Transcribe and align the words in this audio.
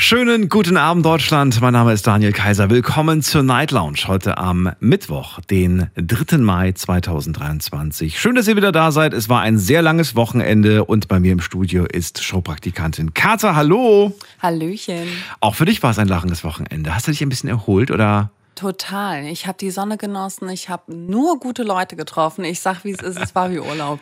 Schönen 0.00 0.48
guten 0.48 0.76
Abend, 0.76 1.04
Deutschland. 1.04 1.60
Mein 1.60 1.72
Name 1.72 1.92
ist 1.92 2.06
Daniel 2.06 2.30
Kaiser. 2.32 2.70
Willkommen 2.70 3.20
zur 3.20 3.42
Night 3.42 3.72
Lounge 3.72 3.98
heute 4.06 4.38
am 4.38 4.70
Mittwoch, 4.78 5.40
den 5.50 5.90
3. 5.96 6.38
Mai 6.38 6.70
2023. 6.70 8.18
Schön, 8.18 8.36
dass 8.36 8.46
ihr 8.46 8.54
wieder 8.54 8.70
da 8.70 8.92
seid. 8.92 9.12
Es 9.12 9.28
war 9.28 9.40
ein 9.40 9.58
sehr 9.58 9.82
langes 9.82 10.14
Wochenende 10.14 10.84
und 10.84 11.08
bei 11.08 11.18
mir 11.18 11.32
im 11.32 11.40
Studio 11.40 11.84
ist 11.84 12.22
Showpraktikantin 12.22 13.12
Kata. 13.12 13.56
Hallo. 13.56 14.16
Hallöchen. 14.40 15.08
Auch 15.40 15.56
für 15.56 15.64
dich 15.64 15.82
war 15.82 15.90
es 15.90 15.98
ein 15.98 16.08
lachendes 16.08 16.44
Wochenende. 16.44 16.94
Hast 16.94 17.08
du 17.08 17.10
dich 17.10 17.20
ein 17.20 17.28
bisschen 17.28 17.50
erholt 17.50 17.90
oder? 17.90 18.30
Total. 18.54 19.24
Ich 19.26 19.48
habe 19.48 19.58
die 19.58 19.72
Sonne 19.72 19.98
genossen. 19.98 20.48
Ich 20.48 20.68
habe 20.68 20.94
nur 20.94 21.40
gute 21.40 21.64
Leute 21.64 21.96
getroffen. 21.96 22.44
Ich 22.44 22.60
sag, 22.60 22.84
wie 22.84 22.92
es 22.92 23.02
ist. 23.02 23.18
Es 23.18 23.34
war 23.34 23.50
wie 23.50 23.58
Urlaub. 23.58 23.98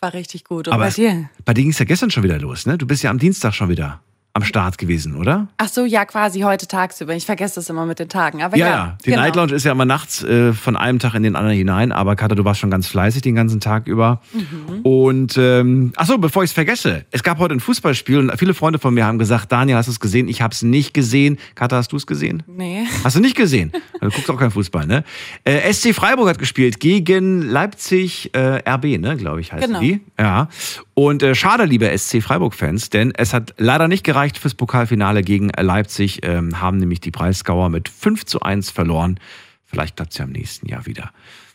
War 0.00 0.14
richtig 0.14 0.44
gut. 0.44 0.68
Und 0.68 0.74
Aber 0.74 0.84
bei 0.84 0.90
dir? 0.90 1.28
Bei 1.44 1.52
dir 1.52 1.62
ging 1.62 1.72
es 1.72 1.80
ja 1.80 1.84
gestern 1.84 2.12
schon 2.12 2.22
wieder 2.22 2.38
los, 2.38 2.64
ne? 2.64 2.78
Du 2.78 2.86
bist 2.86 3.02
ja 3.02 3.10
am 3.10 3.18
Dienstag 3.18 3.54
schon 3.54 3.68
wieder 3.68 4.00
am 4.34 4.44
Start 4.44 4.78
gewesen, 4.78 5.14
oder? 5.16 5.48
Ach 5.58 5.68
so, 5.68 5.84
ja, 5.84 6.06
quasi 6.06 6.40
heute 6.40 6.66
tagsüber. 6.66 7.14
Ich 7.14 7.26
vergesse 7.26 7.56
das 7.56 7.68
immer 7.68 7.84
mit 7.84 7.98
den 7.98 8.08
Tagen. 8.08 8.42
Aber 8.42 8.56
Ja, 8.56 8.66
ja. 8.66 8.98
Die 9.04 9.10
genau. 9.10 9.22
Night 9.22 9.36
Lounge 9.36 9.52
ist 9.52 9.64
ja 9.64 9.72
immer 9.72 9.84
nachts 9.84 10.24
äh, 10.24 10.54
von 10.54 10.74
einem 10.74 10.98
Tag 10.98 11.14
in 11.14 11.22
den 11.22 11.36
anderen 11.36 11.56
hinein. 11.56 11.92
Aber 11.92 12.16
Katha, 12.16 12.34
du 12.34 12.42
warst 12.44 12.60
schon 12.60 12.70
ganz 12.70 12.86
fleißig 12.86 13.20
den 13.20 13.34
ganzen 13.34 13.60
Tag 13.60 13.86
über. 13.86 14.22
Mhm. 14.32 14.80
Und 14.82 15.36
ähm, 15.36 15.92
ach 15.96 16.06
so, 16.06 16.16
bevor 16.16 16.44
ich 16.44 16.48
es 16.50 16.54
vergesse, 16.54 17.04
es 17.10 17.22
gab 17.22 17.38
heute 17.38 17.54
ein 17.54 17.60
Fußballspiel 17.60 18.18
und 18.18 18.38
viele 18.38 18.54
Freunde 18.54 18.78
von 18.78 18.94
mir 18.94 19.04
haben 19.04 19.18
gesagt, 19.18 19.52
Daniel, 19.52 19.76
hast 19.76 19.86
du 19.88 19.92
es 19.92 20.00
gesehen? 20.00 20.28
Ich 20.28 20.40
habe 20.40 20.54
es 20.54 20.62
nicht 20.62 20.94
gesehen. 20.94 21.36
Katha, 21.54 21.76
hast 21.76 21.92
du 21.92 21.96
es 21.96 22.06
gesehen? 22.06 22.42
Nee. 22.46 22.84
Hast 23.04 23.16
du 23.16 23.20
nicht 23.20 23.36
gesehen? 23.36 23.70
Du 24.02 24.08
guckst 24.10 24.28
auch 24.32 24.36
kein 24.38 24.50
Fußball, 24.50 24.84
ne? 24.84 25.04
Äh, 25.44 25.72
SC 25.72 25.94
Freiburg 25.94 26.28
hat 26.28 26.38
gespielt 26.40 26.80
gegen 26.80 27.40
Leipzig 27.42 28.34
äh, 28.34 28.68
RB, 28.68 28.98
ne, 28.98 29.16
glaube 29.16 29.40
ich, 29.40 29.52
heißt 29.52 29.64
Genau. 29.64 29.78
die. 29.78 30.00
Ja. 30.18 30.48
Und 30.94 31.22
äh, 31.22 31.34
schade, 31.34 31.64
liebe 31.64 31.96
SC 31.96 32.22
Freiburg-Fans, 32.22 32.90
denn 32.90 33.12
es 33.16 33.32
hat 33.32 33.54
leider 33.56 33.88
nicht 33.88 34.04
gereicht 34.04 34.36
fürs 34.36 34.54
Pokalfinale 34.54 35.22
gegen 35.22 35.50
äh, 35.50 35.62
Leipzig, 35.62 36.20
ähm, 36.22 36.60
haben 36.60 36.76
nämlich 36.76 37.00
die 37.00 37.10
Breisgauer 37.10 37.70
mit 37.70 37.88
5 37.88 38.26
zu 38.26 38.40
1 38.40 38.70
verloren. 38.70 39.18
Vielleicht 39.64 39.96
klappt 39.96 40.12
es 40.12 40.18
ja 40.18 40.26
im 40.26 40.32
nächsten 40.32 40.68
Jahr 40.68 40.84
wieder. 40.84 41.10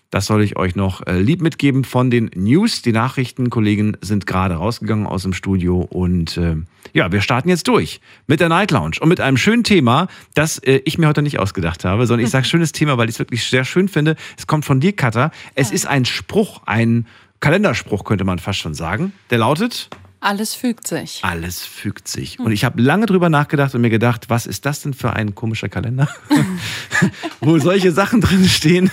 Das 0.09 0.25
soll 0.25 0.41
ich 0.41 0.55
euch 0.55 0.75
noch 0.75 1.05
äh, 1.05 1.19
lieb 1.19 1.41
mitgeben 1.41 1.83
von 1.83 2.09
den 2.09 2.31
News. 2.33 2.81
Die 2.81 2.93
Nachrichtenkollegen 2.93 3.97
sind 4.01 4.25
gerade 4.25 4.55
rausgegangen 4.55 5.05
aus 5.05 5.23
dem 5.23 5.33
Studio 5.33 5.81
und 5.81 6.37
äh, 6.37 6.55
ja, 6.93 7.11
wir 7.11 7.19
starten 7.19 7.49
jetzt 7.49 7.67
durch 7.67 7.99
mit 8.25 8.39
der 8.39 8.47
Night 8.47 8.71
Lounge 8.71 8.95
und 9.01 9.09
mit 9.09 9.19
einem 9.19 9.35
schönen 9.35 9.65
Thema, 9.65 10.07
das 10.33 10.59
äh, 10.59 10.81
ich 10.85 10.97
mir 10.97 11.07
heute 11.07 11.21
nicht 11.21 11.39
ausgedacht 11.39 11.83
habe, 11.83 12.07
sondern 12.07 12.25
ich 12.25 12.31
sage 12.31 12.45
schönes 12.47 12.71
Thema, 12.71 12.97
weil 12.97 13.09
ich 13.09 13.15
es 13.15 13.19
wirklich 13.19 13.43
sehr 13.43 13.65
schön 13.65 13.89
finde. 13.89 14.15
Es 14.37 14.47
kommt 14.47 14.63
von 14.63 14.79
dir, 14.79 14.93
Katha. 14.93 15.31
Es 15.55 15.71
ist 15.71 15.85
ein 15.85 16.05
Spruch, 16.05 16.61
ein 16.65 17.05
Kalenderspruch 17.39 18.03
könnte 18.03 18.23
man 18.23 18.39
fast 18.39 18.59
schon 18.59 18.73
sagen. 18.73 19.13
Der 19.29 19.37
lautet: 19.37 19.89
Alles 20.19 20.55
fügt 20.55 20.87
sich. 20.87 21.19
Alles 21.23 21.63
fügt 21.63 22.07
sich. 22.07 22.39
Und 22.39 22.51
ich 22.51 22.65
habe 22.65 22.81
lange 22.81 23.05
drüber 23.05 23.29
nachgedacht 23.29 23.75
und 23.75 23.81
mir 23.81 23.89
gedacht, 23.89 24.29
was 24.29 24.47
ist 24.47 24.65
das 24.65 24.81
denn 24.81 24.93
für 24.93 25.13
ein 25.13 25.35
komischer 25.35 25.69
Kalender, 25.69 26.07
wo 27.39 27.59
solche 27.59 27.91
Sachen 27.91 28.21
drin 28.21 28.45
stehen. 28.45 28.89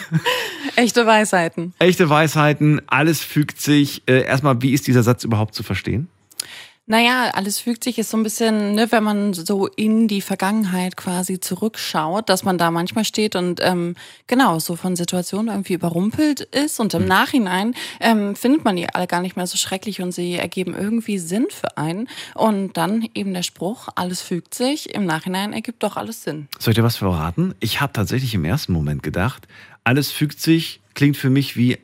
Echte 0.76 1.06
Weisheiten. 1.06 1.72
Echte 1.78 2.10
Weisheiten, 2.10 2.82
alles 2.86 3.20
fügt 3.20 3.60
sich. 3.60 4.02
Äh, 4.06 4.24
erstmal, 4.24 4.60
wie 4.60 4.72
ist 4.72 4.86
dieser 4.86 5.02
Satz 5.02 5.24
überhaupt 5.24 5.54
zu 5.54 5.62
verstehen? 5.62 6.08
Naja, 6.86 7.30
alles 7.32 7.60
fügt 7.60 7.82
sich 7.82 7.98
ist 7.98 8.10
so 8.10 8.18
ein 8.18 8.22
bisschen, 8.22 8.74
ne, 8.74 8.92
wenn 8.92 9.02
man 9.02 9.32
so 9.32 9.68
in 9.68 10.06
die 10.06 10.20
Vergangenheit 10.20 10.98
quasi 10.98 11.40
zurückschaut, 11.40 12.28
dass 12.28 12.44
man 12.44 12.58
da 12.58 12.70
manchmal 12.70 13.06
steht 13.06 13.36
und 13.36 13.60
ähm, 13.62 13.96
genau 14.26 14.58
so 14.58 14.76
von 14.76 14.94
Situationen 14.94 15.48
irgendwie 15.48 15.72
überrumpelt 15.72 16.42
ist 16.42 16.80
und 16.80 16.92
im 16.92 17.06
Nachhinein 17.06 17.74
ähm, 18.00 18.36
findet 18.36 18.66
man 18.66 18.76
die 18.76 18.86
alle 18.86 19.06
gar 19.06 19.22
nicht 19.22 19.34
mehr 19.34 19.46
so 19.46 19.56
schrecklich 19.56 20.02
und 20.02 20.12
sie 20.12 20.34
ergeben 20.34 20.74
irgendwie 20.74 21.18
Sinn 21.18 21.46
für 21.48 21.78
einen 21.78 22.06
und 22.34 22.76
dann 22.76 23.08
eben 23.14 23.32
der 23.32 23.44
Spruch, 23.44 23.88
alles 23.94 24.20
fügt 24.20 24.54
sich, 24.54 24.94
im 24.94 25.06
Nachhinein 25.06 25.54
ergibt 25.54 25.82
doch 25.82 25.96
alles 25.96 26.22
Sinn. 26.22 26.48
Soll 26.58 26.72
ich 26.72 26.76
dir 26.76 26.84
was 26.84 26.98
verraten? 26.98 27.54
Ich 27.60 27.80
habe 27.80 27.94
tatsächlich 27.94 28.34
im 28.34 28.44
ersten 28.44 28.74
Moment 28.74 29.02
gedacht, 29.02 29.48
alles 29.84 30.12
fügt 30.12 30.38
sich, 30.38 30.82
klingt 30.92 31.16
für 31.16 31.30
mich 31.30 31.56
wie 31.56 31.78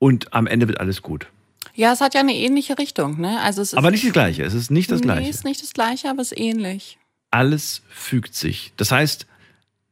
und 0.00 0.34
am 0.34 0.48
Ende 0.48 0.66
wird 0.66 0.80
alles 0.80 1.02
gut. 1.02 1.28
Ja, 1.74 1.92
es 1.92 2.00
hat 2.00 2.14
ja 2.14 2.20
eine 2.20 2.34
ähnliche 2.34 2.78
Richtung, 2.78 3.20
ne? 3.20 3.40
Also 3.40 3.60
es 3.62 3.72
ist 3.72 3.78
Aber 3.78 3.90
nicht 3.90 4.04
das 4.04 4.12
Gleiche. 4.12 4.44
Es 4.44 4.54
ist 4.54 4.70
nicht 4.70 4.90
das 4.90 5.00
Nee, 5.00 5.06
Gleiche. 5.06 5.28
ist 5.30 5.44
nicht 5.44 5.62
das 5.62 5.72
Gleiche, 5.72 6.08
aber 6.08 6.22
es 6.22 6.32
ist 6.32 6.38
ähnlich. 6.38 6.98
Alles 7.30 7.82
fügt 7.90 8.34
sich. 8.34 8.72
Das 8.76 8.92
heißt, 8.92 9.26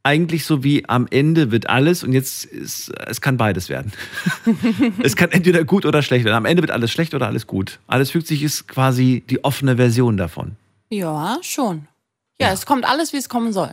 eigentlich 0.05 0.45
so 0.45 0.63
wie 0.65 0.89
am 0.89 1.07
Ende 1.11 1.51
wird 1.51 1.69
alles 1.69 2.03
und 2.05 2.13
jetzt 2.13 2.45
ist, 2.45 2.91
es 3.07 3.21
kann 3.21 3.37
beides 3.37 3.69
werden. 3.69 3.93
es 5.03 5.17
kann 5.17 5.31
entweder 5.33 5.65
gut 5.65 5.85
oder 5.85 6.03
schlecht 6.03 6.25
werden. 6.25 6.37
Am 6.37 6.45
Ende 6.45 6.63
wird 6.63 6.71
alles 6.71 6.91
schlecht 6.93 7.15
oder 7.15 7.27
alles 7.27 7.47
gut. 7.47 7.79
Alles 7.87 8.11
fügt 8.11 8.27
sich 8.27 8.43
ist 8.43 8.69
quasi 8.69 9.25
die 9.29 9.45
offene 9.45 9.77
Version 9.77 10.17
davon. 10.17 10.57
Ja, 10.91 11.39
schon. 11.43 11.89
Ja, 12.41 12.53
es 12.53 12.67
kommt 12.67 12.85
alles, 12.85 13.13
wie 13.13 13.17
es 13.19 13.29
kommen 13.29 13.53
soll. 13.53 13.73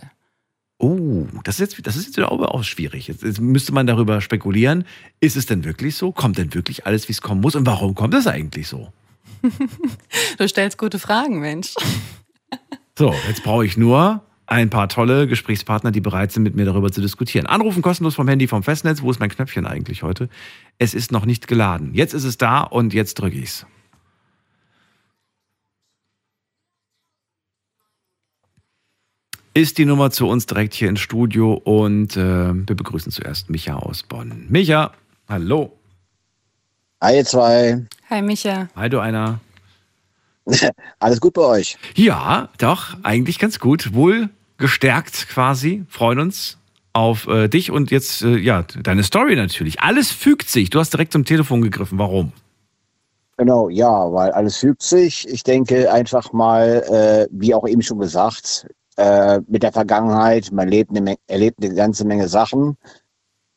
Oh, 0.81 1.27
das 1.43 1.59
ist 1.59 1.73
jetzt, 1.73 1.85
das 1.85 1.97
ist 1.97 2.05
jetzt 2.05 2.17
wieder 2.17 2.31
auch 2.31 2.63
schwierig. 2.63 3.09
Jetzt, 3.09 3.21
jetzt 3.21 3.41
müsste 3.41 3.73
man 3.73 3.85
darüber 3.85 4.21
spekulieren. 4.21 4.85
Ist 5.19 5.35
es 5.35 5.45
denn 5.45 5.65
wirklich 5.65 5.95
so? 5.95 6.13
Kommt 6.13 6.37
denn 6.37 6.53
wirklich 6.53 6.85
alles, 6.85 7.09
wie 7.09 7.11
es 7.11 7.21
kommen 7.21 7.41
muss? 7.41 7.55
Und 7.55 7.65
warum 7.65 7.95
kommt 7.95 8.13
es 8.13 8.27
eigentlich 8.27 8.67
so? 8.67 8.91
Du 10.37 10.47
stellst 10.47 10.77
gute 10.77 10.97
Fragen, 10.97 11.41
Mensch. 11.41 11.73
So, 12.97 13.13
jetzt 13.27 13.43
brauche 13.43 13.65
ich 13.65 13.75
nur 13.75 14.23
ein 14.45 14.69
paar 14.69 14.87
tolle 14.87 15.27
Gesprächspartner, 15.27 15.91
die 15.91 16.01
bereit 16.01 16.31
sind, 16.31 16.43
mit 16.43 16.55
mir 16.55 16.65
darüber 16.65 16.91
zu 16.91 17.01
diskutieren. 17.01 17.45
Anrufen 17.45 17.81
kostenlos 17.81 18.15
vom 18.15 18.27
Handy 18.29 18.47
vom 18.47 18.63
Festnetz. 18.63 19.01
Wo 19.01 19.11
ist 19.11 19.19
mein 19.19 19.29
Knöpfchen 19.29 19.65
eigentlich 19.65 20.01
heute? 20.01 20.29
Es 20.77 20.93
ist 20.93 21.11
noch 21.11 21.25
nicht 21.25 21.47
geladen. 21.47 21.93
Jetzt 21.93 22.13
ist 22.13 22.23
es 22.23 22.37
da 22.37 22.61
und 22.61 22.93
jetzt 22.93 23.15
drücke 23.15 23.37
ich's. 23.37 23.65
Ist 29.59 29.77
die 29.77 29.83
Nummer 29.83 30.09
zu 30.09 30.25
uns 30.25 30.45
direkt 30.45 30.73
hier 30.73 30.87
ins 30.87 31.01
Studio 31.01 31.51
und 31.51 32.15
äh, 32.15 32.53
wir 32.53 32.75
begrüßen 32.77 33.11
zuerst 33.11 33.49
Micha 33.49 33.75
aus 33.75 34.03
Bonn. 34.03 34.45
Micha, 34.47 34.93
hallo. 35.27 35.73
Hi, 37.01 37.17
ihr 37.17 37.25
zwei. 37.25 37.85
Hi, 38.09 38.21
Micha. 38.21 38.69
Hi, 38.77 38.89
du 38.89 38.99
einer. 38.99 39.41
Alles 40.99 41.19
gut 41.19 41.33
bei 41.33 41.41
euch? 41.41 41.77
Ja, 41.95 42.47
doch, 42.57 42.95
eigentlich 43.03 43.37
ganz 43.37 43.59
gut. 43.59 43.93
Wohl 43.93 44.29
gestärkt 44.55 45.27
quasi. 45.27 45.83
Freuen 45.89 46.19
uns 46.19 46.57
auf 46.93 47.27
äh, 47.27 47.49
dich 47.49 47.69
und 47.69 47.91
jetzt, 47.91 48.21
äh, 48.21 48.37
ja, 48.37 48.63
deine 48.63 49.03
Story 49.03 49.35
natürlich. 49.35 49.81
Alles 49.81 50.09
fügt 50.09 50.47
sich. 50.47 50.69
Du 50.69 50.79
hast 50.79 50.93
direkt 50.93 51.11
zum 51.11 51.25
Telefon 51.25 51.61
gegriffen. 51.61 51.99
Warum? 51.99 52.31
Genau, 53.35 53.67
ja, 53.67 54.09
weil 54.09 54.31
alles 54.31 54.55
fügt 54.55 54.83
sich. 54.83 55.27
Ich 55.27 55.43
denke 55.43 55.91
einfach 55.91 56.31
mal, 56.31 56.81
äh, 56.89 57.27
wie 57.31 57.53
auch 57.53 57.67
eben 57.67 57.81
schon 57.81 57.99
gesagt, 57.99 58.65
äh, 58.99 59.41
mit 59.47 59.63
der 59.63 59.71
Vergangenheit, 59.71 60.51
man 60.51 60.67
lebt 60.67 60.95
eine, 60.95 61.15
erlebt 61.27 61.63
eine 61.63 61.73
ganze 61.73 62.05
Menge 62.05 62.27
Sachen 62.27 62.75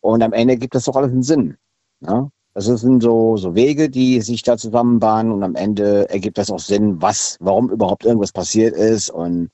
und 0.01 0.23
am 0.23 0.33
Ende 0.33 0.57
gibt 0.57 0.77
das 0.77 0.85
doch 0.85 0.95
alles 0.95 1.11
einen 1.11 1.25
Sinn. 1.25 1.57
Ne? 1.99 2.31
Das 2.55 2.67
sind 2.67 3.03
so, 3.03 3.37
so 3.37 3.55
Wege, 3.57 3.91
die 3.91 4.21
sich 4.21 4.43
da 4.43 4.57
zusammenbahnen 4.57 5.33
und 5.33 5.43
am 5.43 5.57
Ende 5.57 6.09
ergibt 6.11 6.39
das 6.39 6.49
auch 6.49 6.61
Sinn, 6.61 7.03
was, 7.03 7.39
warum 7.41 7.71
überhaupt 7.71 8.05
irgendwas 8.05 8.31
passiert 8.31 8.77
ist. 8.77 9.11
Und 9.11 9.51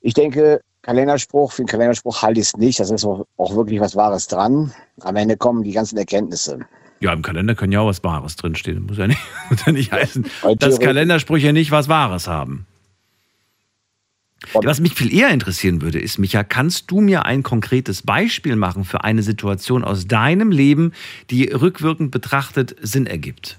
ich 0.00 0.14
denke, 0.14 0.60
Kalenderspruch, 0.82 1.50
für 1.50 1.62
einen 1.62 1.68
Kalenderspruch 1.68 2.22
halte 2.22 2.38
ich 2.38 2.46
es 2.46 2.56
nicht. 2.56 2.78
Das 2.78 2.92
ist 2.92 3.04
auch, 3.04 3.26
auch 3.38 3.56
wirklich 3.56 3.80
was 3.80 3.96
Wahres 3.96 4.28
dran. 4.28 4.72
Am 5.00 5.16
Ende 5.16 5.36
kommen 5.36 5.64
die 5.64 5.72
ganzen 5.72 5.96
Erkenntnisse. 5.96 6.60
Ja, 7.00 7.12
im 7.12 7.22
Kalender 7.22 7.56
können 7.56 7.72
ja 7.72 7.80
auch 7.80 7.88
was 7.88 8.04
Wahres 8.04 8.36
drinstehen. 8.36 8.86
Muss 8.86 8.98
ja 8.98 9.08
nicht, 9.08 9.20
muss 9.50 9.66
ja 9.66 9.72
nicht 9.72 9.90
heißen, 9.90 10.26
dass 10.58 10.78
Kalendersprüche 10.78 11.52
nicht 11.52 11.72
was 11.72 11.88
Wahres 11.88 12.28
haben. 12.28 12.66
Was 14.52 14.80
mich 14.80 14.94
viel 14.94 15.12
eher 15.12 15.30
interessieren 15.30 15.82
würde, 15.82 15.98
ist, 15.98 16.18
Micha, 16.18 16.44
kannst 16.44 16.90
du 16.90 17.00
mir 17.00 17.24
ein 17.24 17.42
konkretes 17.42 18.02
Beispiel 18.02 18.56
machen 18.56 18.84
für 18.84 19.04
eine 19.04 19.22
Situation 19.22 19.84
aus 19.84 20.06
deinem 20.06 20.50
Leben, 20.50 20.92
die 21.30 21.44
rückwirkend 21.48 22.10
betrachtet 22.10 22.76
Sinn 22.80 23.06
ergibt? 23.06 23.58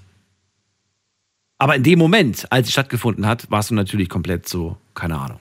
Aber 1.58 1.76
in 1.76 1.82
dem 1.82 1.98
Moment, 1.98 2.46
als 2.50 2.66
sie 2.66 2.72
stattgefunden 2.72 3.26
hat, 3.26 3.50
warst 3.50 3.70
du 3.70 3.74
natürlich 3.74 4.08
komplett 4.08 4.48
so, 4.48 4.76
keine 4.94 5.18
Ahnung. 5.18 5.40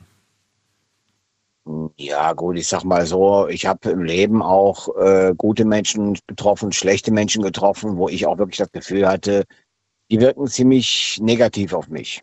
Ja, 1.97 2.33
gut, 2.33 2.57
ich 2.57 2.67
sag 2.67 2.83
mal 2.83 3.05
so, 3.05 3.47
ich 3.47 3.65
habe 3.65 3.89
im 3.89 4.03
Leben 4.03 4.41
auch 4.41 4.87
äh, 4.97 5.33
gute 5.35 5.65
Menschen 5.65 6.17
getroffen, 6.27 6.71
schlechte 6.71 7.11
Menschen 7.11 7.41
getroffen, 7.41 7.97
wo 7.97 8.07
ich 8.07 8.25
auch 8.27 8.37
wirklich 8.37 8.57
das 8.57 8.71
Gefühl 8.71 9.07
hatte, 9.07 9.45
die 10.11 10.19
wirken 10.19 10.47
ziemlich 10.47 11.19
negativ 11.21 11.73
auf 11.73 11.87
mich. 11.89 12.21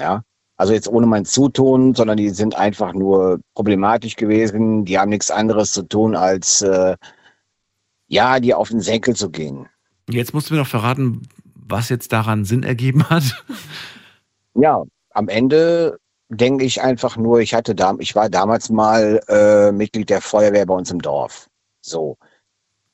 Ja, 0.00 0.22
also 0.58 0.72
jetzt 0.72 0.88
ohne 0.88 1.06
mein 1.06 1.24
Zutun, 1.24 1.94
sondern 1.94 2.16
die 2.16 2.30
sind 2.30 2.56
einfach 2.56 2.92
nur 2.92 3.40
problematisch 3.54 4.16
gewesen. 4.16 4.84
Die 4.84 4.98
haben 4.98 5.08
nichts 5.08 5.30
anderes 5.30 5.72
zu 5.72 5.84
tun, 5.84 6.16
als 6.16 6.62
äh, 6.62 6.96
ja, 8.08 8.40
dir 8.40 8.58
auf 8.58 8.68
den 8.68 8.80
Senkel 8.80 9.14
zu 9.14 9.30
gehen. 9.30 9.68
Jetzt 10.10 10.34
musst 10.34 10.50
du 10.50 10.54
mir 10.54 10.60
noch 10.60 10.66
verraten, 10.66 11.22
was 11.54 11.88
jetzt 11.88 12.12
daran 12.12 12.44
Sinn 12.44 12.62
ergeben 12.62 13.08
hat. 13.08 13.44
Ja, 14.60 14.82
am 15.10 15.28
Ende 15.28 16.00
denke 16.30 16.64
ich 16.64 16.82
einfach 16.82 17.16
nur, 17.16 17.38
ich 17.38 17.54
hatte 17.54 17.76
da, 17.76 17.94
ich 18.00 18.16
war 18.16 18.28
damals 18.28 18.70
mal 18.70 19.20
äh, 19.28 19.70
Mitglied 19.70 20.10
der 20.10 20.20
Feuerwehr 20.20 20.66
bei 20.66 20.74
uns 20.74 20.90
im 20.90 21.00
Dorf. 21.00 21.48
So. 21.80 22.18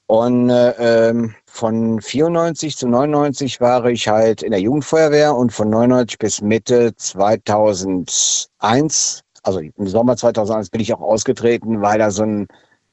Und 0.06 0.50
äh, 0.50 1.08
ähm, 1.08 1.34
von 1.46 2.00
94 2.00 2.76
zu 2.76 2.88
99 2.88 3.60
war 3.60 3.86
ich 3.86 4.06
halt 4.06 4.42
in 4.42 4.50
der 4.50 4.60
Jugendfeuerwehr 4.60 5.34
und 5.34 5.52
von 5.52 5.70
99 5.70 6.18
bis 6.18 6.42
Mitte 6.42 6.94
2001, 6.94 9.22
also 9.42 9.60
im 9.60 9.86
Sommer 9.86 10.16
2001 10.16 10.68
bin 10.70 10.82
ich 10.82 10.92
auch 10.92 11.00
ausgetreten, 11.00 11.80
weil 11.80 11.98
da 11.98 12.10
so 12.10 12.24
ein 12.24 12.46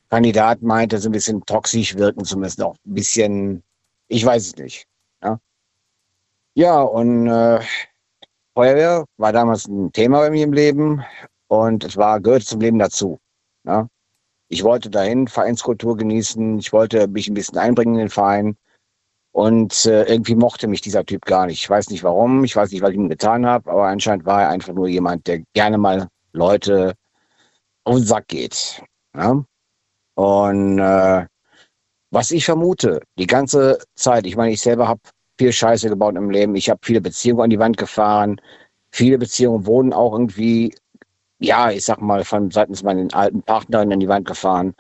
Kandidat 0.10 0.62
meinte, 0.62 1.00
so 1.00 1.10
ein 1.10 1.14
bisschen 1.14 1.44
toxisch 1.46 1.98
wirken 1.98 2.24
zu 2.24 2.38
müssen, 2.38 2.62
auch 2.64 2.76
ein 2.86 2.94
bisschen, 2.94 3.62
ich 4.08 4.26
weiß 4.26 4.48
es 4.48 4.56
nicht. 4.56 4.86
Ja, 5.22 5.38
ja 6.54 6.82
und 6.82 7.28
äh, 7.28 7.60
Feuerwehr 8.54 9.06
war 9.18 9.34
damals 9.34 9.68
ein 9.68 9.92
Thema 9.92 10.20
bei 10.20 10.30
mir 10.30 10.44
im 10.44 10.54
Leben 10.54 11.04
und 11.48 11.84
es 11.84 11.98
war 11.98 12.22
gehört 12.22 12.44
zum 12.44 12.62
Leben 12.62 12.80
dazu. 12.80 13.20
Ja? 13.66 13.88
Ich 14.52 14.66
wollte 14.66 14.90
dahin 14.90 15.30
Vereinskultur 15.30 15.96
genießen, 15.96 16.60
ich 16.60 16.74
wollte 16.74 17.08
mich 17.08 17.30
ein 17.30 17.34
bisschen 17.34 17.58
einbringen 17.58 17.96
in 17.96 18.00
den 18.02 18.10
Verein 18.10 18.58
und 19.32 19.86
äh, 19.86 20.04
irgendwie 20.04 20.36
mochte 20.36 20.68
mich 20.68 20.82
dieser 20.82 21.06
Typ 21.06 21.24
gar 21.26 21.46
nicht. 21.46 21.64
Ich 21.64 21.70
weiß 21.70 21.90
nicht 21.90 22.04
warum, 22.04 22.44
ich 22.44 22.54
weiß 22.54 22.70
nicht, 22.72 22.82
was 22.82 22.90
ich 22.90 22.98
ihm 22.98 23.08
getan 23.08 23.46
habe, 23.46 23.72
aber 23.72 23.86
anscheinend 23.86 24.26
war 24.26 24.42
er 24.42 24.50
einfach 24.50 24.74
nur 24.74 24.90
jemand, 24.90 25.26
der 25.28 25.42
gerne 25.54 25.78
mal 25.78 26.10
Leute 26.34 26.96
auf 27.86 27.96
den 27.96 28.06
Sack 28.06 28.28
geht. 28.28 28.84
Ja? 29.16 29.42
Und 30.16 30.80
äh, 30.80 31.26
was 32.10 32.32
ich 32.32 32.44
vermute, 32.44 33.00
die 33.18 33.28
ganze 33.28 33.80
Zeit, 33.96 34.26
ich 34.26 34.36
meine, 34.36 34.52
ich 34.52 34.60
selber 34.60 34.86
habe 34.86 35.00
viel 35.40 35.54
Scheiße 35.54 35.88
gebaut 35.88 36.18
im 36.18 36.30
Leben. 36.30 36.56
Ich 36.56 36.70
habe 36.70 36.82
viele 36.84 37.00
Beziehungen 37.00 37.44
an 37.44 37.50
die 37.50 37.60
Wand 37.60 37.78
gefahren. 37.78 38.42
Viele 38.92 39.18
Beziehungen 39.18 39.66
wurden 39.66 39.94
auch 39.94 40.12
irgendwie, 40.12 40.76
ja, 41.42 41.72
ich 41.72 41.84
sag 41.84 42.02
mal, 42.02 42.24
von 42.24 42.52
seitens 42.52 42.84
meinen 42.84 43.12
alten 43.14 43.42
Partnern 43.42 43.92
an 43.92 44.00
die 44.00 44.08
Wand 44.08 44.28
gefahren. 44.28 44.74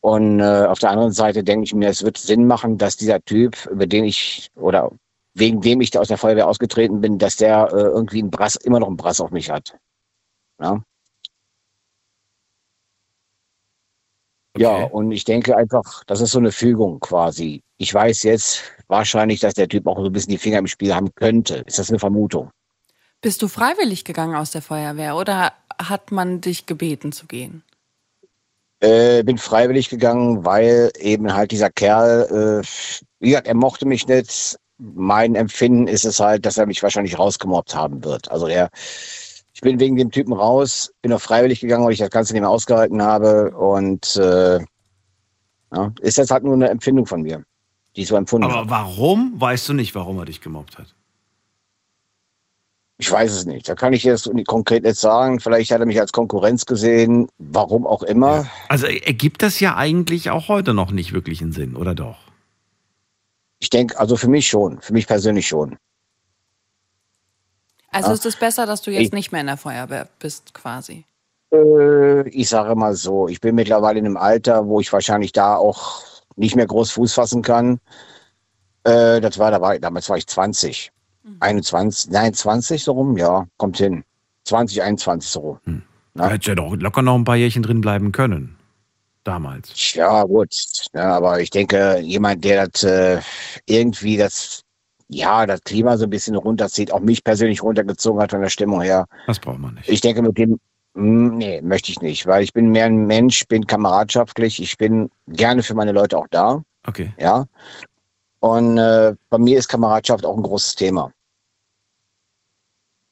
Und 0.00 0.40
äh, 0.40 0.66
auf 0.66 0.78
der 0.78 0.90
anderen 0.90 1.12
Seite 1.12 1.44
denke 1.44 1.64
ich 1.64 1.74
mir, 1.74 1.90
es 1.90 2.02
wird 2.02 2.16
Sinn 2.16 2.46
machen, 2.46 2.78
dass 2.78 2.96
dieser 2.96 3.20
Typ, 3.20 3.66
über 3.66 3.86
den 3.86 4.04
ich 4.04 4.50
oder 4.56 4.90
wegen 5.34 5.60
dem 5.60 5.80
ich 5.82 5.90
da 5.90 6.00
aus 6.00 6.08
der 6.08 6.16
Feuerwehr 6.16 6.48
ausgetreten 6.48 7.00
bin, 7.00 7.18
dass 7.18 7.36
der 7.36 7.68
äh, 7.72 7.76
irgendwie 7.76 8.20
einen 8.20 8.30
Brass, 8.30 8.56
immer 8.56 8.80
noch 8.80 8.86
einen 8.86 8.96
Brass 8.96 9.20
auf 9.20 9.30
mich 9.32 9.50
hat. 9.50 9.76
Ja? 10.60 10.82
Okay. 14.54 14.62
Ja, 14.62 14.84
und 14.84 15.12
ich 15.12 15.24
denke 15.24 15.54
einfach, 15.54 16.04
das 16.06 16.22
ist 16.22 16.30
so 16.30 16.38
eine 16.38 16.52
Fügung 16.52 17.00
quasi. 17.00 17.62
Ich 17.76 17.92
weiß 17.92 18.22
jetzt 18.22 18.62
wahrscheinlich, 18.88 19.40
dass 19.40 19.52
der 19.52 19.68
Typ 19.68 19.86
auch 19.86 19.98
so 19.98 20.06
ein 20.06 20.12
bisschen 20.12 20.30
die 20.30 20.38
Finger 20.38 20.58
im 20.58 20.66
Spiel 20.66 20.94
haben 20.94 21.14
könnte. 21.14 21.56
Ist 21.66 21.78
das 21.78 21.90
eine 21.90 21.98
Vermutung? 21.98 22.50
Bist 23.20 23.42
du 23.42 23.48
freiwillig 23.48 24.04
gegangen 24.04 24.34
aus 24.34 24.52
der 24.52 24.62
Feuerwehr 24.62 25.16
oder 25.16 25.52
hat 25.78 26.12
man 26.12 26.40
dich 26.40 26.66
gebeten 26.66 27.12
zu 27.12 27.26
gehen? 27.26 27.62
Äh, 28.80 29.22
bin 29.22 29.38
freiwillig 29.38 29.88
gegangen, 29.88 30.44
weil 30.44 30.90
eben 30.98 31.32
halt 31.34 31.50
dieser 31.50 31.70
Kerl, 31.70 32.62
äh, 32.62 32.66
wie 33.20 33.30
gesagt, 33.30 33.46
er 33.46 33.54
mochte 33.54 33.86
mich 33.86 34.06
nicht. 34.06 34.58
Mein 34.78 35.34
Empfinden 35.34 35.88
ist 35.88 36.04
es 36.04 36.20
halt, 36.20 36.44
dass 36.44 36.58
er 36.58 36.66
mich 36.66 36.82
wahrscheinlich 36.82 37.18
rausgemobbt 37.18 37.74
haben 37.74 38.04
wird. 38.04 38.30
Also 38.30 38.46
er, 38.46 38.68
ich 39.54 39.62
bin 39.62 39.80
wegen 39.80 39.96
dem 39.96 40.10
Typen 40.10 40.34
raus, 40.34 40.92
bin 41.00 41.12
auch 41.14 41.20
freiwillig 41.20 41.60
gegangen, 41.60 41.86
weil 41.86 41.94
ich 41.94 41.98
das 41.98 42.10
Ganze 42.10 42.34
nicht 42.34 42.42
mehr 42.42 42.50
ausgehalten 42.50 43.00
habe. 43.00 43.52
Und 43.52 44.16
äh, 44.16 44.60
ja, 45.72 45.92
ist 46.00 46.18
jetzt 46.18 46.30
halt 46.30 46.44
nur 46.44 46.54
eine 46.54 46.68
Empfindung 46.68 47.06
von 47.06 47.22
mir, 47.22 47.44
die 47.96 48.02
ich 48.02 48.08
so 48.08 48.16
empfunden 48.16 48.44
Aber 48.44 48.56
habe. 48.56 48.70
warum 48.70 49.40
weißt 49.40 49.70
du 49.70 49.72
nicht, 49.72 49.94
warum 49.94 50.18
er 50.18 50.26
dich 50.26 50.42
gemobbt 50.42 50.76
hat? 50.76 50.94
Ich 52.98 53.10
weiß 53.10 53.30
es 53.32 53.44
nicht. 53.44 53.68
Da 53.68 53.74
kann 53.74 53.92
ich 53.92 54.04
jetzt 54.04 54.30
konkret 54.46 54.82
nicht 54.82 54.96
sagen. 54.98 55.38
Vielleicht 55.40 55.70
hat 55.70 55.80
er 55.80 55.86
mich 55.86 56.00
als 56.00 56.12
Konkurrenz 56.12 56.64
gesehen, 56.64 57.28
warum 57.38 57.86
auch 57.86 58.02
immer. 58.02 58.46
Also 58.68 58.86
ergibt 58.86 59.42
das 59.42 59.60
ja 59.60 59.76
eigentlich 59.76 60.30
auch 60.30 60.48
heute 60.48 60.72
noch 60.72 60.90
nicht 60.90 61.12
wirklich 61.12 61.42
einen 61.42 61.52
Sinn, 61.52 61.76
oder 61.76 61.94
doch? 61.94 62.16
Ich 63.58 63.68
denke, 63.70 63.98
also 63.98 64.16
für 64.16 64.28
mich 64.28 64.48
schon, 64.48 64.80
für 64.80 64.94
mich 64.94 65.06
persönlich 65.06 65.46
schon. 65.46 65.76
Also 67.90 68.08
Ja. 68.08 68.14
ist 68.14 68.26
es 68.26 68.36
besser, 68.36 68.66
dass 68.66 68.82
du 68.82 68.90
jetzt 68.90 69.02
Ich- 69.08 69.12
nicht 69.12 69.32
mehr 69.32 69.40
in 69.42 69.46
der 69.46 69.56
Feuerwehr 69.56 70.08
bist, 70.18 70.54
quasi. 70.54 71.04
Äh, 71.52 72.28
ich 72.30 72.48
sage 72.48 72.74
mal 72.74 72.94
so, 72.94 73.28
ich 73.28 73.40
bin 73.40 73.54
mittlerweile 73.54 73.98
in 73.98 74.06
einem 74.06 74.16
Alter, 74.16 74.66
wo 74.66 74.80
ich 74.80 74.92
wahrscheinlich 74.92 75.32
da 75.32 75.56
auch 75.56 76.02
nicht 76.36 76.56
mehr 76.56 76.66
groß 76.66 76.90
Fuß 76.92 77.14
fassen 77.14 77.42
kann. 77.42 77.78
Äh, 78.84 79.20
das 79.20 79.38
war, 79.38 79.50
da 79.50 79.60
war, 79.60 79.78
damals 79.78 80.08
war 80.10 80.16
ich 80.16 80.26
20. 80.26 80.92
21, 81.40 82.10
nein, 82.10 82.34
20 82.34 82.82
so 82.82 82.92
rum, 82.92 83.16
ja, 83.16 83.46
kommt 83.56 83.78
hin. 83.78 84.04
20, 84.44 84.82
21 84.82 85.30
so 85.30 85.40
rum. 85.40 85.58
Hm. 85.64 85.82
Da 86.14 86.30
hätte 86.30 86.48
ja 86.48 86.54
doch 86.54 86.74
locker 86.76 87.02
noch 87.02 87.14
ein 87.14 87.24
paar 87.24 87.36
Jährchen 87.36 87.62
drin 87.62 87.80
bleiben 87.80 88.12
können. 88.12 88.56
Damals. 89.24 89.94
Ja, 89.94 90.22
gut. 90.22 90.54
Ja, 90.94 91.16
aber 91.16 91.40
ich 91.40 91.50
denke, 91.50 91.98
jemand, 91.98 92.44
der 92.44 92.68
das 92.68 92.84
äh, 92.84 93.20
irgendwie 93.66 94.16
das, 94.16 94.62
ja, 95.08 95.44
das 95.46 95.60
Klima 95.62 95.96
so 95.98 96.04
ein 96.04 96.10
bisschen 96.10 96.36
runterzieht, 96.36 96.92
auch 96.92 97.00
mich 97.00 97.24
persönlich 97.24 97.62
runtergezogen 97.62 98.20
hat 98.22 98.30
von 98.30 98.40
der 98.40 98.50
Stimmung 98.50 98.82
her. 98.82 99.06
Das 99.26 99.40
braucht 99.40 99.58
man 99.58 99.74
nicht. 99.74 99.88
Ich 99.88 100.00
denke, 100.00 100.22
mit 100.22 100.38
dem, 100.38 100.60
mm, 100.94 101.36
nee, 101.36 101.60
möchte 101.60 101.90
ich 101.90 102.00
nicht, 102.00 102.26
weil 102.26 102.44
ich 102.44 102.52
bin 102.52 102.70
mehr 102.70 102.86
ein 102.86 103.06
Mensch, 103.06 103.46
bin 103.48 103.66
kameradschaftlich, 103.66 104.62
ich 104.62 104.78
bin 104.78 105.10
gerne 105.26 105.62
für 105.64 105.74
meine 105.74 105.92
Leute 105.92 106.16
auch 106.16 106.28
da, 106.30 106.62
Okay. 106.86 107.12
ja. 107.18 107.46
Und 108.40 108.78
äh, 108.78 109.14
bei 109.30 109.38
mir 109.38 109.58
ist 109.58 109.68
Kameradschaft 109.68 110.24
auch 110.24 110.36
ein 110.36 110.42
großes 110.42 110.74
Thema. 110.74 111.12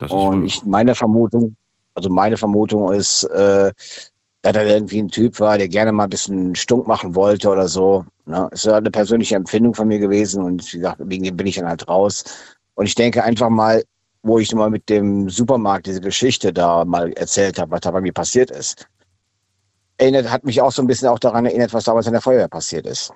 Und 0.08 0.44
ich, 0.44 0.64
meine 0.64 0.94
Vermutung, 0.94 1.56
also 1.94 2.10
meine 2.10 2.36
Vermutung 2.36 2.92
ist, 2.92 3.24
äh, 3.24 3.72
dass 4.42 4.56
er 4.56 4.66
irgendwie 4.66 4.98
ein 4.98 5.08
Typ 5.08 5.40
war, 5.40 5.56
der 5.56 5.68
gerne 5.68 5.92
mal 5.92 6.04
ein 6.04 6.10
bisschen 6.10 6.54
stunk 6.54 6.86
machen 6.86 7.14
wollte 7.14 7.48
oder 7.48 7.66
so. 7.66 8.04
Ne? 8.26 8.48
Es 8.52 8.64
ist 8.64 8.72
eine 8.72 8.90
persönliche 8.90 9.36
Empfindung 9.36 9.74
von 9.74 9.88
mir 9.88 9.98
gewesen 9.98 10.42
und 10.42 10.72
wie 10.72 10.78
gesagt, 10.78 11.00
wegen 11.02 11.24
dem 11.24 11.36
bin 11.36 11.46
ich 11.46 11.56
dann 11.56 11.68
halt 11.68 11.88
raus. 11.88 12.24
Und 12.74 12.86
ich 12.86 12.94
denke 12.94 13.24
einfach 13.24 13.48
mal, 13.48 13.82
wo 14.22 14.38
ich 14.38 14.52
mal 14.54 14.70
mit 14.70 14.88
dem 14.88 15.30
Supermarkt 15.30 15.86
diese 15.86 16.00
Geschichte 16.00 16.52
da 16.52 16.84
mal 16.84 17.12
erzählt 17.12 17.58
habe, 17.58 17.70
was 17.70 17.80
da 17.80 17.90
bei 17.90 18.00
mir 18.00 18.12
passiert 18.12 18.50
ist. 18.50 18.86
Erinnert, 19.96 20.30
hat 20.30 20.44
mich 20.44 20.60
auch 20.60 20.72
so 20.72 20.82
ein 20.82 20.88
bisschen 20.88 21.08
auch 21.08 21.18
daran 21.18 21.46
erinnert, 21.46 21.72
was 21.72 21.84
damals 21.84 22.06
in 22.06 22.12
der 22.12 22.22
Feuerwehr 22.22 22.48
passiert 22.48 22.86
ist. 22.86 23.12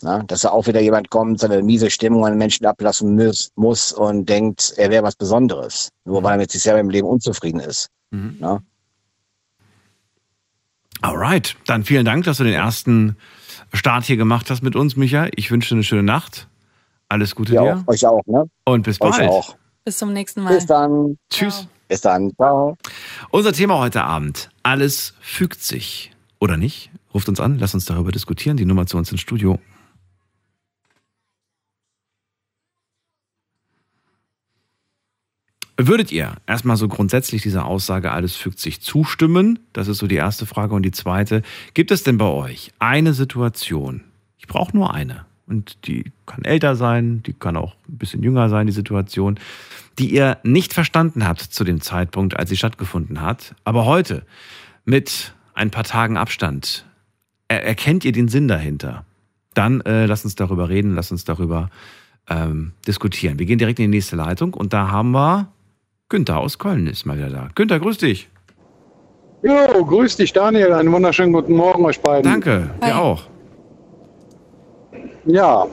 Na, 0.00 0.22
dass 0.22 0.42
da 0.42 0.50
auch 0.50 0.66
wieder 0.68 0.80
jemand 0.80 1.10
kommt, 1.10 1.40
seine 1.40 1.60
miese 1.62 1.90
Stimmung 1.90 2.24
an 2.24 2.32
den 2.32 2.38
Menschen 2.38 2.64
ablassen 2.66 3.16
muss, 3.16 3.50
muss 3.56 3.92
und 3.92 4.28
denkt, 4.28 4.74
er 4.76 4.90
wäre 4.90 5.02
was 5.02 5.16
Besonderes. 5.16 5.88
Nur 6.04 6.22
weil 6.22 6.32
er 6.32 6.38
mit 6.38 6.52
sich 6.52 6.62
selber 6.62 6.78
im 6.78 6.88
Leben 6.90 7.08
unzufrieden 7.08 7.58
ist. 7.58 7.88
Mhm. 8.12 8.36
Na? 8.38 8.62
Alright, 11.00 11.56
dann 11.66 11.84
vielen 11.84 12.04
Dank, 12.04 12.24
dass 12.24 12.38
du 12.38 12.44
den 12.44 12.54
ersten 12.54 13.16
Start 13.72 14.04
hier 14.04 14.16
gemacht 14.16 14.50
hast 14.50 14.62
mit 14.62 14.74
uns, 14.76 14.96
Micha. 14.96 15.28
Ich 15.34 15.50
wünsche 15.50 15.70
dir 15.70 15.76
eine 15.76 15.84
schöne 15.84 16.02
Nacht. 16.02 16.48
Alles 17.08 17.34
Gute 17.34 17.54
Ja, 17.54 17.62
dir 17.62 17.76
auch, 17.84 17.88
euch 17.88 18.06
auch, 18.06 18.22
ne? 18.26 18.44
und 18.64 18.82
bis 18.82 19.00
Euch 19.00 19.16
bald. 19.16 19.30
auch. 19.30 19.56
Bis 19.84 19.98
zum 19.98 20.12
nächsten 20.12 20.42
Mal. 20.42 20.54
Bis 20.54 20.66
dann. 20.66 21.16
Tschüss. 21.30 21.66
Bis 21.88 22.02
dann. 22.02 22.32
Ciao. 22.36 22.76
Unser 23.30 23.52
Thema 23.52 23.78
heute 23.78 24.04
Abend. 24.04 24.50
Alles 24.62 25.14
fügt 25.20 25.62
sich. 25.62 26.12
Oder 26.38 26.56
nicht? 26.56 26.90
Ruft 27.14 27.28
uns 27.28 27.40
an, 27.40 27.58
lasst 27.58 27.74
uns 27.74 27.86
darüber 27.86 28.12
diskutieren. 28.12 28.56
Die 28.56 28.66
Nummer 28.66 28.86
zu 28.86 28.96
uns 28.98 29.10
ins 29.10 29.20
Studio. 29.22 29.58
Würdet 35.80 36.10
ihr 36.10 36.34
erstmal 36.46 36.76
so 36.76 36.88
grundsätzlich 36.88 37.42
dieser 37.42 37.64
Aussage, 37.64 38.10
alles 38.10 38.34
fügt 38.34 38.58
sich 38.58 38.80
zustimmen? 38.80 39.60
Das 39.72 39.86
ist 39.86 39.98
so 39.98 40.08
die 40.08 40.16
erste 40.16 40.44
Frage. 40.44 40.74
Und 40.74 40.82
die 40.82 40.90
zweite, 40.90 41.42
gibt 41.72 41.92
es 41.92 42.02
denn 42.02 42.18
bei 42.18 42.26
euch 42.26 42.72
eine 42.80 43.14
Situation, 43.14 44.02
ich 44.38 44.48
brauche 44.48 44.76
nur 44.76 44.92
eine, 44.92 45.24
und 45.46 45.86
die 45.86 46.12
kann 46.26 46.44
älter 46.44 46.76
sein, 46.76 47.22
die 47.22 47.32
kann 47.32 47.56
auch 47.56 47.74
ein 47.88 47.96
bisschen 47.96 48.22
jünger 48.22 48.48
sein, 48.48 48.66
die 48.66 48.72
Situation, 48.72 49.38
die 49.98 50.12
ihr 50.12 50.38
nicht 50.42 50.74
verstanden 50.74 51.26
habt 51.26 51.40
zu 51.40 51.64
dem 51.64 51.80
Zeitpunkt, 51.80 52.36
als 52.36 52.50
sie 52.50 52.56
stattgefunden 52.56 53.22
hat, 53.22 53.54
aber 53.64 53.86
heute 53.86 54.26
mit 54.84 55.32
ein 55.54 55.70
paar 55.70 55.84
Tagen 55.84 56.16
Abstand 56.16 56.84
er 57.48 57.64
erkennt 57.64 58.04
ihr 58.04 58.12
den 58.12 58.28
Sinn 58.28 58.46
dahinter? 58.46 59.04
Dann 59.54 59.80
äh, 59.80 60.06
lasst 60.06 60.24
uns 60.24 60.34
darüber 60.34 60.68
reden, 60.68 60.94
lasst 60.94 61.10
uns 61.10 61.24
darüber 61.24 61.70
ähm, 62.28 62.72
diskutieren. 62.86 63.38
Wir 63.38 63.46
gehen 63.46 63.58
direkt 63.58 63.78
in 63.78 63.90
die 63.90 63.96
nächste 63.96 64.16
Leitung 64.16 64.54
und 64.54 64.72
da 64.72 64.90
haben 64.90 65.12
wir 65.12 65.48
Günther 66.08 66.38
aus 66.38 66.58
Köln 66.58 66.86
ist 66.86 67.04
mal 67.04 67.18
wieder 67.18 67.28
da. 67.28 67.48
Günther, 67.54 67.78
grüß 67.80 67.98
dich. 67.98 68.28
Jo, 69.42 69.84
grüß 69.84 70.16
dich 70.16 70.32
Daniel, 70.32 70.72
einen 70.72 70.90
wunderschönen 70.92 71.32
guten 71.32 71.54
Morgen 71.54 71.84
euch 71.84 72.00
beiden. 72.00 72.24
Danke, 72.30 72.70
Hi. 72.80 72.90
dir 72.90 72.98
auch. 72.98 73.22
Ja, 75.26 75.66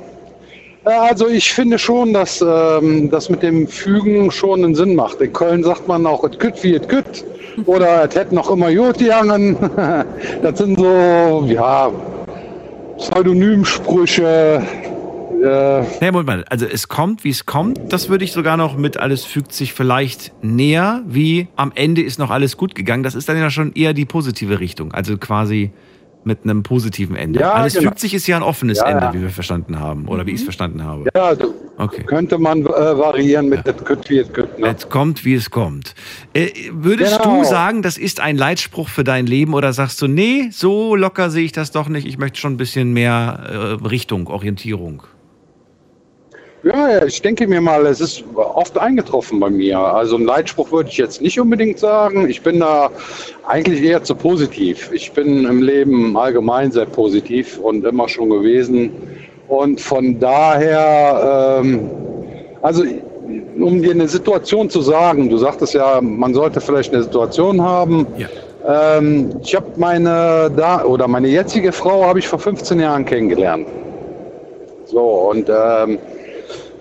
Äh, 0.85 0.89
also 0.91 1.27
ich 1.27 1.51
finde 1.51 1.79
schon, 1.79 2.13
dass 2.13 2.41
ähm, 2.41 3.09
das 3.09 3.29
mit 3.29 3.41
dem 3.41 3.67
Fügen 3.67 4.29
schon 4.29 4.63
einen 4.63 4.75
Sinn 4.75 4.95
macht. 4.95 5.19
In 5.21 5.33
Köln 5.33 5.63
sagt 5.63 5.87
man 5.87 6.05
auch, 6.05 6.23
es 6.23 6.37
kütt 6.37 6.61
wie 6.63 6.75
es 6.75 6.87
kütt 6.87 7.25
oder 7.65 8.03
es 8.07 8.15
hätte 8.15 8.35
noch 8.35 8.51
immer 8.51 8.71
gut 8.73 8.99
gegangen. 8.99 9.57
das 10.43 10.57
sind 10.59 10.77
so, 10.77 11.43
ja, 11.47 11.89
Pseudonymsprüche. 12.97 14.61
Äh, 15.45 15.83
Nee, 16.01 16.11
Moment 16.11 16.27
mal. 16.27 16.45
Also 16.49 16.65
es 16.65 16.87
kommt, 16.87 17.23
wie 17.23 17.29
es 17.29 17.45
kommt. 17.45 17.79
Das 17.93 18.09
würde 18.09 18.23
ich 18.25 18.31
sogar 18.31 18.57
noch 18.57 18.75
mit 18.77 18.97
alles 18.97 19.23
fügt 19.25 19.53
sich 19.53 19.73
vielleicht 19.73 20.33
näher, 20.43 21.03
wie 21.07 21.47
am 21.55 21.71
Ende 21.75 22.01
ist 22.01 22.19
noch 22.19 22.31
alles 22.31 22.57
gut 22.57 22.75
gegangen. 22.75 23.03
Das 23.03 23.15
ist 23.15 23.29
dann 23.29 23.37
ja 23.37 23.49
schon 23.49 23.73
eher 23.73 23.93
die 23.93 24.05
positive 24.05 24.59
Richtung. 24.59 24.91
Also 24.93 25.17
quasi 25.17 25.71
mit 26.27 26.39
einem 26.43 26.63
positiven 26.63 27.15
Ende. 27.15 27.39
Ja, 27.39 27.51
alles 27.51 27.75
genau. 27.75 27.89
fügt 27.89 27.99
sich 27.99 28.15
ist 28.15 28.25
ja 28.25 28.35
ein 28.35 28.41
offenes 28.41 28.79
Ja, 28.79 28.85
Ende, 28.87 29.05
ja. 29.05 29.13
wie 29.13 29.21
wir 29.21 29.29
verstanden 29.29 29.79
haben. 29.79 30.07
Oder 30.07 30.25
wie 30.25 30.31
ich 30.31 30.37
es 30.37 30.43
verstanden 30.43 30.83
habe. 30.83 31.05
ja, 31.15 31.35
du, 31.35 31.53
Okay. 31.77 32.03
könnte 32.03 32.39
man 32.39 32.61
äh, 32.65 32.69
variieren 32.69 33.49
mit 33.49 33.59
das 33.67 33.75
Kütt 33.83 34.09
wie 34.09 34.19
es. 34.19 34.29
Ne? 34.57 34.73
Es 34.75 34.89
kommt, 34.89 35.23
wie 35.23 35.35
es 35.35 35.51
kommt. 35.51 35.93
Äh, 36.33 36.47
würdest 36.71 37.21
Genau. 37.21 37.41
du 37.41 37.43
sagen, 37.45 37.83
das 37.83 37.97
ist 37.99 38.21
ein 38.21 38.37
Leitspruch 38.37 38.87
für 38.89 39.03
dein 39.03 39.27
Leben 39.27 39.53
oder 39.53 39.71
sagst 39.73 40.01
du, 40.01 40.07
nee, 40.07 40.47
so 40.51 40.95
locker 40.95 41.29
sehe 41.29 41.43
ich 41.45 41.51
das 41.51 41.71
doch 41.71 41.89
nicht. 41.89 42.07
Ich 42.07 42.17
möchte 42.17 42.39
schon 42.39 42.53
ein 42.53 42.57
bisschen 42.57 42.93
mehr 42.93 43.77
äh, 43.83 43.85
Richtung, 43.85 44.25
Orientierung. 44.27 45.03
Ja, 46.65 47.05
ich 47.05 47.21
denke 47.21 47.45
mir 47.45 47.61
mal, 47.61 47.85
es 47.85 48.01
ist 48.01 48.23
oft 48.33 48.75
eingetroffen 48.79 49.39
bei 49.39 49.51
mir. 49.51 49.77
Also 49.77 50.15
ein 50.15 50.25
Leitspruch 50.25 50.71
würde 50.71 50.89
ich 50.89 50.97
jetzt 50.97 51.21
nicht 51.21 51.39
unbedingt 51.39 51.77
sagen. 51.77 52.27
Ich 52.27 52.41
bin 52.41 52.59
da 52.59 52.89
eigentlich 53.45 53.83
eher 53.83 54.03
zu 54.03 54.15
positiv. 54.15 54.89
Ich 54.91 55.11
bin 55.11 55.45
im 55.45 55.61
Leben 55.61 56.17
allgemein 56.17 56.71
sehr 56.71 56.87
positiv 56.87 57.59
und 57.59 57.85
immer 57.85 58.09
schon 58.09 58.31
gewesen. 58.31 58.89
Und 59.47 59.79
von 59.79 60.19
daher, 60.19 61.61
ähm, 61.61 61.87
also 62.63 62.83
um 63.59 63.83
dir 63.83 63.91
eine 63.91 64.07
Situation 64.07 64.67
zu 64.67 64.81
sagen, 64.81 65.29
du 65.29 65.37
sagtest 65.37 65.75
ja, 65.75 66.01
man 66.01 66.33
sollte 66.33 66.61
vielleicht 66.61 66.95
eine 66.95 67.03
Situation 67.03 67.61
haben. 67.61 68.07
Ja. 68.17 68.97
Ähm, 68.97 69.35
ich 69.43 69.55
habe 69.55 69.67
meine 69.75 70.51
da 70.57 70.83
oder 70.83 71.07
meine 71.07 71.27
jetzige 71.27 71.71
Frau 71.71 72.05
habe 72.05 72.17
ich 72.17 72.27
vor 72.27 72.39
15 72.39 72.79
Jahren 72.79 73.05
kennengelernt. 73.05 73.67
So 74.85 75.01
und 75.29 75.47
ähm, 75.47 75.99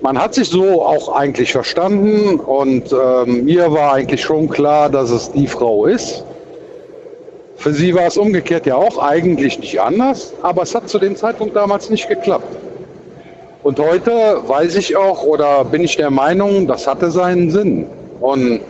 man 0.04 0.20
hat 0.20 0.34
sich 0.34 0.50
so 0.50 0.82
auch 0.82 1.16
eigentlich 1.16 1.50
verstanden 1.50 2.38
und 2.38 2.92
ähm, 2.92 3.46
mir 3.46 3.72
war 3.72 3.94
eigentlich 3.94 4.20
schon 4.20 4.50
klar, 4.50 4.90
dass 4.90 5.10
es 5.10 5.32
die 5.32 5.46
Frau 5.46 5.86
ist. 5.86 6.26
Für 7.56 7.72
sie 7.72 7.94
war 7.94 8.06
es 8.06 8.18
umgekehrt 8.18 8.66
ja 8.66 8.76
auch 8.76 8.98
eigentlich 8.98 9.58
nicht 9.58 9.80
anders, 9.80 10.34
aber 10.42 10.60
es 10.60 10.74
hat 10.74 10.90
zu 10.90 10.98
dem 10.98 11.16
Zeitpunkt 11.16 11.56
damals 11.56 11.88
nicht 11.88 12.06
geklappt. 12.06 12.54
Und 13.62 13.80
heute 13.80 14.42
weiß 14.46 14.76
ich 14.76 14.94
auch 14.94 15.22
oder 15.22 15.64
bin 15.64 15.82
ich 15.82 15.96
der 15.96 16.10
Meinung, 16.10 16.66
das 16.66 16.86
hatte 16.86 17.10
seinen 17.10 17.50
Sinn. 17.50 17.86
Und 18.20 18.60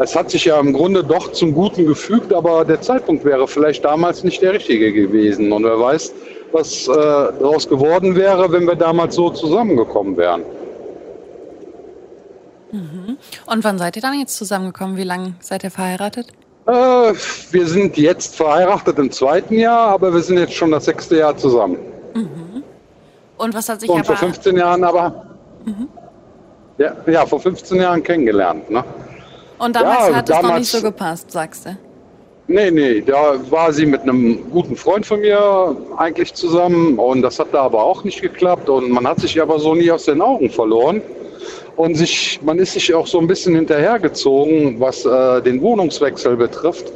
es 0.00 0.16
hat 0.16 0.28
sich 0.32 0.46
ja 0.46 0.58
im 0.58 0.72
Grunde 0.72 1.04
doch 1.04 1.30
zum 1.30 1.54
Guten 1.54 1.86
gefügt, 1.86 2.32
aber 2.32 2.64
der 2.64 2.80
Zeitpunkt 2.80 3.24
wäre 3.24 3.46
vielleicht 3.46 3.84
damals 3.84 4.24
nicht 4.24 4.42
der 4.42 4.54
richtige 4.54 4.92
gewesen. 4.92 5.52
Und 5.52 5.62
wer 5.62 5.78
weiß, 5.78 6.12
was 6.50 6.88
äh, 6.88 6.90
daraus 6.90 7.68
geworden 7.68 8.16
wäre, 8.16 8.50
wenn 8.50 8.64
wir 8.64 8.74
damals 8.74 9.14
so 9.14 9.30
zusammengekommen 9.30 10.16
wären. 10.16 10.42
Und 12.72 13.64
wann 13.64 13.78
seid 13.78 13.96
ihr 13.96 14.02
dann 14.02 14.18
jetzt 14.18 14.36
zusammengekommen? 14.36 14.96
Wie 14.96 15.02
lange 15.04 15.34
seid 15.40 15.64
ihr 15.64 15.70
verheiratet? 15.70 16.28
Äh, 16.66 16.72
wir 16.72 17.66
sind 17.66 17.96
jetzt 17.96 18.36
verheiratet 18.36 18.98
im 18.98 19.10
zweiten 19.10 19.54
Jahr, 19.58 19.88
aber 19.88 20.12
wir 20.12 20.20
sind 20.22 20.38
jetzt 20.38 20.54
schon 20.54 20.70
das 20.70 20.84
sechste 20.84 21.16
Jahr 21.18 21.36
zusammen. 21.36 21.78
Und 23.36 23.54
was 23.54 23.68
hat 23.68 23.80
sich 23.80 23.88
Und 23.90 24.04
vor 24.06 24.14
aber 24.14 24.26
15 24.26 24.56
Jahren 24.56 24.84
aber. 24.84 25.26
Ja, 26.78 26.94
ja, 27.06 27.26
vor 27.26 27.40
15 27.40 27.78
Jahren 27.80 28.02
kennengelernt. 28.02 28.70
Ne? 28.70 28.84
und 29.58 29.76
damals 29.76 30.08
Ja, 30.08 30.14
hat 30.16 30.28
es 30.30 30.34
noch 30.36 30.42
damals- 30.42 30.60
nicht 30.60 30.70
so 30.70 30.80
gepasst, 30.82 31.30
sagst 31.30 31.66
du? 31.66 31.76
Nee, 32.46 32.70
nee, 32.70 33.00
da 33.02 33.34
war 33.50 33.72
sie 33.72 33.86
mit 33.86 34.00
einem 34.02 34.50
guten 34.50 34.74
Freund 34.74 35.04
von 35.06 35.20
mir 35.20 35.76
eigentlich 35.98 36.32
zusammen 36.34 36.98
und 36.98 37.22
das 37.22 37.38
hat 37.38 37.48
da 37.52 37.62
aber 37.62 37.82
auch 37.82 38.02
nicht 38.02 38.20
geklappt 38.22 38.68
und 38.68 38.90
man 38.90 39.06
hat 39.06 39.20
sich 39.20 39.40
aber 39.40 39.60
so 39.60 39.74
nie 39.74 39.88
aus 39.90 40.06
den 40.06 40.20
Augen 40.20 40.50
verloren 40.50 41.00
und 41.80 41.94
sich, 41.94 42.38
man 42.42 42.58
ist 42.58 42.72
sich 42.74 42.92
auch 42.94 43.06
so 43.06 43.18
ein 43.18 43.26
bisschen 43.26 43.54
hinterhergezogen, 43.54 44.78
was 44.78 45.06
äh, 45.06 45.40
den 45.40 45.62
Wohnungswechsel 45.62 46.36
betrifft. 46.36 46.92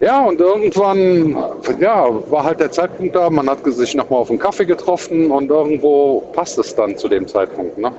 Ja, 0.00 0.24
und 0.24 0.40
irgendwann, 0.40 1.36
ja, 1.78 2.08
war 2.30 2.42
halt 2.42 2.58
der 2.58 2.72
Zeitpunkt 2.72 3.14
da, 3.14 3.30
man 3.30 3.48
hat 3.48 3.64
sich 3.64 3.94
nochmal 3.94 4.20
auf 4.20 4.30
einen 4.30 4.40
Kaffee 4.40 4.64
getroffen 4.64 5.30
und 5.30 5.50
irgendwo 5.50 6.20
passt 6.32 6.58
es 6.58 6.74
dann 6.74 6.96
zu 6.96 7.06
dem 7.06 7.28
Zeitpunkt, 7.28 7.78
ne? 7.78 7.92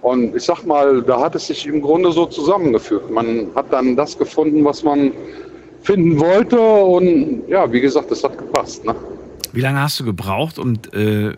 Und 0.00 0.36
ich 0.36 0.44
sag 0.44 0.64
mal, 0.64 1.02
da 1.02 1.20
hat 1.20 1.34
es 1.34 1.48
sich 1.48 1.66
im 1.66 1.82
Grunde 1.82 2.12
so 2.12 2.24
zusammengefügt. 2.26 3.10
Man 3.10 3.48
hat 3.54 3.66
dann 3.70 3.96
das 3.96 4.16
gefunden, 4.16 4.64
was 4.64 4.82
man 4.84 5.12
finden 5.82 6.18
wollte 6.18 6.60
und 6.60 7.42
ja, 7.48 7.70
wie 7.70 7.80
gesagt, 7.80 8.10
es 8.10 8.24
hat 8.24 8.38
gepasst, 8.38 8.84
ne? 8.86 8.94
Wie 9.52 9.60
lange 9.60 9.82
hast 9.82 9.98
du 10.00 10.04
gebraucht, 10.04 10.58
um, 10.58 10.74
äh, 10.92 11.32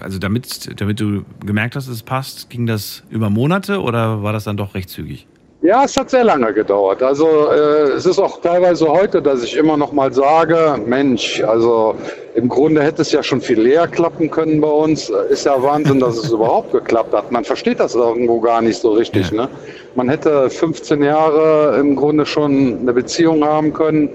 also 0.00 0.18
damit, 0.18 0.80
damit 0.80 1.00
du 1.00 1.24
gemerkt 1.44 1.76
hast, 1.76 1.88
es 1.88 2.02
passt, 2.02 2.50
ging 2.50 2.66
das 2.66 3.02
über 3.10 3.30
Monate 3.30 3.80
oder 3.80 4.22
war 4.22 4.32
das 4.32 4.44
dann 4.44 4.56
doch 4.56 4.74
recht 4.74 4.90
zügig? 4.90 5.26
Ja, 5.64 5.84
es 5.84 5.96
hat 5.96 6.10
sehr 6.10 6.24
lange 6.24 6.52
gedauert. 6.52 7.02
Also 7.02 7.26
äh, 7.50 7.92
es 7.92 8.04
ist 8.04 8.18
auch 8.18 8.42
teilweise 8.42 8.86
heute, 8.86 9.22
dass 9.22 9.42
ich 9.42 9.56
immer 9.56 9.78
noch 9.78 9.92
mal 9.92 10.12
sage, 10.12 10.78
Mensch, 10.84 11.42
also 11.42 11.94
im 12.34 12.50
Grunde 12.50 12.82
hätte 12.82 13.00
es 13.00 13.12
ja 13.12 13.22
schon 13.22 13.40
viel 13.40 13.66
eher 13.66 13.88
klappen 13.88 14.30
können 14.30 14.60
bei 14.60 14.68
uns. 14.68 15.08
Ist 15.30 15.46
ja 15.46 15.62
Wahnsinn, 15.62 16.00
dass 16.00 16.18
es 16.18 16.30
überhaupt 16.32 16.72
geklappt 16.72 17.14
hat. 17.14 17.32
Man 17.32 17.44
versteht 17.44 17.80
das 17.80 17.94
irgendwo 17.94 18.40
gar 18.40 18.60
nicht 18.60 18.78
so 18.78 18.92
richtig. 18.92 19.30
Ja. 19.30 19.44
Ne? 19.44 19.48
Man 19.94 20.10
hätte 20.10 20.50
15 20.50 21.02
Jahre 21.02 21.78
im 21.80 21.96
Grunde 21.96 22.26
schon 22.26 22.80
eine 22.80 22.92
Beziehung 22.92 23.42
haben 23.42 23.72
können. 23.72 24.10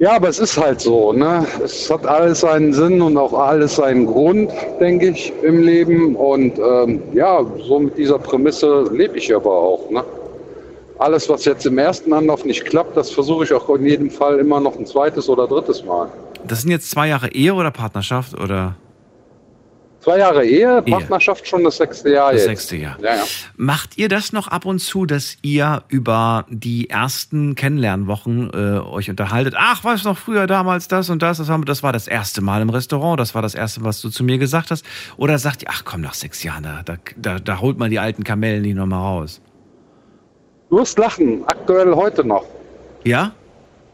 Ja, 0.00 0.16
aber 0.16 0.28
es 0.28 0.38
ist 0.38 0.58
halt 0.58 0.80
so. 0.80 1.12
Ne? 1.12 1.46
Es 1.62 1.88
hat 1.90 2.04
alles 2.06 2.40
seinen 2.40 2.72
Sinn 2.72 3.00
und 3.00 3.16
auch 3.16 3.32
alles 3.32 3.76
seinen 3.76 4.06
Grund, 4.06 4.50
denke 4.80 5.08
ich, 5.08 5.32
im 5.42 5.62
Leben. 5.62 6.16
Und 6.16 6.58
ähm, 6.58 7.00
ja, 7.12 7.44
so 7.66 7.78
mit 7.78 7.96
dieser 7.96 8.18
Prämisse 8.18 8.88
lebe 8.92 9.18
ich 9.18 9.34
aber 9.34 9.52
auch. 9.52 9.88
Ne? 9.90 10.04
Alles, 10.98 11.28
was 11.28 11.44
jetzt 11.44 11.64
im 11.66 11.78
ersten 11.78 12.12
Anlauf 12.12 12.44
nicht 12.44 12.64
klappt, 12.64 12.96
das 12.96 13.10
versuche 13.10 13.44
ich 13.44 13.52
auch 13.52 13.68
in 13.70 13.86
jedem 13.86 14.10
Fall 14.10 14.38
immer 14.38 14.60
noch 14.60 14.76
ein 14.76 14.86
zweites 14.86 15.28
oder 15.28 15.46
drittes 15.46 15.84
Mal. 15.84 16.08
Das 16.46 16.62
sind 16.62 16.70
jetzt 16.70 16.90
zwei 16.90 17.08
Jahre 17.08 17.32
Ehe 17.32 17.54
oder 17.54 17.70
Partnerschaft 17.70 18.34
oder 18.38 18.76
Zwei 20.04 20.18
Jahre 20.18 20.44
Ehe, 20.44 20.82
Ehe. 20.84 20.92
Partnerschaft 20.92 21.48
schon 21.48 21.64
das 21.64 21.78
sechste 21.78 22.10
Jahr 22.10 22.32
das 22.32 22.42
jetzt. 22.42 22.48
sechste 22.50 22.76
Jahr? 22.76 22.98
Ja, 23.00 23.16
ja. 23.16 23.22
Macht 23.56 23.96
ihr 23.96 24.10
das 24.10 24.34
noch 24.34 24.48
ab 24.48 24.66
und 24.66 24.78
zu, 24.80 25.06
dass 25.06 25.38
ihr 25.40 25.82
über 25.88 26.44
die 26.50 26.90
ersten 26.90 27.54
Kennenlernwochen 27.54 28.50
äh, 28.52 28.80
euch 28.80 29.08
unterhaltet? 29.08 29.54
Ach, 29.56 29.82
weißt 29.82 30.04
du 30.04 30.10
noch 30.10 30.18
früher 30.18 30.46
damals 30.46 30.88
das 30.88 31.08
und 31.08 31.22
das, 31.22 31.38
das, 31.38 31.48
wir- 31.48 31.58
das 31.64 31.82
war 31.82 31.94
das 31.94 32.06
erste 32.06 32.42
Mal 32.42 32.60
im 32.60 32.68
Restaurant, 32.68 33.18
das 33.18 33.34
war 33.34 33.40
das 33.40 33.54
erste, 33.54 33.82
was 33.82 34.02
du 34.02 34.10
zu 34.10 34.24
mir 34.24 34.36
gesagt 34.36 34.70
hast. 34.70 34.84
Oder 35.16 35.38
sagt 35.38 35.62
ihr, 35.62 35.68
ach 35.72 35.84
komm, 35.86 36.02
nach 36.02 36.14
sechs 36.14 36.42
Jahren, 36.42 36.64
da, 36.64 36.82
da, 36.84 36.96
da, 37.16 37.38
da 37.38 37.60
holt 37.60 37.78
man 37.78 37.90
die 37.90 37.98
alten 37.98 38.24
Kamellen 38.24 38.60
nicht 38.60 38.74
nochmal 38.76 39.00
raus. 39.00 39.40
Du 40.68 40.76
wirst 40.78 40.98
lachen, 40.98 41.44
aktuell 41.46 41.94
heute 41.94 42.24
noch. 42.24 42.44
Ja? 43.04 43.32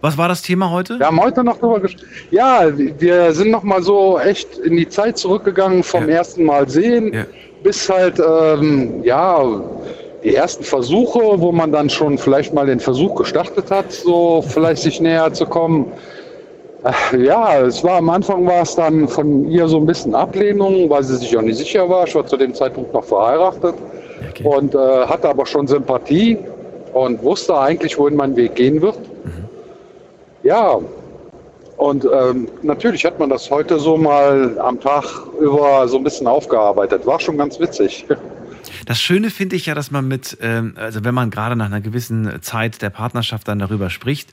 Was 0.00 0.16
war 0.16 0.28
das 0.28 0.40
Thema 0.42 0.70
heute? 0.70 0.98
Wir 0.98 1.06
haben 1.06 1.20
heute 1.20 1.44
noch 1.44 1.58
drüber 1.58 1.80
gesprochen. 1.80 2.06
Ja, 2.30 2.62
wir 2.74 3.32
sind 3.32 3.50
noch 3.50 3.62
mal 3.62 3.82
so 3.82 4.18
echt 4.18 4.56
in 4.58 4.76
die 4.76 4.88
Zeit 4.88 5.18
zurückgegangen 5.18 5.82
vom 5.82 6.08
Ja. 6.08 6.16
ersten 6.16 6.44
Mal 6.44 6.68
sehen 6.68 7.12
Ja. 7.12 7.24
bis 7.62 7.88
halt, 7.88 8.18
ähm, 8.18 9.02
ja, 9.04 9.44
die 10.24 10.34
ersten 10.34 10.64
Versuche, 10.64 11.20
wo 11.40 11.52
man 11.52 11.70
dann 11.72 11.90
schon 11.90 12.16
vielleicht 12.18 12.54
mal 12.54 12.66
den 12.66 12.80
Versuch 12.80 13.14
gestartet 13.16 13.70
hat, 13.70 13.92
so 13.92 14.42
vielleicht 14.46 14.82
sich 14.82 15.00
näher 15.00 15.32
zu 15.32 15.44
kommen. 15.46 15.92
Äh, 17.12 17.18
Ja, 17.24 17.60
es 17.60 17.84
war 17.84 17.98
am 17.98 18.08
Anfang 18.08 18.46
war 18.46 18.62
es 18.62 18.74
dann 18.74 19.06
von 19.06 19.50
ihr 19.50 19.68
so 19.68 19.76
ein 19.78 19.84
bisschen 19.86 20.14
Ablehnung, 20.14 20.88
weil 20.88 21.02
sie 21.02 21.16
sich 21.16 21.36
auch 21.36 21.42
nicht 21.42 21.58
sicher 21.58 21.86
war. 21.90 22.06
Ich 22.06 22.14
war 22.14 22.24
zu 22.26 22.38
dem 22.38 22.54
Zeitpunkt 22.54 22.94
noch 22.94 23.04
verheiratet 23.04 23.74
Okay. 24.30 24.44
und 24.46 24.74
äh, 24.74 24.78
hatte 24.78 25.28
aber 25.28 25.44
schon 25.44 25.66
Sympathie 25.66 26.38
und 26.94 27.22
wusste 27.22 27.58
eigentlich, 27.58 27.98
wohin 27.98 28.16
mein 28.16 28.34
Weg 28.36 28.54
gehen 28.54 28.80
wird. 28.80 28.98
Ja, 30.42 30.78
und 31.76 32.04
ähm, 32.04 32.48
natürlich 32.62 33.04
hat 33.06 33.18
man 33.18 33.30
das 33.30 33.50
heute 33.50 33.78
so 33.78 33.96
mal 33.96 34.58
am 34.58 34.78
Tag 34.80 35.04
über 35.40 35.88
so 35.88 35.96
ein 35.96 36.04
bisschen 36.04 36.26
aufgearbeitet. 36.26 37.06
War 37.06 37.18
schon 37.18 37.38
ganz 37.38 37.58
witzig. 37.58 38.04
Das 38.86 39.00
Schöne 39.00 39.30
finde 39.30 39.56
ich 39.56 39.66
ja, 39.66 39.74
dass 39.74 39.90
man 39.90 40.06
mit, 40.06 40.36
ähm, 40.42 40.74
also 40.76 41.04
wenn 41.04 41.14
man 41.14 41.30
gerade 41.30 41.56
nach 41.56 41.66
einer 41.66 41.80
gewissen 41.80 42.42
Zeit 42.42 42.82
der 42.82 42.90
Partnerschaft 42.90 43.48
dann 43.48 43.58
darüber 43.58 43.88
spricht, 43.88 44.30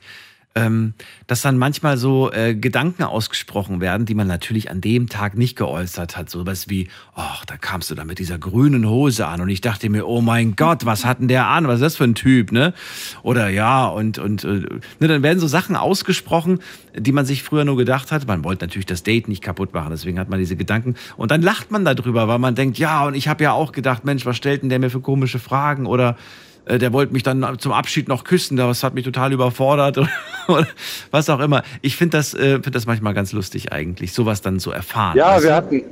ähm, 0.54 0.94
dass 1.26 1.42
dann 1.42 1.58
manchmal 1.58 1.96
so 1.96 2.32
äh, 2.32 2.54
Gedanken 2.54 3.04
ausgesprochen 3.04 3.80
werden, 3.80 4.06
die 4.06 4.14
man 4.14 4.26
natürlich 4.26 4.70
an 4.70 4.80
dem 4.80 5.08
Tag 5.08 5.36
nicht 5.36 5.56
geäußert 5.56 6.16
hat. 6.16 6.30
So 6.30 6.46
was 6.46 6.68
wie, 6.68 6.88
ach, 7.14 7.44
da 7.44 7.56
kamst 7.56 7.90
du 7.90 7.94
da 7.94 8.04
mit 8.04 8.18
dieser 8.18 8.38
grünen 8.38 8.88
Hose 8.88 9.26
an 9.26 9.40
und 9.40 9.50
ich 9.50 9.60
dachte 9.60 9.88
mir, 9.88 10.06
oh 10.06 10.20
mein 10.20 10.56
Gott, 10.56 10.84
was 10.84 11.04
hat 11.04 11.20
denn 11.20 11.28
der 11.28 11.46
an? 11.46 11.68
Was 11.68 11.76
ist 11.76 11.82
das 11.82 11.96
für 11.96 12.04
ein 12.04 12.14
Typ, 12.14 12.50
ne? 12.50 12.74
Oder 13.22 13.48
ja, 13.50 13.86
und, 13.86 14.18
und 14.18 14.44
äh, 14.44 14.66
ne, 14.98 15.08
dann 15.08 15.22
werden 15.22 15.38
so 15.38 15.46
Sachen 15.46 15.76
ausgesprochen, 15.76 16.60
die 16.96 17.12
man 17.12 17.26
sich 17.26 17.42
früher 17.42 17.64
nur 17.64 17.76
gedacht 17.76 18.10
hat. 18.10 18.26
Man 18.26 18.42
wollte 18.42 18.64
natürlich 18.64 18.86
das 18.86 19.02
Date 19.02 19.28
nicht 19.28 19.42
kaputt 19.42 19.72
machen, 19.74 19.90
deswegen 19.90 20.18
hat 20.18 20.28
man 20.28 20.38
diese 20.38 20.56
Gedanken. 20.56 20.96
Und 21.16 21.30
dann 21.30 21.42
lacht 21.42 21.70
man 21.70 21.84
darüber, 21.84 22.26
weil 22.26 22.38
man 22.38 22.54
denkt, 22.54 22.78
ja, 22.78 23.06
und 23.06 23.14
ich 23.14 23.28
habe 23.28 23.44
ja 23.44 23.52
auch 23.52 23.72
gedacht, 23.72 24.04
Mensch, 24.04 24.26
was 24.26 24.36
stellt 24.36 24.62
denn 24.62 24.70
der 24.70 24.78
mir 24.78 24.90
für 24.90 25.00
komische 25.00 25.38
Fragen? 25.38 25.86
Oder 25.86 26.16
der 26.76 26.92
wollte 26.92 27.12
mich 27.12 27.22
dann 27.22 27.58
zum 27.58 27.72
Abschied 27.72 28.08
noch 28.08 28.24
küssen, 28.24 28.56
das 28.56 28.82
hat 28.82 28.94
mich 28.94 29.04
total 29.04 29.32
überfordert 29.32 29.98
oder, 30.48 30.66
was 31.10 31.30
auch 31.30 31.40
immer. 31.40 31.62
Ich 31.80 31.96
finde 31.96 32.18
das, 32.18 32.34
äh, 32.34 32.60
find 32.60 32.74
das 32.74 32.86
manchmal 32.86 33.14
ganz 33.14 33.32
lustig 33.32 33.72
eigentlich, 33.72 34.12
sowas 34.12 34.42
dann 34.42 34.60
zu 34.60 34.70
erfahren. 34.70 35.16
Ja, 35.16 35.36
weißt 35.36 35.44
wir 35.44 35.54
hatten, 35.54 35.84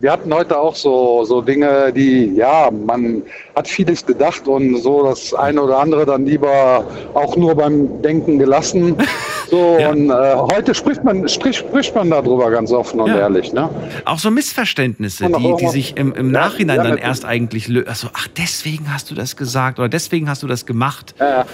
wir 0.00 0.12
hatten 0.12 0.32
heute 0.32 0.58
auch 0.58 0.74
so, 0.74 1.24
so 1.24 1.42
Dinge, 1.42 1.92
die, 1.92 2.34
ja, 2.34 2.70
man 2.70 3.22
hat 3.54 3.68
vieles 3.68 4.04
gedacht 4.04 4.48
und 4.48 4.78
so 4.78 5.04
das 5.04 5.34
eine 5.34 5.62
oder 5.62 5.78
andere 5.78 6.06
dann 6.06 6.24
lieber 6.24 6.86
auch 7.14 7.36
nur 7.36 7.54
beim 7.54 8.02
Denken 8.02 8.38
gelassen. 8.38 8.96
So, 9.50 9.78
Ja. 9.80 9.90
und 9.90 10.10
äh, 10.10 10.34
heute 10.54 10.74
spricht 10.74 11.02
man, 11.02 11.28
spricht, 11.28 11.58
spricht 11.58 11.94
man 11.94 12.10
darüber 12.10 12.50
ganz 12.50 12.70
offen 12.72 13.00
und 13.00 13.08
Ja. 13.08 13.18
ehrlich, 13.18 13.52
ne? 13.52 13.68
Auch 14.04 14.18
so 14.18 14.30
Missverständnisse, 14.30 15.26
die, 15.26 15.32
die 15.32 15.44
irgendwas- 15.44 15.72
sich 15.72 15.96
im, 15.96 16.12
im 16.12 16.26
Ja, 16.32 16.40
Nachhinein 16.40 16.76
ja, 16.76 16.84
dann 16.84 16.98
erst 16.98 17.24
eigentlich 17.24 17.66
lösen. 17.68 17.88
Also, 17.88 18.08
ach, 18.12 18.28
deswegen 18.38 18.92
hast 18.92 19.10
du 19.10 19.14
das 19.14 19.36
gesagt 19.36 19.78
oder 19.78 19.88
deswegen 19.88 20.28
hast 20.28 20.42
du 20.42 20.46
das 20.46 20.66
gemacht. 20.66 21.14
Ja. 21.18 21.44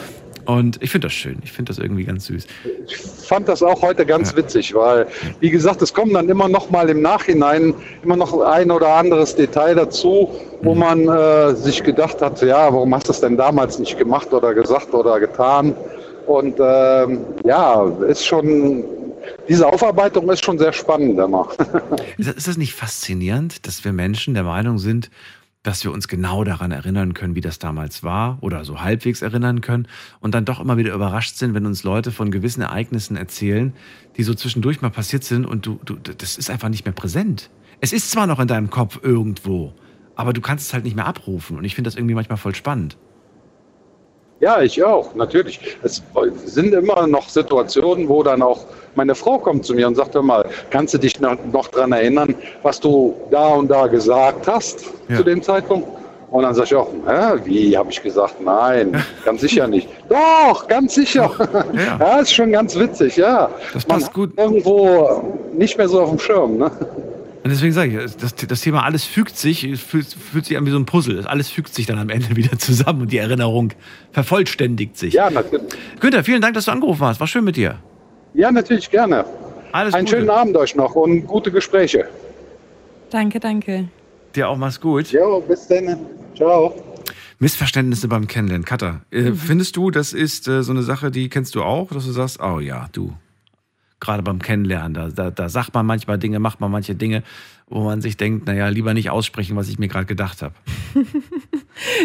Und 0.45 0.81
ich 0.81 0.91
finde 0.91 1.09
das 1.09 1.13
schön. 1.15 1.39
Ich 1.43 1.51
finde 1.51 1.71
das 1.71 1.79
irgendwie 1.79 2.05
ganz 2.05 2.27
süß. 2.27 2.47
Ich 2.87 2.97
fand 2.99 3.49
das 3.49 3.65
auch 3.65 3.83
heute 3.83 4.07
ganz 4.07 4.37
witzig, 4.37 4.75
weil, 4.77 5.09
wie 5.41 5.51
gesagt, 5.51 5.83
es 5.83 5.93
kommen 5.93 6.13
dann 6.13 6.29
immer 6.29 6.49
noch 6.49 6.71
mal 6.71 6.89
im 6.89 7.03
Nachhinein 7.03 7.75
immer 8.05 8.15
noch 8.17 8.39
ein 8.43 8.71
oder 8.71 8.95
anderes 8.95 9.35
Detail 9.35 9.75
dazu, 9.75 10.31
wo 10.63 10.75
Mhm. 10.75 10.79
man 10.81 11.09
äh, 11.09 11.55
sich 11.57 11.83
gedacht 11.83 12.23
hat, 12.23 12.41
ja, 12.43 12.73
warum 12.73 12.95
hast 12.95 13.09
du 13.09 13.13
es 13.13 13.21
denn 13.21 13.37
damals 13.37 13.81
nicht 13.81 13.99
gemacht 13.99 14.33
oder 14.33 14.55
gesagt 14.55 14.95
oder 14.95 15.19
getan? 15.19 15.75
Und 16.27 16.57
ähm, 16.61 17.21
ja, 17.45 17.85
ist 18.09 18.27
schon, 18.27 18.85
diese 19.49 19.67
Aufarbeitung 19.67 20.29
ist 20.31 20.45
schon 20.45 20.59
sehr 20.59 20.73
spannend 20.73 21.19
immer. 21.19 21.49
Ist 22.19 22.49
das, 22.49 22.57
nicht 22.57 22.75
faszinierend, 22.75 23.67
dass 23.67 23.85
wir 23.85 23.93
Menschen 23.93 24.35
der 24.35 24.43
Meinung 24.43 24.79
sind, 24.79 25.11
dass 25.63 25.85
wir 25.85 25.93
uns 25.93 26.07
genau 26.07 26.45
daran 26.45 26.71
erinnern 26.71 27.13
können, 27.15 27.35
wie 27.35 27.41
das 27.41 27.59
damals 27.59 28.05
war 28.05 28.39
oder 28.41 28.65
so 28.65 28.81
halbwegs 28.81 29.23
erinnern 29.23 29.61
können 29.61 29.89
und 30.21 30.35
dann 30.35 30.45
doch 30.45 30.61
immer 30.61 30.77
wieder 30.77 30.95
überrascht 30.95 31.37
sind, 31.37 31.55
wenn 31.55 31.67
uns 31.67 31.83
Leute 31.83 32.13
von 32.13 32.31
gewissen 32.31 32.63
Ereignissen 32.63 33.17
erzählen, 33.17 33.73
die 34.17 34.23
so 34.23 34.33
zwischendurch 34.35 34.81
mal 34.81 34.91
passiert 34.91 35.25
sind 35.25 35.45
und 35.45 35.67
du, 35.67 35.81
du 35.85 35.97
das 35.97 36.39
ist 36.39 36.51
einfach 36.51 36.69
nicht 36.69 36.85
mehr 36.85 36.95
präsent. 36.95 37.51
Es 37.81 37.93
ist 37.93 38.11
zwar 38.11 38.29
noch 38.29 38.39
in 38.39 38.47
deinem 38.47 38.71
Kopf 38.71 39.01
irgendwo, 39.03 39.73
aber 40.15 40.33
du 40.33 40.41
kannst 40.41 40.67
es 40.67 40.73
halt 40.73 40.85
nicht 40.85 40.95
mehr 40.95 41.07
abrufen 41.07 41.59
und 41.59 41.65
ich 41.65 41.75
finde 41.75 41.89
das 41.89 41.97
irgendwie 41.97 42.15
manchmal 42.15 42.39
voll 42.39 42.55
spannend. 42.55 42.97
Ja, 44.41 44.61
ich 44.61 44.83
auch, 44.85 45.15
natürlich. 45.15 45.61
Es 45.83 46.03
sind 46.45 46.75
immer 46.75 47.07
noch 47.07 47.29
Situationen, 47.29 48.07
wo 48.09 48.23
dann 48.23 48.43
auch 48.43 48.65
meine 48.95 49.15
Frau 49.15 49.39
kommt 49.39 49.65
zu 49.65 49.75
mir 49.75 49.87
und 49.87 49.95
sagt, 49.95 50.15
hör 50.15 50.23
mal, 50.23 50.45
kannst 50.71 50.93
du 50.95 50.99
dich 50.99 51.19
noch, 51.21 51.37
daran 51.73 51.93
erinnern, 51.93 52.35
was 52.63 52.79
du 52.79 53.15
da 53.31 53.49
und 53.55 53.69
da 53.71 53.87
gesagt 53.87 54.47
hast 54.47 54.85
Ja. 55.09 55.17
zu 55.17 55.23
dem 55.25 55.43
Zeitpunkt? 55.43 55.89
Und 56.31 56.43
dann 56.43 56.55
sage 56.55 56.67
ich 56.67 56.75
auch, 56.75 56.89
Hä, 57.07 57.39
wie 57.45 57.77
habe 57.79 57.91
ich 57.91 58.03
gesagt? 58.03 58.35
Nein, 58.43 59.03
ganz 59.25 59.41
sicher 59.41 59.67
nicht. 59.69 59.89
Doch, 60.09 60.67
ganz 60.67 60.95
sicher. 60.95 61.31
Ja. 61.73 61.99
Ja, 62.01 62.19
ist 62.21 62.35
schon 62.35 62.53
ganz 62.53 62.77
witzig, 62.79 63.17
ja. 63.17 63.49
Das 63.73 63.87
Man 63.87 63.97
passt 63.99 64.09
hat 64.09 64.15
gut. 64.15 64.33
Irgendwo 64.37 65.23
nicht 65.55 65.79
mehr 65.79 65.89
so 65.89 66.03
auf 66.03 66.11
dem 66.11 66.19
Schirm. 66.19 66.59
Ne? 66.59 66.71
Und 67.47 67.51
deswegen 67.51 67.73
sage 67.73 68.03
ich, 68.05 68.17
das, 68.17 68.35
das 68.35 68.61
Thema 68.61 68.83
alles 68.83 69.05
fügt 69.05 69.37
sich, 69.37 69.63
es 69.63 69.81
fühlt, 69.81 70.09
fühlt 70.09 70.47
sich 70.47 70.57
an 70.57 70.67
wie 70.67 70.73
so 70.73 70.79
ein 70.79 70.85
Puzzle. 70.85 71.25
Alles 71.29 71.49
fügt 71.49 71.73
sich 71.73 71.87
dann 71.87 71.97
am 71.97 72.09
Ende 72.09 72.35
wieder 72.37 72.59
zusammen 72.59 73.03
und 73.03 73.13
die 73.13 73.19
Erinnerung 73.19 73.73
vervollständigt 74.11 74.97
sich. 74.99 75.15
Ja, 75.15 75.31
natürlich. 75.31 75.65
Günther, 76.01 76.25
vielen 76.25 76.41
Dank, 76.41 76.55
dass 76.55 76.65
du 76.65 76.73
angerufen 76.73 77.03
hast. 77.07 77.21
War 77.21 77.29
schön 77.29 77.45
mit 77.45 77.55
dir. 77.55 77.79
Ja, 78.35 78.51
natürlich 78.51 78.91
gerne. 78.91 79.25
Alles 79.71 79.95
Einen 79.95 80.07
Gute. 80.07 80.17
schönen 80.17 80.31
Abend 80.31 80.57
euch 80.57 80.75
noch 80.75 80.97
und 80.97 81.25
gute 81.29 81.53
Gespräche. 81.53 82.09
Danke, 83.11 83.39
danke. 83.39 83.91
Dir 84.35 84.49
auch 84.49 84.57
mach's 84.57 84.81
gut. 84.81 85.13
Jo, 85.13 85.41
bis 85.41 85.69
dann. 85.69 86.01
Ciao. 86.35 86.75
Missverständnisse 87.39 88.09
beim 88.09 88.27
Kennenlernen. 88.27 88.65
Katha, 88.65 89.03
äh, 89.13 89.31
findest 89.31 89.77
du, 89.77 89.93
das 89.93 90.13
ist 90.13 90.49
äh, 90.49 90.65
so 90.65 90.73
eine 90.73 90.83
Sache, 90.83 91.13
die 91.13 91.29
kennst 91.29 91.55
du 91.55 91.63
auch, 91.63 91.93
dass 91.93 92.07
du 92.07 92.11
sagst, 92.11 92.41
oh 92.41 92.59
ja, 92.59 92.89
du, 92.91 93.13
gerade 94.01 94.23
beim 94.23 94.41
Kennenlernen, 94.41 94.95
da, 94.95 95.09
da, 95.09 95.31
da 95.31 95.49
sagt 95.49 95.75
man 95.75 95.87
manchmal 95.87 96.19
Dinge, 96.19 96.39
macht 96.39 96.61
man 96.61 96.71
manche 96.71 96.95
Dinge, 96.95 97.23
wo 97.69 97.83
man 97.83 98.01
sich 98.01 98.17
denkt, 98.17 98.47
naja, 98.47 98.69
lieber 98.69 98.95
nicht 98.95 99.11
aussprechen, 99.11 99.57
was 99.57 99.69
ich 99.69 99.79
mir 99.79 99.89
gerade 99.89 100.07
gedacht 100.07 100.43
habe. 100.43 100.55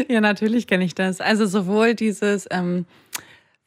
Ja, 0.10 0.19
natürlich 0.19 0.67
kenne 0.67 0.83
ich 0.83 0.95
das. 0.95 1.21
Also 1.21 1.45
sowohl 1.45 1.95
dieses, 1.95 2.45
ähm, 2.51 2.86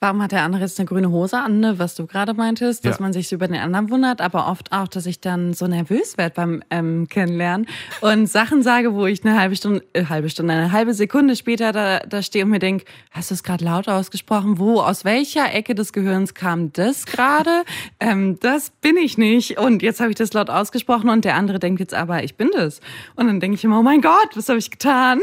warum 0.05 0.21
hat 0.23 0.33
der 0.33 0.43
andere 0.43 0.61
jetzt 0.61 0.79
eine 0.79 0.87
grüne 0.87 1.11
Hose 1.11 1.39
an, 1.39 1.61
ne, 1.61 1.79
was 1.79 1.95
du 1.95 2.07
gerade 2.07 2.35
meintest, 2.35 2.85
dass 2.85 2.99
Ja. 2.99 3.03
man 3.03 3.15
sich 3.15 3.27
so 3.29 3.37
über 3.37 3.49
den 3.49 3.57
anderen 3.57 3.89
wundert, 3.89 4.21
aber 4.21 4.49
oft 4.49 4.71
auch, 4.71 4.87
dass 4.87 5.07
ich 5.07 5.19
dann 5.23 5.55
so 5.55 5.67
nervös 5.67 6.19
werde 6.19 6.35
beim 6.35 6.63
ähm, 6.69 7.09
Kennenlernen 7.09 7.67
und 8.03 8.27
Sachen 8.27 8.63
sage, 8.63 8.93
wo 8.93 9.07
ich 9.07 9.25
eine 9.25 9.41
halbe 9.41 9.57
Stunde, 9.57 9.83
äh, 9.95 10.05
halbe 10.05 10.29
Stunde, 10.29 10.53
eine 10.53 10.73
halbe 10.73 10.93
Sekunde 10.93 11.37
später 11.37 11.73
da, 11.73 12.01
da 12.01 12.21
stehe 12.21 12.45
und 12.45 12.51
mir 12.51 12.59
denke, 12.59 12.85
hast 13.13 13.31
du 13.31 13.35
es 13.35 13.43
gerade 13.43 13.65
laut 13.65 13.89
ausgesprochen? 13.89 14.59
Wo, 14.59 14.81
aus 14.83 15.07
welcher 15.07 15.55
Ecke 15.55 15.75
des 15.75 15.95
Gehirns 15.95 16.35
kam 16.35 16.71
das 16.75 17.07
gerade? 17.07 17.65
ähm, 17.99 18.39
das 18.41 18.69
bin 18.83 18.99
ich 18.99 19.17
nicht. 19.17 19.59
Und 19.59 19.81
jetzt 19.83 20.01
habe 20.01 20.11
ich 20.11 20.17
das 20.17 20.35
laut 20.35 20.51
ausgesprochen 20.51 21.09
und 21.09 21.25
der 21.25 21.35
andere 21.37 21.59
denkt 21.59 21.81
jetzt 21.81 21.95
aber, 21.95 22.23
ich 22.25 22.35
bin 22.37 22.51
das. 22.53 22.81
Und 23.17 23.27
dann 23.29 23.41
denke 23.41 23.55
ich 23.55 23.65
immer, 23.65 23.79
oh 23.79 23.83
mein 23.83 24.03
Gott, 24.03 24.29
was 24.35 24.51
habe 24.51 24.59
ich 24.59 24.71
getan? 24.71 25.21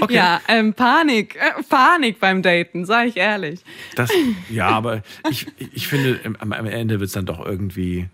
Okay. 0.00 0.14
Ja, 0.14 0.40
ähm, 0.48 0.74
Panik, 0.74 1.36
äh, 1.36 1.62
Panik 1.68 2.20
beim 2.20 2.42
Daten, 2.42 2.84
sag 2.84 3.08
ich 3.08 3.16
ehrlich. 3.16 3.60
Das, 3.94 4.10
ja, 4.50 4.68
aber 4.76 5.02
ich, 5.30 5.46
ich 5.72 5.88
finde, 5.88 6.20
am, 6.38 6.52
am 6.52 6.66
Ende 6.66 7.00
wird 7.00 7.08
es 7.08 7.14
dann 7.14 7.26
doch 7.26 7.44
irgendwie. 7.44 8.08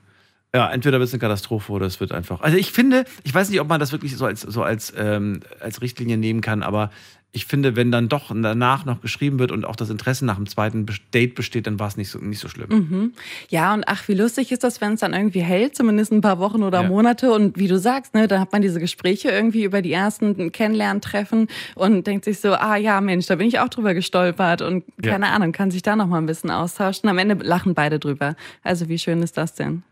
Ja, 0.54 0.70
entweder 0.70 0.98
wird 0.98 1.08
es 1.08 1.14
eine 1.14 1.20
Katastrophe 1.20 1.72
oder 1.72 1.86
es 1.86 1.98
wird 1.98 2.12
einfach. 2.12 2.42
Also 2.42 2.58
ich 2.58 2.72
finde, 2.72 3.06
ich 3.24 3.34
weiß 3.34 3.48
nicht, 3.48 3.60
ob 3.60 3.68
man 3.68 3.80
das 3.80 3.90
wirklich 3.90 4.14
so 4.16 4.26
als, 4.26 4.42
so 4.42 4.62
als, 4.62 4.92
ähm, 4.96 5.40
als 5.60 5.80
Richtlinie 5.80 6.18
nehmen 6.18 6.42
kann, 6.42 6.62
aber 6.62 6.90
ich 7.34 7.46
finde, 7.46 7.76
wenn 7.76 7.90
dann 7.90 8.10
doch 8.10 8.30
danach 8.34 8.84
noch 8.84 9.00
geschrieben 9.00 9.38
wird 9.38 9.52
und 9.52 9.64
auch 9.64 9.74
das 9.74 9.88
Interesse 9.88 10.26
nach 10.26 10.36
dem 10.36 10.46
zweiten 10.46 10.84
Date 11.14 11.34
besteht, 11.34 11.66
dann 11.66 11.78
war 11.80 11.88
es 11.88 11.96
nicht 11.96 12.10
so, 12.10 12.18
nicht 12.18 12.38
so 12.40 12.48
schlimm. 12.48 13.14
Ja, 13.48 13.72
und 13.72 13.84
ach, 13.86 14.06
wie 14.08 14.12
lustig 14.14 14.52
ist 14.52 14.62
das, 14.64 14.82
wenn 14.82 14.92
es 14.92 15.00
dann 15.00 15.14
irgendwie 15.14 15.40
hält, 15.40 15.74
zumindest 15.74 16.12
ein 16.12 16.20
paar 16.20 16.38
Wochen 16.38 16.62
oder 16.62 16.82
Ja. 16.82 16.88
Monate. 16.88 17.32
Und 17.32 17.58
wie 17.58 17.68
du 17.68 17.78
sagst, 17.78 18.12
ne, 18.14 18.28
da 18.28 18.38
hat 18.38 18.52
man 18.52 18.60
diese 18.60 18.80
Gespräche 18.80 19.30
irgendwie 19.30 19.64
über 19.64 19.80
die 19.80 19.92
ersten 19.92 20.52
Kennenlerntreffen 20.52 21.48
und 21.74 22.06
denkt 22.06 22.26
sich 22.26 22.38
so, 22.38 22.52
ah 22.52 22.76
ja, 22.76 23.00
Mensch, 23.00 23.26
da 23.26 23.36
bin 23.36 23.48
ich 23.48 23.58
auch 23.60 23.70
drüber 23.70 23.94
gestolpert 23.94 24.60
und 24.60 24.84
Ja. 25.02 25.12
keine 25.12 25.28
Ahnung, 25.28 25.52
kann 25.52 25.70
sich 25.70 25.80
da 25.80 25.96
noch 25.96 26.06
mal 26.08 26.18
ein 26.18 26.26
bisschen 26.26 26.50
austauschen. 26.50 27.08
Am 27.08 27.16
Ende 27.16 27.34
lachen 27.42 27.72
beide 27.72 27.98
drüber. 27.98 28.36
Also 28.62 28.90
wie 28.90 28.98
schön 28.98 29.22
ist 29.22 29.38
das 29.38 29.54
denn? 29.54 29.82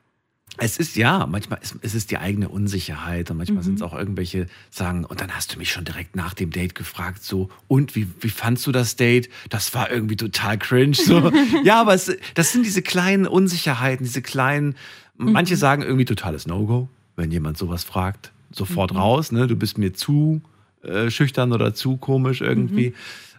Es 0.59 0.77
ist 0.77 0.97
ja, 0.97 1.27
manchmal 1.27 1.59
ist 1.63 1.77
es 1.81 1.95
ist 1.95 2.11
die 2.11 2.19
eigene 2.19 2.49
Unsicherheit 2.49 3.31
und 3.31 3.39
manchmal 3.39 3.59
Mhm. 3.59 3.63
sind 3.67 3.75
es 3.77 3.83
auch 3.83 3.95
irgendwelche 3.95 4.47
Sagen, 4.71 5.05
und 5.05 5.21
dann 5.21 5.31
hast 5.35 5.55
du 5.55 5.59
mich 5.59 5.71
schon 5.73 5.85
direkt 5.85 6.17
nach 6.17 6.35
dem 6.35 6.51
Date 6.51 6.75
gefragt, 6.75 7.23
so, 7.23 7.49
und 7.69 7.95
wie, 7.97 8.07
wie 8.21 8.29
fandst 8.29 8.67
du 8.67 8.73
das 8.73 8.97
Date? 8.97 9.31
Das 9.49 9.73
war 9.75 9.91
irgendwie 9.91 10.17
total 10.17 10.59
cringe. 10.59 10.95
So. 10.95 11.31
ja, 11.65 11.81
aber 11.81 11.95
es, 11.95 12.15
das 12.35 12.53
sind 12.53 12.67
diese 12.67 12.83
kleinen 12.83 13.27
Unsicherheiten, 13.27 14.05
diese 14.05 14.23
kleinen, 14.23 14.75
Mhm. 15.17 15.33
manche 15.33 15.57
sagen 15.57 15.83
irgendwie 15.83 16.05
totales 16.07 16.47
No-Go, 16.47 16.89
wenn 17.17 17.31
jemand 17.31 17.59
sowas 17.59 17.85
fragt, 17.85 18.33
sofort 18.53 18.93
Mhm. 18.93 18.97
raus, 18.99 19.33
ne? 19.33 19.47
Du 19.47 19.55
bist 19.57 19.77
mir 19.79 19.93
zu 19.95 20.41
äh, 20.83 21.11
schüchtern 21.11 21.53
oder 21.53 21.75
zu 21.75 21.99
komisch 21.99 22.41
irgendwie. 22.41 22.91
Mhm. 22.91 22.95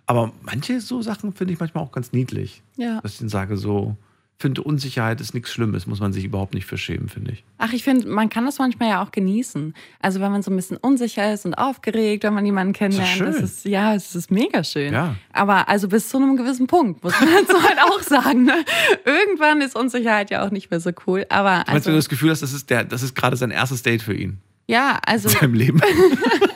Aber 0.05 0.31
manche 0.43 0.79
so 0.79 1.01
Sachen 1.01 1.33
finde 1.33 1.53
ich 1.53 1.59
manchmal 1.59 1.83
auch 1.83 1.91
ganz 1.91 2.11
niedlich. 2.13 2.61
Ja. 2.77 3.01
Dass 3.01 3.13
ich 3.13 3.19
dann 3.19 3.29
sage 3.29 3.57
so, 3.57 3.95
finde 4.41 4.63
Unsicherheit 4.63 5.21
ist 5.21 5.33
nichts 5.33 5.51
Schlimmes, 5.51 5.87
muss 5.87 5.99
man 5.99 6.11
sich 6.11 6.25
überhaupt 6.25 6.53
nicht 6.53 6.65
für 6.65 6.77
schämen, 6.77 7.07
finde 7.07 7.31
ich. 7.31 7.43
Ach, 7.57 7.71
ich 7.71 7.83
finde, 7.83 8.07
man 8.07 8.29
kann 8.29 8.45
das 8.45 8.59
manchmal 8.59 8.89
ja 8.89 9.03
auch 9.03 9.11
genießen. 9.11 9.73
Also 9.99 10.19
wenn 10.19 10.31
man 10.31 10.41
so 10.41 10.51
ein 10.51 10.55
bisschen 10.55 10.77
unsicher 10.77 11.33
ist 11.33 11.45
und 11.45 11.53
aufgeregt, 11.53 12.23
wenn 12.23 12.33
man 12.33 12.45
jemanden 12.45 12.73
kennenlernt, 12.73 13.21
das 13.21 13.37
ist 13.37 13.65
ja, 13.65 13.95
es 13.95 14.15
ist 14.15 14.31
mega 14.31 14.63
schön. 14.63 14.93
Ja. 14.93 15.15
Aber 15.31 15.69
also 15.69 15.87
bis 15.87 16.09
zu 16.09 16.17
einem 16.17 16.35
gewissen 16.35 16.67
Punkt 16.67 17.03
muss 17.03 17.13
man 17.19 17.29
dazu 17.47 17.61
halt 17.61 17.77
auch 17.79 18.01
sagen. 18.01 18.43
Ne? 18.43 18.65
Irgendwann 19.05 19.61
ist 19.61 19.75
Unsicherheit 19.75 20.31
ja 20.31 20.45
auch 20.45 20.51
nicht 20.51 20.71
mehr 20.71 20.79
so 20.79 20.91
cool. 21.07 21.25
Aber 21.29 21.49
Meinst 21.49 21.67
du, 21.67 21.71
also, 21.73 21.85
wenn 21.85 21.93
du 21.93 21.99
das 21.99 22.09
Gefühl 22.09 22.31
hast, 22.31 22.41
das 22.41 22.51
ist, 22.51 22.69
der, 22.69 22.83
das 22.83 23.03
ist 23.03 23.15
gerade 23.15 23.37
sein 23.37 23.51
erstes 23.51 23.83
Date 23.83 24.01
für 24.01 24.13
ihn 24.13 24.39
ja, 24.71 24.99
also 25.05 25.27
in 25.27 25.35
seinem 25.35 25.53
Leben? 25.53 25.81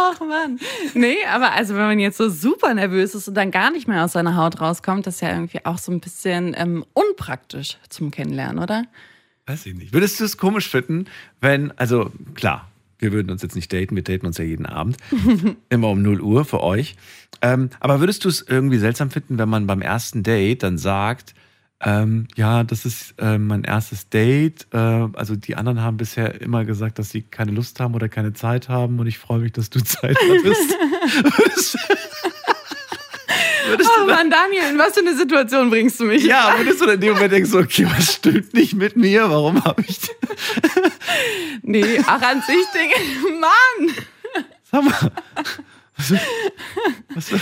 Ach 0.00 0.20
Mann. 0.20 0.58
Nee, 0.94 1.16
aber 1.28 1.52
also 1.52 1.74
wenn 1.74 1.82
man 1.82 1.98
jetzt 1.98 2.16
so 2.16 2.30
super 2.30 2.72
nervös 2.72 3.14
ist 3.14 3.28
und 3.28 3.34
dann 3.34 3.50
gar 3.50 3.70
nicht 3.70 3.86
mehr 3.86 4.04
aus 4.04 4.12
seiner 4.12 4.36
Haut 4.36 4.60
rauskommt, 4.60 5.06
das 5.06 5.16
ist 5.16 5.20
ja 5.20 5.30
irgendwie 5.30 5.64
auch 5.64 5.78
so 5.78 5.92
ein 5.92 6.00
bisschen 6.00 6.54
ähm, 6.56 6.84
unpraktisch 6.94 7.78
zum 7.88 8.10
Kennenlernen, 8.10 8.62
oder? 8.62 8.84
Weiß 9.46 9.66
ich 9.66 9.74
nicht. 9.74 9.92
Würdest 9.92 10.20
du 10.20 10.24
es 10.24 10.36
komisch 10.38 10.68
finden, 10.68 11.06
wenn, 11.40 11.76
also 11.76 12.10
klar, 12.34 12.70
wir 12.98 13.12
würden 13.12 13.30
uns 13.30 13.42
jetzt 13.42 13.56
nicht 13.56 13.72
daten, 13.72 13.96
wir 13.96 14.04
daten 14.04 14.26
uns 14.26 14.38
ja 14.38 14.44
jeden 14.44 14.66
Abend, 14.66 14.96
immer 15.68 15.88
um 15.88 16.02
0 16.02 16.20
Uhr 16.20 16.44
für 16.44 16.62
euch. 16.62 16.96
Ähm, 17.42 17.70
aber 17.80 18.00
würdest 18.00 18.24
du 18.24 18.28
es 18.28 18.42
irgendwie 18.42 18.78
seltsam 18.78 19.10
finden, 19.10 19.38
wenn 19.38 19.48
man 19.48 19.66
beim 19.66 19.82
ersten 19.82 20.22
Date 20.22 20.62
dann 20.62 20.78
sagt, 20.78 21.34
ähm, 21.82 22.28
ja, 22.36 22.62
das 22.62 22.84
ist 22.84 23.14
äh, 23.18 23.38
mein 23.38 23.64
erstes 23.64 24.08
Date. 24.08 24.66
Äh, 24.72 24.76
also 24.76 25.34
die 25.34 25.56
anderen 25.56 25.80
haben 25.80 25.96
bisher 25.96 26.40
immer 26.40 26.64
gesagt, 26.64 26.98
dass 26.98 27.10
sie 27.10 27.22
keine 27.22 27.52
Lust 27.52 27.80
haben 27.80 27.94
oder 27.94 28.08
keine 28.08 28.34
Zeit 28.34 28.68
haben 28.68 28.98
und 28.98 29.06
ich 29.06 29.18
freue 29.18 29.40
mich, 29.40 29.52
dass 29.52 29.70
du 29.70 29.80
Zeit 29.84 30.16
hattest. 30.16 31.78
Oh 33.72 34.06
Mann, 34.06 34.30
Daniel, 34.30 34.70
in 34.70 34.78
was 34.78 34.94
für 34.94 35.00
eine 35.00 35.14
Situation 35.16 35.70
bringst 35.70 36.00
du 36.00 36.04
mich? 36.04 36.24
Ja, 36.24 36.54
würdest 36.56 36.80
du 36.80 36.86
dann 36.86 36.96
in 36.96 37.02
dem 37.02 37.12
Moment 37.14 37.32
denken, 37.32 37.48
so, 37.48 37.58
okay, 37.58 37.86
was 37.86 38.14
stimmt 38.14 38.52
nicht 38.52 38.74
mit 38.74 38.96
mir? 38.96 39.30
Warum 39.30 39.62
habe 39.64 39.82
ich. 39.86 40.00
Nee, 41.62 42.00
ach 42.06 42.22
an 42.22 42.42
sich 42.42 42.64
denke 42.72 42.98
Mann! 43.38 43.94
Sag 44.70 44.82
mal. 44.82 45.12
Was, 45.96 46.12
was, 47.14 47.40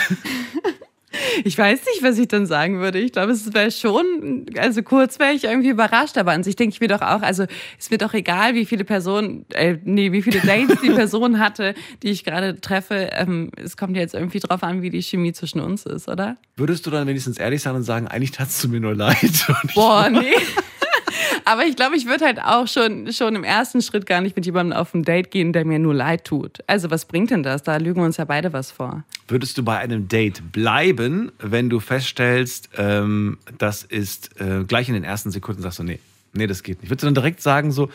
Ich 1.44 1.56
weiß 1.56 1.80
nicht, 1.86 2.02
was 2.02 2.18
ich 2.18 2.28
dann 2.28 2.46
sagen 2.46 2.80
würde. 2.80 2.98
Ich 2.98 3.12
glaube, 3.12 3.32
es 3.32 3.52
wäre 3.54 3.70
schon, 3.70 4.46
also 4.58 4.82
kurz 4.82 5.18
wäre 5.18 5.32
ich 5.32 5.44
irgendwie 5.44 5.70
überrascht, 5.70 6.18
aber 6.18 6.32
an 6.32 6.42
sich 6.42 6.56
denke 6.56 6.74
ich 6.74 6.80
mir 6.80 6.88
doch 6.88 7.02
auch, 7.02 7.22
also 7.22 7.44
ist 7.78 7.90
mir 7.90 7.98
doch 7.98 8.14
egal, 8.14 8.54
wie 8.54 8.64
viele 8.64 8.84
Personen, 8.84 9.44
äh, 9.50 9.78
nee, 9.84 10.12
wie 10.12 10.22
viele 10.22 10.40
Dates 10.40 10.80
die 10.82 10.90
Person 10.90 11.38
hatte, 11.38 11.74
die 12.02 12.10
ich 12.10 12.24
gerade 12.24 12.60
treffe. 12.60 13.10
Ähm, 13.12 13.50
es 13.56 13.76
kommt 13.76 13.96
jetzt 13.96 14.14
irgendwie 14.14 14.40
drauf 14.40 14.62
an, 14.62 14.82
wie 14.82 14.90
die 14.90 15.02
Chemie 15.02 15.32
zwischen 15.32 15.60
uns 15.60 15.86
ist, 15.86 16.08
oder? 16.08 16.36
Würdest 16.56 16.86
du 16.86 16.90
dann 16.90 17.06
wenigstens 17.06 17.38
ehrlich 17.38 17.62
sein 17.62 17.74
und 17.74 17.82
sagen, 17.82 18.08
eigentlich 18.08 18.32
tatst 18.32 18.62
du 18.64 18.68
mir 18.68 18.80
nur 18.80 18.94
leid? 18.94 19.46
Boah, 19.74 20.08
nee. 20.10 20.34
Aber 21.48 21.64
ich 21.64 21.76
glaube, 21.76 21.96
ich 21.96 22.04
würde 22.04 22.26
halt 22.26 22.42
auch 22.42 22.68
schon, 22.68 23.10
schon 23.10 23.34
im 23.34 23.42
ersten 23.42 23.80
Schritt 23.80 24.04
gar 24.04 24.20
nicht 24.20 24.36
mit 24.36 24.44
jemandem 24.44 24.76
auf 24.76 24.92
ein 24.92 25.02
Date 25.02 25.30
gehen, 25.30 25.54
der 25.54 25.64
mir 25.64 25.78
nur 25.78 25.94
leid 25.94 26.26
tut. 26.26 26.58
Also 26.66 26.90
was 26.90 27.06
bringt 27.06 27.30
denn 27.30 27.42
das? 27.42 27.62
Da 27.62 27.78
lügen 27.78 28.02
wir 28.02 28.04
uns 28.04 28.18
ja 28.18 28.26
beide 28.26 28.52
was 28.52 28.70
vor. 28.70 29.02
Würdest 29.28 29.56
du 29.56 29.62
bei 29.62 29.78
einem 29.78 30.08
Date 30.08 30.52
bleiben, 30.52 31.32
wenn 31.38 31.70
du 31.70 31.80
feststellst, 31.80 32.68
ähm, 32.76 33.38
das 33.56 33.82
ist 33.82 34.38
äh, 34.38 34.64
gleich 34.64 34.88
in 34.88 34.94
den 34.94 35.04
ersten 35.04 35.30
Sekunden 35.30 35.62
sagst 35.62 35.78
du, 35.78 35.84
nee, 35.84 36.00
nee, 36.34 36.46
das 36.46 36.62
geht 36.62 36.82
nicht. 36.82 36.90
Würdest 36.90 37.04
du 37.04 37.06
dann 37.06 37.14
direkt 37.14 37.40
sagen 37.40 37.72
so, 37.72 37.88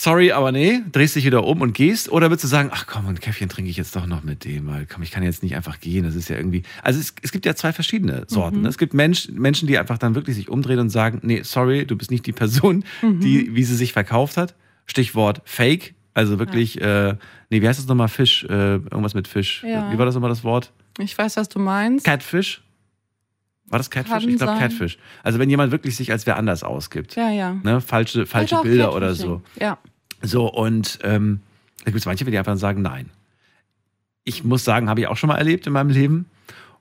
sorry, 0.00 0.32
aber 0.32 0.50
nee, 0.50 0.80
drehst 0.90 1.14
dich 1.14 1.24
wieder 1.24 1.44
um 1.44 1.60
und 1.60 1.74
gehst? 1.74 2.10
Oder 2.10 2.30
würdest 2.30 2.44
du 2.44 2.48
sagen, 2.48 2.70
ach 2.72 2.86
komm, 2.86 3.06
ein 3.06 3.20
Käffchen 3.20 3.48
trinke 3.48 3.70
ich 3.70 3.76
jetzt 3.76 3.94
doch 3.94 4.06
noch 4.06 4.22
mit 4.22 4.44
dem, 4.44 4.66
weil 4.66 4.86
komm, 4.86 5.02
ich 5.02 5.10
kann 5.10 5.22
jetzt 5.22 5.42
nicht 5.42 5.56
einfach 5.56 5.78
gehen. 5.80 6.04
Das 6.04 6.14
ist 6.14 6.28
ja 6.28 6.36
irgendwie. 6.36 6.62
Also 6.82 6.98
es, 6.98 7.14
es 7.22 7.32
gibt 7.32 7.44
ja 7.44 7.54
zwei 7.54 7.72
verschiedene 7.72 8.24
Sorten. 8.26 8.62
Ne? 8.62 8.68
Es 8.68 8.78
gibt 8.78 8.94
Mensch, 8.94 9.28
Menschen, 9.28 9.68
die 9.68 9.78
einfach 9.78 9.98
dann 9.98 10.14
wirklich 10.14 10.36
sich 10.36 10.48
umdrehen 10.48 10.78
und 10.78 10.90
sagen, 10.90 11.20
nee, 11.22 11.42
sorry, 11.42 11.84
du 11.84 11.96
bist 11.96 12.10
nicht 12.10 12.26
die 12.26 12.32
Person, 12.32 12.84
die, 13.02 13.54
wie 13.54 13.62
sie 13.62 13.76
sich 13.76 13.92
verkauft 13.92 14.36
hat. 14.36 14.54
Stichwort 14.86 15.42
Fake. 15.44 15.94
Also 16.14 16.38
wirklich, 16.38 16.80
äh, 16.80 17.14
nee, 17.50 17.62
wie 17.62 17.68
heißt 17.68 17.78
das 17.78 17.86
nochmal? 17.86 18.08
Fisch, 18.08 18.44
äh, 18.44 18.74
irgendwas 18.74 19.14
mit 19.14 19.28
Fisch. 19.28 19.62
Ja. 19.62 19.92
Wie 19.92 19.98
war 19.98 20.06
das 20.06 20.14
nochmal 20.14 20.30
das 20.30 20.42
Wort? 20.42 20.72
Ich 20.98 21.16
weiß, 21.16 21.36
was 21.36 21.48
du 21.48 21.60
meinst. 21.60 22.04
Catfish? 22.04 22.62
War 23.70 23.78
das 23.78 23.88
Catfish? 23.88 24.12
Kann 24.12 24.28
ich 24.28 24.36
glaube. 24.36 24.58
Catfish. 24.58 24.98
Also 25.22 25.38
wenn 25.38 25.48
jemand 25.48 25.70
wirklich 25.70 25.94
sich 25.94 26.10
als 26.10 26.26
wer 26.26 26.36
anders 26.36 26.64
ausgibt. 26.64 27.14
Ja, 27.14 27.30
ja. 27.30 27.54
Ne? 27.62 27.80
Falsche, 27.80 28.26
falsche 28.26 28.60
Bilder 28.62 28.94
oder 28.94 29.14
so. 29.14 29.42
Ja. 29.60 29.78
So, 30.22 30.52
und 30.52 30.98
ähm, 31.02 31.40
da 31.78 31.86
gibt 31.86 31.98
es 31.98 32.06
manche, 32.06 32.24
die 32.24 32.38
einfach 32.38 32.56
sagen, 32.56 32.82
nein. 32.82 33.10
Ich 34.24 34.44
muss 34.44 34.64
sagen, 34.64 34.88
habe 34.88 35.00
ich 35.00 35.06
auch 35.06 35.16
schon 35.16 35.28
mal 35.28 35.38
erlebt 35.38 35.66
in 35.66 35.72
meinem 35.72 35.90
Leben. 35.90 36.26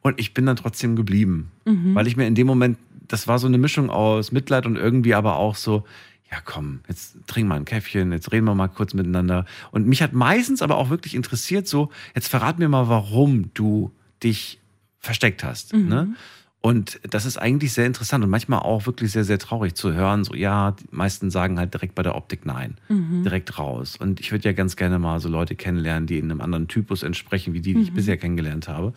Und 0.02 0.19
ich 0.19 0.34
bin 0.34 0.45
dann 0.45 0.56
trotzdem 0.56 0.95
geblieben. 0.95 1.52
Mhm. 1.65 1.95
Weil 1.95 2.08
ich 2.08 2.15
mir 2.15 2.28
in 2.28 2.36
dem 2.36 2.47
Moment, 2.47 2.78
das 3.08 3.28
war 3.28 3.39
so 3.39 3.47
eine 3.47 3.58
Mischung 3.58 3.89
aus 3.89 4.32
Mitleid 4.32 4.65
und 4.65 4.75
irgendwie 4.75 5.13
aber 5.13 5.36
auch 5.38 5.56
so, 5.56 5.86
ja 6.32 6.38
komm, 6.43 6.82
jetzt 6.88 7.17
trink 7.28 7.47
mal 7.47 7.56
ein 7.56 7.65
Käffchen, 7.65 8.12
jetzt 8.12 8.32
reden 8.32 8.45
wir 8.45 8.56
mal 8.56 8.67
kurz 8.67 8.93
miteinander. 8.93 9.45
Und 9.71 9.88
mich 9.88 10.02
hat 10.02 10.13
meistens 10.13 10.62
aber 10.62 10.78
auch 10.78 10.89
wirklich 10.89 11.15
interessiert, 11.15 11.67
so, 11.67 11.89
jetzt 12.15 12.28
verrat 12.28 12.60
mir 12.60 12.69
mal, 12.69 12.88
warum 12.88 13.52
du 13.54 13.91
dich 14.23 14.60
versteckt 14.99 15.43
hast. 15.43 15.73
Mhm. 15.73 15.88
Ne? 15.88 16.15
Und 16.62 17.00
das 17.10 17.26
ist 17.26 17.38
eigentlich 17.38 17.72
sehr 17.72 17.86
interessant 17.86 18.24
und 18.24 18.30
manchmal 18.30 18.60
auch 18.60 18.86
wirklich 18.86 19.13
sehr, 19.13 19.24
sehr 19.24 19.39
traurig 19.39 19.76
zu 19.76 19.93
hören. 19.93 20.26
So, 20.26 20.36
ja, 20.36 20.72
die 20.72 20.88
meisten 20.91 21.32
sagen 21.32 21.58
halt 21.58 21.74
direkt 21.74 21.95
bei 21.95 22.04
der 22.04 22.15
Optik 22.15 22.45
nein. 22.45 22.76
Mhm. 22.89 23.24
Direkt 23.24 23.58
raus. 23.58 23.95
Und 23.98 24.19
ich 24.19 24.32
würde 24.34 24.43
ja 24.43 24.52
ganz 24.52 24.76
gerne 24.76 25.00
mal 25.00 25.22
so 25.22 25.30
Leute 25.30 25.56
kennenlernen, 25.56 26.06
die 26.06 26.19
in 26.19 26.30
einem 26.30 26.41
anderen 26.41 26.67
Typus 26.67 27.04
entsprechen, 27.04 27.54
wie 27.54 27.62
die, 27.62 27.76
die 27.76 27.82
ich 27.84 27.93
bisher 27.93 28.17
kennengelernt 28.17 28.67
habe. 28.67 28.93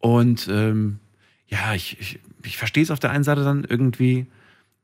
Und 0.00 0.48
ähm, 0.50 0.98
ja, 1.46 1.72
ich, 1.74 2.00
ich, 2.00 2.18
ich 2.44 2.56
verstehe 2.56 2.82
es 2.82 2.90
auf 2.90 2.98
der 2.98 3.10
einen 3.12 3.24
Seite 3.24 3.44
dann 3.44 3.62
irgendwie. 3.62 4.26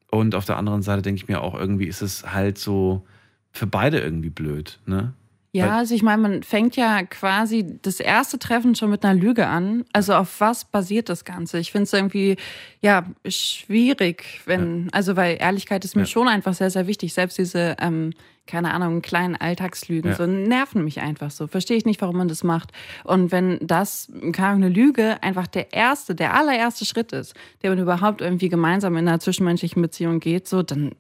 Und 0.09 0.37
auf 0.37 0.45
der 0.45 0.57
anderen 0.57 0.83
Seite 0.83 1.03
denke 1.03 1.21
ich 1.21 1.29
mir 1.29 1.41
auch, 1.41 1.55
irgendwie 1.55 1.87
ist 1.87 2.03
es 2.03 2.33
halt 2.33 2.59
so 2.59 3.05
für 3.51 3.67
beide 3.67 3.99
irgendwie 3.99 4.31
blöd. 4.31 4.79
Ne? 4.87 5.15
Ja, 5.67 5.77
also 5.77 5.95
ich 5.95 6.03
meine, 6.03 6.23
man 6.23 6.43
fängt 6.43 6.77
ja 6.77 7.03
quasi 7.05 7.79
das 7.83 8.01
erste 8.01 8.39
Treffen 8.39 8.75
schon 8.75 8.91
mit 8.91 9.05
einer 9.05 9.19
Lüge 9.19 9.47
an. 9.47 9.85
Also 9.93 10.15
auf 10.15 10.41
was 10.41 10.65
basiert 10.65 11.09
das 11.09 11.25
Ganze? 11.25 11.59
Ich 11.59 11.71
finde 11.73 11.85
es 11.85 11.93
irgendwie 11.93 12.37
ja 12.81 13.05
schwierig, 13.29 14.41
wenn, 14.47 14.89
also 14.93 15.17
weil 15.17 15.37
Ehrlichkeit 15.41 15.85
ist 15.85 15.97
mir 15.97 16.03
Ja. 16.03 16.07
schon 16.07 16.29
einfach 16.29 16.55
sehr, 16.55 16.71
sehr 16.71 16.87
wichtig. 16.87 17.13
Selbst 17.15 17.39
diese, 17.39 17.77
ähm, 17.81 18.13
keine 18.47 18.73
Ahnung, 18.73 19.03
kleinen 19.03 19.37
Alltagslügen, 19.37 20.13
Ja. 20.13 20.17
so 20.17 20.27
nerven 20.27 20.83
mich 20.85 21.01
einfach 21.01 21.31
so. 21.31 21.47
Verstehe 21.47 21.77
ich 21.77 21.85
nicht, 21.85 22.01
warum 22.01 22.17
man 22.17 22.29
das 22.29 22.45
macht. 22.45 22.71
Und 23.05 23.31
wenn 23.33 23.59
das, 23.61 24.11
keine 24.33 24.55
eine 24.57 24.69
Lüge 24.71 25.23
einfach 25.23 25.47
der 25.47 25.73
erste, 25.73 26.15
der 26.15 26.35
allererste 26.35 26.85
Schritt 26.85 27.13
ist, 27.13 27.35
der 27.63 27.71
man 27.71 27.79
überhaupt 27.79 28.21
irgendwie 28.21 28.49
gemeinsam 28.49 28.97
in 28.97 29.07
einer 29.09 29.21
zwischenmenschlichen 29.21 29.83
Beziehung 29.83 30.21
geht, 30.21 30.49
so, 30.49 30.63
dann 30.63 30.93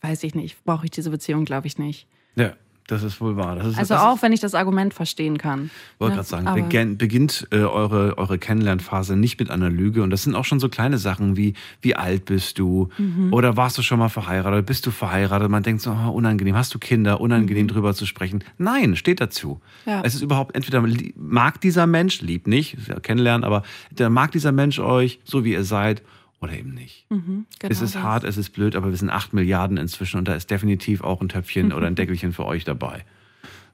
weiß 0.00 0.24
ich 0.24 0.34
nicht, 0.34 0.62
brauche 0.64 0.84
ich 0.86 0.90
diese 0.90 1.10
Beziehung, 1.10 1.44
glaube 1.44 1.66
ich 1.68 1.78
nicht. 1.78 2.06
Ja, 2.34 2.52
das 2.88 3.02
ist 3.02 3.20
wohl 3.20 3.36
wahr. 3.36 3.56
Ist, 3.56 3.78
Also 3.78 3.94
auch, 3.96 4.22
wenn 4.22 4.32
ich 4.32 4.40
das 4.40 4.54
Argument 4.54 4.94
verstehen 4.94 5.38
kann. 5.38 5.70
wollte 5.98 6.12
Ja, 6.12 6.16
gerade 6.16 6.28
sagen, 6.28 6.46
aber- 6.46 6.62
beginn, 6.62 6.96
beginnt 6.98 7.48
äh, 7.50 7.56
eure, 7.58 8.16
eure 8.18 8.38
Kennenlernphase 8.38 9.16
nicht 9.16 9.38
mit 9.40 9.50
einer 9.50 9.70
Lüge. 9.70 10.02
Und 10.02 10.10
das 10.10 10.22
sind 10.22 10.34
auch 10.34 10.44
schon 10.44 10.60
so 10.60 10.68
kleine 10.68 10.98
Sachen 10.98 11.36
wie, 11.36 11.54
wie 11.82 11.96
alt 11.96 12.24
bist 12.26 12.58
du? 12.58 12.88
Mhm. 12.98 13.32
Oder 13.32 13.56
warst 13.56 13.76
du 13.78 13.82
schon 13.82 13.98
mal 13.98 14.08
verheiratet? 14.08 14.66
Bist 14.66 14.86
du 14.86 14.90
verheiratet? 14.90 15.50
Man 15.50 15.62
denkt 15.62 15.82
so, 15.82 15.90
oh, 15.90 16.10
unangenehm. 16.10 16.54
Hast 16.54 16.74
du 16.74 16.78
Kinder? 16.78 17.20
Unangenehm 17.20 17.66
drüber 17.68 17.94
zu 17.94 18.06
sprechen. 18.06 18.44
Nein, 18.58 18.96
steht 18.96 19.20
dazu. 19.20 19.60
Mhm. 19.84 19.90
Ja. 19.90 20.02
Es 20.04 20.14
ist 20.14 20.22
überhaupt, 20.22 20.54
entweder 20.54 20.84
mag 21.16 21.60
dieser 21.60 21.86
Mensch, 21.86 22.20
liebt 22.20 22.46
nicht, 22.46 22.74
ist 22.74 22.88
ja 22.88 23.00
kennenlernen, 23.00 23.44
aber 23.44 23.62
der 23.90 24.10
mag 24.10 24.32
dieser 24.32 24.52
Mensch 24.52 24.78
euch, 24.78 25.18
so 25.24 25.44
wie 25.44 25.52
ihr 25.52 25.64
seid, 25.64 26.02
oder 26.40 26.52
eben 26.52 26.74
nicht. 26.74 27.06
Mhm, 27.10 27.46
genau 27.58 27.72
es 27.72 27.80
ist 27.80 27.94
das. 27.94 28.02
hart, 28.02 28.24
es 28.24 28.36
ist 28.36 28.50
blöd, 28.50 28.76
aber 28.76 28.90
wir 28.90 28.96
sind 28.96 29.10
acht 29.10 29.32
Milliarden 29.32 29.76
inzwischen 29.76 30.18
und 30.18 30.28
da 30.28 30.34
ist 30.34 30.50
definitiv 30.50 31.02
auch 31.02 31.20
ein 31.20 31.28
Töpfchen 31.28 31.72
oder 31.72 31.86
ein 31.86 31.94
Deckelchen 31.96 32.32
für 32.32 32.44
euch 32.44 32.64
dabei. 32.64 33.04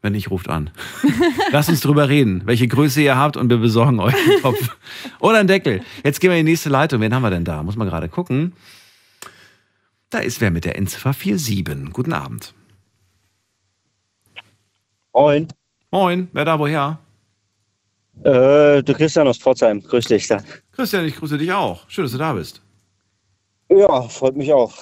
Wenn 0.01 0.13
nicht, 0.15 0.31
ruft 0.31 0.49
an. 0.49 0.71
Lasst 1.53 1.69
uns 1.69 1.81
drüber 1.81 2.09
reden, 2.09 2.43
welche 2.45 2.67
Größe 2.67 3.01
ihr 3.03 3.17
habt 3.17 3.37
und 3.37 3.49
wir 3.51 3.59
besorgen 3.59 4.01
euch 4.01 4.15
einen 4.15 4.41
Topf 4.43 4.77
oder 5.21 5.39
einen 5.39 5.49
Deckel. 5.49 5.83
Jetzt 6.05 6.21
gehen 6.21 6.31
wir 6.31 6.39
in 6.39 6.45
die 6.45 6.53
nächste 6.53 6.71
Leitung. 6.71 7.01
Wen 7.01 7.15
haben 7.15 7.23
wir 7.23 7.31
denn 7.31 7.45
da? 7.45 7.63
Muss 7.63 7.77
man 7.77 7.89
gerade 7.89 8.09
gucken. 8.09 8.53
Da 10.11 10.19
ist 10.19 10.41
wer 10.41 10.51
mit 10.51 10.65
der 10.65 10.77
Endziffer 10.77 11.13
47. 11.13 11.93
Guten 11.93 12.13
Abend. 12.13 12.53
Moin, 15.15 15.49
Moin, 15.91 16.29
wer 16.33 16.45
da 16.47 16.59
woher? 16.59 16.99
Äh, 18.25 18.83
du 18.83 18.95
Christian 18.95 19.29
aus 19.29 19.39
Pforzheim, 19.39 19.83
grüß 19.83 20.05
dich. 20.07 20.29
Da. 20.29 20.43
Christian, 20.73 21.07
ich 21.07 21.17
grüße 21.17 21.39
dich 21.39 21.53
auch. 21.53 21.89
Schön, 21.89 22.05
dass 22.05 22.13
du 22.13 22.19
da 22.19 22.33
bist. 22.33 22.63
Ja, 23.69 24.03
freut 24.03 24.37
mich 24.37 24.53
auch. 24.53 24.75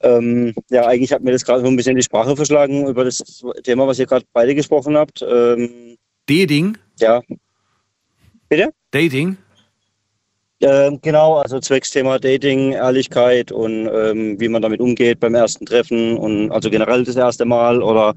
Ähm, 0.00 0.54
ja, 0.70 0.86
eigentlich 0.86 1.12
hat 1.12 1.22
mir 1.22 1.32
das 1.32 1.44
gerade 1.44 1.62
so 1.62 1.66
ein 1.66 1.76
bisschen 1.76 1.96
die 1.96 2.02
Sprache 2.02 2.36
verschlagen 2.36 2.86
über 2.86 3.04
das 3.04 3.22
Thema, 3.62 3.86
was 3.86 3.98
ihr 3.98 4.06
gerade 4.06 4.26
beide 4.32 4.54
gesprochen 4.54 4.96
habt. 4.96 5.22
Ähm, 5.22 5.96
Dating? 6.26 6.76
ja, 6.98 7.22
bitte? 8.48 8.70
Dating? 8.90 9.36
Ähm, 10.60 10.98
genau, 11.02 11.36
also 11.36 11.58
Zwecksthema 11.58 12.18
Dating, 12.18 12.72
Ehrlichkeit 12.72 13.52
und 13.52 13.86
ähm, 13.86 14.40
wie 14.40 14.48
man 14.48 14.62
damit 14.62 14.80
umgeht 14.80 15.20
beim 15.20 15.34
ersten 15.34 15.66
Treffen 15.66 16.16
und 16.16 16.50
also 16.52 16.70
generell 16.70 17.04
das 17.04 17.16
erste 17.16 17.44
Mal 17.44 17.82
oder 17.82 18.14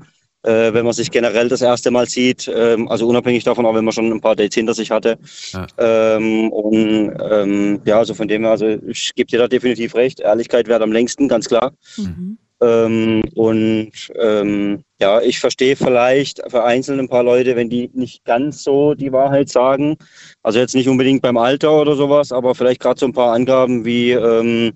äh, 0.48 0.74
wenn 0.74 0.86
man 0.86 0.94
sich 0.94 1.12
generell 1.12 1.50
das 1.50 1.62
erste 1.62 1.92
Mal 1.92 2.08
sieht, 2.08 2.50
ähm, 2.54 2.88
also 2.88 3.08
unabhängig 3.08 3.44
davon, 3.44 3.66
auch 3.66 3.76
wenn 3.76 3.84
man 3.84 3.92
schon 3.92 4.12
ein 4.12 4.22
paar 4.22 4.36
Dates 4.36 4.56
hinter 4.56 4.74
sich 4.74 4.92
hatte. 4.92 5.18
Ja. 5.52 5.68
Ähm, 5.78 6.50
und 6.52 7.18
ähm, 7.30 7.82
ja, 7.86 7.98
also 7.98 8.14
von 8.14 8.28
dem 8.28 8.44
her, 8.44 8.52
also 8.52 8.68
ich 8.68 9.14
gebe 9.16 9.28
dir 9.28 9.40
da 9.40 9.48
definitiv 9.48 9.94
recht, 9.96 10.22
Ehrlichkeit 10.22 10.68
wäre 10.68 10.84
am 10.84 10.92
längsten, 10.92 11.28
ganz 11.28 11.48
klar. 11.48 11.74
Mhm. 11.98 12.38
Ähm, 12.60 13.24
und 13.36 13.92
ähm, 14.20 14.84
ja, 15.00 15.22
ich 15.22 15.40
verstehe 15.40 15.76
vielleicht 15.76 16.42
vereinzelt 16.48 17.00
ein 17.00 17.10
paar 17.10 17.24
Leute, 17.24 17.56
wenn 17.56 17.70
die 17.70 17.92
nicht 17.94 18.26
ganz 18.26 18.64
so 18.64 18.96
die 18.96 19.12
Wahrheit 19.12 19.50
sagen. 19.50 19.98
Also 20.42 20.58
jetzt 20.58 20.74
nicht 20.74 20.90
unbedingt 20.90 21.22
beim 21.22 21.38
Alter 21.38 21.80
oder 21.80 21.96
sowas, 21.96 22.32
aber 22.32 22.56
vielleicht 22.56 22.82
gerade 22.82 23.00
so 23.00 23.06
ein 23.06 23.14
paar 23.14 23.34
Angaben 23.34 23.86
wie 23.86 24.12
ähm, 24.12 24.74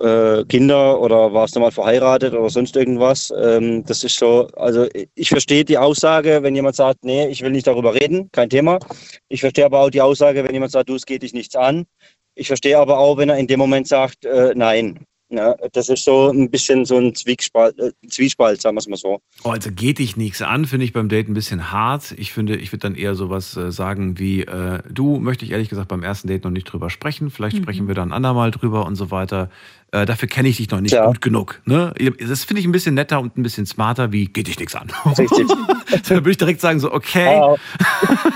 äh, 0.00 0.44
Kinder 0.44 1.00
oder 1.00 1.32
warst 1.32 1.56
du 1.56 1.60
mal 1.60 1.70
verheiratet 1.70 2.34
oder 2.34 2.50
sonst 2.50 2.76
irgendwas. 2.76 3.32
Ähm, 3.36 3.84
das 3.84 4.04
ist 4.04 4.18
so, 4.18 4.48
also 4.56 4.86
ich 5.14 5.28
verstehe 5.28 5.64
die 5.64 5.78
Aussage, 5.78 6.42
wenn 6.42 6.54
jemand 6.54 6.76
sagt, 6.76 7.04
nee, 7.04 7.28
ich 7.28 7.42
will 7.42 7.50
nicht 7.50 7.66
darüber 7.66 7.94
reden, 7.94 8.28
kein 8.32 8.50
Thema. 8.50 8.78
Ich 9.28 9.40
verstehe 9.40 9.64
aber 9.64 9.80
auch 9.80 9.90
die 9.90 10.02
Aussage, 10.02 10.44
wenn 10.44 10.52
jemand 10.52 10.72
sagt, 10.72 10.88
du, 10.88 10.94
es 10.94 11.06
geht 11.06 11.22
dich 11.22 11.34
nichts 11.34 11.56
an. 11.56 11.86
Ich 12.34 12.48
verstehe 12.48 12.78
aber 12.78 12.98
auch, 12.98 13.16
wenn 13.16 13.28
er 13.28 13.38
in 13.38 13.46
dem 13.46 13.58
Moment 13.58 13.86
sagt, 13.86 14.24
äh, 14.24 14.52
nein. 14.54 15.06
Ja, 15.30 15.56
das 15.72 15.88
ist 15.88 16.04
so 16.04 16.30
ein 16.30 16.50
bisschen 16.50 16.84
so 16.84 16.98
ein 16.98 17.14
Zwiespalt, 17.14 17.78
äh, 17.78 17.92
Zwiespalt 18.08 18.60
sagen 18.60 18.76
wir 18.76 18.80
es 18.80 18.88
mal 18.88 18.96
so. 18.96 19.20
Oh, 19.42 19.50
also 19.50 19.70
geht 19.72 19.98
dich 19.98 20.16
nichts 20.16 20.42
an, 20.42 20.66
finde 20.66 20.84
ich 20.84 20.92
beim 20.92 21.08
Date 21.08 21.28
ein 21.28 21.34
bisschen 21.34 21.72
hart. 21.72 22.14
Ich 22.18 22.32
finde, 22.32 22.56
ich 22.56 22.70
würde 22.72 22.82
dann 22.82 22.94
eher 22.94 23.14
sowas 23.14 23.56
äh, 23.56 23.72
sagen 23.72 24.18
wie, 24.18 24.42
äh, 24.42 24.80
du 24.88 25.18
möchte 25.18 25.44
ich 25.44 25.50
ehrlich 25.50 25.70
gesagt 25.70 25.88
beim 25.88 26.02
ersten 26.02 26.28
Date 26.28 26.44
noch 26.44 26.50
nicht 26.50 26.64
drüber 26.64 26.90
sprechen. 26.90 27.30
Vielleicht 27.30 27.56
sprechen 27.56 27.88
wir 27.88 27.94
dann 27.94 28.10
ein 28.10 28.12
andermal 28.12 28.50
drüber 28.50 28.86
und 28.86 28.96
so 28.96 29.10
weiter. 29.10 29.50
Äh, 29.94 30.06
dafür 30.06 30.28
kenne 30.28 30.48
ich 30.48 30.56
dich 30.56 30.68
noch 30.70 30.80
nicht 30.80 30.90
Ja. 30.92 31.06
gut 31.06 31.20
genug. 31.20 31.60
Ne? 31.66 31.94
Das 32.28 32.42
finde 32.42 32.58
ich 32.60 32.66
ein 32.66 32.72
bisschen 32.72 32.94
netter 32.96 33.20
und 33.20 33.38
ein 33.38 33.44
bisschen 33.44 33.64
smarter, 33.64 34.10
wie 34.10 34.24
geht 34.26 34.48
dich 34.48 34.58
nichts 34.58 34.74
an. 34.74 34.88
Richtig. 35.06 35.46
da 36.08 36.10
würde 36.16 36.30
ich 36.32 36.36
direkt 36.36 36.60
sagen, 36.60 36.80
so, 36.80 36.92
okay, 36.92 37.40
Ah, 37.40 37.54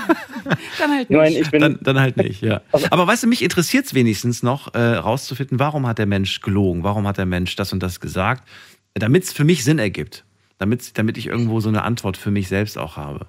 Dann 0.79 0.91
halt 0.91 1.09
nicht. 1.09 1.37
ich 1.37 1.51
bin, 1.51 1.61
dann, 1.61 1.79
dann 1.81 1.99
halt 1.99 2.15
nicht, 2.17 2.41
ja. 2.41 2.61
Aber 2.89 3.05
weißt 3.05 3.23
du, 3.23 3.27
mich 3.27 3.43
interessiert 3.43 3.85
es 3.85 3.93
wenigstens 3.93 4.41
noch, 4.41 4.73
äh, 4.73 4.79
rauszufinden, 4.95 5.59
warum 5.59 5.85
hat 5.85 5.97
der 5.99 6.05
Mensch 6.05 6.39
gelogen? 6.41 6.83
Warum 6.83 7.05
hat 7.07 7.17
der 7.17 7.25
Mensch 7.25 7.55
das 7.57 7.73
und 7.73 7.83
das 7.83 7.99
gesagt? 7.99 8.47
Damit 8.93 9.23
es 9.25 9.33
für 9.33 9.43
mich 9.43 9.63
Sinn 9.65 9.79
ergibt. 9.79 10.23
Damit, 10.57 10.97
damit 10.97 11.17
ich 11.17 11.27
irgendwo 11.27 11.59
so 11.59 11.69
eine 11.69 11.83
Antwort 11.83 12.17
für 12.17 12.31
mich 12.31 12.47
selbst 12.47 12.77
auch 12.77 12.95
habe. 12.97 13.27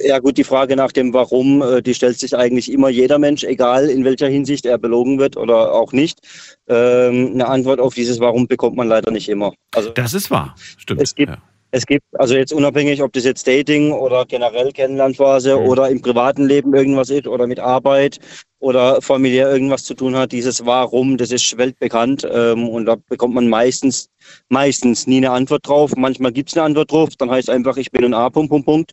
Ja 0.00 0.18
gut, 0.18 0.38
die 0.38 0.44
Frage 0.44 0.76
nach 0.76 0.92
dem 0.92 1.12
Warum, 1.12 1.60
äh, 1.62 1.82
die 1.82 1.94
stellt 1.94 2.18
sich 2.18 2.34
eigentlich 2.36 2.70
immer 2.72 2.88
jeder 2.88 3.18
Mensch, 3.18 3.44
egal 3.44 3.90
in 3.90 4.04
welcher 4.04 4.28
Hinsicht 4.28 4.64
er 4.66 4.78
belogen 4.78 5.18
wird 5.18 5.36
oder 5.36 5.72
auch 5.74 5.92
nicht. 5.92 6.20
Ähm, 6.68 7.32
eine 7.34 7.46
Antwort 7.48 7.80
auf 7.80 7.94
dieses 7.94 8.20
Warum 8.20 8.46
bekommt 8.46 8.76
man 8.76 8.88
leider 8.88 9.10
nicht 9.10 9.28
immer. 9.28 9.52
Also 9.74 9.90
Das 9.90 10.14
ist 10.14 10.30
wahr. 10.30 10.54
Stimmt. 10.78 11.02
Es 11.02 11.14
gibt- 11.14 11.32
ja. 11.32 11.38
es 11.70 11.84
gibt, 11.84 12.04
also 12.14 12.34
jetzt 12.34 12.52
unabhängig, 12.52 13.02
ob 13.02 13.12
das 13.12 13.24
jetzt 13.24 13.46
Dating 13.46 13.92
oder 13.92 14.24
generell 14.24 14.72
Kennenlernphase 14.72 15.56
Mhm. 15.58 15.66
oder 15.66 15.88
im 15.90 16.00
privaten 16.00 16.46
Leben 16.46 16.74
irgendwas 16.74 17.10
ist 17.10 17.26
oder 17.26 17.46
mit 17.46 17.58
Arbeit 17.60 18.18
oder 18.60 19.00
familiär 19.02 19.50
irgendwas 19.52 19.84
zu 19.84 19.94
tun 19.94 20.16
hat, 20.16 20.32
dieses 20.32 20.64
Warum, 20.66 21.16
das 21.16 21.30
ist 21.30 21.56
weltbekannt 21.58 22.26
ähm, 22.32 22.68
und 22.68 22.86
da 22.86 22.96
bekommt 23.08 23.34
man 23.34 23.48
meistens, 23.48 24.08
meistens 24.48 25.06
nie 25.06 25.18
eine 25.18 25.30
Antwort 25.30 25.68
drauf. 25.68 25.92
Manchmal 25.96 26.32
gibt 26.32 26.48
es 26.48 26.56
eine 26.56 26.64
Antwort 26.64 26.90
drauf, 26.90 27.10
dann 27.18 27.30
heißt 27.30 27.50
einfach, 27.50 27.76
ich 27.76 27.90
bin 27.92 28.04
ein 28.04 28.14
A, 28.14 28.30
Punkt, 28.30 28.50
Punkt, 28.50 28.66
Punkt. 28.66 28.92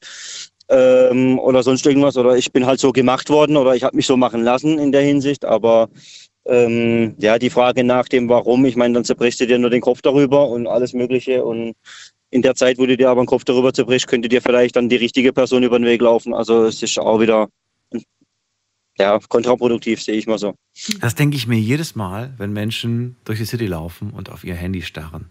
Ähm, 0.68 1.38
oder 1.38 1.62
sonst 1.62 1.86
irgendwas 1.86 2.18
oder 2.18 2.36
ich 2.38 2.52
bin 2.52 2.66
halt 2.66 2.80
so 2.80 2.92
gemacht 2.92 3.30
worden 3.30 3.56
oder 3.56 3.76
ich 3.76 3.84
habe 3.84 3.96
mich 3.96 4.08
so 4.08 4.18
machen 4.18 4.44
lassen 4.44 4.80
in 4.80 4.92
der 4.92 5.02
Hinsicht, 5.02 5.46
aber 5.46 5.90
ähm, 6.46 7.14
ja, 7.20 7.38
die 7.38 7.52
Frage 7.52 7.84
nach 7.84 8.08
dem 8.08 8.30
Warum, 8.30 8.66
ich 8.66 8.76
meine, 8.76 8.96
dann 8.96 9.04
zerbrichst 9.06 9.40
du 9.40 9.48
dir 9.48 9.60
nur 9.60 9.70
den 9.70 9.82
Kopf 9.82 10.02
darüber 10.02 10.50
und 10.50 10.66
alles 10.66 10.94
Mögliche 10.94 11.46
und 11.46 11.76
in 12.32 12.42
der 12.42 12.56
Zeit, 12.56 12.78
wo 12.80 12.86
du 12.86 12.98
dir 12.98 13.10
aber 13.10 13.22
den 13.22 13.28
Kopf 13.28 13.44
darüber 13.44 13.74
zerbrichst, 13.74 14.08
könnte 14.08 14.28
dir 14.28 14.42
vielleicht 14.42 14.76
dann 14.76 14.90
die 14.90 14.96
richtige 14.96 15.34
Person 15.34 15.64
über 15.64 15.78
den 15.80 15.86
Weg 15.86 16.02
laufen. 16.02 16.34
Also 16.34 16.66
es 16.66 16.82
ist 16.82 16.98
auch 16.98 17.20
wieder 17.20 17.48
ja, 18.98 19.20
kontraproduktiv, 19.28 20.02
sehe 20.02 20.16
ich 20.16 20.28
mal 20.28 20.38
so. 20.38 20.56
Das 21.02 21.16
denke 21.16 21.36
ich 21.36 21.48
mir 21.48 21.60
jedes 21.60 21.96
Mal, 21.96 22.34
wenn 22.38 22.54
Menschen 22.54 23.18
durch 23.26 23.40
die 23.40 23.46
City 23.46 23.68
laufen 23.68 24.12
und 24.12 24.32
auf 24.32 24.44
ihr 24.44 24.56
Handy 24.56 24.82
starren. 24.82 25.30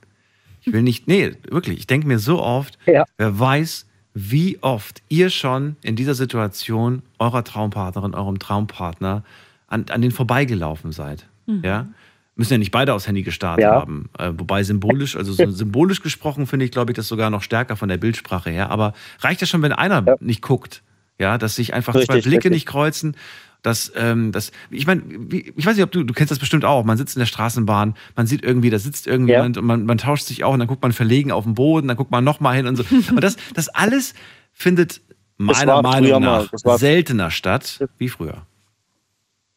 Ich 0.61 0.73
will 0.73 0.83
nicht, 0.83 1.09
nee, 1.09 1.33
wirklich, 1.49 1.79
ich 1.79 1.87
denke 1.87 2.07
mir 2.07 2.19
so 2.19 2.41
oft, 2.43 2.79
Ja. 2.87 3.05
wer 3.19 3.39
weiß, 3.39 3.87
wie 4.15 4.59
oft 4.63 5.03
ihr 5.09 5.29
schon 5.29 5.77
in 5.83 5.97
dieser 5.97 6.15
Situation 6.15 7.03
eurer 7.19 7.43
Traumpartnerin, 7.45 8.15
eurem 8.15 8.39
Traumpartner 8.39 9.25
an, 9.67 9.87
an 9.91 10.03
den 10.03 10.13
vorbeigelaufen 10.13 10.93
seid. 10.93 11.27
Ja? 11.47 11.89
Müssen 12.37 12.53
ja 12.55 12.59
nicht 12.59 12.71
beide 12.71 12.95
aufs 12.95 13.07
Handy 13.07 13.23
gestarrt 13.23 13.61
Ja. 13.61 13.73
haben. 13.73 14.09
Äh, 14.19 14.33
wobei 14.37 14.63
symbolisch, 14.63 15.17
also 15.17 15.33
so 15.33 15.51
symbolisch 15.51 16.01
gesprochen, 16.01 16.47
finde 16.47 16.65
ich, 16.65 16.71
glaube 16.73 16.93
ich, 16.93 16.97
das 16.97 17.09
sogar 17.09 17.29
noch 17.31 17.43
stärker 17.43 17.77
von 17.77 17.89
der 17.89 17.97
Bildsprache 17.97 18.51
her. 18.51 18.71
Aber 18.71 18.93
reicht 19.21 19.41
ja 19.41 19.47
schon, 19.47 19.63
wenn 19.63 19.73
einer 19.73 20.05
Ja. 20.07 20.15
nicht 20.21 20.43
guckt. 20.43 20.83
Ja, 21.21 21.39
dass 21.39 21.57
sich 21.57 21.75
einfach 21.75 21.93
zwei 21.93 22.01
Richtig, 22.01 22.23
Blicke 22.25 22.35
richtig. 22.37 22.51
nicht 22.53 22.67
kreuzen. 22.67 23.17
Das, 23.65 23.91
ähm, 23.97 24.31
das, 24.31 24.53
ich 24.71 24.87
meine, 24.87 25.03
ich 25.31 25.65
weiß 25.65 25.75
nicht, 25.75 25.85
ob 25.85 25.91
du, 25.91 26.05
du 26.05 26.13
kennst 26.13 26.31
das 26.31 26.39
bestimmt 26.39 26.67
auch. 26.67 26.85
Man 26.85 26.99
sitzt 26.99 27.17
in 27.17 27.21
der 27.21 27.27
Straßenbahn, 27.27 27.97
man 28.15 28.27
sieht 28.27 28.45
irgendwie, 28.45 28.69
da 28.69 28.79
sitzt 28.79 29.07
irgendjemand 29.07 29.57
und 29.57 29.65
man, 29.65 29.87
man 29.87 29.97
tauscht 29.97 30.27
sich 30.27 30.45
auch 30.45 30.53
und 30.53 30.59
dann 30.59 30.69
guckt 30.69 30.83
man 30.83 30.93
verlegen 30.93 31.33
auf 31.33 31.45
den 31.45 31.55
Boden, 31.55 31.89
dann 31.89 31.97
guckt 31.97 32.11
man 32.11 32.23
nochmal 32.25 32.57
hin 32.57 32.67
und 32.67 32.77
so. 32.77 32.85
Und 33.11 33.25
das, 33.25 33.37
das 33.55 33.71
alles 33.71 34.13
findet 34.53 35.01
meiner 35.39 35.81
Meinung 35.81 36.23
mal. 36.23 36.43
nach 36.43 36.53
war- 36.63 36.79
seltener 36.79 37.31
statt 37.31 37.89
wie 37.97 38.11
früher. 38.11 38.43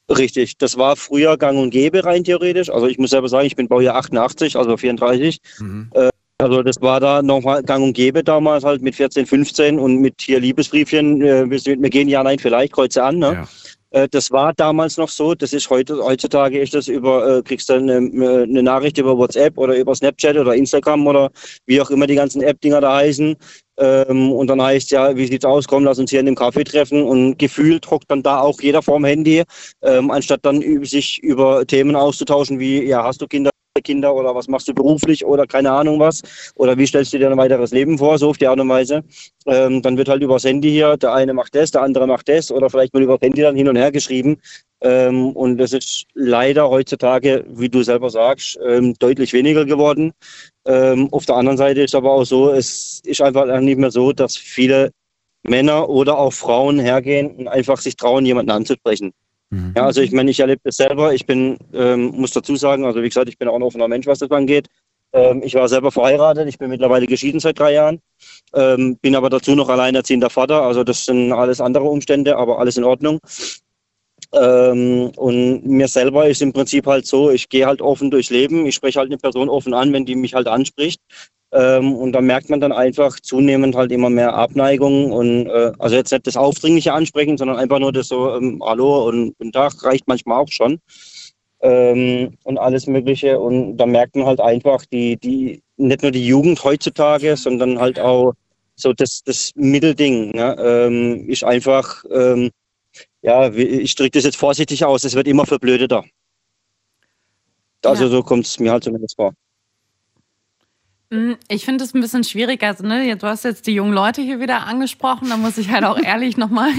Richtig, 0.09 0.57
das 0.57 0.77
war 0.77 0.95
früher 0.95 1.37
gang 1.37 1.59
und 1.59 1.71
gäbe 1.71 2.05
rein 2.05 2.23
theoretisch. 2.23 2.69
Also 2.69 2.87
ich 2.87 2.97
muss 2.97 3.09
selber 3.09 3.27
sagen, 3.27 3.45
ich 3.45 3.57
bin 3.57 3.67
Baujahr 3.67 3.97
88, 3.97 4.55
also 4.55 4.77
34. 4.77 5.41
Mhm. 5.59 5.91
Äh, 5.93 6.09
also 6.37 6.63
das 6.63 6.79
war 6.79 7.01
da 7.01 7.21
nochmal 7.21 7.61
gang 7.61 7.83
und 7.83 7.91
gäbe 7.93 8.23
damals 8.23 8.63
halt 8.63 8.81
mit 8.81 8.95
14, 8.95 9.25
15 9.25 9.77
und 9.77 9.97
mit 9.97 10.21
hier 10.21 10.39
Liebesbriefchen, 10.39 11.21
äh, 11.21 11.49
wir, 11.49 11.59
wir 11.81 11.89
gehen 11.89 12.07
ja 12.07 12.23
nein, 12.23 12.39
vielleicht 12.39 12.71
kreuze 12.71 13.03
an. 13.03 13.17
Ne? 13.19 13.33
Ja. 13.33 13.47
Äh, 13.91 14.07
Das 14.11 14.31
war 14.31 14.53
damals 14.53 14.97
noch 14.97 15.09
so. 15.09 15.35
Das 15.35 15.53
ist 15.53 15.69
heute, 15.69 16.03
heutzutage 16.03 16.59
ist 16.59 16.73
das 16.73 16.87
über, 16.87 17.37
äh, 17.37 17.41
kriegst 17.43 17.69
du 17.69 17.73
eine, 17.73 17.97
eine 17.97 18.63
Nachricht 18.63 18.97
über 18.97 19.17
WhatsApp 19.17 19.57
oder 19.57 19.75
über 19.77 19.95
Snapchat 19.95 20.37
oder 20.37 20.55
Instagram 20.55 21.05
oder 21.07 21.29
wie 21.65 21.81
auch 21.81 21.89
immer 21.89 22.07
die 22.07 22.15
ganzen 22.15 22.41
App-Dinger 22.41 22.81
da 22.81 22.97
heißen. 22.97 23.35
Ähm, 23.79 24.31
und 24.31 24.47
dann 24.47 24.61
heißt 24.61 24.91
ja, 24.91 25.15
wie 25.15 25.27
sieht's 25.27 25.45
aus? 25.45 25.67
Komm, 25.67 25.83
lass 25.85 25.99
uns 25.99 26.09
hier 26.11 26.19
in 26.19 26.25
dem 26.25 26.35
Café 26.35 26.63
treffen. 26.65 27.03
Und 27.03 27.37
gefühlt 27.37 27.89
hockt 27.89 28.09
dann 28.09 28.23
da 28.23 28.39
auch 28.41 28.59
jeder 28.61 28.81
vorm 28.81 29.05
Handy, 29.05 29.43
ähm, 29.83 30.11
anstatt 30.11 30.39
dann 30.43 30.61
sich 30.85 31.19
über 31.23 31.65
Themen 31.65 31.95
auszutauschen 31.95 32.59
wie, 32.59 32.83
ja, 32.83 33.03
hast 33.03 33.21
du 33.21 33.27
Kinder? 33.27 33.51
Kinder 33.81 34.13
oder 34.13 34.35
was 34.35 34.47
machst 34.47 34.67
du 34.67 34.73
beruflich 34.73 35.25
oder 35.25 35.45
keine 35.45 35.71
Ahnung 35.71 35.99
was 35.99 36.21
oder 36.55 36.77
wie 36.77 36.87
stellst 36.87 37.13
du 37.13 37.19
dir 37.19 37.29
ein 37.29 37.37
weiteres 37.37 37.71
Leben 37.71 37.97
vor, 37.97 38.17
so 38.17 38.29
auf 38.29 38.37
die 38.37 38.47
Art 38.47 38.59
und 38.59 38.69
Weise. 38.69 39.03
Ähm, 39.45 39.81
dann 39.81 39.97
wird 39.97 40.09
halt 40.09 40.21
übers 40.21 40.43
Handy 40.43 40.69
hier, 40.69 40.97
der 40.97 41.13
eine 41.13 41.33
macht 41.33 41.55
das, 41.55 41.71
der 41.71 41.81
andere 41.81 42.07
macht 42.07 42.27
das 42.29 42.51
oder 42.51 42.69
vielleicht 42.69 42.93
mal 42.93 43.03
über 43.03 43.17
Handy 43.21 43.41
dann 43.41 43.55
hin 43.55 43.69
und 43.69 43.75
her 43.75 43.91
geschrieben. 43.91 44.37
Ähm, 44.81 45.31
und 45.31 45.57
das 45.57 45.73
ist 45.73 46.05
leider 46.13 46.69
heutzutage, 46.69 47.45
wie 47.49 47.69
du 47.69 47.81
selber 47.83 48.09
sagst, 48.09 48.59
ähm, 48.65 48.93
deutlich 48.99 49.33
weniger 49.33 49.65
geworden. 49.65 50.11
Ähm, 50.65 51.11
auf 51.11 51.25
der 51.25 51.35
anderen 51.35 51.57
Seite 51.57 51.81
ist 51.81 51.95
aber 51.95 52.11
auch 52.11 52.25
so, 52.25 52.51
es 52.51 53.01
ist 53.03 53.21
einfach 53.21 53.45
nicht 53.59 53.79
mehr 53.79 53.91
so, 53.91 54.11
dass 54.13 54.37
viele 54.37 54.91
Männer 55.43 55.89
oder 55.89 56.17
auch 56.17 56.33
Frauen 56.33 56.79
hergehen 56.79 57.35
und 57.37 57.47
einfach 57.47 57.79
sich 57.79 57.95
trauen, 57.95 58.25
jemanden 58.25 58.51
anzusprechen. 58.51 59.13
Mhm. 59.49 59.73
Ja, 59.75 59.85
also 59.85 60.01
ich 60.01 60.11
meine, 60.11 60.31
ich 60.31 60.39
erlebe 60.39 60.61
das 60.63 60.75
selber. 60.75 61.13
Ich 61.13 61.25
bin, 61.25 61.57
ähm, 61.73 62.07
muss 62.15 62.31
dazu 62.31 62.55
sagen, 62.55 62.85
also 62.85 63.01
wie 63.01 63.07
gesagt, 63.07 63.29
ich 63.29 63.37
bin 63.37 63.47
auch 63.47 63.55
ein 63.55 63.63
offener 63.63 63.87
Mensch, 63.87 64.07
was 64.07 64.19
das 64.19 64.31
angeht. 64.31 64.67
Ähm, 65.13 65.41
ich 65.43 65.55
war 65.55 65.69
selber 65.69 65.91
verheiratet, 65.91 66.47
ich 66.49 66.57
bin 66.57 66.69
mittlerweile 66.69 67.07
geschieden 67.07 67.39
seit 67.39 67.59
drei 67.59 67.73
Jahren, 67.73 68.01
ähm, 68.53 68.97
bin 68.97 69.15
aber 69.15 69.29
dazu 69.29 69.55
noch 69.55 69.69
alleinerziehender 69.69 70.29
Vater. 70.29 70.63
Also 70.63 70.83
das 70.83 71.05
sind 71.05 71.31
alles 71.31 71.61
andere 71.61 71.85
Umstände, 71.85 72.37
aber 72.37 72.59
alles 72.59 72.77
in 72.77 72.83
Ordnung. 72.83 73.19
Ähm, 74.33 75.11
und 75.15 75.65
mir 75.65 75.87
selber 75.87 76.27
ist 76.27 76.41
im 76.41 76.51
Prinzip 76.51 76.85
halt 76.85 77.05
so, 77.05 77.31
ich 77.31 77.47
gehe 77.47 77.65
halt 77.65 77.81
offen 77.81 78.11
durchs 78.11 78.29
Leben, 78.29 78.65
ich 78.65 78.75
spreche 78.75 78.99
halt 78.99 79.07
eine 79.07 79.17
Person 79.17 79.47
offen 79.47 79.73
an, 79.73 79.93
wenn 79.93 80.05
die 80.05 80.15
mich 80.15 80.33
halt 80.33 80.47
anspricht. 80.47 80.99
Ähm, 81.53 81.95
und 81.95 82.11
da 82.11 82.21
merkt 82.21 82.49
man 82.49 82.59
dann 82.59 82.73
einfach 82.73 83.19
zunehmend 83.21 83.75
halt 83.75 83.91
immer 83.93 84.09
mehr 84.09 84.33
Abneigung 84.33 85.11
und 85.13 85.47
äh, 85.47 85.71
also 85.79 85.95
jetzt 85.95 86.11
nicht 86.11 86.27
das 86.27 86.35
aufdringliche 86.35 86.91
Ansprechen, 86.93 87.37
sondern 87.37 87.57
einfach 87.57 87.79
nur 87.79 87.93
das 87.93 88.09
so 88.09 88.35
ähm, 88.35 88.61
Hallo 88.65 89.07
und 89.07 89.37
Guten 89.37 89.53
Tag 89.53 89.81
reicht 89.83 90.07
manchmal 90.07 90.41
auch 90.41 90.49
schon 90.49 90.79
ähm, 91.61 92.37
und 92.43 92.57
alles 92.57 92.87
Mögliche 92.87 93.39
und 93.39 93.77
da 93.77 93.85
merkt 93.85 94.15
man 94.17 94.25
halt 94.25 94.41
einfach 94.41 94.85
die 94.85 95.17
die 95.17 95.63
nicht 95.77 96.01
nur 96.01 96.11
die 96.11 96.27
Jugend 96.27 96.63
heutzutage, 96.63 97.37
sondern 97.37 97.79
halt 97.79 97.99
auch 97.99 98.33
so 98.75 98.91
das 98.93 99.23
das 99.23 99.51
Mittelding 99.55 100.31
ne, 100.31 100.55
ähm, 100.59 101.29
ist 101.29 101.45
einfach 101.45 102.03
ähm, 102.11 102.51
ja 103.21 103.53
ich 103.53 103.95
drücke 103.95 104.11
das 104.11 104.25
jetzt 104.25 104.37
vorsichtig 104.37 104.83
aus, 104.85 105.05
es 105.05 105.15
wird 105.15 105.27
immer 105.27 105.45
verblödeter. 105.45 106.03
Also 107.83 108.05
Ja. 108.05 108.09
so 108.11 108.23
kommt 108.23 108.45
es 108.45 108.59
mir 108.59 108.71
halt 108.71 108.83
zumindest 108.83 109.15
vor. 109.15 109.33
Mm, 111.09 111.33
Ich 111.47 111.63
finde 111.63 111.85
es 111.85 111.93
ein 111.93 112.01
bisschen 112.01 112.25
schwierig. 112.25 112.61
Also, 112.63 112.85
ne, 112.85 113.15
du 113.15 113.27
hast 113.27 113.45
jetzt 113.45 113.65
die 113.67 113.73
jungen 113.73 113.93
Leute 113.93 114.21
hier 114.21 114.41
wieder 114.41 114.67
angesprochen. 114.67 115.29
Da 115.29 115.37
muss 115.37 115.57
ich 115.57 115.69
halt 115.71 115.85
auch 115.85 115.97
ehrlich 116.03 116.35
nochmal 116.35 116.71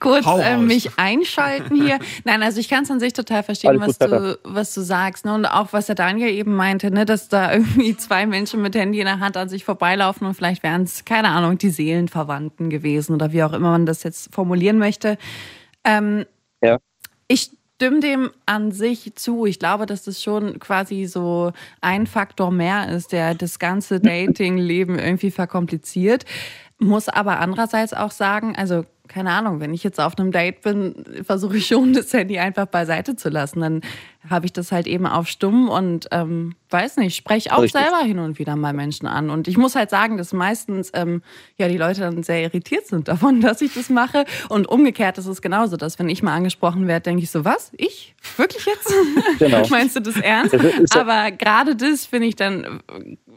kurz 0.00 0.26
äh, 0.26 0.56
mich 0.56 0.98
einschalten 0.98 1.76
hier. 1.76 1.98
Nein, 2.24 2.42
also 2.42 2.58
ich 2.58 2.68
kann 2.68 2.82
es 2.82 2.90
an 2.90 2.98
sich 2.98 3.12
total 3.12 3.44
verstehen, 3.44 3.78
was 3.80 3.98
du, 3.98 4.38
was 4.42 4.74
du 4.74 4.80
sagst. 4.80 5.24
Ne? 5.24 5.34
Und 5.34 5.46
auch 5.46 5.72
was 5.72 5.86
der 5.86 5.94
Daniel 5.94 6.30
eben 6.30 6.54
meinte, 6.56 6.90
ne, 6.90 7.04
dass 7.04 7.28
da 7.28 7.52
irgendwie 7.52 7.96
zwei 7.96 8.26
Menschen 8.26 8.60
mit 8.60 8.74
Handy 8.74 8.98
in 8.98 9.06
der 9.06 9.20
Hand 9.20 9.36
an 9.36 9.48
sich 9.48 9.64
vorbeilaufen 9.64 10.26
und 10.26 10.34
vielleicht 10.34 10.64
wären 10.64 10.82
es, 10.82 11.04
keine 11.04 11.28
Ahnung, 11.28 11.56
die 11.58 11.70
Seelenverwandten 11.70 12.70
gewesen 12.70 13.14
oder 13.14 13.32
wie 13.32 13.44
auch 13.44 13.52
immer 13.52 13.70
man 13.70 13.86
das 13.86 14.02
jetzt 14.02 14.34
formulieren 14.34 14.78
möchte. 14.78 15.16
Ähm, 15.84 16.26
Ja. 16.60 16.78
ich 17.28 17.55
stimme 17.76 18.00
dem 18.00 18.30
an 18.46 18.72
sich 18.72 19.14
zu. 19.16 19.44
Ich 19.44 19.58
glaube, 19.58 19.84
dass 19.84 20.02
das 20.02 20.22
schon 20.22 20.58
quasi 20.58 21.04
so 21.04 21.52
ein 21.82 22.06
Faktor 22.06 22.50
mehr 22.50 22.88
ist, 22.88 23.12
der 23.12 23.34
das 23.34 23.58
ganze 23.58 24.00
Dating-Leben 24.00 24.98
irgendwie 24.98 25.30
verkompliziert. 25.30 26.24
Muss 26.78 27.08
aber 27.08 27.40
andererseits 27.40 27.94
auch 27.94 28.10
sagen, 28.10 28.54
also 28.56 28.84
keine 29.08 29.30
Ahnung, 29.30 29.60
wenn 29.60 29.72
ich 29.72 29.84
jetzt 29.84 30.00
auf 30.00 30.18
einem 30.18 30.32
Date 30.32 30.62
bin, 30.62 30.94
versuche 31.24 31.56
ich 31.58 31.66
schon, 31.66 31.92
das 31.94 32.12
Handy 32.12 32.38
einfach 32.38 32.66
beiseite 32.66 33.16
zu 33.16 33.28
lassen. 33.28 33.60
Dann 33.60 33.80
habe 34.28 34.46
ich 34.46 34.52
das 34.52 34.72
halt 34.72 34.88
eben 34.88 35.06
auf 35.06 35.28
stumm 35.28 35.68
und 35.68 36.08
ähm, 36.10 36.56
weiß 36.70 36.96
nicht, 36.96 37.14
spreche 37.14 37.52
auch 37.54 37.62
Richtig. 37.62 37.80
selber 37.80 38.04
hin 38.04 38.18
und 38.18 38.40
wieder 38.40 38.56
mal 38.56 38.72
Menschen 38.72 39.06
an. 39.06 39.30
Und 39.30 39.46
ich 39.46 39.56
muss 39.56 39.76
halt 39.76 39.88
sagen, 39.90 40.16
dass 40.16 40.32
meistens 40.32 40.90
ähm, 40.94 41.22
ja 41.56 41.68
die 41.68 41.76
Leute 41.76 42.00
dann 42.00 42.24
sehr 42.24 42.42
irritiert 42.42 42.86
sind 42.88 43.06
davon, 43.08 43.40
dass 43.40 43.62
ich 43.62 43.72
das 43.74 43.88
mache. 43.88 44.24
Und 44.48 44.66
umgekehrt 44.66 45.16
ist 45.18 45.26
es 45.26 45.40
genauso, 45.40 45.76
dass 45.76 45.98
wenn 46.00 46.08
ich 46.08 46.24
mal 46.24 46.34
angesprochen 46.34 46.88
werde, 46.88 47.04
denke 47.04 47.22
ich 47.22 47.30
so, 47.30 47.44
was? 47.44 47.70
Ich? 47.76 48.14
Wirklich 48.36 48.66
jetzt? 48.66 48.92
Genau. 49.38 49.66
Meinst 49.70 49.94
du 49.94 50.00
das 50.00 50.16
ernst? 50.16 50.54
Ja- 50.54 51.00
Aber 51.00 51.30
gerade 51.30 51.76
das 51.76 52.06
finde 52.06 52.26
ich 52.26 52.34
dann 52.34 52.80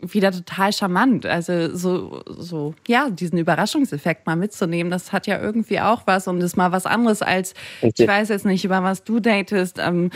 wieder 0.01 0.31
total 0.31 0.73
charmant. 0.73 1.25
Also 1.25 1.75
so, 1.75 2.23
so, 2.25 2.73
ja, 2.87 3.09
diesen 3.09 3.37
Überraschungseffekt 3.37 4.25
mal 4.25 4.35
mitzunehmen, 4.35 4.91
das 4.91 5.11
hat 5.11 5.27
ja 5.27 5.41
irgendwie 5.41 5.79
auch 5.79 6.03
was 6.05 6.27
und 6.27 6.41
ist 6.41 6.57
mal 6.57 6.71
was 6.71 6.85
anderes 6.85 7.21
als, 7.21 7.53
ich 7.81 8.07
weiß 8.07 8.29
jetzt 8.29 8.45
nicht, 8.45 8.65
über 8.65 8.83
was 8.83 9.03
du 9.03 9.19
datest, 9.19 9.77
ähm, 9.79 10.11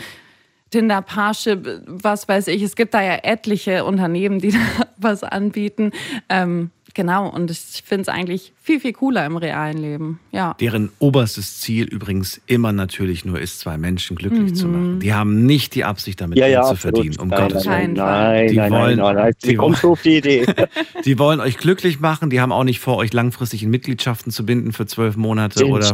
Tinder, 0.70 1.02
Parship, 1.02 1.82
was 1.86 2.26
weiß 2.26 2.48
ich. 2.48 2.60
Es 2.62 2.74
gibt 2.74 2.94
da 2.94 3.02
ja 3.02 3.18
etliche 3.22 3.84
Unternehmen, 3.84 4.40
die 4.40 4.50
da 4.52 4.58
was 4.96 5.22
anbieten. 5.22 5.92
Ähm, 6.28 6.70
genau, 6.94 7.28
und 7.28 7.50
ich 7.50 7.82
finde 7.84 8.02
es 8.02 8.08
eigentlich 8.08 8.52
viel, 8.62 8.80
viel 8.80 8.92
cooler 8.94 9.26
im 9.26 9.36
realen 9.36 9.76
Leben. 9.76 10.20
Ja. 10.32 10.54
Deren 10.58 10.90
oberstes 10.98 11.60
Ziel 11.60 11.84
übrigens 11.86 12.40
immer 12.46 12.72
natürlich 12.72 13.24
nur 13.26 13.38
ist, 13.38 13.60
zwei 13.60 13.76
Menschen 13.76 14.16
glücklich 14.16 14.54
zu 14.54 14.66
machen. 14.68 15.00
Die 15.00 15.12
haben 15.12 15.44
nicht 15.44 15.74
die 15.74 15.84
Absicht, 15.84 16.20
damit 16.20 16.38
Ja, 16.38 16.46
Geld 16.46 16.54
ja, 16.54 16.62
zu 16.62 16.70
absolut. 16.70 16.96
verdienen, 16.96 17.18
um 17.20 17.28
nein, 17.28 17.40
Gottes 17.48 17.64
nein, 17.66 17.74
Willen. 17.80 17.96
Willen. 17.96 18.06
nein, 18.06 18.48
Die 18.48 18.56
nein, 18.56 18.72
wollen- 18.72 18.98
nein, 18.98 19.14
nein, 19.16 19.32
die 19.42 19.46
Sie 19.48 19.54
kommen 19.56 19.74
so 19.74 19.90
auf 19.92 20.02
die 20.02 20.16
Idee. 20.16 20.46
Die 21.04 21.18
wollen 21.18 21.40
euch 21.40 21.58
glücklich 21.58 22.00
machen, 22.00 22.30
die 22.30 22.40
haben 22.40 22.50
auch 22.52 22.64
nicht 22.64 22.80
vor, 22.80 22.96
euch 22.96 23.12
langfristig 23.12 23.62
in 23.62 23.68
Mitgliedschaften 23.70 24.32
zu 24.32 24.46
binden 24.46 24.72
für 24.72 24.86
zwölf 24.86 25.16
Monate 25.16 25.58
Stimmt. 25.58 25.72
oder, 25.72 25.92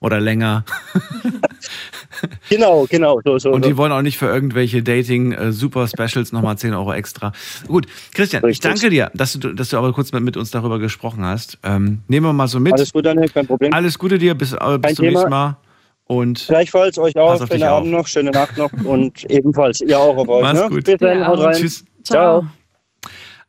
oder 0.00 0.20
länger. 0.20 0.64
genau, 2.50 2.86
genau, 2.90 3.20
so, 3.24 3.38
so. 3.38 3.50
Und 3.50 3.64
so. 3.64 3.70
die 3.70 3.76
wollen 3.76 3.92
auch 3.92 4.02
nicht 4.02 4.18
für 4.18 4.26
irgendwelche 4.26 4.82
Dating-Super-Specials 4.82 6.32
nochmal 6.32 6.58
10 6.58 6.74
Euro 6.74 6.92
extra. 6.92 7.32
Gut, 7.66 7.86
Christian, 8.14 8.42
ich 8.42 8.48
Richtig. 8.48 8.70
danke 8.70 8.90
dir, 8.90 9.10
dass 9.14 9.32
du, 9.34 9.52
dass 9.54 9.70
du 9.70 9.78
aber 9.78 9.92
kurz 9.92 10.12
mit, 10.12 10.22
mit 10.22 10.36
uns 10.40 10.50
darüber 10.50 10.78
gesprochen 10.78 11.24
hast. 11.24 11.58
Ähm, 11.62 12.00
nehmen 12.08 12.26
wir 12.26 12.32
mal 12.32 12.48
so 12.48 12.58
mit. 12.58 12.72
Alles 12.72 12.92
gut, 12.92 13.06
Daniel, 13.06 13.28
kein 13.28 13.46
Problem. 13.46 13.72
Alles 13.72 13.98
Gute 13.98 14.18
dir, 14.18 14.34
bis, 14.34 14.52
äh, 14.52 14.78
bis 14.78 14.94
zum 14.96 15.04
Thema. 15.04 15.10
nächsten 15.12 15.30
Mal. 15.30 15.56
Und 16.04 16.44
Gleichfalls 16.48 16.98
euch 16.98 17.16
auch, 17.16 17.38
schönen 17.46 17.62
auf. 17.62 17.68
Abend 17.68 17.92
noch, 17.92 18.06
schöne 18.08 18.30
Nacht 18.32 18.56
noch 18.56 18.72
und 18.84 19.30
ebenfalls 19.30 19.80
ihr 19.80 19.98
auch 19.98 20.16
auf 20.16 20.28
euch. 20.28 20.42
Mach's 20.42 20.60
ne? 20.60 20.68
gut. 20.68 20.84
Bis 20.84 20.98
dann, 20.98 21.18
Ja, 21.20 21.26
haut 21.28 21.38
rein. 21.38 21.54
tschüss. 21.54 21.84
Ciao. 22.02 22.46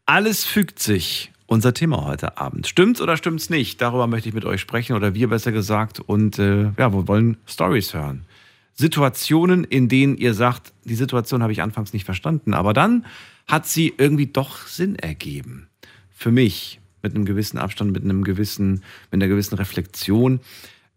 Alles 0.06 0.45
fügt 0.45 0.80
sich. 0.80 1.32
Unser 1.47 1.73
Thema 1.73 2.06
heute 2.06 2.38
Abend. 2.38 2.65
Stimmt's 2.67 3.01
oder 3.01 3.17
stimmt's 3.17 3.49
nicht? 3.49 3.82
Darüber 3.82 4.08
möchte 4.08 4.30
ich 4.30 4.36
mit 4.36 4.45
euch 4.45 4.62
sprechen 4.62 4.95
oder 4.95 5.13
wir 5.15 5.27
besser 5.27 5.51
gesagt. 5.51 5.99
Und 5.99 6.39
äh, 6.39 6.63
ja, 6.77 6.93
wir 6.93 7.08
wollen 7.10 7.38
Stories 7.45 7.93
hören. 7.93 8.25
Situationen, 8.73 9.63
in 9.63 9.89
denen 9.89 10.15
ihr 10.17 10.34
sagt, 10.34 10.73
die 10.86 10.95
Situation 10.95 11.41
habe 11.43 11.51
ich 11.51 11.62
anfangs 11.62 11.93
nicht 11.93 12.06
verstanden, 12.06 12.54
aber 12.54 12.73
dann 12.73 13.06
hat 13.47 13.65
sie 13.67 13.93
irgendwie 13.97 14.27
doch 14.27 14.65
Sinn 14.67 14.95
ergeben. 14.95 15.67
Für 16.10 16.32
mich. 16.32 16.81
Mit 17.02 17.16
einem 17.16 17.26
gewissen 17.26 17.58
Abstand, 17.58 17.92
mit 17.92 18.04
einem 18.04 18.24
gewissen, 18.24 18.84
mit 19.12 19.22
einer 19.22 19.28
gewissen 19.28 19.56
Reflexion. 19.56 20.40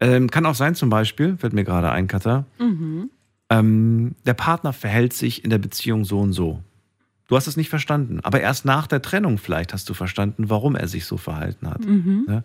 Ähm, 0.00 0.30
kann 0.30 0.46
auch 0.46 0.54
sein, 0.54 0.74
zum 0.74 0.90
Beispiel, 0.90 1.36
fällt 1.36 1.52
mir 1.52 1.64
gerade 1.64 1.90
ein, 1.90 2.08
Katha, 2.08 2.44
ähm, 3.50 4.14
der 4.26 4.34
Partner 4.34 4.72
verhält 4.72 5.12
sich 5.12 5.44
in 5.44 5.50
der 5.50 5.58
Beziehung 5.58 6.04
so 6.04 6.20
und 6.20 6.32
so. 6.32 6.62
Du 7.28 7.36
hast 7.36 7.46
es 7.46 7.56
nicht 7.56 7.70
verstanden, 7.70 8.20
aber 8.22 8.40
erst 8.40 8.64
nach 8.64 8.86
der 8.86 9.00
Trennung 9.00 9.38
vielleicht 9.38 9.72
hast 9.72 9.88
du 9.88 9.94
verstanden, 9.94 10.50
warum 10.50 10.76
er 10.76 10.88
sich 10.88 11.06
so 11.06 11.16
verhalten 11.16 11.68
hat. 11.70 11.80
Ne? 12.26 12.44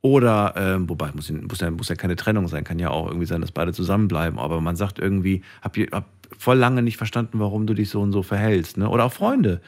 Oder, 0.00 0.54
ähm, 0.56 0.88
wobei, 0.88 1.10
muss, 1.12 1.30
muss, 1.30 1.60
ja, 1.60 1.70
muss 1.70 1.88
ja 1.88 1.96
keine 1.96 2.16
Trennung 2.16 2.46
sein, 2.48 2.64
kann 2.64 2.78
ja 2.78 2.90
auch 2.90 3.08
irgendwie 3.08 3.26
sein, 3.26 3.40
dass 3.40 3.50
beide 3.50 3.72
zusammenbleiben, 3.72 4.38
aber 4.38 4.60
man 4.60 4.76
sagt 4.76 4.98
irgendwie, 4.98 5.42
hab, 5.60 5.76
hab 5.76 6.06
voll 6.36 6.56
lange 6.56 6.82
nicht 6.82 6.96
verstanden, 6.96 7.40
warum 7.40 7.66
du 7.66 7.74
dich 7.74 7.90
so 7.90 8.00
und 8.00 8.12
so 8.12 8.22
verhältst. 8.22 8.76
Ne? 8.76 8.88
Oder 8.88 9.04
auch 9.04 9.12
Freunde, 9.12 9.60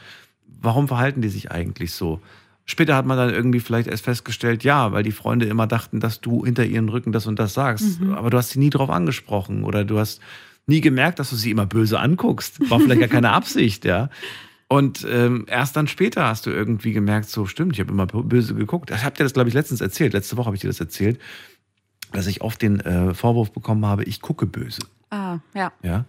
warum 0.61 0.88
verhalten 0.88 1.21
die 1.21 1.29
sich 1.29 1.51
eigentlich 1.51 1.93
so? 1.93 2.21
Später 2.66 2.94
hat 2.94 3.07
man 3.07 3.16
dann 3.16 3.31
irgendwie 3.31 3.61
vielleicht 3.61 3.88
erst 3.88 4.05
festgestellt, 4.05 4.62
ja, 4.62 4.92
weil 4.92 5.03
die 5.03 5.12
Freunde 5.12 5.46
immer 5.46 5.66
dachten, 5.66 5.99
dass 5.99 6.20
du 6.20 6.44
hinter 6.44 6.64
ihren 6.64 6.88
Rücken 6.88 7.11
das 7.11 7.27
und 7.27 7.38
das 7.38 7.55
sagst. 7.55 8.01
Aber 8.14 8.31
du 8.31 8.38
hast 8.38 8.51
sie 8.51 8.61
nie 8.61 8.70
drauf 8.70 8.90
angesprochen 8.90 9.64
oder 9.64 9.85
du 9.85 9.99
hast 9.99 10.20
nie 10.66 10.81
gemerkt, 10.81 11.18
dass 11.18 11.31
du 11.31 11.37
sie 11.37 11.51
immer 11.51 11.66
böse 11.66 11.99
anguckst. 11.99 12.70
War 12.70 12.79
vielleicht 12.81 13.01
gar 13.01 13.09
keine 13.09 13.31
Absicht, 13.33 13.85
ja. 13.85 14.09
Und 14.68 15.05
ähm, 15.11 15.46
erst 15.49 15.77
dann 15.77 15.88
später 15.88 16.29
hast 16.29 16.46
du 16.46 16.51
irgendwie 16.51 16.92
gemerkt, 16.92 17.29
so 17.29 17.44
stimmt, 17.44 17.73
ich 17.73 17.81
habe 17.81 17.90
immer 17.90 18.07
böse 18.07 18.55
geguckt. 18.55 18.92
Ich 18.92 19.03
habe 19.03 19.16
dir 19.16 19.25
das, 19.25 19.33
glaube 19.33 19.49
ich, 19.49 19.55
letztens 19.55 19.81
erzählt. 19.81 20.12
Letzte 20.12 20.37
Woche 20.37 20.46
habe 20.46 20.55
ich 20.55 20.62
dir 20.62 20.68
das 20.68 20.79
erzählt, 20.79 21.18
dass 22.12 22.29
ich 22.29 22.40
oft 22.40 22.62
den 22.62 22.79
äh, 22.79 23.12
Vorwurf 23.12 23.51
bekommen 23.51 23.85
habe, 23.85 24.05
ich 24.05 24.20
gucke 24.20 24.46
böse. 24.46 24.83
Ah, 25.11 25.38
ja. 25.55 25.73
Ja. 25.83 26.05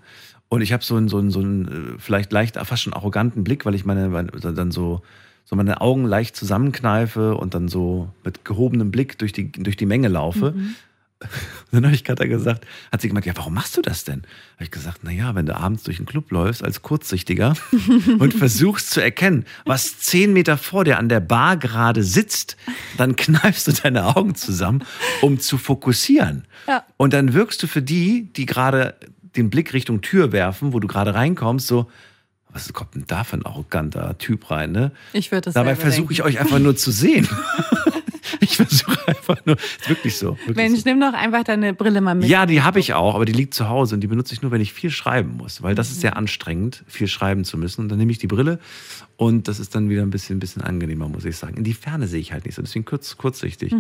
Und 0.47 0.61
ich 0.61 0.73
habe 0.73 0.83
so 0.83 0.95
einen, 0.95 1.07
so 1.07 1.17
einen, 1.17 1.31
so 1.31 1.39
einen 1.39 1.95
äh, 1.95 1.97
vielleicht 1.97 2.31
leicht 2.31 2.57
fast 2.57 2.83
schon 2.83 2.93
arroganten 2.93 3.43
Blick, 3.43 3.65
weil 3.65 3.73
ich 3.73 3.83
meine, 3.83 4.09
meine 4.09 4.29
dann 4.29 4.69
so, 4.69 5.01
so 5.45 5.55
meine 5.55 5.81
Augen 5.81 6.05
leicht 6.05 6.35
zusammenkneife 6.35 7.35
und 7.35 7.53
dann 7.53 7.67
so 7.67 8.09
mit 8.23 8.45
gehobenem 8.45 8.91
Blick 8.91 9.17
durch 9.17 9.33
die, 9.33 9.51
durch 9.51 9.75
die 9.75 9.85
Menge 9.85 10.07
laufe. 10.07 10.53
Und 10.53 10.75
dann 11.71 11.85
habe 11.85 11.95
ich 11.95 12.03
Katha 12.03 12.25
gesagt, 12.25 12.65
hat 12.91 13.01
sie 13.01 13.07
gemeint, 13.07 13.25
ja, 13.25 13.33
warum 13.35 13.53
machst 13.53 13.77
du 13.77 13.81
das 13.81 14.03
denn? 14.03 14.23
Habe 14.55 14.63
ich 14.63 14.71
gesagt, 14.71 15.01
na 15.03 15.11
ja, 15.11 15.35
wenn 15.35 15.45
du 15.45 15.55
abends 15.55 15.83
durch 15.83 15.97
den 15.97 16.05
Club 16.05 16.31
läufst 16.31 16.63
als 16.63 16.81
Kurzsichtiger 16.81 17.53
und 18.19 18.33
versuchst 18.33 18.89
zu 18.89 19.01
erkennen, 19.01 19.45
was 19.65 19.99
zehn 19.99 20.33
Meter 20.33 20.57
vor 20.57 20.83
dir 20.83 20.97
an 20.97 21.09
der 21.09 21.19
Bar 21.19 21.57
gerade 21.57 22.03
sitzt, 22.03 22.57
dann 22.97 23.15
kneifst 23.15 23.67
du 23.67 23.71
deine 23.71 24.15
Augen 24.15 24.35
zusammen, 24.35 24.83
um 25.21 25.39
zu 25.39 25.57
fokussieren. 25.57 26.45
Ja. 26.67 26.85
Und 26.97 27.13
dann 27.13 27.33
wirkst 27.33 27.61
du 27.63 27.67
für 27.67 27.81
die, 27.81 28.31
die 28.33 28.45
gerade 28.45 28.95
den 29.35 29.49
Blick 29.49 29.73
Richtung 29.73 30.01
Tür 30.01 30.31
werfen, 30.31 30.73
wo 30.73 30.79
du 30.79 30.87
gerade 30.87 31.13
reinkommst, 31.13 31.67
so, 31.67 31.89
was 32.53 32.71
kommt 32.73 32.95
denn 32.95 33.05
da 33.07 33.23
für 33.23 33.37
ein 33.37 33.45
arroganter 33.45 34.17
Typ 34.17 34.49
rein, 34.51 34.71
ne? 34.71 34.91
Ich 35.13 35.31
würde 35.31 35.41
das 35.45 35.53
Dabei 35.53 35.75
versuche 35.75 36.11
ich 36.13 36.23
euch 36.23 36.39
einfach 36.39 36.59
nur 36.59 36.75
zu 36.75 36.91
sehen. 36.91 37.27
ich 38.39 38.55
versuche 38.57 39.07
einfach 39.07 39.37
nur, 39.45 39.55
ist 39.57 39.89
wirklich 39.89 40.17
so. 40.17 40.37
Wirklich 40.45 40.55
Mensch, 40.55 40.79
so. 40.81 40.89
nimm 40.89 40.99
doch 40.99 41.13
einfach 41.13 41.43
deine 41.43 41.73
Brille 41.73 42.01
mal 42.01 42.15
mit. 42.15 42.27
Ja, 42.27 42.45
die 42.45 42.61
habe 42.61 42.79
ich 42.79 42.93
auch, 42.93 43.15
aber 43.15 43.25
die 43.25 43.33
liegt 43.33 43.53
zu 43.53 43.69
Hause 43.69 43.95
und 43.95 44.01
die 44.01 44.07
benutze 44.07 44.33
ich 44.33 44.41
nur, 44.41 44.51
wenn 44.51 44.61
ich 44.61 44.73
viel 44.73 44.89
schreiben 44.91 45.37
muss, 45.37 45.61
weil 45.61 45.75
das 45.75 45.89
ist 45.89 45.97
Mhm. 45.97 46.01
sehr 46.01 46.17
anstrengend, 46.17 46.83
viel 46.87 47.07
schreiben 47.07 47.43
zu 47.45 47.57
müssen. 47.57 47.81
Und 47.81 47.89
dann 47.89 47.97
nehme 47.97 48.11
ich 48.11 48.17
die 48.19 48.27
Brille 48.27 48.59
und 49.17 49.47
das 49.47 49.59
ist 49.59 49.75
dann 49.75 49.89
wieder 49.89 50.01
ein 50.01 50.09
bisschen, 50.09 50.37
ein 50.37 50.39
bisschen 50.39 50.61
angenehmer, 50.61 51.07
muss 51.07 51.25
ich 51.25 51.37
sagen. 51.37 51.57
In 51.57 51.63
die 51.63 51.73
Ferne 51.73 52.07
sehe 52.07 52.19
ich 52.19 52.31
halt 52.33 52.45
nicht 52.45 52.55
so, 52.55 52.61
deswegen 52.61 52.85
kurz, 52.85 53.17
kurzsichtig. 53.17 53.73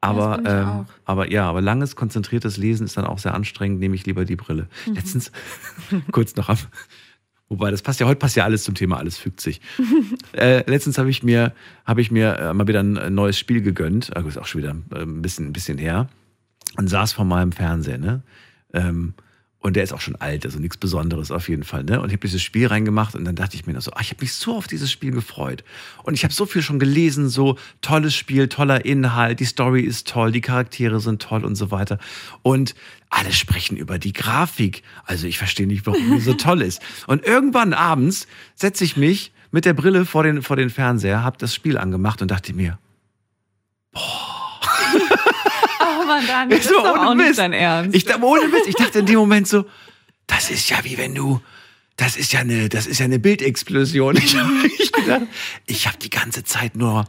Aber, 0.00 0.36
Mhm. 0.38 0.44
ich 0.46 0.52
ähm, 0.52 0.86
aber 1.06 1.30
ja, 1.30 1.48
aber 1.48 1.62
langes, 1.62 1.96
konzentriertes 1.96 2.58
Lesen 2.58 2.84
ist 2.84 2.96
dann 2.96 3.06
auch 3.06 3.18
sehr 3.18 3.32
anstrengend, 3.34 3.80
nehme 3.80 3.94
ich 3.94 4.04
lieber 4.04 4.24
die 4.26 4.36
Brille. 4.36 4.68
Mhm. 4.86 4.94
Letztens, 4.94 5.32
kurz 6.12 6.36
noch 6.36 6.48
ab. 6.50 6.58
Wobei, 7.54 7.70
das 7.70 7.82
passt 7.82 8.00
ja, 8.00 8.06
heute 8.06 8.18
passt 8.18 8.34
ja 8.34 8.42
alles 8.42 8.64
zum 8.64 8.74
Thema, 8.74 8.98
alles 8.98 9.16
fügt 9.16 9.40
sich. 9.40 9.60
äh, 10.32 10.68
letztens 10.68 10.98
habe 10.98 11.08
ich 11.08 11.22
mir, 11.22 11.52
habe 11.84 12.00
ich 12.00 12.10
mir 12.10 12.36
äh, 12.36 12.52
mal 12.52 12.66
wieder 12.66 12.80
ein 12.80 12.96
äh, 12.96 13.10
neues 13.10 13.38
Spiel 13.38 13.62
gegönnt, 13.62 14.14
also 14.16 14.28
ist 14.28 14.38
auch 14.38 14.46
schon 14.46 14.62
wieder 14.62 14.74
äh, 14.92 15.02
ein 15.02 15.22
bisschen, 15.22 15.46
ein 15.46 15.52
bisschen 15.52 15.78
her, 15.78 16.08
und 16.76 16.88
saß 16.88 17.12
vor 17.12 17.24
meinem 17.24 17.52
Fernseher, 17.52 17.98
ne? 17.98 18.22
Ähm, 18.72 19.14
und 19.64 19.76
der 19.76 19.82
ist 19.82 19.94
auch 19.94 20.00
schon 20.02 20.16
alt, 20.16 20.44
also 20.44 20.58
nichts 20.58 20.76
Besonderes 20.76 21.30
auf 21.30 21.48
jeden 21.48 21.64
Fall. 21.64 21.84
Ne? 21.84 21.98
Und 21.98 22.08
ich 22.08 22.12
habe 22.12 22.26
dieses 22.26 22.42
Spiel 22.42 22.66
reingemacht 22.66 23.14
und 23.14 23.24
dann 23.24 23.34
dachte 23.34 23.56
ich 23.56 23.64
mir 23.64 23.72
noch 23.72 23.80
so, 23.80 23.92
ah, 23.92 24.00
ich 24.02 24.10
habe 24.10 24.20
mich 24.20 24.34
so 24.34 24.54
auf 24.54 24.66
dieses 24.66 24.92
Spiel 24.92 25.10
gefreut. 25.10 25.64
Und 26.02 26.12
ich 26.12 26.22
habe 26.22 26.34
so 26.34 26.44
viel 26.44 26.60
schon 26.60 26.78
gelesen, 26.78 27.30
so 27.30 27.56
tolles 27.80 28.14
Spiel, 28.14 28.48
toller 28.48 28.84
Inhalt, 28.84 29.40
die 29.40 29.46
Story 29.46 29.80
ist 29.80 30.06
toll, 30.06 30.32
die 30.32 30.42
Charaktere 30.42 31.00
sind 31.00 31.22
toll 31.22 31.46
und 31.46 31.56
so 31.56 31.70
weiter. 31.70 31.98
Und 32.42 32.74
alle 33.08 33.32
sprechen 33.32 33.78
über 33.78 33.98
die 33.98 34.12
Grafik. 34.12 34.82
Also 35.06 35.26
ich 35.26 35.38
verstehe 35.38 35.66
nicht, 35.66 35.86
warum 35.86 36.14
die 36.14 36.20
so 36.20 36.34
toll 36.34 36.60
ist. 36.60 36.82
Und 37.06 37.24
irgendwann 37.24 37.72
abends 37.72 38.26
setze 38.54 38.84
ich 38.84 38.98
mich 38.98 39.32
mit 39.50 39.64
der 39.64 39.72
Brille 39.72 40.04
vor 40.04 40.24
den, 40.24 40.42
vor 40.42 40.56
den 40.56 40.68
Fernseher, 40.68 41.24
habe 41.24 41.38
das 41.38 41.54
Spiel 41.54 41.78
angemacht 41.78 42.20
und 42.20 42.30
dachte 42.30 42.52
mir, 42.52 42.78
Oh 43.94 44.33
Mann, 46.06 46.26
Daniel, 46.26 46.58
das 46.58 46.66
ist 46.66 46.72
So, 46.72 46.82
doch 46.82 46.92
ohne 46.92 47.08
auch 47.08 47.14
nicht 47.14 47.26
Mist. 47.28 47.38
dein 47.38 47.52
Ernst. 47.52 47.94
Ich, 47.96 48.14
ohne 48.22 48.52
Witz, 48.52 48.66
ich 48.68 48.74
dachte 48.76 48.98
in 49.00 49.06
dem 49.06 49.16
Moment 49.18 49.48
so, 49.48 49.64
das 50.26 50.50
ist 50.50 50.68
ja 50.70 50.78
wie 50.84 50.96
wenn 50.98 51.14
du, 51.14 51.40
das 51.96 52.16
ist 52.16 52.32
ja 52.32 52.40
eine, 52.40 52.68
das 52.68 52.86
ist 52.86 52.98
ja 52.98 53.04
eine 53.04 53.18
Bildexplosion. 53.18 54.16
Ich 54.22 54.36
habe 54.36 55.02
gedacht, 55.02 55.22
ich 55.66 55.86
habe 55.86 55.98
die 55.98 56.10
ganze 56.10 56.44
Zeit 56.44 56.76
nur 56.76 57.04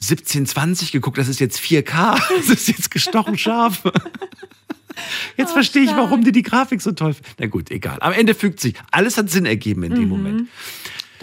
1720 0.00 0.92
geguckt, 0.92 1.18
das 1.18 1.28
ist 1.28 1.40
jetzt 1.40 1.58
4K, 1.60 2.20
das 2.38 2.48
ist 2.48 2.68
jetzt 2.68 2.90
gestochen 2.90 3.36
scharf. 3.38 3.82
Jetzt 5.36 5.50
Oh, 5.50 5.54
verstehe 5.54 5.82
ich, 5.82 5.90
warum 5.90 6.22
dir 6.24 6.30
die 6.32 6.42
Grafik 6.44 6.80
so 6.80 6.92
toll. 6.92 7.16
Na 7.38 7.46
gut, 7.46 7.70
egal. 7.72 7.98
Am 8.00 8.12
Ende 8.12 8.34
fügt 8.34 8.60
sich. 8.60 8.74
Alles 8.92 9.16
hat 9.18 9.28
Sinn 9.28 9.44
ergeben 9.44 9.82
in 9.82 9.92
Mhm. 9.92 9.96
dem 9.96 10.08
Moment. 10.08 10.48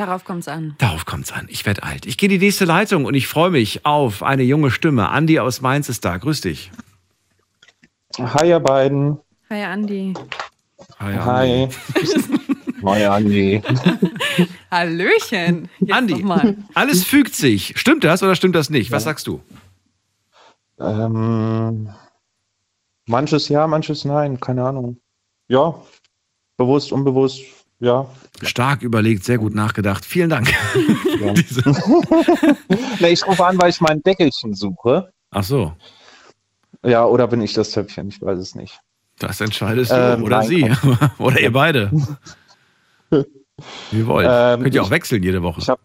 Darauf 0.02 0.26
kommt's 0.26 0.48
an. 0.48 0.74
Darauf 0.80 1.06
kommt's 1.06 1.32
an. 1.32 1.46
Ich 1.48 1.64
werde 1.68 1.84
alt. 1.84 2.08
Ich 2.08 2.18
gehe 2.18 2.26
in 2.28 2.32
die 2.40 2.44
nächste 2.44 2.66
Leitung 2.66 3.06
und 3.06 3.14
ich 3.14 3.28
freue 3.28 3.52
mich 3.52 3.86
auf 3.86 4.24
eine 4.24 4.42
junge 4.42 4.72
Stimme. 4.72 5.10
Andi 5.10 5.38
aus 5.38 5.62
Mainz 5.62 5.90
ist 5.90 6.04
da. 6.04 6.18
Grüß 6.18 6.42
dich. 6.42 6.72
Hi, 8.18 8.50
ihr 8.50 8.60
beiden. 8.60 9.20
Hi, 9.52 9.62
Andi. 9.62 10.16
Hi. 10.98 11.14
Hi. 11.14 11.70
Hi, 12.84 13.06
Andi. 13.06 13.62
Hallöchen. 14.72 15.70
Jetzt 15.78 15.94
Andi, 15.94 16.14
noch 16.14 16.24
mal. 16.24 16.58
alles 16.74 17.04
fügt 17.04 17.36
sich. 17.36 17.78
Stimmt 17.78 18.04
das 18.04 18.24
oder 18.24 18.34
stimmt 18.34 18.56
das 18.56 18.72
nicht? 18.72 18.92
Was 18.92 19.04
sagst 19.04 19.28
du? 19.28 19.40
Ähm, 20.80 21.90
manches 23.06 23.50
ja, 23.50 23.68
manches 23.68 24.04
nein, 24.04 24.40
keine 24.40 24.64
Ahnung. 24.64 24.98
Ja, 25.48 25.76
bewusst, 26.58 26.92
unbewusst, 26.92 27.44
ja. 27.82 28.06
Stark 28.44 28.82
überlegt, 28.82 29.24
sehr 29.26 29.38
gut 29.38 29.54
nachgedacht. 29.54 30.06
Vielen 30.06 30.30
Dank. 30.30 30.50
ja. 31.20 31.34
Na, 33.00 33.08
ich 33.10 33.26
rufe 33.28 33.46
an, 33.46 33.60
weil 33.62 33.70
ich 33.70 33.82
mein 33.82 34.02
Deckelchen 34.02 34.54
suche. 34.56 35.12
Ach 35.32 35.44
so, 35.44 35.74
Ja, 36.86 37.06
oder 37.06 37.28
bin 37.28 37.42
ich 37.42 37.54
das 37.54 37.72
Töpfchen? 37.72 38.08
Ich 38.10 38.22
weiß 38.22 38.40
es 38.40 38.56
nicht. 38.56 38.80
das 39.20 39.42
entscheidest 39.42 39.92
du 39.92 39.96
Ähm, 39.96 40.24
oder 40.24 40.38
nein, 40.40 40.48
sie 40.48 40.72
oder 41.20 41.40
ihr 41.40 41.52
beide. 41.54 41.92
Wie 43.10 43.98
ihr 44.00 44.08
wollt. 44.08 44.28
Ähm, 44.30 44.62
Könnt 44.64 44.76
ihr 44.76 44.82
auch 44.82 44.86
ich- 44.86 44.92
wechseln 44.92 45.24
jede 45.24 45.42
Woche. 45.44 45.62
Ich 45.62 45.70
habe, 45.70 45.82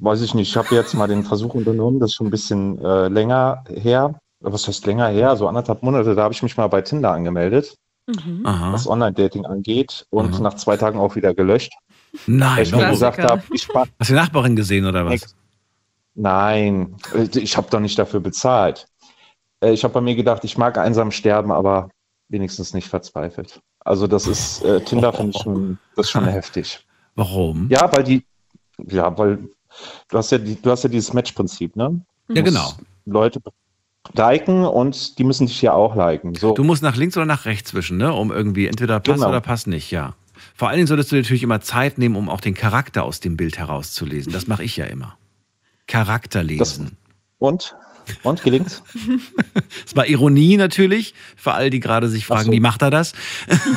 weiß 0.00 0.20
ich 0.22 0.34
nicht, 0.34 0.48
ich 0.50 0.56
habe 0.56 0.74
jetzt 0.74 0.94
mal 0.94 1.06
den 1.08 1.24
Versuch 1.24 1.54
unternommen, 1.54 2.00
das 2.00 2.10
ist 2.10 2.14
schon 2.16 2.28
ein 2.28 2.30
bisschen 2.30 2.78
äh, 2.84 3.08
länger 3.08 3.64
her. 3.74 4.14
Was 4.40 4.66
heißt 4.68 4.86
länger 4.86 5.08
her? 5.08 5.36
So 5.36 5.48
anderthalb 5.48 5.82
Monate, 5.82 6.14
da 6.14 6.22
habe 6.22 6.32
ich 6.34 6.42
mich 6.42 6.56
mal 6.56 6.68
bei 6.68 6.80
Tinder 6.80 7.10
angemeldet, 7.12 7.76
Mhm. 8.10 8.40
Was 8.44 8.86
Online-Dating 8.86 9.46
angeht, 9.46 10.06
und 10.10 10.36
Mhm. 10.36 10.42
nach 10.42 10.54
zwei 10.54 10.76
Tagen 10.76 10.98
auch 10.98 11.16
wieder 11.16 11.34
gelöscht. 11.34 11.72
Weil 12.26 12.36
Nein, 12.36 12.62
ich 12.64 12.72
mir 12.74 12.88
gesagt 12.90 13.18
habe, 13.22 13.42
ich 13.52 13.68
Hast 13.72 13.88
du 14.00 14.04
die 14.04 14.12
Nachbarin 14.14 14.56
gesehen 14.56 14.84
oder 14.86 15.06
was? 15.06 15.34
Nein, 16.14 16.96
ich 17.34 17.56
habe 17.56 17.68
doch 17.70 17.80
nicht 17.80 17.98
dafür 17.98 18.20
bezahlt. 18.20 18.86
Äh, 19.60 19.72
Ich 19.72 19.84
habe 19.84 19.94
bei 19.94 20.00
mir 20.00 20.14
gedacht, 20.16 20.44
ich 20.44 20.58
mag 20.58 20.76
einsam 20.76 21.10
sterben, 21.12 21.52
aber 21.52 21.88
wenigstens 22.28 22.74
nicht 22.74 22.88
verzweifelt. 22.88 23.60
Also 23.80 24.06
das 24.06 24.26
ist, 24.26 24.62
äh, 24.64 24.80
Tinder 24.80 25.12
finde 25.12 25.32
ich 25.36 25.42
schon, 25.42 25.78
das 25.96 26.06
ist 26.06 26.10
schon 26.10 26.24
heftig. 26.26 26.84
Warum? 27.14 27.68
Ja, 27.70 27.90
weil 27.92 28.04
die, 28.04 28.24
ja, 28.88 29.16
weil 29.16 29.38
du 30.08 30.18
hast 30.18 30.32
ja, 30.32 30.38
die, 30.38 30.60
du 30.60 30.70
hast 30.70 30.82
ja 30.84 30.88
dieses 30.90 31.12
Match-Prinzip, 31.12 31.76
ne? 31.76 32.00
Ja, 32.28 32.42
genau. 32.42 32.72
Leute 33.06 33.40
liken 34.14 34.64
und 34.64 35.18
die 35.18 35.24
müssen 35.24 35.46
dich 35.46 35.60
ja 35.62 35.72
auch 35.72 35.94
liken. 35.94 36.34
So. 36.34 36.54
Du 36.54 36.64
musst 36.64 36.82
nach 36.82 36.96
links 36.96 37.16
oder 37.16 37.26
nach 37.26 37.44
rechts 37.44 37.74
wischen, 37.74 37.96
ne? 37.98 38.12
Um 38.12 38.30
irgendwie 38.30 38.66
entweder 38.66 39.00
passt 39.00 39.18
Genau. 39.18 39.28
oder 39.28 39.40
passt 39.40 39.66
nicht, 39.66 39.90
ja. 39.90 40.14
Vor 40.54 40.68
allen 40.68 40.76
Dingen 40.76 40.86
solltest 40.86 41.12
du 41.12 41.16
natürlich 41.16 41.42
immer 41.42 41.60
Zeit 41.60 41.98
nehmen, 41.98 42.16
um 42.16 42.28
auch 42.28 42.40
den 42.40 42.54
Charakter 42.54 43.04
aus 43.04 43.20
dem 43.20 43.36
Bild 43.36 43.58
herauszulesen. 43.58 44.32
Das 44.32 44.46
mache 44.46 44.64
ich 44.64 44.76
ja 44.76 44.86
immer. 44.86 45.16
Charakter 45.86 46.42
lesen. 46.42 46.96
Und? 47.38 47.74
Und 48.22 48.42
gelingt? 48.42 48.82
Das 49.84 49.94
war 49.96 50.06
Ironie 50.06 50.56
natürlich, 50.56 51.14
für 51.36 51.52
all 51.52 51.70
die 51.70 51.80
gerade 51.80 52.08
sich 52.08 52.26
fragen, 52.26 52.46
so. 52.46 52.52
wie 52.52 52.60
macht 52.60 52.82
er 52.82 52.90
das? 52.90 53.12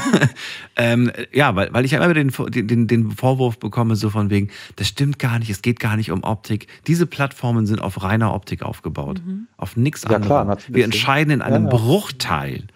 ähm, 0.76 1.12
ja, 1.32 1.56
weil, 1.56 1.74
weil 1.74 1.86
ich 1.86 1.92
ja 1.92 2.04
immer 2.04 2.14
den, 2.14 2.32
den, 2.68 2.88
den 2.88 3.12
Vorwurf 3.12 3.60
bekomme, 3.60 3.96
so 3.96 4.10
von 4.10 4.30
wegen, 4.30 4.50
das 4.76 4.88
stimmt 4.88 5.20
gar 5.20 5.40
nicht, 5.40 5.50
es 5.50 5.62
geht 5.62 5.80
gar 5.80 5.96
nicht 5.96 6.12
um 6.12 6.24
Optik. 6.24 6.68
Diese 6.88 7.06
Plattformen 7.06 7.66
sind 7.66 7.82
auf 7.82 8.04
reiner 8.04 8.34
Optik 8.34 8.64
aufgebaut. 8.64 9.22
Auf 9.58 9.76
nichts 9.76 10.04
Ja, 10.10 10.20
natürlich. 10.20 10.76
Wir 10.76 10.86
entscheiden 10.86 11.32
in 11.32 11.42
einem 11.42 11.66
Ja, 11.66 11.72
ja. 11.72 11.78
Bruchteil, 11.78 12.68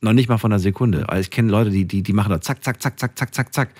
noch 0.00 0.12
nicht 0.12 0.28
mal 0.28 0.38
von 0.38 0.52
einer 0.52 0.58
Sekunde. 0.58 1.08
Also 1.08 1.20
ich 1.20 1.30
kenne 1.30 1.50
Leute, 1.50 1.70
die, 1.70 1.86
die, 1.86 2.02
die 2.02 2.12
machen 2.12 2.30
da 2.30 2.40
zack, 2.40 2.62
zack, 2.64 2.82
zack, 2.82 2.98
zack, 2.98 3.18
zack, 3.18 3.34
zack, 3.34 3.54
zack. 3.54 3.70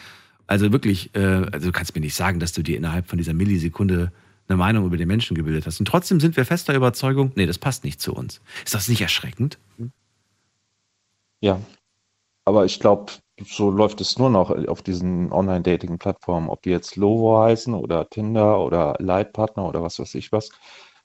Also 0.46 0.72
wirklich, 0.72 1.14
äh, 1.14 1.46
also 1.52 1.66
du 1.66 1.72
kannst 1.72 1.94
mir 1.94 2.00
nicht 2.00 2.14
sagen, 2.14 2.38
dass 2.38 2.52
du 2.52 2.62
dir 2.62 2.76
innerhalb 2.76 3.08
von 3.08 3.18
dieser 3.18 3.32
Millisekunde 3.32 4.12
eine 4.49 4.57
Meinung 4.57 4.86
über 4.86 4.97
den 4.97 5.09
Menschen 5.09 5.36
gebildet 5.36 5.66
hast. 5.66 5.80
Und 5.80 5.86
trotzdem 5.86 6.20
sind 6.20 6.36
wir 6.36 6.45
fester 6.45 6.74
Überzeugung, 6.74 7.32
nee, 7.34 7.47
das 7.47 7.59
passt 7.59 7.84
nicht 7.84 8.01
zu 8.01 8.14
uns. 8.14 8.40
Ist 8.64 8.74
das 8.74 8.88
nicht 8.88 9.01
erschreckend? 9.01 9.59
Ja. 11.40 11.61
Aber 12.45 12.64
ich 12.64 12.80
glaube, 12.80 13.12
so 13.45 13.70
läuft 13.70 14.01
es 14.01 14.18
nur 14.18 14.30
noch 14.30 14.51
auf 14.51 14.82
diesen 14.82 15.32
Online-Dating-Plattformen, 15.32 16.49
ob 16.49 16.62
die 16.62 16.70
jetzt 16.70 16.97
Lovo 16.97 17.40
heißen 17.40 17.72
oder 17.74 18.09
Tinder 18.09 18.61
oder 18.61 18.97
Lightpartner 18.99 19.66
oder 19.66 19.82
was 19.82 19.99
weiß 19.99 20.14
ich 20.16 20.32
was. 20.32 20.51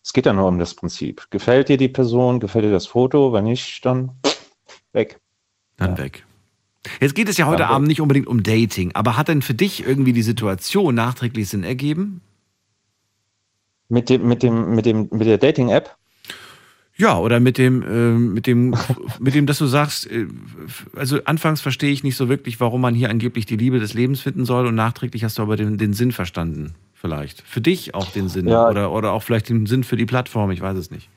Es 0.04 0.14
geht 0.14 0.26
ja 0.26 0.34
nur 0.34 0.48
um 0.48 0.58
das 0.58 0.74
Prinzip. 0.74 1.26
Gefällt 1.30 1.70
dir 1.70 1.78
die 1.78 1.90
Person, 1.90 2.40
gefällt 2.40 2.66
dir 2.66 2.72
das 2.72 2.88
Foto? 2.88 3.34
Wenn 3.34 3.44
nicht, 3.44 3.86
dann 3.86 4.12
weg. 4.94 5.20
Dann 5.78 5.98
weg. 5.98 6.26
Jetzt 7.02 7.16
geht 7.16 7.28
es 7.28 7.38
ja 7.38 7.46
heute 7.46 7.64
Ja, 7.64 7.70
Abend 7.70 7.88
nicht 7.88 8.02
unbedingt 8.02 8.28
um 8.28 8.44
Dating, 8.44 8.94
aber 8.96 9.18
hat 9.18 9.28
denn 9.28 9.42
für 9.42 9.54
dich 9.54 9.86
irgendwie 9.86 10.14
die 10.14 10.22
Situation 10.22 10.96
nachträglich 10.96 11.50
Sinn 11.50 11.64
ergeben? 11.64 12.22
Mit 13.90 14.10
dem, 14.10 14.28
mit 14.28 14.44
dem, 14.44 14.76
mit 14.76 14.86
dem, 14.86 15.08
mit 15.12 15.28
der 15.28 15.38
Dating-App? 15.38 15.96
Ja, 17.00 17.20
oder 17.20 17.40
mit 17.40 17.58
dem, 17.60 17.84
ähm, 17.84 18.34
mit 18.34 18.48
dem, 18.48 18.76
mit 19.20 19.36
dem, 19.36 19.46
dass 19.46 19.60
du 19.60 19.68
sagst, 19.68 20.10
äh, 20.10 20.28
also 20.96 21.20
anfangs 21.26 21.62
verstehe 21.62 21.92
ich 21.92 22.04
nicht 22.04 22.18
so 22.18 22.28
wirklich, 22.28 22.60
warum 22.60 22.82
man 22.82 22.96
hier 22.96 23.10
angeblich 23.10 23.46
die 23.46 23.58
Liebe 23.58 23.80
des 23.80 23.94
Lebens 23.94 24.22
finden 24.22 24.46
soll 24.46 24.66
und 24.68 24.76
nachträglich 24.76 25.24
hast 25.24 25.38
du 25.38 25.44
aber 25.44 25.56
den, 25.58 25.78
den 25.78 25.94
Sinn 25.94 26.12
verstanden, 26.12 26.74
vielleicht. 26.94 27.42
Für 27.42 27.62
dich 27.62 27.94
auch 27.94 28.08
den 28.12 28.30
Sinn 28.30 28.48
Ja. 28.48 28.68
oder, 28.68 28.92
oder 28.92 29.12
auch 29.14 29.22
vielleicht 29.24 29.50
den 29.50 29.68
Sinn 29.68 29.84
für 29.84 29.96
die 29.96 30.06
Plattform, 30.08 30.50
ich 30.52 30.62
weiß 30.62 30.78
es 30.78 30.90
nicht. 30.92 31.10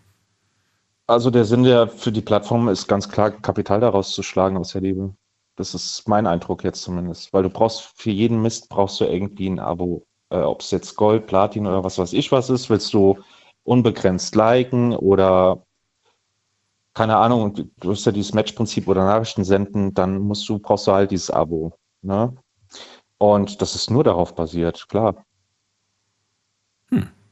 Also 1.07 1.31
der 1.31 1.45
Sinn 1.45 1.65
der 1.65 1.89
für 1.89 2.13
die 2.13 2.21
Plattform 2.21 2.69
ist 2.69 2.87
ganz 2.87 3.09
klar, 3.09 3.31
Kapital 3.33 3.81
daraus 3.81 4.13
zu 4.15 4.23
schlagen 4.23 4.57
aus 4.57 4.73
der 4.73 4.83
Liebe. 4.83 5.15
Das 5.57 5.75
ist 5.75 6.07
mein 6.07 6.27
Eindruck 6.27 6.63
jetzt 6.63 6.83
zumindest. 6.83 7.33
Weil 7.33 7.43
du 7.43 7.51
brauchst 7.51 7.93
für 7.97 8.11
jeden 8.11 8.41
Mist 8.43 8.69
brauchst 8.69 9.01
du 9.01 9.05
irgendwie 9.07 9.49
ein 9.49 9.59
Abo. 9.59 10.07
Äh, 10.31 10.39
Ob 10.39 10.61
es 10.61 10.71
jetzt 10.71 10.97
Gold, 10.97 11.27
Platin 11.27 11.67
oder 11.67 11.85
was 11.85 11.99
weiß 11.99 12.13
ich 12.13 12.33
was 12.33 12.51
ist, 12.51 12.71
willst 12.71 12.93
du 12.95 13.19
unbegrenzt 13.65 14.35
liken 14.35 14.95
oder 14.97 15.63
keine 16.95 17.17
Ahnung, 17.17 17.71
du 17.79 17.91
hast 17.91 18.05
ja 18.05 18.13
dieses 18.13 18.35
Match-Prinzip 18.35 18.89
oder 18.89 19.05
Nachrichten 19.05 19.45
senden, 19.45 19.95
dann 19.95 20.19
musst 20.19 20.49
du, 20.49 20.59
brauchst 20.59 20.87
du 20.89 20.93
halt 20.93 21.13
dieses 21.13 21.31
Abo. 21.31 21.73
Ne? 22.03 22.35
Und 23.19 23.63
das 23.63 23.75
ist 23.75 23.91
nur 23.91 24.03
darauf 24.03 24.35
basiert, 24.35 24.89
klar. 24.89 25.25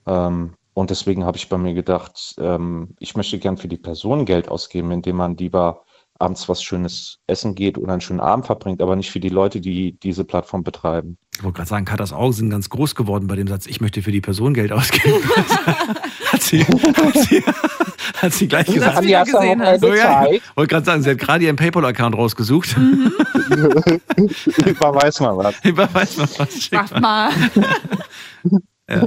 Ähm, 0.06 0.54
und 0.74 0.90
deswegen 0.90 1.24
habe 1.24 1.36
ich 1.36 1.48
bei 1.48 1.58
mir 1.58 1.74
gedacht, 1.74 2.36
ähm, 2.38 2.94
ich 3.00 3.16
möchte 3.16 3.38
gern 3.38 3.56
für 3.56 3.68
die 3.68 3.78
Person 3.78 4.24
Geld 4.24 4.48
ausgeben, 4.48 4.92
indem 4.92 5.16
man 5.16 5.36
lieber 5.36 5.84
abends 6.18 6.48
was 6.48 6.62
Schönes 6.62 7.18
essen 7.26 7.54
geht 7.54 7.78
oder 7.78 7.92
einen 7.92 8.00
schönen 8.00 8.20
Abend 8.20 8.46
verbringt, 8.46 8.82
aber 8.82 8.96
nicht 8.96 9.10
für 9.10 9.20
die 9.20 9.28
Leute, 9.28 9.60
die 9.60 9.92
diese 10.02 10.24
Plattform 10.24 10.64
betreiben. 10.64 11.16
Ich 11.36 11.44
wollte 11.44 11.56
gerade 11.58 11.68
sagen, 11.68 11.84
Katas 11.84 12.12
Augen 12.12 12.32
sind 12.32 12.50
ganz 12.50 12.68
groß 12.68 12.94
geworden 12.96 13.28
bei 13.28 13.36
dem 13.36 13.46
Satz, 13.46 13.66
ich 13.66 13.80
möchte 13.80 14.02
für 14.02 14.10
die 14.10 14.20
Person 14.20 14.54
Geld 14.54 14.72
ausgeben. 14.72 15.14
hat, 16.32 16.42
sie, 16.42 16.64
hat, 16.64 17.18
sie, 17.18 17.44
hat 18.16 18.32
sie 18.32 18.48
gleich 18.48 18.66
gesagt. 18.66 18.96
das 18.98 19.04
wieder 19.04 19.24
gesehen 19.24 19.62
hast. 19.62 19.80
So, 19.80 19.94
ja, 19.94 20.26
ich 20.28 20.42
wollte 20.56 20.70
gerade 20.74 20.86
sagen, 20.86 21.02
sie 21.02 21.10
hat 21.10 21.18
gerade 21.18 21.44
ihren 21.44 21.54
PayPal-Account 21.56 22.16
rausgesucht. 22.16 22.76
Überweis 24.66 25.20
mal 25.20 25.36
was. 25.36 25.54
Überweis 25.64 26.16
mal 26.16 26.28
was. 26.38 26.52
schick 26.60 26.72
Mach 26.72 27.00
mal. 27.00 27.30
Ja. 28.88 29.04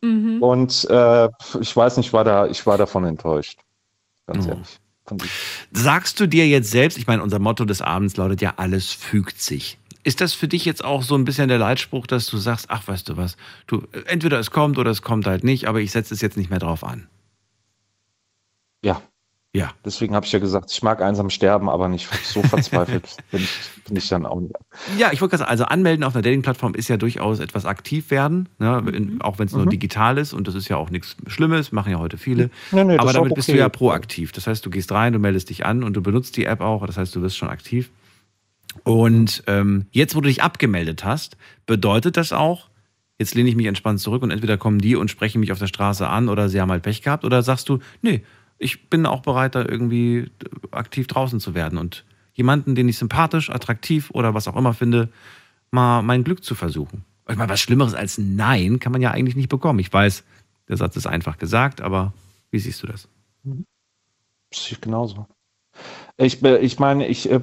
Mhm. 0.00 0.42
Und 0.42 0.84
äh, 0.90 1.28
ich 1.60 1.76
weiß 1.76 1.96
nicht, 1.98 2.06
ich 2.08 2.12
war 2.12 2.24
da, 2.24 2.46
ich 2.48 2.66
war 2.66 2.76
davon 2.76 3.04
enttäuscht. 3.04 3.60
Ganz 4.26 4.46
Oh. 4.46 4.50
ehrlich. 4.50 4.80
Die- 5.18 5.28
Sagst 5.72 6.18
du 6.20 6.26
dir 6.26 6.46
jetzt 6.48 6.70
selbst, 6.70 6.98
ich 6.98 7.06
meine, 7.06 7.22
unser 7.22 7.38
Motto 7.38 7.64
des 7.64 7.82
Abends 7.82 8.16
lautet 8.16 8.40
ja, 8.40 8.54
alles 8.56 8.92
fügt 8.92 9.40
sich. 9.40 9.78
Ist 10.04 10.20
das 10.20 10.34
für 10.34 10.48
dich 10.48 10.64
jetzt 10.64 10.84
auch 10.84 11.02
so 11.02 11.14
ein 11.14 11.24
bisschen 11.24 11.48
der 11.48 11.58
Leitspruch, 11.58 12.06
dass 12.08 12.26
du 12.26 12.36
sagst, 12.36 12.66
ach, 12.70 12.88
weißt 12.88 13.08
du 13.08 13.16
was, 13.16 13.36
du, 13.68 13.86
entweder 14.06 14.38
es 14.40 14.50
kommt 14.50 14.76
oder 14.78 14.90
es 14.90 15.02
kommt 15.02 15.26
halt 15.26 15.44
nicht, 15.44 15.66
aber 15.68 15.80
ich 15.80 15.92
setze 15.92 16.12
es 16.12 16.20
jetzt 16.20 16.36
nicht 16.36 16.50
mehr 16.50 16.58
drauf 16.58 16.82
an. 16.82 17.06
Ja, 18.84 19.00
Ja. 19.54 19.70
deswegen 19.84 20.14
habe 20.14 20.24
ich 20.24 20.32
ja 20.32 20.38
gesagt, 20.38 20.70
ich 20.72 20.82
mag 20.82 21.02
einsam 21.02 21.28
sterben, 21.28 21.68
aber 21.68 21.88
nicht 21.88 22.08
so 22.24 22.42
verzweifelt 22.42 23.16
bin 23.30 23.40
ich, 23.40 23.50
bin 23.86 23.96
ich 23.96 24.08
dann 24.08 24.24
auch 24.24 24.40
nicht. 24.40 24.54
Ja, 24.96 25.12
ich 25.12 25.20
wollte 25.20 25.32
gerade 25.32 25.40
sagen, 25.40 25.50
also 25.50 25.64
anmelden 25.64 26.04
auf 26.04 26.14
einer 26.14 26.22
Dating-Plattform 26.22 26.74
ist 26.74 26.88
ja 26.88 26.96
durchaus 26.96 27.38
etwas 27.38 27.66
aktiv 27.66 28.10
werden, 28.10 28.48
ne? 28.58 28.82
in, 28.92 29.20
auch 29.20 29.38
wenn 29.38 29.46
es 29.46 29.52
nur 29.52 29.66
digital 29.66 30.16
ist 30.16 30.32
und 30.32 30.48
das 30.48 30.54
ist 30.54 30.68
ja 30.68 30.78
auch 30.78 30.88
nichts 30.88 31.16
Schlimmes, 31.26 31.70
machen 31.70 31.92
ja 31.92 31.98
heute 31.98 32.16
viele. 32.16 32.48
Nee, 32.70 32.84
nee, 32.84 32.96
Aber 32.96 33.12
damit 33.12 33.34
bist 33.34 33.48
du 33.48 33.52
okay. 33.52 33.60
ja 33.60 33.68
proaktiv. 33.68 34.32
Das 34.32 34.46
heißt, 34.46 34.64
du 34.64 34.70
gehst 34.70 34.90
rein, 34.90 35.12
du 35.12 35.18
meldest 35.18 35.50
dich 35.50 35.66
an 35.66 35.84
und 35.84 35.92
du 35.94 36.02
benutzt 36.02 36.38
die 36.38 36.46
App 36.46 36.62
auch, 36.62 36.86
das 36.86 36.96
heißt, 36.96 37.14
du 37.14 37.20
wirst 37.20 37.36
schon 37.36 37.50
aktiv. 37.50 37.90
Und 38.84 39.42
ähm, 39.48 39.86
jetzt, 39.90 40.14
wo 40.14 40.22
du 40.22 40.28
dich 40.28 40.42
abgemeldet 40.42 41.04
hast, 41.04 41.36
bedeutet 41.66 42.16
das 42.16 42.32
auch, 42.32 42.68
jetzt 43.18 43.34
lehne 43.34 43.50
ich 43.50 43.56
mich 43.56 43.66
entspannt 43.66 44.00
zurück 44.00 44.22
und 44.22 44.30
entweder 44.30 44.56
kommen 44.56 44.78
die 44.78 44.96
und 44.96 45.10
sprechen 45.10 45.40
mich 45.40 45.52
auf 45.52 45.58
der 45.58 45.66
Straße 45.66 46.08
an 46.08 46.30
oder 46.30 46.48
sie 46.48 46.60
haben 46.60 46.70
halt 46.70 46.82
Pech 46.82 47.02
gehabt 47.02 47.24
oder 47.26 47.42
sagst 47.42 47.68
du, 47.68 47.80
nee, 48.00 48.22
ich 48.62 48.88
bin 48.88 49.06
auch 49.06 49.22
bereit, 49.22 49.54
da 49.54 49.60
irgendwie 49.60 50.30
aktiv 50.70 51.06
draußen 51.06 51.40
zu 51.40 51.54
werden 51.54 51.78
und 51.78 52.04
jemanden, 52.34 52.74
den 52.74 52.88
ich 52.88 52.98
sympathisch, 52.98 53.50
attraktiv 53.50 54.10
oder 54.12 54.34
was 54.34 54.48
auch 54.48 54.56
immer 54.56 54.74
finde, 54.74 55.08
mal 55.70 56.02
mein 56.02 56.24
Glück 56.24 56.44
zu 56.44 56.54
versuchen. 56.54 57.04
Ich 57.28 57.36
meine, 57.36 57.50
was 57.50 57.60
Schlimmeres 57.60 57.94
als 57.94 58.18
Nein 58.18 58.80
kann 58.80 58.92
man 58.92 59.02
ja 59.02 59.10
eigentlich 59.10 59.36
nicht 59.36 59.48
bekommen. 59.48 59.78
Ich 59.78 59.92
weiß, 59.92 60.24
der 60.68 60.76
Satz 60.76 60.96
ist 60.96 61.06
einfach 61.06 61.38
gesagt, 61.38 61.80
aber 61.80 62.12
wie 62.50 62.58
siehst 62.58 62.82
du 62.82 62.86
das? 62.86 63.08
Ich 64.50 64.80
genauso. 64.80 65.26
Ich, 66.16 66.42
ich 66.42 66.78
meine, 66.78 67.06
ich 67.06 67.30
äh, 67.30 67.40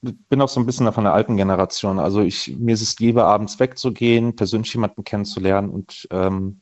bin 0.00 0.40
auch 0.40 0.48
so 0.48 0.60
ein 0.60 0.66
bisschen 0.66 0.90
von 0.92 1.04
der 1.04 1.12
alten 1.12 1.36
Generation. 1.36 1.98
Also 1.98 2.22
ich, 2.22 2.56
mir 2.56 2.74
ist 2.74 2.82
es 2.82 2.98
lieber, 2.98 3.26
abends 3.26 3.58
wegzugehen, 3.60 4.36
persönlich 4.36 4.72
jemanden 4.72 5.04
kennenzulernen 5.04 5.68
und 5.70 6.08
ähm, 6.10 6.60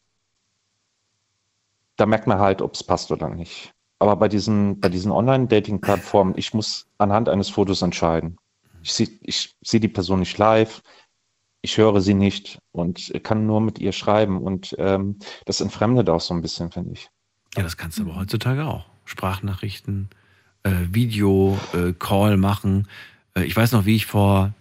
da 1.97 2.07
merkt 2.07 2.27
man 2.27 2.39
halt, 2.39 2.61
ob 2.63 2.75
es 2.75 2.85
passt 2.85 3.11
oder 3.11 3.29
nicht. 3.29 3.76
Aber 3.99 4.17
bei 4.17 4.29
diesen, 4.29 4.79
bei 4.81 4.89
diesen 4.89 5.11
Online-Dating-Plattformen, 5.11 6.35
ich 6.37 6.53
muss 6.53 6.87
anhand 6.99 7.29
eines 7.29 7.49
Fotos 7.49 7.83
entscheiden. 7.83 8.37
Ich 8.83 8.93
sehe 8.93 9.09
ich 9.23 9.57
sehe 9.63 9.81
die 9.81 9.89
Person 9.89 10.21
nicht 10.21 10.37
live, 10.39 10.83
ich 11.63 11.79
höre 11.79 12.01
sie 12.01 12.15
nicht 12.15 12.59
und 12.73 13.13
kann 13.25 13.47
nur 13.47 13.61
mit 13.61 13.79
ihr 13.79 13.93
schreiben. 13.93 14.41
Und 14.41 14.75
ähm, 14.79 15.19
das 15.47 15.61
entfremdet 15.61 16.09
auch 16.09 16.21
so 16.21 16.35
ein 16.35 16.43
bisschen, 16.43 16.71
finde 16.71 16.93
ich. 16.93 17.09
Ja, 17.57 17.63
das 17.63 17.77
kannst 17.77 17.99
du 17.99 18.03
aber 18.03 18.17
heutzutage 18.17 18.67
auch. 18.67 18.85
Sprachnachrichten, 19.05 20.09
äh, 20.63 20.71
Video, 20.91 21.59
äh, 21.73 21.93
Call 21.99 22.37
machen. 22.37 22.87
Äh, 23.35 23.45
ich 23.45 23.57
weiß 23.57 23.73
noch, 23.73 23.87
wie 23.87 23.97
ich 23.97 24.07
vor, 24.07 24.55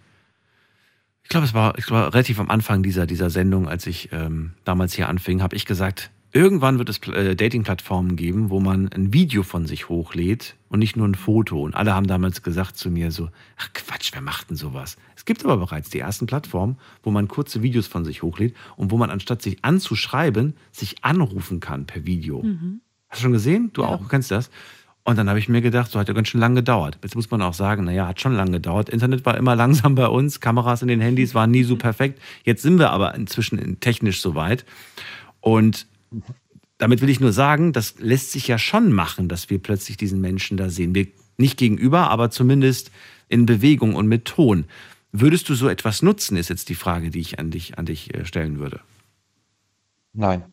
ich 1.22 1.28
glaube, 1.28 1.46
es 1.46 1.54
war, 1.54 1.76
ich 1.78 1.90
war 1.90 2.12
relativ 2.14 2.40
am 2.40 2.50
Anfang 2.50 2.82
dieser, 2.82 3.06
dieser 3.06 3.30
Sendung, 3.30 3.68
als 3.68 3.86
ich 3.86 4.10
ähm, 4.12 4.54
damals 4.64 4.94
hier 4.94 5.08
anfing, 5.08 5.42
habe 5.42 5.56
ich 5.56 5.66
gesagt, 5.66 6.10
irgendwann 6.36 6.78
wird 6.78 6.88
es 6.88 6.98
äh, 7.08 7.34
Dating-Plattformen 7.34 8.14
geben, 8.16 8.50
wo 8.50 8.60
man 8.60 8.88
ein 8.92 9.12
Video 9.12 9.42
von 9.42 9.66
sich 9.66 9.88
hochlädt 9.88 10.56
und 10.68 10.78
nicht 10.78 10.96
nur 10.96 11.08
ein 11.08 11.14
Foto. 11.14 11.62
Und 11.62 11.74
alle 11.74 11.94
haben 11.94 12.06
damals 12.06 12.42
gesagt 12.42 12.76
zu 12.76 12.90
mir 12.90 13.10
so, 13.10 13.30
ach 13.56 13.70
Quatsch, 13.72 14.10
wer 14.12 14.20
macht 14.20 14.50
denn 14.50 14.56
sowas? 14.56 14.96
Es 15.16 15.24
gibt 15.24 15.44
aber 15.44 15.56
bereits 15.56 15.90
die 15.90 15.98
ersten 15.98 16.26
Plattformen, 16.26 16.76
wo 17.02 17.10
man 17.10 17.26
kurze 17.28 17.62
Videos 17.62 17.86
von 17.86 18.04
sich 18.04 18.22
hochlädt 18.22 18.54
und 18.76 18.90
wo 18.90 18.96
man 18.96 19.10
anstatt 19.10 19.42
sich 19.42 19.64
anzuschreiben, 19.64 20.54
sich 20.72 21.02
anrufen 21.02 21.60
kann 21.60 21.86
per 21.86 22.04
Video. 22.06 22.44
Hast 23.08 23.20
du 23.20 23.22
schon 23.24 23.32
gesehen? 23.32 23.70
Du 23.72 23.84
auch, 23.84 23.98
du 24.00 24.08
kennst 24.08 24.30
das. 24.30 24.50
Und 25.04 25.16
dann 25.18 25.28
habe 25.28 25.38
ich 25.38 25.48
mir 25.48 25.60
gedacht, 25.62 25.90
so 25.92 26.00
hat 26.00 26.08
ja 26.08 26.14
ganz 26.14 26.26
schön 26.28 26.40
lange 26.40 26.56
gedauert. 26.56 26.98
Jetzt 27.02 27.14
muss 27.14 27.30
man 27.30 27.40
auch 27.40 27.54
sagen, 27.54 27.84
naja, 27.84 28.08
hat 28.08 28.20
schon 28.20 28.34
lange 28.34 28.50
gedauert. 28.50 28.88
Internet 28.88 29.24
war 29.24 29.36
immer 29.36 29.54
langsam 29.62 29.94
bei 29.94 30.08
uns, 30.08 30.40
Kameras 30.40 30.82
in 30.82 30.88
den 30.88 31.00
Handys 31.00 31.34
waren 31.34 31.50
nie 31.52 31.62
so 31.62 31.76
perfekt. 31.76 32.20
Jetzt 32.44 32.62
sind 32.62 32.78
wir 32.80 32.90
aber 32.90 33.14
inzwischen 33.14 33.58
in- 33.58 33.78
technisch 33.80 34.20
so 34.20 34.34
weit. 34.34 34.64
Und 35.40 35.86
damit 36.78 37.00
will 37.00 37.08
ich 37.08 37.20
nur 37.20 37.32
sagen, 37.32 37.72
das 37.72 37.94
lässt 37.98 38.32
sich 38.32 38.48
ja 38.48 38.58
schon 38.58 38.92
machen, 38.92 39.28
dass 39.28 39.48
wir 39.50 39.58
plötzlich 39.58 39.96
diesen 39.96 40.20
Menschen 40.20 40.56
da 40.56 40.68
sehen. 40.68 40.94
Wir 40.94 41.06
nicht 41.38 41.58
gegenüber, 41.58 42.10
aber 42.10 42.30
zumindest 42.30 42.90
in 43.28 43.46
Bewegung 43.46 43.94
und 43.94 44.06
mit 44.06 44.24
Ton. 44.24 44.64
Würdest 45.12 45.48
du 45.48 45.54
so 45.54 45.68
etwas 45.68 46.02
nutzen, 46.02 46.36
ist 46.36 46.48
jetzt 46.50 46.68
die 46.68 46.74
Frage, 46.74 47.10
die 47.10 47.20
ich 47.20 47.38
an 47.38 47.50
dich, 47.50 47.78
an 47.78 47.86
dich 47.86 48.14
äh, 48.14 48.24
stellen 48.24 48.58
würde. 48.58 48.80
Nein, 50.12 50.44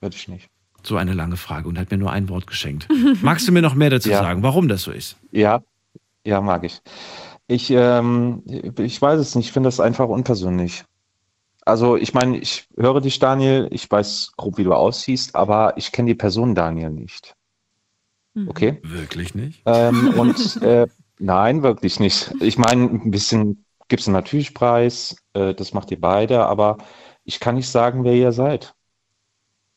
würde 0.00 0.16
ich 0.16 0.28
nicht. 0.28 0.48
So 0.82 0.96
eine 0.96 1.12
lange 1.12 1.36
Frage 1.36 1.68
und 1.68 1.78
hat 1.78 1.90
mir 1.90 1.98
nur 1.98 2.12
ein 2.12 2.28
Wort 2.28 2.46
geschenkt. 2.46 2.88
Magst 3.22 3.46
du 3.48 3.52
mir 3.52 3.62
noch 3.62 3.74
mehr 3.74 3.90
dazu 3.90 4.10
Ja. 4.10 4.20
sagen, 4.20 4.42
warum 4.42 4.68
das 4.68 4.82
so 4.82 4.90
ist? 4.92 5.16
Ja, 5.32 5.62
ja, 6.24 6.40
mag 6.40 6.64
ich. 6.64 6.80
Ich, 7.46 7.70
ähm, 7.70 8.42
ich 8.46 9.00
weiß 9.00 9.18
es 9.18 9.34
nicht, 9.34 9.46
ich 9.46 9.52
finde 9.52 9.68
das 9.68 9.80
einfach 9.80 10.08
unpersönlich. 10.08 10.84
Also, 11.68 11.96
ich 11.96 12.14
meine, 12.14 12.38
ich 12.38 12.66
höre 12.76 13.00
dich, 13.00 13.18
Daniel, 13.18 13.68
ich 13.70 13.90
weiß 13.90 14.32
grob, 14.36 14.56
wie 14.56 14.64
du 14.64 14.72
aussiehst, 14.72 15.34
aber 15.34 15.76
ich 15.76 15.92
kenne 15.92 16.08
die 16.08 16.14
Person 16.14 16.54
Daniel 16.54 16.90
nicht. 16.90 17.34
Okay? 18.46 18.80
Wirklich 18.82 19.34
nicht? 19.34 19.62
Ähm, 19.66 20.14
und 20.18 20.62
äh, 20.62 20.86
nein, 21.18 21.62
wirklich 21.62 22.00
nicht. 22.00 22.32
Ich 22.40 22.56
meine, 22.56 22.84
ein 22.84 23.10
bisschen 23.10 23.64
gibt 23.88 24.00
es 24.00 24.08
einen 24.08 24.14
natürlich 24.14 24.54
Preis, 24.54 25.16
äh, 25.34 25.54
das 25.54 25.74
macht 25.74 25.90
ihr 25.90 26.00
beide, 26.00 26.46
aber 26.46 26.78
ich 27.24 27.40
kann 27.40 27.56
nicht 27.56 27.68
sagen, 27.68 28.04
wer 28.04 28.14
ihr 28.14 28.32
seid. 28.32 28.74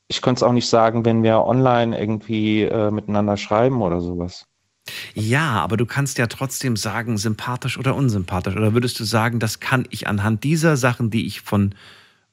Ich 0.07 0.21
könnte 0.21 0.39
es 0.39 0.43
auch 0.43 0.53
nicht 0.53 0.67
sagen, 0.67 1.05
wenn 1.05 1.23
wir 1.23 1.43
online 1.45 1.99
irgendwie 1.99 2.63
äh, 2.63 2.91
miteinander 2.91 3.37
schreiben 3.37 3.81
oder 3.81 4.01
sowas. 4.01 4.45
Ja, 5.13 5.61
aber 5.61 5.77
du 5.77 5.85
kannst 5.85 6.17
ja 6.17 6.27
trotzdem 6.27 6.75
sagen, 6.75 7.17
sympathisch 7.17 7.77
oder 7.77 7.95
unsympathisch. 7.95 8.55
Oder 8.55 8.73
würdest 8.73 8.99
du 8.99 9.03
sagen, 9.03 9.39
das 9.39 9.59
kann 9.59 9.85
ich 9.89 10.07
anhand 10.07 10.43
dieser 10.43 10.77
Sachen, 10.77 11.09
die 11.09 11.25
ich 11.25 11.41
von, 11.41 11.75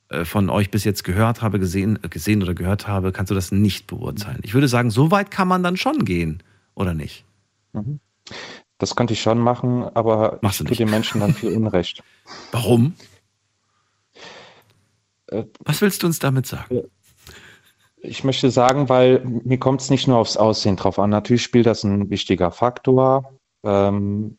äh, 0.08 0.24
von 0.24 0.50
euch 0.50 0.70
bis 0.70 0.84
jetzt 0.84 1.04
gehört 1.04 1.42
habe, 1.42 1.58
gesehen, 1.58 1.98
äh, 2.02 2.08
gesehen 2.08 2.42
oder 2.42 2.54
gehört 2.54 2.86
habe, 2.86 3.12
kannst 3.12 3.30
du 3.30 3.34
das 3.34 3.52
nicht 3.52 3.86
beurteilen? 3.86 4.40
Ich 4.42 4.54
würde 4.54 4.68
sagen, 4.68 4.90
so 4.90 5.10
weit 5.10 5.30
kann 5.30 5.48
man 5.48 5.62
dann 5.62 5.76
schon 5.76 6.04
gehen, 6.04 6.42
oder 6.74 6.94
nicht? 6.94 7.24
Das 8.78 8.94
könnte 8.94 9.12
ich 9.12 9.20
schon 9.20 9.38
machen, 9.38 9.84
aber 9.94 10.38
Machst 10.42 10.60
du 10.60 10.64
ich 10.64 10.68
tue 10.68 10.76
den 10.78 10.90
Menschen 10.90 11.20
dann 11.20 11.34
viel 11.34 11.52
Unrecht. 11.52 12.02
Warum? 12.52 12.94
Äh, 15.26 15.44
Was 15.60 15.80
willst 15.80 16.02
du 16.02 16.06
uns 16.06 16.18
damit 16.18 16.46
sagen? 16.46 16.82
Ich 18.00 18.24
möchte 18.24 18.50
sagen, 18.50 18.88
weil 18.88 19.20
mir 19.24 19.58
kommt 19.58 19.80
es 19.80 19.90
nicht 19.90 20.06
nur 20.06 20.18
aufs 20.18 20.36
Aussehen 20.36 20.76
drauf 20.76 20.98
an. 20.98 21.10
Natürlich 21.10 21.42
spielt 21.42 21.66
das 21.66 21.84
ein 21.84 22.10
wichtiger 22.10 22.50
Faktor. 22.50 23.34
Ähm, 23.64 24.38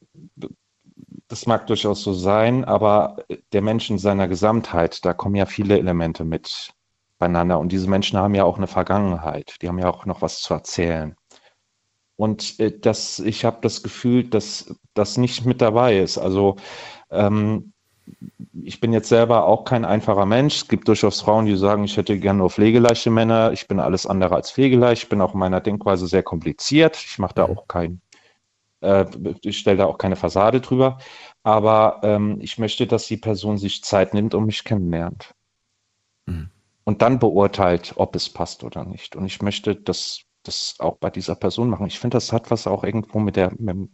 das 1.28 1.46
mag 1.46 1.68
durchaus 1.68 2.02
so 2.02 2.14
sein, 2.14 2.66
aber 2.66 3.18
der 3.54 3.62
Mensch 3.62 3.90
in 3.90 4.00
seiner 4.00 4.28
Gesamtheit, 4.28 5.06
da 5.06 5.14
kommen 5.14 5.36
ja 5.36 5.46
viele 5.46 5.78
Elemente 5.78 6.26
mit 6.26 6.74
beieinander. 7.20 7.60
Und 7.60 7.72
diese 7.72 7.90
Menschen 7.90 8.18
haben 8.18 8.34
ja 8.34 8.46
auch 8.46 8.58
eine 8.58 8.68
Vergangenheit. 8.68 9.58
Die 9.62 9.68
haben 9.68 9.78
ja 9.78 9.90
auch 9.90 10.06
noch 10.06 10.22
was 10.22 10.42
zu 10.42 10.54
erzählen. 10.54 11.16
Und 12.16 12.60
äh, 12.60 12.78
das, 12.78 13.20
ich 13.20 13.46
habe 13.46 13.60
das 13.62 13.84
Gefühl, 13.84 14.24
dass 14.24 14.76
das 14.94 15.18
nicht 15.18 15.46
mit 15.46 15.62
dabei 15.62 16.00
ist. 16.00 16.18
Also 16.18 16.56
ähm, 17.12 17.74
ich 18.64 18.80
bin 18.80 18.94
jetzt 18.94 19.10
selber 19.10 19.46
auch 19.46 19.64
kein 19.64 19.86
einfacher 19.86 20.26
Mensch. 20.26 20.58
Es 20.58 20.68
gibt 20.68 20.88
durchaus 20.88 21.22
Frauen, 21.22 21.46
die 21.46 21.56
sagen, 21.56 21.84
ich 21.84 21.98
hätte 21.98 22.20
gerne 22.20 22.40
nur 22.40 22.50
pflegeleichte 22.50 23.10
Männer. 23.10 23.52
Ich 23.52 23.68
bin 23.68 23.80
alles 23.80 24.06
andere 24.06 24.36
als 24.36 24.52
pflegeleicht. 24.52 25.04
Ich 25.04 25.10
bin 25.10 25.22
auch 25.22 25.34
in 25.34 25.40
meiner 25.40 25.62
Denkweise 25.62 26.08
sehr 26.08 26.24
kompliziert. 26.24 26.98
Ich 26.98 27.20
mache 27.20 27.36
da 27.36 27.46
auch 27.46 27.68
kein, 27.68 28.02
äh, 28.82 29.06
ich 29.42 29.60
stelle 29.60 29.78
da 29.78 29.86
auch 29.86 29.98
keine 29.98 30.16
Fassade 30.16 30.62
drüber. 30.62 30.98
Aber 31.44 32.00
ähm, 32.04 32.40
ich 32.42 32.58
möchte, 32.58 32.88
dass 32.88 33.08
die 33.08 33.18
Person 33.18 33.58
sich 33.58 33.84
Zeit 33.84 34.14
nimmt 34.14 34.34
und 34.34 34.46
mich 34.46 34.64
kennenlernt. 34.64 35.34
Mhm. 36.26 36.50
Und 36.84 37.02
dann 37.02 37.20
beurteilt, 37.20 37.94
ob 37.96 38.16
es 38.16 38.30
passt 38.30 38.64
oder 38.64 38.84
nicht. 38.84 39.16
Und 39.16 39.26
ich 39.26 39.42
möchte 39.42 39.76
das, 39.76 40.22
das 40.44 40.76
auch 40.80 40.98
bei 40.98 41.10
dieser 41.10 41.36
Person 41.36 41.70
machen. 41.70 41.88
Ich 41.88 42.00
finde, 42.00 42.16
das 42.16 42.34
hat 42.34 42.52
was 42.52 42.68
auch 42.68 42.84
irgendwo 42.84 43.20
mit 43.20 43.36
der, 43.36 43.52
mit, 43.58 43.90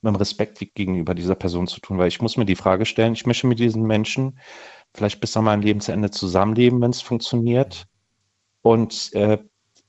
mit 0.00 0.14
dem 0.14 0.16
Respekt 0.16 0.58
gegenüber 0.74 1.14
dieser 1.14 1.34
Person 1.34 1.66
zu 1.66 1.80
tun, 1.80 1.98
weil 1.98 2.08
ich 2.08 2.20
muss 2.20 2.36
mir 2.36 2.44
die 2.44 2.56
Frage 2.56 2.86
stellen, 2.86 3.12
ich 3.12 3.26
möchte 3.26 3.46
mit 3.46 3.58
diesen 3.58 3.82
Menschen 3.82 4.38
vielleicht 4.94 5.20
bis 5.20 5.36
an 5.36 5.44
mein 5.44 5.62
Lebensende 5.62 6.10
zusammenleben, 6.10 6.80
wenn 6.80 6.90
es 6.90 7.00
funktioniert. 7.02 7.86
Und 8.62 9.12
äh, 9.14 9.38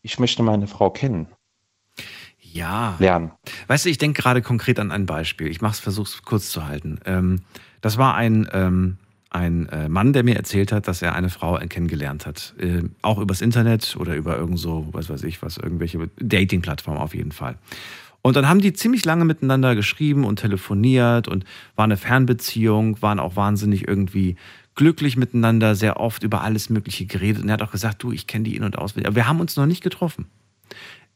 ich 0.02 0.20
möchte 0.20 0.44
meine 0.44 0.68
Frau 0.68 0.90
kennen, 0.90 1.28
Ja. 2.40 2.96
lernen. 3.00 3.32
Weißt 3.68 3.86
du, 3.86 3.90
ich 3.90 3.98
denke 3.98 4.22
gerade 4.22 4.42
konkret 4.42 4.80
an 4.80 4.92
ein 4.92 5.06
Beispiel. 5.06 5.48
Ich 5.48 5.62
mache 5.62 5.74
es, 5.74 5.80
versuche 5.80 6.08
es 6.08 6.22
kurz 6.24 6.50
zu 6.50 6.66
halten. 6.66 7.00
Ähm, 7.06 7.42
das 7.82 7.98
war 7.98 8.16
ein, 8.16 8.48
ähm, 8.54 8.98
ein 9.30 9.68
äh, 9.70 9.90
Mann, 9.90 10.14
der 10.14 10.24
mir 10.24 10.36
erzählt 10.36 10.72
hat, 10.72 10.88
dass 10.88 11.02
er 11.02 11.16
eine 11.16 11.30
Frau 11.30 11.58
kennengelernt 11.68 12.26
hat. 12.26 12.54
Äh, 12.60 12.84
auch 13.02 13.18
übers 13.18 13.42
Internet 13.42 13.96
oder 14.00 14.16
über 14.16 14.38
irgend 14.38 14.60
so, 14.60 14.88
was 14.92 15.10
weiß 15.10 15.24
ich, 15.24 15.42
was, 15.42 15.58
irgendwelche 15.58 16.10
Dating-Plattformen 16.18 17.00
auf 17.00 17.16
jeden 17.16 17.32
Fall. 17.32 17.58
Und 18.24 18.38
dann 18.38 18.48
haben 18.48 18.62
die 18.62 18.72
ziemlich 18.72 19.04
lange 19.04 19.26
miteinander 19.26 19.76
geschrieben 19.76 20.24
und 20.24 20.38
telefoniert 20.38 21.28
und 21.28 21.44
war 21.76 21.84
eine 21.84 21.98
Fernbeziehung, 21.98 23.02
waren 23.02 23.20
auch 23.20 23.36
wahnsinnig 23.36 23.86
irgendwie 23.86 24.38
glücklich 24.76 25.18
miteinander, 25.18 25.76
sehr 25.76 26.00
oft 26.00 26.24
über 26.24 26.42
alles 26.42 26.70
Mögliche 26.70 27.06
geredet. 27.06 27.44
Und 27.44 27.50
er 27.50 27.54
hat 27.54 27.62
auch 27.62 27.72
gesagt, 27.72 28.02
du, 28.02 28.14
ich 28.14 28.26
kenne 28.26 28.46
die 28.46 28.56
in- 28.56 28.64
und 28.64 28.78
auswendig. 28.78 29.08
Aber 29.08 29.18
wir 29.18 29.28
haben 29.28 29.42
uns 29.42 29.58
noch 29.58 29.66
nicht 29.66 29.84
getroffen. 29.84 30.26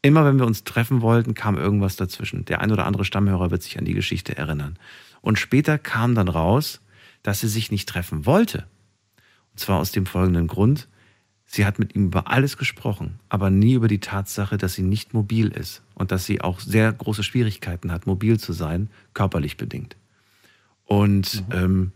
Immer 0.02 0.26
wenn 0.26 0.38
wir 0.38 0.46
uns 0.46 0.64
treffen 0.64 1.00
wollten, 1.00 1.32
kam 1.32 1.56
irgendwas 1.56 1.96
dazwischen. 1.96 2.44
Der 2.44 2.60
ein 2.60 2.70
oder 2.70 2.86
andere 2.86 3.06
Stammhörer 3.06 3.50
wird 3.50 3.62
sich 3.62 3.78
an 3.78 3.86
die 3.86 3.94
Geschichte 3.94 4.36
erinnern. 4.36 4.78
Und 5.22 5.38
später 5.38 5.78
kam 5.78 6.14
dann 6.14 6.28
raus, 6.28 6.82
dass 7.22 7.40
sie 7.40 7.48
sich 7.48 7.70
nicht 7.70 7.88
treffen 7.88 8.26
wollte. 8.26 8.66
Und 9.52 9.60
zwar 9.60 9.78
aus 9.78 9.92
dem 9.92 10.04
folgenden 10.04 10.46
Grund. 10.46 10.88
Sie 11.50 11.64
hat 11.64 11.78
mit 11.78 11.94
ihm 11.94 12.06
über 12.06 12.30
alles 12.30 12.58
gesprochen, 12.58 13.18
aber 13.30 13.48
nie 13.48 13.72
über 13.72 13.88
die 13.88 14.00
Tatsache, 14.00 14.58
dass 14.58 14.74
sie 14.74 14.82
nicht 14.82 15.14
mobil 15.14 15.48
ist 15.48 15.82
und 15.94 16.12
dass 16.12 16.26
sie 16.26 16.42
auch 16.42 16.60
sehr 16.60 16.92
große 16.92 17.22
Schwierigkeiten 17.22 17.90
hat, 17.90 18.06
mobil 18.06 18.38
zu 18.38 18.52
sein, 18.52 18.90
körperlich 19.14 19.56
bedingt. 19.56 19.96
Und 20.84 21.44
ähm, 21.50 21.92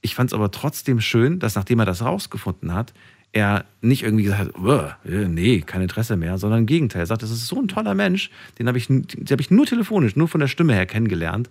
ich 0.00 0.16
fand 0.16 0.30
es 0.30 0.34
aber 0.34 0.50
trotzdem 0.50 1.00
schön, 1.00 1.38
dass 1.38 1.54
nachdem 1.54 1.78
er 1.78 1.86
das 1.86 2.02
rausgefunden 2.02 2.74
hat, 2.74 2.92
er 3.30 3.64
nicht 3.80 4.02
irgendwie 4.02 4.24
gesagt 4.24 4.48
hat, 4.48 4.58
"Uah, 4.58 4.96
äh, 5.04 5.28
nee, 5.28 5.60
kein 5.60 5.82
Interesse 5.82 6.16
mehr, 6.16 6.36
sondern 6.36 6.60
im 6.60 6.66
Gegenteil. 6.66 7.02
Er 7.02 7.06
sagt, 7.06 7.22
das 7.22 7.30
ist 7.30 7.46
so 7.46 7.60
ein 7.60 7.68
toller 7.68 7.94
Mensch, 7.94 8.30
den 8.58 8.66
habe 8.66 8.78
ich, 8.78 8.88
den 8.88 9.06
habe 9.30 9.40
ich 9.40 9.52
nur 9.52 9.66
telefonisch, 9.66 10.16
nur 10.16 10.26
von 10.26 10.40
der 10.40 10.48
Stimme 10.48 10.74
her 10.74 10.86
kennengelernt. 10.86 11.48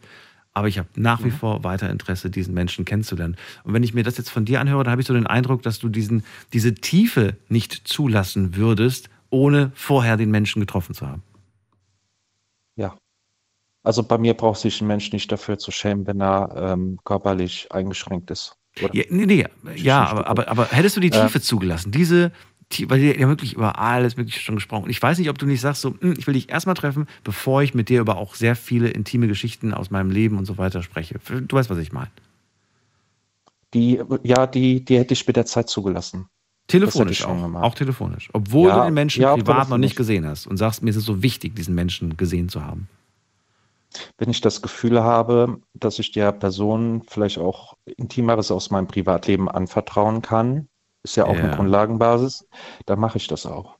Aber 0.56 0.70
ich 0.70 0.80
habe 0.80 0.88
nach 0.96 1.24
wie 1.26 1.32
vor 1.32 1.66
weiter 1.66 1.90
Interesse, 1.90 2.30
diesen 2.30 2.54
Menschen 2.54 2.86
kennenzulernen. 2.86 3.36
Und 3.66 3.74
wenn 3.74 3.84
ich 3.84 3.94
mir 3.94 4.04
das 4.04 4.18
jetzt 4.18 4.30
von 4.30 4.46
dir 4.46 4.62
anhöre, 4.62 4.86
dann 4.86 4.92
habe 4.92 5.02
ich 5.02 5.08
so 5.08 5.14
den 5.14 5.28
Eindruck, 5.28 5.62
dass 5.64 5.80
du 5.80 5.90
diesen, 5.90 6.24
diese 6.54 6.74
Tiefe 6.74 7.36
nicht 7.50 7.88
zulassen 7.88 8.56
würdest, 8.56 9.10
ohne 9.30 9.74
vorher 9.76 10.16
den 10.16 10.32
Menschen 10.32 10.62
getroffen 10.62 10.96
zu 10.96 11.08
haben. 11.08 11.24
Ja. 12.78 12.96
Also 13.84 14.02
bei 14.02 14.18
mir 14.18 14.34
braucht 14.34 14.62
sich 14.62 14.80
ein 14.80 14.88
Mensch 14.88 15.12
nicht 15.12 15.30
dafür 15.30 15.58
zu 15.58 15.72
schämen, 15.72 16.08
wenn 16.08 16.22
er 16.22 16.56
ähm, 16.56 17.00
körperlich 17.04 17.70
eingeschränkt 17.72 18.32
ist. 18.32 18.56
Oder? 18.82 18.96
Ja, 18.96 19.04
nee, 19.10 19.26
nee, 19.26 19.46
ja, 19.76 20.06
aber, 20.06 20.28
aber, 20.28 20.48
aber 20.48 20.68
hättest 20.72 20.96
du 20.96 21.02
die 21.02 21.12
Äh. 21.12 21.22
Tiefe 21.22 21.42
zugelassen? 21.42 21.92
Diese, 21.92 22.32
weil 22.88 23.02
wir 23.02 23.18
ja 23.20 23.28
wirklich 23.28 23.54
über 23.54 23.80
alles 23.80 24.18
Mögliche 24.18 24.40
schon 24.40 24.56
gesprochen. 24.56 24.86
Und 24.86 24.90
ich 24.90 25.02
weiß 25.02 25.18
nicht, 25.20 25.30
ob 25.30 25.38
du 25.38 25.46
nicht 25.46 25.62
sagst, 25.62 25.82
so, 25.82 25.96
"Hm, 26.00 26.16
ich 26.18 26.28
will 26.28 26.34
dich 26.34 26.50
erstmal 26.50 26.76
treffen, 26.76 27.08
bevor 27.24 27.62
ich 27.64 27.74
mit 27.74 27.90
dir 27.90 28.02
über 28.02 28.18
auch 28.18 28.36
sehr 28.36 28.56
viele 28.56 28.90
intime 28.90 29.28
Geschichten 29.28 29.74
aus 29.74 29.92
meinem 29.92 30.12
Leben 30.12 30.38
und 30.38 30.46
so 30.46 30.58
weiter 30.58 30.84
spreche. 30.84 31.20
Du 31.48 31.56
weißt, 31.56 31.70
was 31.70 31.78
ich 31.78 31.92
meine. 31.92 32.12
Die, 33.74 34.02
ja, 34.24 34.48
die, 34.48 34.84
die 34.84 34.98
hätte 34.98 35.14
ich 35.14 35.28
mit 35.28 35.36
der 35.36 35.46
Zeit 35.46 35.70
zugelassen. 35.70 36.28
Telefonisch 36.68 37.24
auch. 37.26 37.40
gemacht. 37.40 37.64
Auch 37.64 37.76
telefonisch. 37.76 38.30
Obwohl 38.34 38.70
Ja, 38.70 38.80
du 38.80 38.86
den 38.86 38.94
Menschen 38.94 39.22
ja, 39.22 39.36
privat 39.36 39.70
noch 39.70 39.78
nicht 39.78 39.96
gesehen 39.96 40.26
hast 40.26 40.48
und 40.48 40.58
sagst, 40.58 40.82
mir 40.82 40.90
ist 40.90 40.96
es 40.96 41.06
so 41.06 41.22
wichtig, 41.22 41.56
diesen 41.56 41.76
Menschen 41.76 42.18
gesehen 42.18 42.50
zu 42.50 42.64
haben. 42.64 42.88
Wenn 44.18 44.30
ich 44.30 44.42
das 44.42 44.62
Gefühl 44.62 45.02
habe, 45.04 45.62
dass 45.74 46.00
ich 46.00 46.12
der 46.12 46.32
Person 46.32 47.04
vielleicht 47.08 47.38
auch 47.38 47.78
Intimeres 47.86 48.52
aus 48.52 48.70
meinem 48.72 48.88
Privatleben 48.88 49.48
anvertrauen 49.50 50.22
kann, 50.22 50.68
ist 51.06 51.16
ja 51.18 51.26
auch 51.28 51.38
Ja. 51.38 51.42
eine 51.42 51.50
Grundlagenbasis, 51.50 52.48
dann 52.86 53.00
mache 53.00 53.18
ich 53.18 53.28
das 53.28 53.46
auch. 53.48 53.78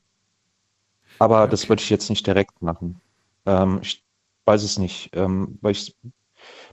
Aber 1.18 1.48
das 1.48 1.68
würde 1.68 1.82
ich 1.82 1.90
jetzt 1.90 2.10
nicht 2.10 2.26
direkt 2.26 2.60
machen. 2.62 3.00
Ähm, 3.46 3.80
ich 3.82 4.04
weiß 4.44 4.62
es 4.62 4.78
nicht, 4.78 5.10
ähm, 5.14 5.58
weil 5.62 5.72
ich, 5.72 5.96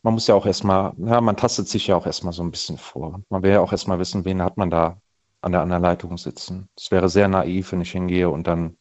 man 0.04 0.14
muss 0.14 0.28
ja 0.28 0.36
auch 0.36 0.46
erstmal, 0.46 0.94
ja, 0.98 1.22
man 1.22 1.38
tastet 1.38 1.70
sich 1.70 1.88
ja 1.88 1.96
auch 1.96 2.06
erstmal 2.06 2.34
so 2.34 2.44
ein 2.44 2.52
bisschen 2.52 2.78
vor. 2.78 3.22
Man 3.30 3.44
will 3.44 3.52
ja 3.52 3.62
auch 3.62 3.72
erstmal 3.72 4.00
wissen, 4.00 4.26
wen 4.26 4.42
hat 4.44 4.58
man 4.58 4.70
da 4.70 4.98
an 5.42 5.52
der 5.54 5.62
anderen 5.62 5.84
Leitung 5.84 6.18
sitzen. 6.18 6.70
Es 6.78 6.92
wäre 6.92 7.10
sehr 7.10 7.28
naiv, 7.28 7.72
wenn 7.72 7.82
ich 7.82 7.92
hingehe 7.92 8.30
und 8.30 8.48
dann 8.48 8.78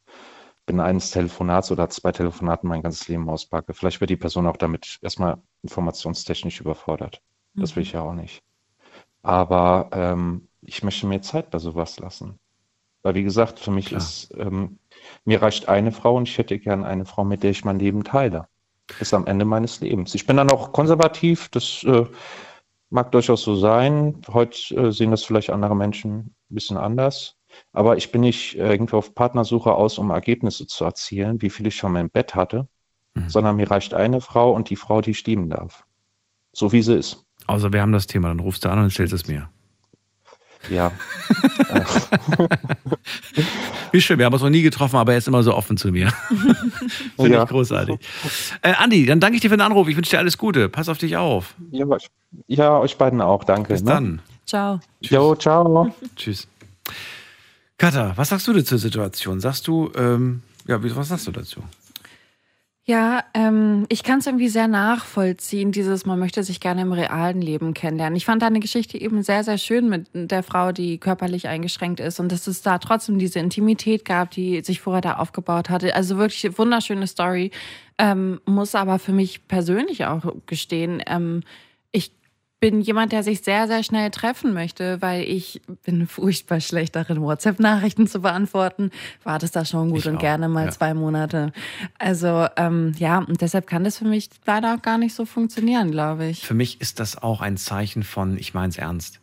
bin 0.67 0.81
eines 0.81 1.11
Telefonats 1.11 1.73
oder 1.73 1.91
zwei 1.91 2.13
Telefonaten 2.13 2.69
mein 2.69 2.83
ganzes 2.83 3.09
Leben 3.09 3.29
auspacke. 3.31 3.75
Vielleicht 3.75 4.01
wird 4.01 4.11
die 4.11 4.17
Person 4.17 4.47
auch 4.47 4.57
damit 4.59 4.99
erstmal 5.03 5.43
informationstechnisch 5.63 6.61
überfordert. 6.61 7.23
Das 7.57 7.77
will 7.77 7.83
ich 7.85 7.93
ja 7.93 8.03
auch 8.03 8.15
nicht. 8.15 8.43
Aber 9.23 9.91
ähm, 9.93 10.49
ich 10.63 10.83
möchte 10.83 11.07
mir 11.07 11.21
Zeit 11.21 11.51
bei 11.51 11.59
sowas 11.59 11.99
lassen. 11.99 12.39
Weil 13.03 13.15
wie 13.15 13.23
gesagt, 13.23 13.59
für 13.59 13.71
mich 13.71 13.87
Klar. 13.87 13.99
ist, 14.01 14.33
ähm, 14.37 14.79
mir 15.25 15.43
reicht 15.43 15.69
eine 15.69 15.93
Frau 15.93 16.17
und 16.17 16.29
ich 16.29 16.39
hätte 16.39 16.59
gern 16.59 16.85
eine 16.85 17.05
Frau, 17.05 17.25
mit 17.25 17.43
der 17.43 17.51
ich 17.51 17.65
mein 17.65 17.79
Leben 17.79 18.05
teile. 18.05 18.47
Bis 18.99 19.13
am 19.13 19.27
Ende 19.27 19.45
meines 19.45 19.81
Lebens. 19.81 20.15
Ich 20.15 20.27
bin 20.27 20.37
dann 20.37 20.51
auch 20.51 20.73
konservativ, 20.73 21.49
das 21.49 21.83
äh, 21.85 22.05
mag 22.91 23.11
durchaus 23.13 23.43
so 23.43 23.57
sein. 23.57 24.23
Heute 24.33 24.75
äh, 24.77 24.93
sehen 24.93 25.11
das 25.11 25.25
vielleicht 25.25 25.51
andere 25.51 25.75
Menschen 25.75 26.19
ein 26.19 26.35
bisschen 26.55 26.77
anders. 26.77 27.37
Aber 27.73 27.97
ich 27.97 28.13
bin 28.13 28.21
nicht 28.21 28.57
äh, 28.57 28.71
irgendwo 28.71 28.99
auf 28.99 29.15
Partnersuche 29.15 29.73
aus, 29.75 29.99
um 29.99 30.11
Ergebnisse 30.11 30.67
zu 30.67 30.85
erzielen, 30.85 31.43
wie 31.43 31.51
viel 31.51 31.67
ich 31.67 31.77
schon 31.77 31.93
mal 31.93 32.01
im 32.01 32.11
Bett 32.11 32.35
hatte, 32.35 32.69
Mhm. 33.15 33.29
sondern 33.29 33.57
mir 33.57 33.71
reicht 33.71 33.95
eine 33.95 34.21
Frau 34.21 34.53
und 34.55 34.71
die 34.71 34.77
Frau, 34.77 35.01
die 35.01 35.11
ich 35.11 35.27
lieben 35.27 35.51
darf. 35.51 35.85
So 36.53 36.73
wie 36.73 36.83
sie 36.83 36.97
ist. 36.97 37.25
Außer 37.47 37.73
wir 37.73 37.83
haben 37.83 37.93
das 37.93 38.07
Thema, 38.07 38.29
dann 38.29 38.41
rufst 38.41 38.65
du 38.65 38.71
an 38.71 38.79
und 38.79 38.91
stellst 38.91 39.13
es 39.13 39.27
mir. 39.27 39.51
Ja. 40.71 40.93
Wie 43.91 44.01
schön, 44.01 44.19
wir 44.19 44.27
haben 44.27 44.33
uns 44.33 44.43
noch 44.43 44.51
nie 44.51 44.63
getroffen, 44.63 44.97
aber 44.97 45.13
er 45.13 45.19
ist 45.19 45.29
immer 45.29 45.43
so 45.43 45.55
offen 45.55 45.77
zu 45.77 45.89
mir. 45.91 46.11
Finde 47.17 47.33
Ja. 47.37 47.43
ich 47.43 47.49
großartig. 47.49 47.99
Äh, 48.63 48.73
Andi, 48.75 49.07
dann 49.07 49.21
danke 49.21 49.37
ich 49.37 49.41
dir 49.43 49.51
für 49.51 49.57
den 49.57 49.63
Anruf. 49.63 49.89
Ich 49.89 49.97
wünsche 49.97 50.11
dir 50.11 50.19
alles 50.19 50.39
Gute. 50.39 50.69
Pass 50.69 50.89
auf 50.89 50.99
dich 50.99 51.17
auf. 51.17 51.55
ja, 51.71 51.87
euch- 51.87 52.09
ja, 52.47 52.79
euch 52.79 52.97
beiden 52.97 53.21
auch. 53.21 53.45
Danke. 53.45 53.73
Bis 53.73 53.83
ne? 53.83 53.91
dann. 53.91 54.23
Ciao. 54.47 54.81
Jo, 55.01 55.35
ciao. 55.35 55.95
Tschüss. 56.17 56.47
Katha, 57.79 58.13
was 58.17 58.29
sagst 58.29 58.47
du 58.47 58.53
denn 58.53 58.65
zur 58.65 58.79
Situation? 58.79 59.41
Sagst 59.41 59.67
du, 59.67 59.91
ähm, 59.97 60.43
ja, 60.67 60.83
wie- 60.83 60.95
was 60.95 61.09
sagst 61.09 61.27
du 61.27 61.33
dazu? 61.33 61.63
Ja, 62.85 63.23
ähm, 63.35 63.87
ich 63.91 64.03
kann 64.03 64.19
es 64.19 64.27
irgendwie 64.27 64.49
sehr 64.49 64.67
nachvollziehen, 64.67 65.71
dieses, 65.71 66.05
man 66.05 66.19
möchte 66.19 66.43
sich 66.43 66.59
gerne 66.59 66.83
im 66.83 66.93
realen 66.93 67.41
Leben 67.41 67.75
kennenlernen. 67.75 68.17
Ich 68.17 68.25
fand 68.25 68.43
deine 68.43 68.59
Geschichte 68.59 69.01
eben 69.01 69.23
sehr, 69.23 69.45
sehr 69.45 69.57
schön 69.57 69.89
mit 69.89 70.09
der 70.13 70.43
Frau, 70.43 70.73
die 70.73 70.99
körperlich 70.99 71.47
eingeschränkt 71.47 72.01
ist 72.01 72.19
und 72.19 72.33
dass 72.33 72.49
es 72.49 72.61
da 72.61 72.79
trotzdem 72.79 73.21
diese 73.21 73.39
Intimität 73.39 74.05
gab, 74.05 74.33
die 74.33 74.63
sich 74.63 74.81
vorher 74.81 75.01
da 75.01 75.13
aufgebaut 75.19 75.71
hatte. 75.71 75.95
Also 75.95 76.19
wirklich 76.19 76.59
wunderschöne 76.59 77.07
Story. 77.07 77.53
Ähm, 77.99 78.41
muss 78.47 78.75
aber 78.75 78.99
für 78.99 79.13
mich 79.13 79.47
persönlich 79.47 80.05
auch 80.07 80.35
gestehen, 80.47 81.01
ähm, 81.07 81.45
bin 82.63 82.81
jemand, 82.81 83.11
der 83.11 83.25
sich 83.25 83.41
sehr, 83.41 83.67
sehr 83.67 83.83
schnell 83.83 84.13
treffen 84.13 84.55
möchte, 84.55 85.03
weil 85.03 85.25
ich 85.25 85.61
bin 85.85 86.07
furchtbar 86.07 86.61
schlecht 86.61 86.95
darin, 86.95 87.21
WhatsApp-Nachrichten 87.21 88.07
zu 88.07 88.21
beantworten. 88.21 88.93
War 89.25 89.41
das 89.41 89.51
da 89.51 89.65
schon 89.65 89.91
gut 89.91 89.99
Ich 89.99 90.07
und 90.07 90.19
auch, 90.19 90.21
gerne 90.21 90.49
mal 90.49 90.67
ja. 90.67 90.71
zwei 90.71 90.95
Monate. 90.95 91.53
Also 91.99 92.47
ähm, 92.57 92.95
ja, 92.99 93.19
und 93.19 93.41
deshalb 93.41 93.67
kann 93.67 93.83
das 93.83 93.99
für 93.99 94.05
mich 94.05 94.31
leider 94.47 94.77
auch 94.77 94.81
gar 94.81 94.97
nicht 94.97 95.13
so 95.13 95.25
funktionieren, 95.25 95.91
glaube 95.91 96.27
ich. 96.27 96.47
Für 96.47 96.55
mich 96.55 96.81
ist 96.81 97.01
das 97.01 97.21
auch 97.21 97.41
ein 97.41 97.57
Zeichen 97.57 98.05
von, 98.05 98.39
ich 98.39 98.55
meine 98.55 98.69
es 98.69 98.79
ernst, 98.79 99.19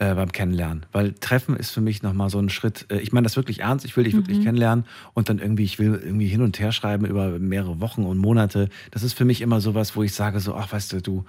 äh, 0.00 0.12
beim 0.16 0.32
Kennenlernen. 0.32 0.84
Weil 0.90 1.12
Treffen 1.12 1.54
ist 1.54 1.70
für 1.70 1.80
mich 1.80 2.02
nochmal 2.02 2.28
so 2.28 2.40
ein 2.40 2.48
Schritt, 2.48 2.86
äh, 2.90 2.98
ich 2.98 3.12
meine 3.12 3.24
das 3.24 3.36
wirklich 3.36 3.60
ernst, 3.60 3.84
ich 3.84 3.96
will 3.96 4.02
dich 4.02 4.14
wirklich 4.14 4.42
kennenlernen 4.42 4.84
und 5.14 5.28
dann 5.28 5.38
irgendwie, 5.38 5.62
ich 5.62 5.78
will 5.78 5.94
irgendwie 5.94 6.26
hin 6.26 6.42
und 6.42 6.58
her 6.58 6.72
schreiben 6.72 7.06
über 7.06 7.38
mehrere 7.38 7.78
Wochen 7.78 8.02
und 8.02 8.18
Monate. 8.18 8.68
Das 8.90 9.04
ist 9.04 9.12
für 9.12 9.24
mich 9.24 9.42
immer 9.42 9.60
sowas, 9.60 9.94
wo 9.94 10.02
ich 10.02 10.12
sage 10.12 10.40
so, 10.40 10.56
ach 10.56 10.72
weißt 10.72 10.92
du, 10.94 11.00
du, 11.00 11.24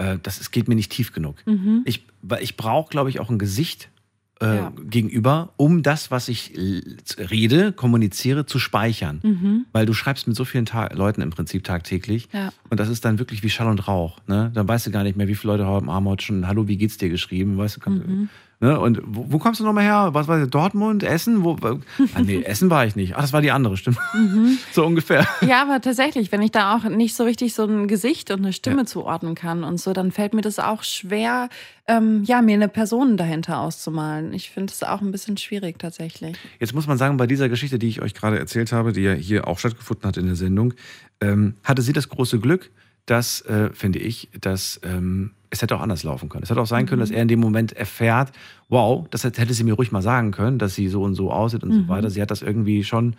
äh, 0.00 0.18
das 0.22 0.40
ist, 0.40 0.50
geht 0.50 0.66
mir 0.68 0.74
nicht 0.74 0.90
tief 0.92 1.12
genug. 1.12 1.36
Ich, 1.84 2.04
weil 2.22 2.42
ich 2.42 2.56
brauche, 2.56 2.90
glaube 2.90 3.10
ich, 3.10 3.20
auch 3.20 3.30
ein 3.30 3.38
Gesicht 3.38 3.88
äh, 4.42 4.56
Ja. 4.56 4.72
gegenüber, 4.88 5.52
um 5.58 5.82
das, 5.82 6.10
was 6.10 6.28
ich 6.28 6.52
rede, 7.18 7.72
kommuniziere, 7.72 8.46
zu 8.46 8.58
speichern. 8.58 9.66
Weil 9.72 9.84
du 9.84 9.92
schreibst 9.92 10.26
mit 10.28 10.36
so 10.36 10.44
vielen 10.46 10.64
Ta 10.64 10.88
Leuten 10.94 11.20
im 11.20 11.28
Prinzip 11.30 11.62
tagtäglich. 11.64 12.28
Ja. 12.32 12.50
Und 12.70 12.80
das 12.80 12.88
ist 12.88 13.04
dann 13.04 13.18
wirklich 13.18 13.42
wie 13.42 13.50
Schall 13.50 13.68
und 13.68 13.86
Rauch. 13.86 14.18
Ne? 14.26 14.50
Dann 14.54 14.66
weißt 14.66 14.86
du 14.86 14.90
gar 14.90 15.02
nicht 15.04 15.16
mehr, 15.18 15.28
wie 15.28 15.34
viele 15.34 15.52
Leute 15.52 15.66
haben, 15.66 15.90
haben 15.90 16.06
heute 16.06 16.24
schon 16.24 16.46
Hallo, 16.46 16.66
wie 16.68 16.78
geht's 16.78 16.96
dir 16.96 17.10
geschrieben. 17.10 17.58
Weißt 17.58 17.76
du, 17.76 17.80
kannst, 17.80 18.02
ne? 18.60 18.78
Und 18.78 19.00
wo, 19.04 19.26
wo 19.28 19.38
kommst 19.38 19.60
du 19.60 19.64
nochmal 19.64 19.84
her? 19.84 20.10
Was 20.12 20.28
war 20.28 20.38
das? 20.38 20.48
Dortmund? 20.48 21.02
Essen? 21.02 21.42
Wo, 21.44 21.56
ah, 21.62 22.20
nee, 22.22 22.42
Essen 22.44 22.70
war 22.70 22.86
ich 22.86 22.96
nicht. 22.96 23.16
Ach, 23.16 23.20
das 23.22 23.32
war 23.32 23.42
die 23.42 23.50
andere, 23.50 23.76
stimmt. 23.76 23.98
so 24.72 24.84
ungefähr. 24.86 25.26
Ja, 25.40 25.62
aber 25.62 25.80
tatsächlich, 25.80 26.30
wenn 26.32 26.42
ich 26.42 26.50
da 26.52 26.76
auch 26.76 26.84
nicht 26.84 27.14
so 27.16 27.24
richtig 27.24 27.54
so 27.54 27.64
ein 27.64 27.88
Gesicht 27.88 28.30
und 28.30 28.38
eine 28.40 28.52
Stimme 28.52 28.78
Ja. 28.82 28.86
zuordnen 28.86 29.34
kann 29.34 29.64
und 29.64 29.78
so, 29.80 29.92
dann 29.92 30.12
fällt 30.12 30.34
mir 30.34 30.42
das 30.42 30.58
auch 30.58 30.82
schwer, 30.82 31.48
ähm, 31.88 32.22
ja, 32.24 32.40
mir 32.42 32.54
eine 32.54 32.68
Person 32.68 33.16
dahinter 33.16 33.58
auszumalen. 33.60 34.32
Ich 34.32 34.50
finde 34.50 34.72
es 34.72 34.82
auch 34.82 35.00
ein 35.00 35.10
bisschen 35.10 35.36
schwierig 35.36 35.78
tatsächlich. 35.78 36.36
Jetzt 36.60 36.74
muss 36.74 36.86
man 36.86 36.98
sagen, 36.98 37.16
bei 37.16 37.26
dieser 37.26 37.48
Geschichte, 37.48 37.78
die 37.78 37.88
ich 37.88 38.00
euch 38.02 38.14
gerade 38.14 38.38
erzählt 38.38 38.70
habe, 38.72 38.92
die 38.92 39.00
ja 39.02 39.12
hier 39.12 39.48
auch 39.48 39.58
stattgefunden 39.58 40.06
hat 40.06 40.16
in 40.16 40.26
der 40.26 40.36
Sendung, 40.36 40.74
ähm, 41.20 41.54
hatte 41.64 41.82
sie 41.82 41.92
das 41.92 42.08
große 42.08 42.38
Glück, 42.38 42.70
dass, 43.06 43.40
äh, 43.42 43.70
finde 43.72 43.98
ich, 43.98 44.28
dass 44.40 44.80
ähm, 44.84 45.32
es 45.50 45.62
hätte 45.62 45.76
auch 45.76 45.80
anders 45.80 46.04
laufen 46.04 46.28
können. 46.28 46.44
Es 46.44 46.50
hätte 46.50 46.60
auch 46.60 46.66
sein 46.66 46.86
können, 46.86 47.00
dass 47.00 47.10
er 47.10 47.22
in 47.22 47.28
dem 47.28 47.40
Moment 47.40 47.72
erfährt, 47.72 48.32
wow, 48.68 49.06
das 49.10 49.24
hätte 49.24 49.52
sie 49.52 49.64
mir 49.64 49.74
ruhig 49.74 49.90
mal 49.90 50.02
sagen 50.02 50.30
können, 50.30 50.58
dass 50.58 50.74
sie 50.74 50.88
so 50.88 51.02
und 51.02 51.14
so 51.14 51.32
aussieht 51.32 51.64
und 51.64 51.72
so 51.72 51.88
weiter. 51.88 52.08
Sie 52.10 52.22
hat 52.22 52.30
das 52.30 52.42
irgendwie 52.42 52.84
schon 52.84 53.16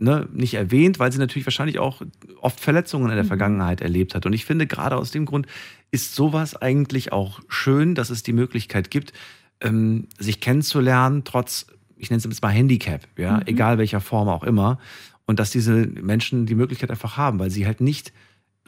ne, 0.00 0.28
nicht 0.32 0.54
erwähnt, 0.54 0.98
weil 0.98 1.12
sie 1.12 1.18
natürlich 1.18 1.46
wahrscheinlich 1.46 1.78
auch 1.78 2.02
oft 2.40 2.58
Verletzungen 2.58 3.10
in 3.10 3.16
der 3.16 3.24
Vergangenheit 3.24 3.80
erlebt 3.80 4.14
hat. 4.14 4.26
Und 4.26 4.32
ich 4.32 4.44
finde, 4.44 4.66
gerade 4.66 4.96
aus 4.96 5.10
dem 5.12 5.26
Grund 5.26 5.46
ist 5.90 6.14
sowas 6.14 6.56
eigentlich 6.56 7.12
auch 7.12 7.40
schön, 7.48 7.94
dass 7.94 8.10
es 8.10 8.22
die 8.22 8.32
Möglichkeit 8.32 8.90
gibt, 8.90 9.12
ähm, 9.60 10.08
sich 10.18 10.40
kennenzulernen, 10.40 11.22
trotz, 11.24 11.66
ich 11.96 12.10
nenne 12.10 12.18
es 12.18 12.24
jetzt 12.24 12.42
mal 12.42 12.48
Handicap, 12.48 13.06
ja, 13.16 13.40
egal 13.46 13.78
welcher 13.78 14.00
Form 14.00 14.28
auch 14.28 14.42
immer. 14.42 14.78
Und 15.26 15.38
dass 15.38 15.50
diese 15.50 15.86
Menschen 15.86 16.46
die 16.46 16.56
Möglichkeit 16.56 16.90
einfach 16.90 17.16
haben, 17.16 17.38
weil 17.38 17.50
sie 17.50 17.66
halt 17.66 17.80
nicht 17.80 18.12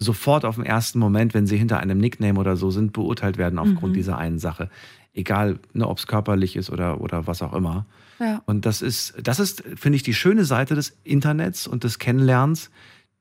sofort 0.03 0.44
auf 0.44 0.57
den 0.57 0.64
ersten 0.64 0.98
Moment, 0.98 1.34
wenn 1.34 1.46
sie 1.46 1.57
hinter 1.57 1.78
einem 1.80 1.98
Nickname 1.98 2.38
oder 2.38 2.57
so 2.57 2.70
sind, 2.70 2.92
beurteilt 2.92 3.38
werden 3.38 3.59
aufgrund 3.59 3.96
dieser 3.96 4.18
einen 4.18 4.38
Sache. 4.38 4.70
Egal, 5.14 5.59
ne, 5.72 5.88
ob 5.88 5.98
es 5.98 6.07
körperlich 6.07 6.57
ist 6.57 6.70
oder, 6.70 7.00
oder 7.00 7.26
was 7.26 7.42
auch 7.42 7.53
immer. 7.53 7.86
Ja. 8.18 8.42
Und 8.46 8.66
das 8.66 8.82
ist, 8.82 9.14
das 9.22 9.40
ist, 9.40 9.62
finde 9.76 9.96
ich, 9.96 10.03
die 10.03 10.14
schöne 10.14 10.44
Seite 10.44 10.74
des 10.74 10.96
Internets 11.05 11.66
und 11.66 11.84
des 11.84 11.98
Kennenlernens. 11.98 12.70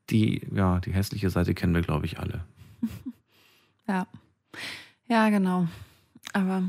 Die, 0.10 0.42
ja, 0.54 0.80
die 0.80 0.92
hässliche 0.92 1.30
Seite 1.30 1.54
kennen 1.54 1.74
wir, 1.74 1.82
glaube 1.82 2.06
ich, 2.06 2.20
alle. 2.20 2.44
Ja. 3.88 4.08
Ja, 5.10 5.30
genau. 5.30 5.68
Aber 6.32 6.64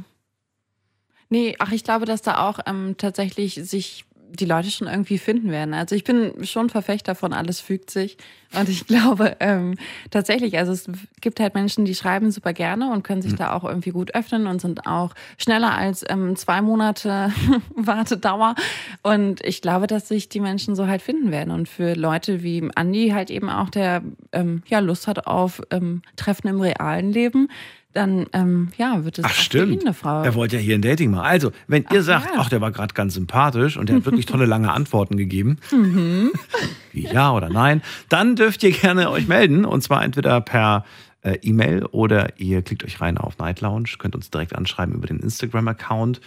nee, 1.29 1.55
ach, 1.61 1.71
ich 1.71 1.85
glaube, 1.85 2.05
dass 2.05 2.23
da 2.23 2.49
auch 2.49 2.59
ähm, 2.67 2.97
tatsächlich 2.99 3.55
sich 3.63 4.07
die 4.37 4.45
Leute 4.45 4.71
schon 4.71 4.89
irgendwie 4.89 5.19
finden 5.19 5.51
werden. 5.51 5.75
Also 5.75 5.95
ich 5.95 6.05
bin 6.05 6.45
schon 6.45 6.71
Verfechter 6.71 7.15
von 7.15 7.33
alles 7.33 7.61
fügt 7.61 7.91
sich. 7.91 8.17
Und 8.59 8.69
ich 8.69 8.87
glaube 8.89 9.37
ähm, 9.41 9.77
tatsächlich, 10.11 10.59
also 10.59 10.73
es 10.73 10.89
gibt 11.21 11.41
halt 11.41 11.55
Menschen, 11.55 11.85
die 11.85 11.95
schreiben 11.95 12.31
super 12.31 12.53
gerne 12.53 12.91
und 12.93 13.03
können 13.03 13.23
sich 13.23 13.35
da 13.35 13.53
auch 13.53 13.65
irgendwie 13.65 13.91
gut 13.91 14.15
öffnen 14.15 14.47
und 14.47 14.61
sind 14.61 14.87
auch 14.87 15.15
schneller 15.39 15.75
als 15.75 16.05
ähm, 16.09 16.37
zwei 16.37 16.63
Monate 16.63 17.33
Wartedauer. 17.75 18.55
Und 19.03 19.45
ich 19.45 19.63
glaube, 19.63 19.87
dass 19.87 20.09
sich 20.09 20.29
die 20.29 20.41
Menschen 20.41 20.75
so 20.75 20.87
halt 20.87 21.03
finden 21.03 21.31
werden. 21.31 21.53
Und 21.53 21.69
für 21.69 21.95
Leute 21.95 22.43
wie 22.43 22.69
Andi 22.75 23.11
halt 23.11 23.31
eben 23.31 23.49
auch, 23.49 23.71
der 23.71 24.03
ähm, 24.33 24.63
ja 24.67 24.81
Lust 24.81 25.07
hat 25.07 25.27
auf 25.27 25.63
ähm, 25.71 26.03
Treffen 26.17 26.49
im 26.49 26.61
realen 26.61 27.13
Leben, 27.13 27.49
dann 27.93 28.27
ähm, 28.33 28.73
ja, 28.79 29.05
wird 29.05 29.19
es 29.19 29.25
Ach, 29.25 29.33
stimmt. 29.35 29.83
eine 29.83 29.95
Frau. 29.95 30.23
Er 30.23 30.35
wollte 30.35 30.57
ja 30.57 30.63
hier 30.63 30.75
ein 30.77 30.83
Dating 30.83 31.11
machen. 31.11 31.25
Also, 31.27 31.53
wenn 31.69 31.85
ihr 31.93 32.01
Ach, 32.01 32.05
sagt, 32.05 32.27
ja. 32.27 32.41
ach, 32.41 32.49
der 32.49 32.61
war 32.61 32.73
gerade 32.73 32.95
ganz 32.95 33.15
sympathisch 33.15 33.77
und 33.77 33.89
der 33.89 33.97
hat 33.97 34.05
wirklich 34.05 34.27
tolle 34.27 34.47
lange 34.47 34.73
Antworten 34.73 35.17
gegeben, 35.17 35.59
Mhm. 35.71 36.31
wie 36.93 37.07
ja 37.07 37.33
oder 37.33 37.49
nein, 37.51 37.83
dann 38.09 38.37
dürft 38.37 38.63
ihr 38.63 38.73
gerne 38.73 39.11
euch 39.11 39.29
melden. 39.29 39.65
Und 39.65 39.83
zwar 39.83 40.03
entweder 40.05 40.41
per 40.41 40.85
äh, 41.23 41.39
E-Mail 41.43 41.85
oder 41.87 42.39
ihr 42.41 42.63
klickt 42.63 42.85
euch 42.85 43.01
rein 43.01 43.19
auf 43.19 43.39
Night 43.39 43.61
Lounge, 43.61 43.91
könnt 43.99 44.15
uns 44.15 44.31
direkt 44.31 44.55
anschreiben 44.57 44.95
über 44.95 45.07
den 45.07 45.21
Instagram-Account 45.21 46.21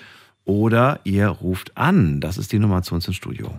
oder 0.45 0.99
ihr 1.03 1.27
ruft 1.27 1.75
an. 1.77 2.21
Das 2.21 2.37
ist 2.37 2.51
die 2.51 2.59
Nummer 2.59 2.81
zu 2.83 2.93
uns 2.95 3.07
ins 3.07 3.15
Studio. 3.15 3.51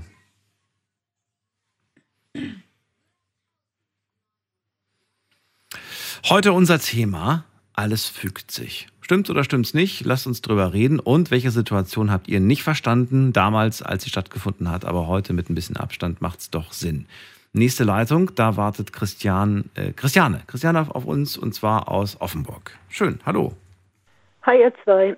Heute 6.28 6.52
unser 6.52 6.78
Thema, 6.80 7.44
alles 7.76 8.08
fügt 8.08 8.50
sich. 8.50 8.88
Stimmt's 9.02 9.30
oder 9.30 9.44
stimmt's 9.44 9.74
nicht? 9.74 10.04
Lasst 10.04 10.26
uns 10.26 10.42
drüber 10.42 10.72
reden. 10.72 10.98
Und 10.98 11.30
welche 11.30 11.50
Situation 11.50 12.10
habt 12.10 12.26
ihr 12.26 12.40
nicht 12.40 12.64
verstanden, 12.64 13.32
damals, 13.32 13.82
als 13.82 14.02
sie 14.02 14.10
stattgefunden 14.10 14.70
hat, 14.70 14.84
aber 14.84 15.06
heute 15.06 15.32
mit 15.32 15.48
ein 15.48 15.54
bisschen 15.54 15.76
Abstand 15.76 16.20
macht's 16.20 16.50
doch 16.50 16.72
Sinn. 16.72 17.06
Nächste 17.52 17.84
Leitung, 17.84 18.34
da 18.34 18.56
wartet 18.56 18.92
Christian, 18.92 19.70
äh, 19.74 19.92
Christiane, 19.92 20.42
Christiane 20.46 20.80
auf, 20.80 20.90
auf 20.90 21.04
uns 21.04 21.38
und 21.38 21.54
zwar 21.54 21.88
aus 21.88 22.20
Offenburg. 22.20 22.76
Schön, 22.88 23.20
hallo. 23.24 23.52
Hi, 24.42 24.60
ihr 24.60 24.72
zwei. 24.84 25.16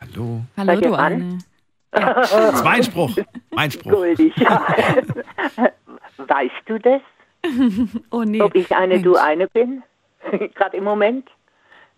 Hallo. 0.00 0.44
Hallo, 0.56 0.80
du? 0.80 0.94
Anne. 0.94 1.38
Das 1.96 2.32
ist 2.32 2.64
mein 2.64 2.82
Spruch. 2.82 3.16
Mein 3.52 3.70
Spruch. 3.70 3.92
Guldig. 3.92 4.34
weißt 6.16 6.52
du 6.66 6.78
das? 6.78 7.00
Oh 8.10 8.24
nee. 8.24 8.40
Ob 8.40 8.54
ich 8.56 8.74
eine, 8.74 8.94
Mensch. 8.94 9.04
du 9.04 9.14
eine 9.14 9.46
bin? 9.46 9.84
Gerade 10.54 10.76
im 10.76 10.84
Moment? 10.84 11.28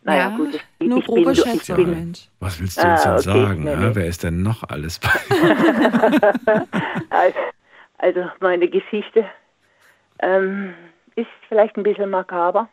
Naja, 0.03 0.31
ja, 0.31 0.37
gut. 0.37 0.55
Ich, 0.79 0.87
nur 0.87 0.99
ich 0.99 1.07
grobe 1.07 1.35
Schätzung, 1.35 1.77
bin, 1.77 1.91
Mensch. 1.91 2.29
Was 2.39 2.61
willst 2.61 2.81
du 2.81 2.87
uns 2.87 3.05
Ah, 3.05 3.05
denn 3.05 3.13
okay. 3.15 3.47
sagen? 3.47 3.65
Nee, 3.65 3.77
nee. 3.77 3.91
Wer 3.95 4.07
ist 4.07 4.23
denn 4.23 4.43
noch 4.43 4.63
alles 4.69 5.01
bei? 5.01 5.11
also, 7.11 7.39
also 7.99 8.31
meine 8.41 8.69
Geschichte 8.69 9.25
ähm, 10.21 10.75
ist 11.17 11.27
vielleicht 11.49 11.77
ein 11.77 11.83
bisschen 11.83 12.11
makaber, 12.11 12.69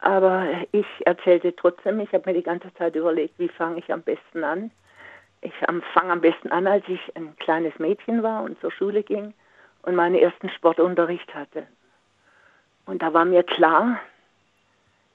aber 0.00 0.46
ich 0.72 0.86
erzählte 1.06 1.54
trotzdem, 1.56 2.00
ich 2.00 2.12
habe 2.12 2.24
mir 2.30 2.36
die 2.36 2.42
ganze 2.42 2.72
Zeit 2.74 2.94
überlegt, 2.94 3.38
wie 3.38 3.48
fange 3.48 3.78
ich 3.78 3.90
am 3.92 4.02
besten 4.02 4.44
an. 4.44 4.70
Ich 5.40 5.52
fange 5.92 6.12
am 6.12 6.20
besten 6.20 6.50
an, 6.52 6.66
als 6.66 6.84
ich 6.88 7.00
ein 7.16 7.36
kleines 7.36 7.78
Mädchen 7.78 8.22
war 8.22 8.42
und 8.42 8.58
zur 8.60 8.70
Schule 8.70 9.02
ging 9.02 9.34
und 9.82 9.94
meinen 9.94 10.14
ersten 10.14 10.48
Sportunterricht 10.50 11.34
hatte. 11.34 11.66
Und 12.86 13.02
da 13.02 13.12
war 13.12 13.24
mir 13.24 13.42
klar, 13.42 13.98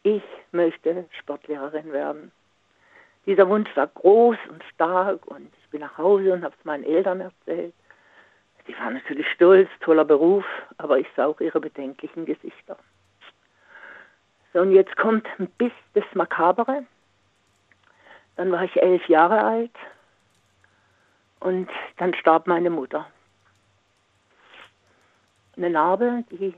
ich 0.03 0.23
möchte 0.51 1.05
Sportlehrerin 1.19 1.91
werden. 1.91 2.31
Dieser 3.25 3.47
Wunsch 3.49 3.69
war 3.75 3.87
groß 3.87 4.37
und 4.49 4.63
stark 4.73 5.25
und 5.27 5.51
ich 5.61 5.69
bin 5.69 5.81
nach 5.81 5.97
Hause 5.97 6.33
und 6.33 6.43
habe 6.43 6.55
es 6.57 6.65
meinen 6.65 6.83
Eltern 6.83 7.21
erzählt. 7.21 7.73
Die 8.67 8.77
waren 8.77 8.93
natürlich 8.93 9.27
stolz, 9.31 9.69
toller 9.81 10.05
Beruf, 10.05 10.45
aber 10.77 10.99
ich 10.99 11.07
sah 11.15 11.25
auch 11.25 11.39
ihre 11.41 11.59
bedenklichen 11.59 12.25
Gesichter. 12.25 12.77
So, 14.53 14.61
und 14.61 14.71
jetzt 14.71 14.95
kommt 14.97 15.27
bis 15.57 15.71
das 15.93 16.05
Makabere. 16.13 16.85
Dann 18.35 18.51
war 18.51 18.63
ich 18.63 18.81
elf 18.81 19.07
Jahre 19.07 19.43
alt 19.43 19.75
und 21.39 21.69
dann 21.97 22.13
starb 22.13 22.47
meine 22.47 22.69
Mutter. 22.69 23.05
Eine 25.57 25.69
Narbe, 25.71 26.23
die 26.31 26.53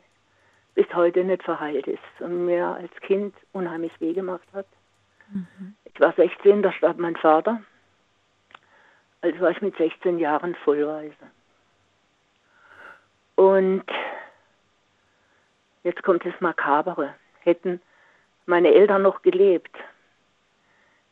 bis 0.74 0.92
heute 0.94 1.24
nicht 1.24 1.44
verheilt 1.44 1.88
ist 1.88 2.00
und 2.20 2.46
mir 2.46 2.68
als 2.68 2.94
Kind 3.02 3.36
unheimlich 3.52 3.92
weh 4.00 4.14
gemacht 4.14 4.48
hat. 4.54 4.68
Ich 5.86 6.00
war 6.00 6.14
16, 6.14 6.62
da 6.62 6.72
starb 6.72 6.98
mein 6.98 7.16
Vater. 7.16 7.62
Also 9.22 9.40
war 9.40 9.52
ich 9.52 9.62
mit 9.62 9.76
16 9.78 10.20
Jahren 10.20 10.56
vollweise. 10.56 11.16
Und 13.36 13.86
jetzt 15.84 16.04
kommt 16.04 16.26
das 16.26 16.40
Makabere. 16.42 17.16
Hätten 17.40 17.82
meine 18.46 18.74
Eltern 18.74 19.04
noch 19.04 19.22
gelebt, 19.22 19.76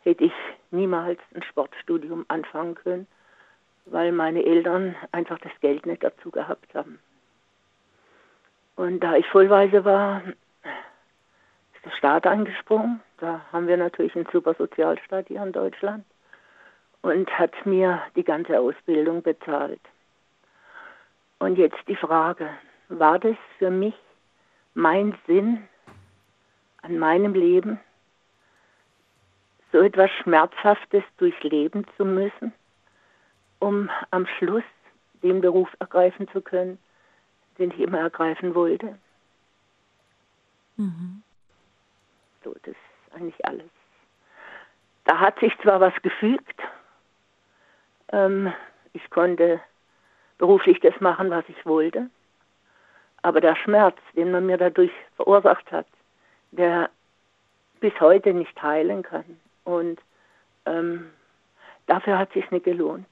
hätte 0.04 0.26
ich 0.26 0.34
niemals 0.72 1.20
ein 1.34 1.44
Sportstudium 1.44 2.26
anfangen 2.28 2.76
können, 2.76 3.08
weil 3.86 4.12
meine 4.12 4.44
Eltern 4.44 4.96
einfach 5.12 5.40
das 5.40 5.52
Geld 5.62 5.86
nicht 5.86 6.04
dazu 6.04 6.32
gehabt 6.32 6.74
haben. 6.76 7.00
Und 8.80 9.02
da 9.02 9.18
ich 9.18 9.28
vollweise 9.28 9.84
war, 9.84 10.22
ist 10.24 11.84
der 11.84 11.92
Staat 11.98 12.26
eingesprungen. 12.26 13.02
Da 13.18 13.42
haben 13.52 13.68
wir 13.68 13.76
natürlich 13.76 14.16
einen 14.16 14.26
super 14.32 14.54
Sozialstaat 14.54 15.28
hier 15.28 15.44
in 15.44 15.52
Deutschland 15.52 16.06
und 17.02 17.30
hat 17.38 17.52
mir 17.66 18.02
die 18.16 18.24
ganze 18.24 18.58
Ausbildung 18.58 19.22
bezahlt. 19.22 19.82
Und 21.40 21.58
jetzt 21.58 21.76
die 21.90 21.98
Frage, 21.98 22.52
war 22.88 23.20
das 23.20 23.36
für 23.58 23.70
mich 23.70 23.96
mein 24.76 25.14
Sinn 25.28 25.68
an 26.82 26.98
meinem 26.98 27.34
Leben, 27.34 27.82
so 29.74 29.80
etwas 29.80 30.10
Schmerzhaftes 30.24 31.04
durchleben 31.18 31.86
zu 31.98 32.06
müssen, 32.06 32.54
um 33.60 33.90
am 34.12 34.26
Schluss 34.38 34.64
den 35.22 35.42
Beruf 35.42 35.68
ergreifen 35.80 36.30
zu 36.30 36.40
können, 36.40 36.80
den 37.60 37.72
ich 37.72 37.80
immer 37.80 38.00
ergreifen 38.00 38.56
wollte? 38.56 38.98
Mhm. 40.78 41.22
So, 42.44 42.56
das 42.64 42.74
ist 42.74 43.14
eigentlich 43.14 43.46
alles. 43.46 43.70
Da 45.06 45.20
hat 45.20 45.40
sich 45.40 45.54
zwar 45.62 45.80
was 45.80 45.94
gefügt, 46.02 46.62
ähm, 48.12 48.54
ich 48.94 49.10
konnte 49.10 49.60
beruflich 50.38 50.80
das 50.80 51.00
machen, 51.02 51.30
was 51.30 51.44
ich 51.48 51.66
wollte, 51.66 52.10
aber 53.22 53.42
der 53.42 53.56
Schmerz, 53.56 53.98
den 54.16 54.32
man 54.32 54.46
mir 54.46 54.58
dadurch 54.58 54.92
verursacht 55.16 55.72
hat, 55.72 55.88
der 56.52 56.90
bis 57.80 57.94
heute 58.00 58.34
nicht 58.34 58.62
heilen 58.62 59.04
kann. 59.04 59.40
Und 59.64 60.00
ähm, 60.66 61.10
dafür 61.88 62.18
hat 62.18 62.30
es 62.30 62.36
sich 62.36 62.52
nicht 62.52 62.66
gelohnt. 62.66 63.08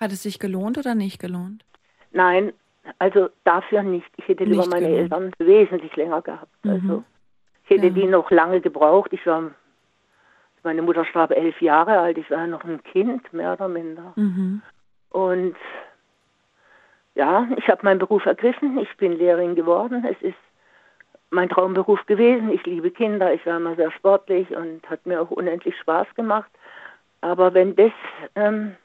Hat 0.00 0.12
es 0.12 0.22
sich 0.22 0.38
gelohnt 0.38 0.78
oder 0.78 0.94
nicht 0.94 1.18
gelohnt? 1.18 1.64
Nein, 2.12 2.52
also 2.98 3.28
dafür 3.44 3.82
nicht. 3.82 4.10
Ich 4.16 4.28
hätte 4.28 4.44
lieber 4.44 4.58
Nicht 4.62 4.70
meine 4.70 4.86
gelohnt. 4.86 5.02
Eltern 5.12 5.32
wesentlich 5.38 5.94
länger 5.96 6.22
gehabt. 6.22 6.64
Mhm. 6.64 6.70
Also 6.70 7.04
ich 7.64 7.70
hätte 7.70 7.86
Ja. 7.88 7.92
die 7.92 8.06
noch 8.06 8.30
lange 8.30 8.60
gebraucht. 8.60 9.12
Ich 9.12 9.26
war, 9.26 9.50
meine 10.62 10.82
Mutter 10.82 11.04
starb 11.04 11.30
elf 11.32 11.60
Jahre 11.60 11.98
alt. 11.98 12.16
Ich 12.18 12.30
war 12.30 12.46
noch 12.46 12.64
ein 12.64 12.82
Kind, 12.84 13.30
mehr 13.32 13.52
oder 13.52 13.68
minder. 13.68 14.12
Mhm. 14.16 14.62
Und 15.10 15.56
ja, 17.14 17.46
ich 17.56 17.68
habe 17.68 17.80
meinen 17.84 17.98
Beruf 17.98 18.24
ergriffen. 18.26 18.78
Ich 18.78 18.96
bin 18.96 19.12
Lehrerin 19.12 19.54
geworden. 19.54 20.06
Es 20.08 20.20
ist 20.22 20.36
mein 21.30 21.48
Traumberuf 21.48 22.06
gewesen. 22.06 22.50
Ich 22.52 22.64
liebe 22.64 22.90
Kinder. 22.90 23.34
Ich 23.34 23.44
war 23.44 23.56
immer 23.58 23.74
sehr 23.76 23.90
sportlich 23.90 24.48
und 24.56 24.88
hat 24.88 25.04
mir 25.04 25.20
auch 25.20 25.30
unendlich 25.30 25.76
Spaß 25.78 26.06
gemacht. 26.14 26.50
Aber 27.20 27.52
wenn 27.52 27.74
das 27.76 27.90
ähm, 28.36 28.76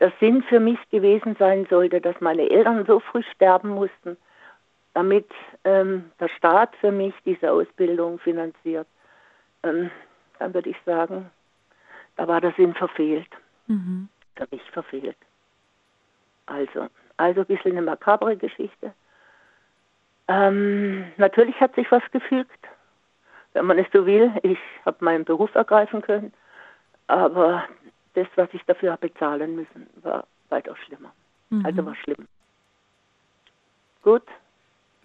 der 0.00 0.12
Sinn 0.20 0.42
für 0.42 0.60
mich 0.60 0.78
gewesen 0.90 1.36
sein 1.38 1.66
sollte, 1.68 2.00
dass 2.00 2.20
meine 2.20 2.48
Eltern 2.48 2.84
so 2.86 3.00
früh 3.00 3.22
sterben 3.34 3.70
mussten, 3.70 4.16
damit 4.94 5.28
ähm, 5.64 6.10
der 6.20 6.28
Staat 6.28 6.74
für 6.76 6.92
mich 6.92 7.14
diese 7.24 7.50
Ausbildung 7.50 8.18
finanziert, 8.18 8.86
ähm, 9.62 9.90
dann 10.38 10.54
würde 10.54 10.70
ich 10.70 10.76
sagen, 10.84 11.30
da 12.16 12.26
war 12.28 12.40
der 12.40 12.52
Sinn 12.52 12.74
verfehlt 12.74 13.28
Mhm. 13.68 14.08
für 14.34 14.48
mich 14.50 14.62
verfehlt. 14.70 15.16
Also, 16.46 16.88
also 17.18 17.40
ein 17.40 17.46
bisschen 17.46 17.72
eine 17.72 17.82
makabre 17.82 18.36
Geschichte. 18.36 18.94
Ähm, 20.28 21.12
natürlich 21.16 21.60
hat 21.60 21.74
sich 21.74 21.90
was 21.90 22.02
gefügt, 22.10 22.66
wenn 23.52 23.66
man 23.66 23.78
es 23.78 23.86
so 23.92 24.06
will. 24.06 24.32
Ich 24.42 24.58
habe 24.84 25.04
meinen 25.04 25.24
Beruf 25.24 25.54
ergreifen 25.54 26.02
können, 26.02 26.32
aber 27.06 27.64
das, 28.14 28.26
was 28.36 28.48
ich 28.52 28.62
dafür 28.64 28.92
habe 28.92 29.08
bezahlen 29.08 29.56
müssen, 29.56 29.86
war 30.02 30.26
weitaus 30.48 30.78
schlimmer. 30.86 31.12
Mhm. 31.50 31.64
Also 31.66 31.84
war 31.84 31.94
schlimm. 31.96 32.26
Gut, 34.02 34.22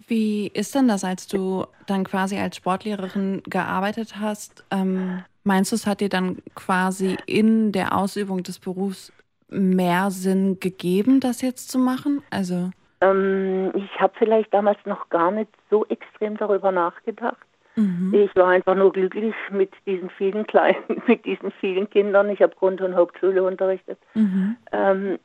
Wie 0.06 0.48
ist 0.48 0.74
denn 0.74 0.88
das, 0.88 1.04
als 1.04 1.26
du 1.26 1.66
dann 1.86 2.04
quasi 2.04 2.36
als 2.38 2.56
Sportlehrerin 2.56 3.42
gearbeitet 3.46 4.16
hast? 4.20 4.64
Ähm, 4.70 5.24
meinst 5.44 5.72
du, 5.72 5.76
es 5.76 5.86
hat 5.86 6.00
dir 6.00 6.08
dann 6.08 6.38
quasi 6.54 7.16
in 7.26 7.72
der 7.72 7.96
Ausübung 7.96 8.42
des 8.42 8.58
Berufs 8.58 9.12
mehr 9.48 10.10
Sinn 10.10 10.58
gegeben, 10.60 11.20
das 11.20 11.40
jetzt 11.42 11.70
zu 11.70 11.78
machen? 11.78 12.22
Also, 12.30 12.70
ähm, 13.00 13.72
ich 13.74 14.00
habe 14.00 14.14
vielleicht 14.18 14.52
damals 14.52 14.78
noch 14.84 15.08
gar 15.10 15.30
nicht 15.30 15.50
so 15.70 15.86
extrem 15.86 16.36
darüber 16.36 16.72
nachgedacht. 16.72 17.46
Mhm. 17.76 18.14
Ich 18.14 18.34
war 18.36 18.48
einfach 18.48 18.74
nur 18.74 18.92
glücklich 18.92 19.34
mit 19.50 19.72
diesen 19.86 20.10
vielen 20.10 20.46
kleinen, 20.46 21.02
mit 21.06 21.24
diesen 21.24 21.50
vielen 21.52 21.88
Kindern. 21.90 22.30
Ich 22.30 22.40
habe 22.42 22.54
Grund- 22.54 22.80
und 22.80 22.94
Hauptschule 22.94 23.42
unterrichtet. 23.42 23.98
Mhm. 24.14 24.56
ähm, 24.72 25.18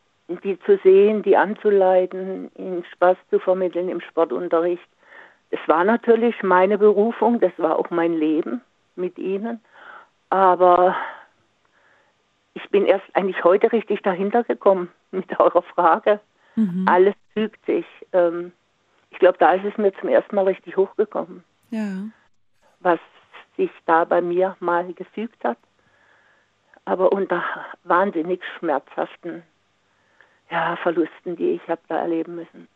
die 0.44 0.60
zu 0.60 0.78
sehen, 0.84 1.24
die 1.24 1.36
anzuleiten, 1.36 2.52
ihnen 2.56 2.84
Spaß 2.94 3.18
zu 3.32 3.40
vermitteln 3.40 3.90
im 3.90 4.00
Sportunterricht. 4.00 4.88
Es 5.50 5.60
war 5.68 5.84
natürlich 5.84 6.36
meine 6.44 6.78
Berufung, 6.78 7.40
das 7.40 7.52
war 7.58 7.80
auch 7.80 7.90
mein 7.90 8.14
Leben 8.14 8.62
mit 8.96 9.18
ihnen, 9.18 9.60
aber 10.30 10.96
ich 12.54 12.70
bin 12.70 12.86
erst 12.86 13.06
eigentlich 13.14 13.44
heute 13.44 13.72
richtig 13.72 14.02
dahinter 14.04 14.44
gekommen 14.44 14.90
mit 15.12 15.40
eurer 15.40 15.64
Frage. 15.64 16.20
Mhm. 16.56 16.86
Alles 16.88 17.16
fügt 17.34 17.66
sich. 17.66 17.86
Ähm, 18.14 18.52
ich 19.12 19.18
glaube, 19.18 19.38
da 19.40 19.54
ist 19.54 19.66
es 19.66 19.78
mir 19.78 19.92
zum 20.00 20.10
ersten 20.10 20.36
Mal 20.36 20.46
richtig 20.46 20.78
hochgekommen, 20.78 21.44
Ja. 21.72 22.04
Was 22.80 23.00
sich 23.58 23.72
da 23.86 24.06
bei 24.06 24.22
mir 24.22 24.56
mal 24.60 24.94
gefügt 24.94 25.44
hat, 25.44 25.58
aber 26.86 27.12
unter 27.12 27.44
wahnsinnig 27.84 28.42
schmerzhaften 28.58 29.44
ja, 30.50 30.76
Verlusten, 30.78 31.36
die 31.36 31.52
ich 31.52 31.68
habe 31.68 31.82
da 31.88 31.98
erleben 32.00 32.36
müssen. 32.36 32.68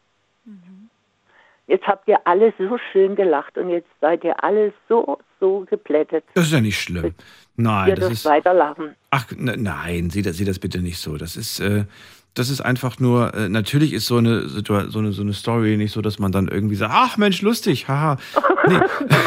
Jetzt 1.66 1.88
habt 1.88 2.08
ihr 2.08 2.20
alle 2.26 2.54
so 2.58 2.78
schön 2.92 3.16
gelacht 3.16 3.58
und 3.58 3.70
jetzt 3.70 3.88
seid 4.02 4.24
ihr 4.24 4.44
alle 4.44 4.74
so, 4.90 5.18
so 5.40 5.66
geplättet. 5.70 6.26
Das 6.34 6.46
ist 6.48 6.52
ja 6.52 6.60
nicht 6.60 6.80
schlimm. 6.80 7.16
Nein, 7.56 7.90
ihr 7.90 7.96
das 7.96 8.00
dürft 8.02 8.14
ist. 8.14 8.26
weiterlachen. 8.26 8.96
Ach, 9.12 9.26
ne, 9.32 9.56
nein, 9.58 10.10
sieh 10.10 10.22
das, 10.22 10.38
sieh 10.38 10.46
das 10.46 10.60
bitte 10.60 10.80
nicht 10.80 11.00
so. 11.00 11.18
Das 11.18 11.38
ist, 11.38 11.62
äh, 11.62 11.86
das 12.34 12.50
ist 12.50 12.62
einfach 12.62 13.00
nur, 13.00 13.34
äh, 13.36 13.48
natürlich 13.48 13.94
ist 13.94 14.08
so 14.08 14.18
eine, 14.18 14.50
so, 14.50 14.74
eine, 14.74 15.12
so 15.12 15.22
eine 15.22 15.34
Story 15.34 15.78
nicht 15.78 15.92
so, 15.92 16.02
dass 16.02 16.18
man 16.18 16.32
dann 16.32 16.48
irgendwie 16.48 16.76
sagt, 16.76 16.92
ach 16.96 17.18
Mensch, 17.18 17.44
lustig, 17.44 17.88
haha. 17.88 18.18
Nee. 18.68 18.80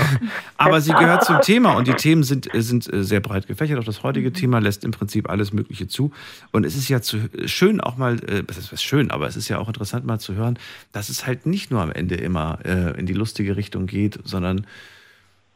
Aber 0.57 0.81
sie 0.81 0.93
gehört 0.93 1.25
zum 1.25 1.41
Thema 1.41 1.75
und 1.75 1.87
die 1.87 1.95
Themen 1.95 2.25
sind, 2.25 2.53
äh, 2.53 2.63
sind 2.63 2.93
äh, 2.93 3.05
sehr 3.05 3.21
breit 3.21 3.47
gefächert. 3.47 3.79
Auch 3.79 3.85
das 3.85 4.03
heutige 4.03 4.33
Thema 4.33 4.59
lässt 4.59 4.85
im 4.85 4.91
Prinzip 4.91 5.31
alles 5.31 5.53
Mögliche 5.53 5.87
zu. 5.87 6.11
Und 6.51 6.67
es 6.67 6.77
ist 6.77 6.89
ja 6.89 7.01
zu, 7.01 7.29
schön 7.45 7.81
auch 7.81 7.97
mal, 7.97 8.19
äh, 8.25 8.43
das 8.43 8.59
ist 8.59 8.73
was 8.73 8.83
schön, 8.83 9.13
aber 9.13 9.29
es 9.29 9.37
ist 9.37 9.49
ja 9.49 9.59
auch 9.59 9.69
interessant 9.69 10.05
mal 10.05 10.19
zu 10.19 10.35
hören, 10.35 10.59
dass 10.91 11.09
es 11.09 11.27
halt 11.27 11.47
nicht 11.47 11.71
nur 11.71 11.83
am 11.83 11.93
Ende 11.93 12.17
immer 12.17 12.59
äh, 12.65 12.99
in 12.99 13.07
die 13.07 13.15
lustige 13.15 13.57
Richtung 13.57 13.87
geht, 13.87 14.19
sondern 14.25 14.67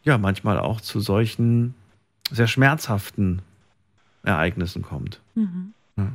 ja, 0.05 0.18
manchmal 0.18 0.61
auch 0.61 0.80
zu 0.80 1.01
solchen 1.01 1.74
sehr 2.30 2.46
schmerzhaften 2.46 3.42
Ereignissen 4.22 4.82
kommt. 4.82 5.20
Mhm. 5.34 5.74
Ja. 5.96 6.12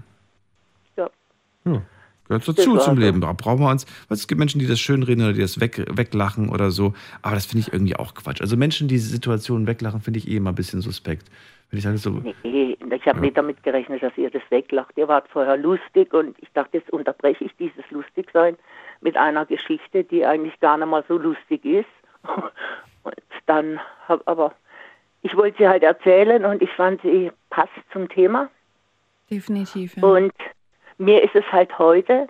Ja, 1.66 1.82
gehört 2.28 2.48
dazu 2.48 2.78
zum. 2.78 2.98
Leben. 2.98 3.22
Da 3.22 3.34
brauchen 3.34 3.60
wir 3.60 3.70
uns. 3.70 3.86
weil 4.08 4.18
Es 4.18 4.28
gibt 4.28 4.40
Menschen, 4.40 4.60
die 4.60 4.68
das 4.68 4.80
schönreden 4.80 5.24
oder 5.24 5.34
die 5.34 5.42
das 5.42 5.60
weg, 5.60 5.86
weglachen 5.90 6.50
oder 6.50 6.72
so. 6.72 6.94
Aber 7.22 7.36
das 7.36 7.46
finde 7.46 7.66
ich 7.68 7.74
irgendwie 7.74 7.96
auch 7.96 8.14
Quatsch. 8.14 8.42
Also 8.42 8.58
Menschen, 8.58 8.88
die 8.88 8.96
diese 8.96 9.10
Situationen 9.10 9.68
weglachen, 9.68 10.02
finde 10.02 10.20
ich 10.20 10.28
eh 10.28 10.38
immer 10.38 10.52
ein 10.52 10.56
bisschen 10.56 10.82
suspekt. 10.82 11.30
Wenn 11.70 11.78
ich 11.78 11.84
sage 11.84 11.98
so, 11.98 12.22
Nee, 12.44 12.78
ich 13.06 13.08
habe 13.08 13.20
nicht 13.20 13.38
damit 13.38 13.62
gerechnet, 13.64 14.02
dass 14.02 14.18
ihr 14.18 14.30
das 14.30 14.44
weglacht. 14.50 14.98
Ihr 14.98 15.08
wart 15.08 15.28
vorher 15.30 15.58
lustig 15.58 16.14
und 16.14 16.36
ich 16.40 16.50
dachte, 16.54 16.78
jetzt 16.78 16.92
unterbreche 16.92 17.44
ich 17.44 17.52
dieses 17.58 17.84
Lustigsein 17.90 18.58
mit 19.02 19.18
einer 19.18 19.46
Geschichte, 19.46 20.04
die 20.04 20.26
eigentlich 20.26 20.60
gar 20.60 20.78
nicht 20.78 20.88
mal 20.88 21.04
so 21.08 21.18
lustig 21.18 21.64
ist. 21.66 21.86
Und 23.04 23.16
dann 23.46 23.80
habe 24.08 24.24
aber, 24.26 24.56
ich 25.22 25.36
wollte 25.36 25.60
sie 25.60 25.68
halt 25.68 25.84
erzählen 25.84 26.44
und 26.44 26.64
ich 26.64 26.72
fand, 26.72 27.00
sie 27.04 27.32
passt 27.52 27.70
zum 27.94 28.10
Thema. 28.10 28.50
Definitiv. 29.30 29.96
Ja. 29.98 30.04
Und 30.04 30.34
mir 30.98 31.24
ist 31.24 31.36
es 31.36 31.46
halt 31.52 31.78
heute 31.78 32.28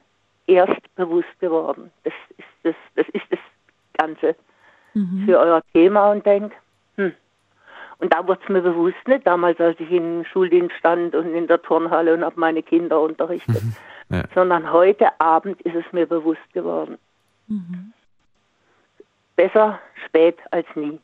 erst 0.48 0.96
bewusst 0.96 1.40
geworden. 1.40 1.92
Das 2.04 2.14
ist 2.38 2.48
das, 2.64 2.76
das, 2.96 3.08
ist 3.10 3.26
das 3.30 3.40
Ganze 3.98 4.36
für 5.26 5.38
euer 5.40 5.62
Thema 5.74 6.12
und 6.12 6.26
denk, 6.26 6.52
hm. 6.96 7.14
Und 7.98 8.14
da 8.14 8.28
wurde 8.28 8.42
es 8.44 8.50
mir 8.50 8.62
bewusst, 8.62 9.08
nicht 9.08 9.26
damals, 9.26 9.60
als 9.60 9.80
ich 9.80 9.90
im 9.90 10.26
Schuldienst 10.26 10.76
stand 10.78 11.16
und 11.16 11.34
in 11.34 11.48
der 11.48 11.62
Turnhalle 11.62 12.14
und 12.14 12.26
habe 12.26 12.40
meine 12.40 12.62
Kinder 12.62 13.00
unterrichtet, 13.02 13.62
Ja. 14.10 14.24
sondern 14.36 14.72
heute 14.72 15.08
Abend 15.20 15.62
ist 15.62 15.76
es 15.76 15.86
mir 15.94 16.06
bewusst 16.06 16.54
geworden. 16.54 16.98
Besser 19.36 19.80
spät 20.06 20.38
als 20.52 20.68
nie. 20.76 21.00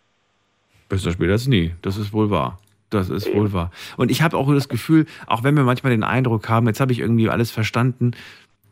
Besser 0.89 1.11
spät 1.11 1.31
als 1.31 1.47
nie. 1.47 1.73
Das 1.81 1.97
ist 1.97 2.13
wohl 2.13 2.29
wahr. 2.29 2.59
Das 2.91 3.09
ist 3.09 3.33
wohl 3.33 3.53
wahr. 3.53 3.71
Und 3.97 4.11
ich 4.11 4.21
habe 4.21 4.37
auch 4.37 4.53
das 4.53 4.69
Gefühl, 4.69 5.05
auch 5.25 5.43
wenn 5.43 5.55
wir 5.55 5.63
manchmal 5.63 5.91
den 5.91 6.03
Eindruck 6.03 6.47
haben, 6.49 6.67
jetzt 6.67 6.81
habe 6.81 6.91
ich 6.91 6.99
irgendwie 6.99 7.29
alles 7.29 7.49
verstanden, 7.49 8.11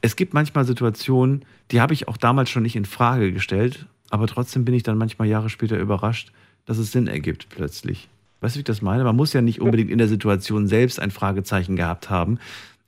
es 0.01 0.15
gibt 0.15 0.34
manchmal 0.34 0.65
Situationen, 0.65 1.45
die 1.72 1.82
habe 1.82 1.93
ich 1.93 2.07
auch 2.07 2.17
damals 2.17 2.49
schon 2.49 2.63
nicht 2.63 2.76
in 2.76 2.86
Frage 2.86 3.32
gestellt, 3.32 3.86
aber 4.09 4.28
trotzdem 4.28 4.65
bin 4.65 4.76
ich 4.76 4.84
dann 4.84 4.97
manchmal 4.97 5.28
Jahre 5.28 5.49
später 5.49 5.78
überrascht, 5.78 6.32
dass 6.65 6.78
es 6.78 6.91
Sinn 6.91 7.07
ergibt 7.07 7.47
plötzlich. 7.49 8.09
Weißt 8.41 8.55
du, 8.55 8.57
wie 8.57 8.61
ich 8.61 8.65
das 8.65 8.82
meine? 8.82 9.03
Man 9.03 9.15
muss 9.15 9.34
ja 9.34 9.41
nicht 9.41 9.61
unbedingt 9.61 9.89
in 9.89 9.97
der 9.97 10.07
Situation 10.07 10.67
selbst 10.67 10.99
ein 10.99 11.11
Fragezeichen 11.11 11.76
gehabt 11.76 12.09
haben, 12.09 12.39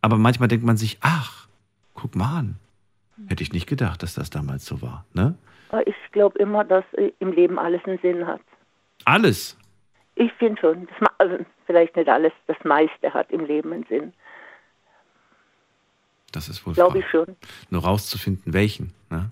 aber 0.02 0.18
manchmal 0.18 0.48
denkt 0.48 0.66
man 0.66 0.78
sich, 0.78 0.98
ach, 1.02 1.48
guck 1.94 2.16
mal 2.16 2.40
an. 2.40 2.56
Hätte 3.28 3.44
ich 3.44 3.54
nicht 3.54 3.68
gedacht, 3.68 4.04
dass 4.04 4.16
das 4.16 4.30
damals 4.30 4.66
so 4.66 4.82
war. 4.82 5.06
Ne? 5.14 5.36
Ich 5.86 5.96
glaube 6.12 6.40
immer, 6.40 6.64
dass 6.64 6.84
äh, 6.94 7.12
im 7.20 7.32
Leben 7.32 7.60
alles 7.60 7.82
einen 7.86 8.00
Sinn 8.00 8.28
hat. 8.28 8.42
Alles. 9.06 9.58
Ich 10.16 10.32
finde 10.34 10.59
schon, 10.62 10.88
das, 10.88 11.01
ma- 11.01 11.14
also 11.18 11.38
vielleicht 11.66 11.95
nicht 11.95 12.09
alles, 12.09 12.34
das 12.47 12.57
meiste 12.64 13.14
hat 13.14 13.32
im 13.32 13.45
Leben 13.45 13.72
einen 13.74 13.86
Sinn. 13.86 14.14
Das 16.32 16.47
ist 16.47 16.66
wohl 16.66 16.74
Glaube 16.74 16.99
ich 16.99 17.05
schon. 17.09 17.36
Nur 17.70 17.84
rauszufinden, 17.84 18.53
welchen. 18.53 18.93
Ne? 19.09 19.32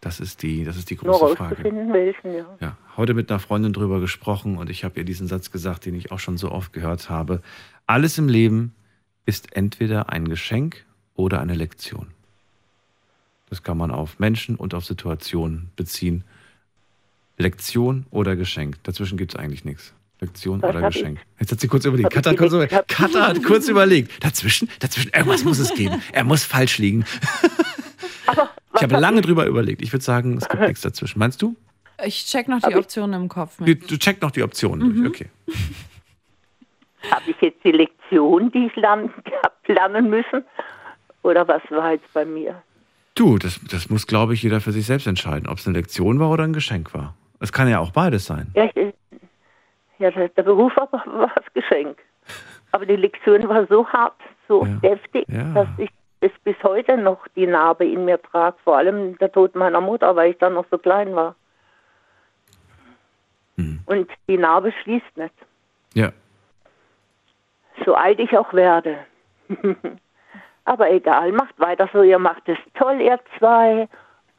Das 0.00 0.20
ist 0.20 0.42
die, 0.42 0.64
das 0.64 0.76
ist 0.76 0.90
die 0.90 0.94
Nur 0.96 1.18
große 1.18 1.36
Frage. 1.36 1.54
rauszufinden, 1.56 1.92
welchen, 1.92 2.34
ja. 2.34 2.46
Ja, 2.60 2.76
heute 2.96 3.14
mit 3.14 3.30
einer 3.30 3.40
Freundin 3.40 3.72
drüber 3.72 4.00
gesprochen 4.00 4.56
und 4.58 4.70
ich 4.70 4.84
habe 4.84 4.98
ihr 5.00 5.04
diesen 5.04 5.26
Satz 5.26 5.50
gesagt, 5.50 5.86
den 5.86 5.94
ich 5.94 6.12
auch 6.12 6.18
schon 6.20 6.36
so 6.38 6.50
oft 6.52 6.72
gehört 6.72 7.08
habe. 7.10 7.42
Alles 7.86 8.18
im 8.18 8.28
Leben 8.28 8.74
ist 9.26 9.56
entweder 9.56 10.10
ein 10.10 10.28
Geschenk 10.28 10.84
oder 11.14 11.40
eine 11.40 11.54
Lektion. 11.54 12.08
Das 13.50 13.62
kann 13.62 13.78
man 13.78 13.90
auf 13.90 14.18
Menschen 14.18 14.56
und 14.56 14.74
auf 14.74 14.84
Situationen 14.84 15.70
beziehen. 15.76 16.24
Lektion 17.38 18.04
oder 18.10 18.36
Geschenk. 18.36 18.82
Dazwischen 18.84 19.16
gibt 19.16 19.34
es 19.34 19.40
eigentlich 19.40 19.64
nichts. 19.64 19.94
Lektion 20.20 20.60
oder 20.62 20.80
hab 20.82 20.92
Geschenk. 20.92 21.18
Jetzt 21.38 21.52
hat 21.52 21.60
sie 21.60 21.68
kurz 21.68 21.84
überlegt. 21.84 22.06
hab 22.06 22.12
ich 22.12 22.16
Katha, 22.16 22.30
hat 22.30 22.38
kurz 22.38 22.52
überlegt. 22.52 22.88
Katha 22.88 23.26
hat 23.28 23.44
kurz 23.44 23.68
überlegt. 23.68 24.24
Dazwischen, 24.24 24.68
dazwischen, 24.80 25.10
irgendwas 25.14 25.44
muss 25.44 25.58
es 25.58 25.72
geben. 25.74 26.02
Er 26.12 26.24
muss 26.24 26.44
falsch 26.44 26.78
liegen. 26.78 27.04
Ich 28.74 28.82
habe 28.82 28.98
lange 28.98 29.22
drüber 29.22 29.46
überlegt. 29.46 29.82
Ich 29.82 29.92
würde 29.92 30.04
sagen, 30.04 30.36
es 30.36 30.48
gibt 30.48 30.62
nichts 30.62 30.82
dazwischen. 30.82 31.18
Meinst 31.18 31.42
du? 31.42 31.56
Ich 32.04 32.26
check 32.26 32.46
noch 32.46 32.60
die 32.60 32.76
Optionen 32.76 33.22
im 33.22 33.28
Kopf 33.28 33.56
Du, 33.56 33.64
mit. 33.64 33.90
du 33.90 33.98
checkst 33.98 34.22
noch 34.22 34.30
die 34.30 34.42
Optionen 34.44 34.88
Mhm. 34.88 35.02
durch. 35.04 35.08
Okay. 35.22 35.26
Habe 37.10 37.30
ich 37.30 37.36
jetzt 37.40 37.64
die 37.64 37.72
Lektion, 37.72 38.52
die 38.52 38.66
ich 38.66 38.76
lernen, 38.76 39.10
hab 39.42 39.56
lernen 39.66 40.10
müssen? 40.10 40.44
Oder 41.22 41.48
was 41.48 41.62
war 41.70 41.92
jetzt 41.92 42.12
bei 42.12 42.24
mir? 42.24 42.62
Du, 43.14 43.38
das, 43.38 43.58
das 43.68 43.88
muss, 43.90 44.06
glaube 44.06 44.34
ich, 44.34 44.42
jeder 44.42 44.60
für 44.60 44.70
sich 44.72 44.86
selbst 44.86 45.06
entscheiden, 45.08 45.48
ob 45.48 45.58
es 45.58 45.66
eine 45.66 45.76
Lektion 45.76 46.20
war 46.20 46.30
oder 46.30 46.44
ein 46.44 46.52
Geschenk 46.52 46.94
war. 46.94 47.14
Es 47.40 47.50
kann 47.52 47.68
ja 47.68 47.80
auch 47.80 47.90
beides 47.90 48.26
sein. 48.26 48.48
Ja, 48.54 48.66
ich, 48.74 48.87
ja 49.98 50.10
der, 50.10 50.28
der 50.28 50.42
Beruf 50.42 50.74
war, 50.76 50.90
war 50.92 51.30
das 51.34 51.44
Geschenk. 51.54 51.98
Aber 52.72 52.84
die 52.86 52.96
Lektion 52.96 53.48
war 53.48 53.66
so 53.66 53.86
hart, 53.88 54.20
so 54.46 54.64
deftig, 54.82 55.24
Ja. 55.28 55.52
dass 55.54 55.68
ich 55.78 55.90
es 56.20 56.32
bis 56.44 56.56
heute 56.62 56.96
noch 56.96 57.26
die 57.36 57.46
Narbe 57.46 57.86
in 57.86 58.04
mir 58.04 58.20
trage. 58.20 58.56
Vor 58.64 58.76
allem 58.76 59.16
der 59.18 59.30
Tod 59.30 59.54
meiner 59.54 59.80
Mutter, 59.80 60.14
weil 60.16 60.32
ich 60.32 60.38
dann 60.38 60.54
noch 60.54 60.66
so 60.70 60.76
klein 60.78 61.14
war. 61.14 61.34
Hm. 63.56 63.80
Und 63.86 64.10
die 64.28 64.36
Narbe 64.38 64.72
schließt 64.82 65.16
nicht. 65.16 65.34
Ja. 65.94 66.10
so 67.84 67.94
alt 67.94 68.18
ich 68.20 68.36
auch 68.36 68.52
werde. 68.52 68.98
Aber 70.64 70.90
egal, 70.90 71.32
macht 71.32 71.58
weiter 71.58 71.88
so, 71.92 72.02
ihr 72.02 72.18
macht 72.18 72.46
es 72.48 72.58
toll, 72.74 73.00
ihr 73.00 73.18
zwei. 73.38 73.88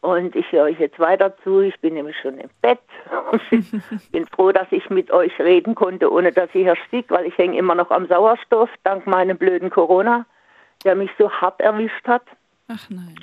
Und 0.01 0.35
ich 0.35 0.49
höre 0.51 0.63
euch 0.63 0.79
jetzt 0.79 0.97
weiter 0.99 1.35
zu. 1.43 1.59
Ich 1.59 1.77
bin 1.81 1.93
nämlich 1.93 2.15
schon 2.21 2.37
im 2.37 2.49
Bett. 2.61 2.79
Und 3.31 3.41
bin 4.11 4.25
froh, 4.27 4.51
dass 4.51 4.67
ich 4.71 4.89
mit 4.89 5.11
euch 5.11 5.37
reden 5.39 5.75
konnte, 5.75 6.11
ohne 6.11 6.31
dass 6.31 6.49
ich 6.53 6.65
erstick, 6.65 7.11
weil 7.11 7.25
ich 7.25 7.37
hänge 7.37 7.57
immer 7.57 7.75
noch 7.75 7.91
am 7.91 8.07
Sauerstoff, 8.07 8.69
dank 8.83 9.05
meinem 9.07 9.37
blöden 9.37 9.69
Corona, 9.69 10.25
der 10.85 10.95
mich 10.95 11.11
so 11.17 11.29
hart 11.29 11.59
erwischt 11.59 12.07
hat. 12.07 12.23
Ach 12.69 12.89
nein. 12.89 13.15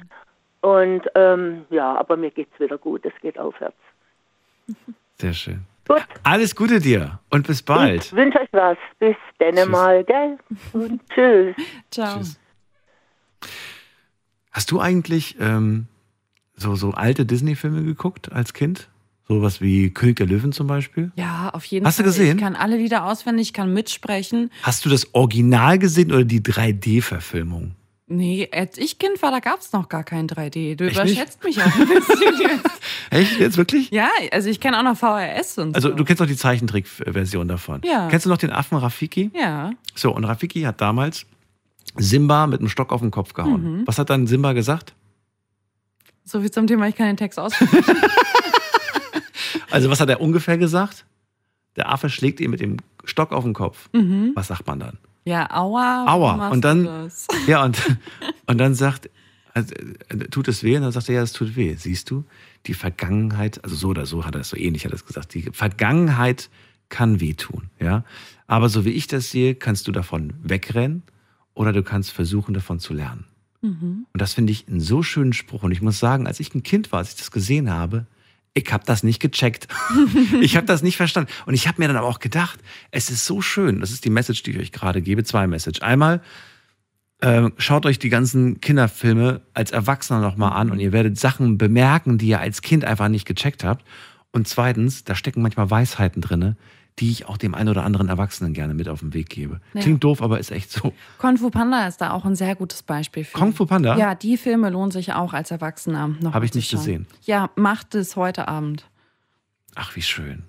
Und 0.60 1.02
ähm, 1.14 1.64
ja, 1.70 1.96
aber 1.96 2.16
mir 2.16 2.30
geht's 2.30 2.58
wieder 2.60 2.76
gut, 2.76 3.06
es 3.06 3.12
geht 3.22 3.38
aufwärts. 3.38 3.76
Sehr 5.14 5.32
schön. 5.32 5.62
Gut. 5.86 6.02
Alles 6.24 6.56
Gute 6.56 6.80
dir 6.80 7.20
und 7.30 7.46
bis 7.46 7.62
bald. 7.62 8.06
Ich 8.06 8.12
wünsche 8.12 8.40
euch 8.40 8.48
was. 8.52 8.76
Bis 8.98 9.16
dann 9.38 9.70
mal, 9.70 10.02
gell? 10.04 10.36
Und 10.72 11.00
tschüss. 11.10 11.54
Ciao. 11.90 12.20
Hast 14.50 14.70
du 14.72 14.80
eigentlich 14.80 15.36
ähm, 15.38 15.86
so, 16.56 16.74
so 16.74 16.90
alte 16.92 17.26
Disney-Filme 17.26 17.82
geguckt 17.84 18.32
als 18.32 18.52
Kind? 18.52 18.88
Sowas 19.28 19.60
wie 19.60 19.90
König 19.90 20.16
der 20.16 20.26
Löwen 20.26 20.52
zum 20.52 20.68
Beispiel? 20.68 21.10
Ja, 21.16 21.50
auf 21.52 21.64
jeden 21.64 21.84
Hast 21.84 21.98
du 21.98 22.04
Fall. 22.04 22.12
gesehen? 22.12 22.36
Ich 22.38 22.42
kann 22.42 22.54
alle 22.54 22.76
Lieder 22.76 23.04
auswendig, 23.06 23.48
ich 23.48 23.52
kann 23.52 23.72
mitsprechen. 23.72 24.50
Hast 24.62 24.84
du 24.84 24.88
das 24.88 25.12
Original 25.14 25.78
gesehen 25.80 26.12
oder 26.12 26.24
die 26.24 26.40
3D-Verfilmung? 26.40 27.72
Nee, 28.08 28.48
als 28.52 28.78
ich 28.78 29.00
Kind 29.00 29.20
war, 29.20 29.32
da 29.32 29.40
gab 29.40 29.58
es 29.58 29.72
noch 29.72 29.88
gar 29.88 30.04
kein 30.04 30.28
3D. 30.28 30.76
Du 30.76 30.84
Echt 30.86 31.02
nicht? 31.02 31.12
überschätzt 31.14 31.42
mich 31.42 31.60
auch 31.60 31.74
ein 31.74 31.88
bisschen 31.88 32.34
jetzt. 32.40 32.80
Echt? 33.10 33.40
Jetzt 33.40 33.56
wirklich? 33.56 33.90
Ja, 33.90 34.08
also 34.30 34.48
ich 34.48 34.60
kenne 34.60 34.78
auch 34.78 34.84
noch 34.84 34.96
VHS 34.96 35.58
und 35.58 35.74
Also 35.74 35.88
so. 35.88 35.94
du 35.96 36.04
kennst 36.04 36.20
noch 36.20 36.28
die 36.28 36.36
Zeichentrick-Version 36.36 37.48
davon. 37.48 37.80
Ja. 37.84 38.06
Kennst 38.08 38.26
du 38.26 38.30
noch 38.30 38.38
den 38.38 38.52
Affen 38.52 38.78
Rafiki? 38.78 39.32
Ja. 39.34 39.72
So, 39.96 40.14
und 40.14 40.24
Rafiki 40.24 40.62
hat 40.62 40.80
damals 40.80 41.26
Simba 41.96 42.46
mit 42.46 42.60
einem 42.60 42.68
Stock 42.68 42.92
auf 42.92 43.00
den 43.00 43.10
Kopf 43.10 43.32
gehauen. 43.34 43.78
Mhm. 43.80 43.82
Was 43.86 43.98
hat 43.98 44.08
dann 44.10 44.28
Simba 44.28 44.52
gesagt? 44.52 44.94
So 46.26 46.40
viel 46.40 46.50
zum 46.50 46.66
Thema, 46.66 46.88
ich 46.88 46.96
kann 46.96 47.06
den 47.06 47.16
Text 47.16 47.38
auswendig. 47.38 47.84
Also 49.70 49.90
was 49.90 50.00
hat 50.00 50.08
er 50.08 50.20
ungefähr 50.20 50.56
gesagt? 50.56 51.04
Der 51.76 51.90
Affe 51.90 52.08
schlägt 52.08 52.40
ihm 52.40 52.50
mit 52.50 52.60
dem 52.60 52.78
Stock 53.04 53.32
auf 53.32 53.44
den 53.44 53.52
Kopf. 53.52 53.90
Mhm. 53.92 54.32
Was 54.34 54.46
sagt 54.46 54.66
man 54.66 54.80
dann? 54.80 54.98
Ja, 55.24 55.50
aua. 55.50 56.06
Aua. 56.06 56.48
Und 56.48 56.64
dann, 56.64 57.10
ja, 57.46 57.64
und, 57.64 57.78
und 58.46 58.58
dann 58.58 58.74
sagt, 58.74 59.10
also, 59.52 59.74
äh, 59.74 60.16
tut 60.30 60.48
es 60.48 60.62
weh? 60.62 60.76
Und 60.76 60.82
dann 60.82 60.92
sagt 60.92 61.08
er, 61.08 61.16
ja, 61.16 61.22
es 61.22 61.32
tut 61.32 61.56
weh. 61.56 61.74
Siehst 61.74 62.10
du, 62.10 62.24
die 62.66 62.74
Vergangenheit, 62.74 63.62
also 63.64 63.76
so 63.76 63.88
oder 63.88 64.06
so 64.06 64.24
hat 64.24 64.34
er 64.34 64.42
es 64.42 64.48
so 64.48 64.56
ähnlich 64.56 64.84
hat 64.84 64.92
er 64.92 64.96
es 64.96 65.04
gesagt, 65.04 65.34
die 65.34 65.42
Vergangenheit 65.52 66.48
kann 66.88 67.20
wehtun, 67.20 67.68
ja. 67.80 68.04
Aber 68.46 68.68
so 68.68 68.84
wie 68.84 68.90
ich 68.90 69.08
das 69.08 69.30
sehe, 69.30 69.56
kannst 69.56 69.88
du 69.88 69.92
davon 69.92 70.32
wegrennen 70.42 71.02
oder 71.54 71.72
du 71.72 71.82
kannst 71.82 72.12
versuchen, 72.12 72.54
davon 72.54 72.78
zu 72.78 72.94
lernen. 72.94 73.24
Mhm. 73.66 74.06
Und 74.12 74.22
das 74.22 74.34
finde 74.34 74.52
ich 74.52 74.68
einen 74.68 74.80
so 74.80 75.02
schönen 75.02 75.32
Spruch. 75.32 75.62
Und 75.62 75.72
ich 75.72 75.82
muss 75.82 75.98
sagen, 75.98 76.26
als 76.26 76.40
ich 76.40 76.54
ein 76.54 76.62
Kind 76.62 76.92
war, 76.92 77.00
als 77.00 77.10
ich 77.10 77.16
das 77.16 77.30
gesehen 77.30 77.70
habe, 77.70 78.06
ich 78.54 78.72
habe 78.72 78.84
das 78.86 79.02
nicht 79.02 79.20
gecheckt. 79.20 79.68
ich 80.40 80.56
habe 80.56 80.66
das 80.66 80.82
nicht 80.82 80.96
verstanden. 80.96 81.30
Und 81.44 81.54
ich 81.54 81.68
habe 81.68 81.80
mir 81.80 81.88
dann 81.88 81.96
aber 81.96 82.06
auch 82.06 82.20
gedacht, 82.20 82.58
es 82.90 83.10
ist 83.10 83.26
so 83.26 83.42
schön. 83.42 83.80
Das 83.80 83.90
ist 83.90 84.04
die 84.04 84.10
Message, 84.10 84.42
die 84.42 84.52
ich 84.52 84.58
euch 84.58 84.72
gerade 84.72 85.02
gebe. 85.02 85.24
Zwei 85.24 85.46
Message. 85.46 85.82
Einmal, 85.82 86.22
ähm, 87.20 87.52
schaut 87.58 87.86
euch 87.86 87.98
die 87.98 88.08
ganzen 88.08 88.60
Kinderfilme 88.60 89.42
als 89.54 89.70
Erwachsener 89.70 90.20
nochmal 90.20 90.52
an 90.52 90.70
und 90.70 90.80
ihr 90.80 90.92
werdet 90.92 91.18
Sachen 91.18 91.58
bemerken, 91.58 92.18
die 92.18 92.28
ihr 92.28 92.40
als 92.40 92.62
Kind 92.62 92.84
einfach 92.84 93.08
nicht 93.08 93.26
gecheckt 93.26 93.64
habt. 93.64 93.84
Und 94.32 94.48
zweitens, 94.48 95.04
da 95.04 95.14
stecken 95.14 95.42
manchmal 95.42 95.70
Weisheiten 95.70 96.20
drinne, 96.20 96.56
die 96.98 97.10
ich 97.10 97.26
auch 97.26 97.36
dem 97.36 97.54
einen 97.54 97.68
oder 97.68 97.84
anderen 97.84 98.08
Erwachsenen 98.08 98.54
gerne 98.54 98.74
mit 98.74 98.88
auf 98.88 99.00
den 99.00 99.12
Weg 99.12 99.28
gebe. 99.28 99.60
Ja. 99.74 99.82
Klingt 99.82 100.02
doof, 100.02 100.22
aber 100.22 100.38
ist 100.40 100.50
echt 100.50 100.70
so. 100.70 100.92
Kung 101.18 101.36
Fu 101.36 101.50
Panda 101.50 101.86
ist 101.86 102.00
da 102.00 102.12
auch 102.12 102.24
ein 102.24 102.34
sehr 102.34 102.54
gutes 102.54 102.82
Beispiel 102.82 103.24
für. 103.24 103.36
Kung 103.36 103.52
Fu 103.52 103.66
Panda? 103.66 103.96
Ja, 103.98 104.14
die 104.14 104.36
Filme 104.36 104.70
lohnen 104.70 104.90
sich 104.90 105.12
auch 105.12 105.32
als 105.34 105.50
Erwachsener 105.50 106.08
noch 106.20 106.32
Habe 106.32 106.44
ich 106.46 106.54
nicht 106.54 106.70
schauen. 106.70 106.80
gesehen. 106.80 107.06
Ja, 107.24 107.50
macht 107.54 107.94
es 107.94 108.16
heute 108.16 108.48
Abend. 108.48 108.86
Ach, 109.74 109.94
wie 109.94 110.02
schön. 110.02 110.44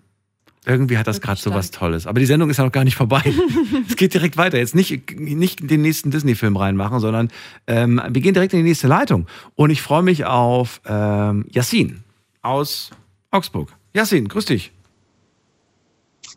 Irgendwie 0.66 0.98
hat 0.98 1.08
das 1.08 1.22
gerade 1.22 1.40
so 1.40 1.54
was 1.54 1.72
Tolles. 1.72 2.08
Aber 2.08 2.20
die 2.20 2.26
Sendung 2.26 2.50
ist 2.50 2.58
ja 2.58 2.66
noch 2.66 2.74
gar 2.74 2.84
nicht 2.84 2.98
vorbei. 2.98 3.24
es 3.88 3.96
geht 3.96 4.14
direkt 4.14 4.36
weiter. 4.36 4.58
Jetzt 4.58 4.76
nicht, 4.76 5.18
nicht 5.18 5.70
den 5.70 5.82
nächsten 5.82 6.12
Disney-Film 6.12 6.58
reinmachen, 6.58 7.00
sondern 7.00 7.30
ähm, 7.68 8.02
wir 8.10 8.22
gehen 8.22 8.34
direkt 8.34 8.52
in 8.54 8.60
die 8.60 8.64
nächste 8.70 8.88
Leitung. 8.88 9.28
Und 9.56 9.70
ich 9.70 9.82
freue 9.82 10.04
mich 10.04 10.26
auf 10.26 10.82
ähm, 10.86 11.46
Yassin 11.50 12.04
aus 12.42 12.92
Augsburg. 13.32 13.70
Yassin, 13.94 14.28
grüß 14.28 14.46
dich. 14.46 14.74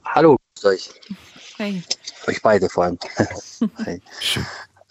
Hallo, 0.05 0.37
grüßt 0.55 0.67
euch. 0.67 0.91
Hey. 1.57 1.83
Euch 2.27 2.43
beide 2.43 2.69
vor 2.69 2.85
allem. 2.85 2.99
Hi. 3.85 4.01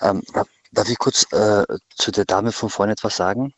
Ähm, 0.02 0.24
darf 0.72 0.90
ich 0.90 0.98
kurz 0.98 1.26
äh, 1.32 1.66
zu 1.96 2.12
der 2.12 2.26
Dame 2.26 2.52
von 2.52 2.70
vorhin 2.70 2.94
etwas 2.94 3.16
sagen? 3.18 3.54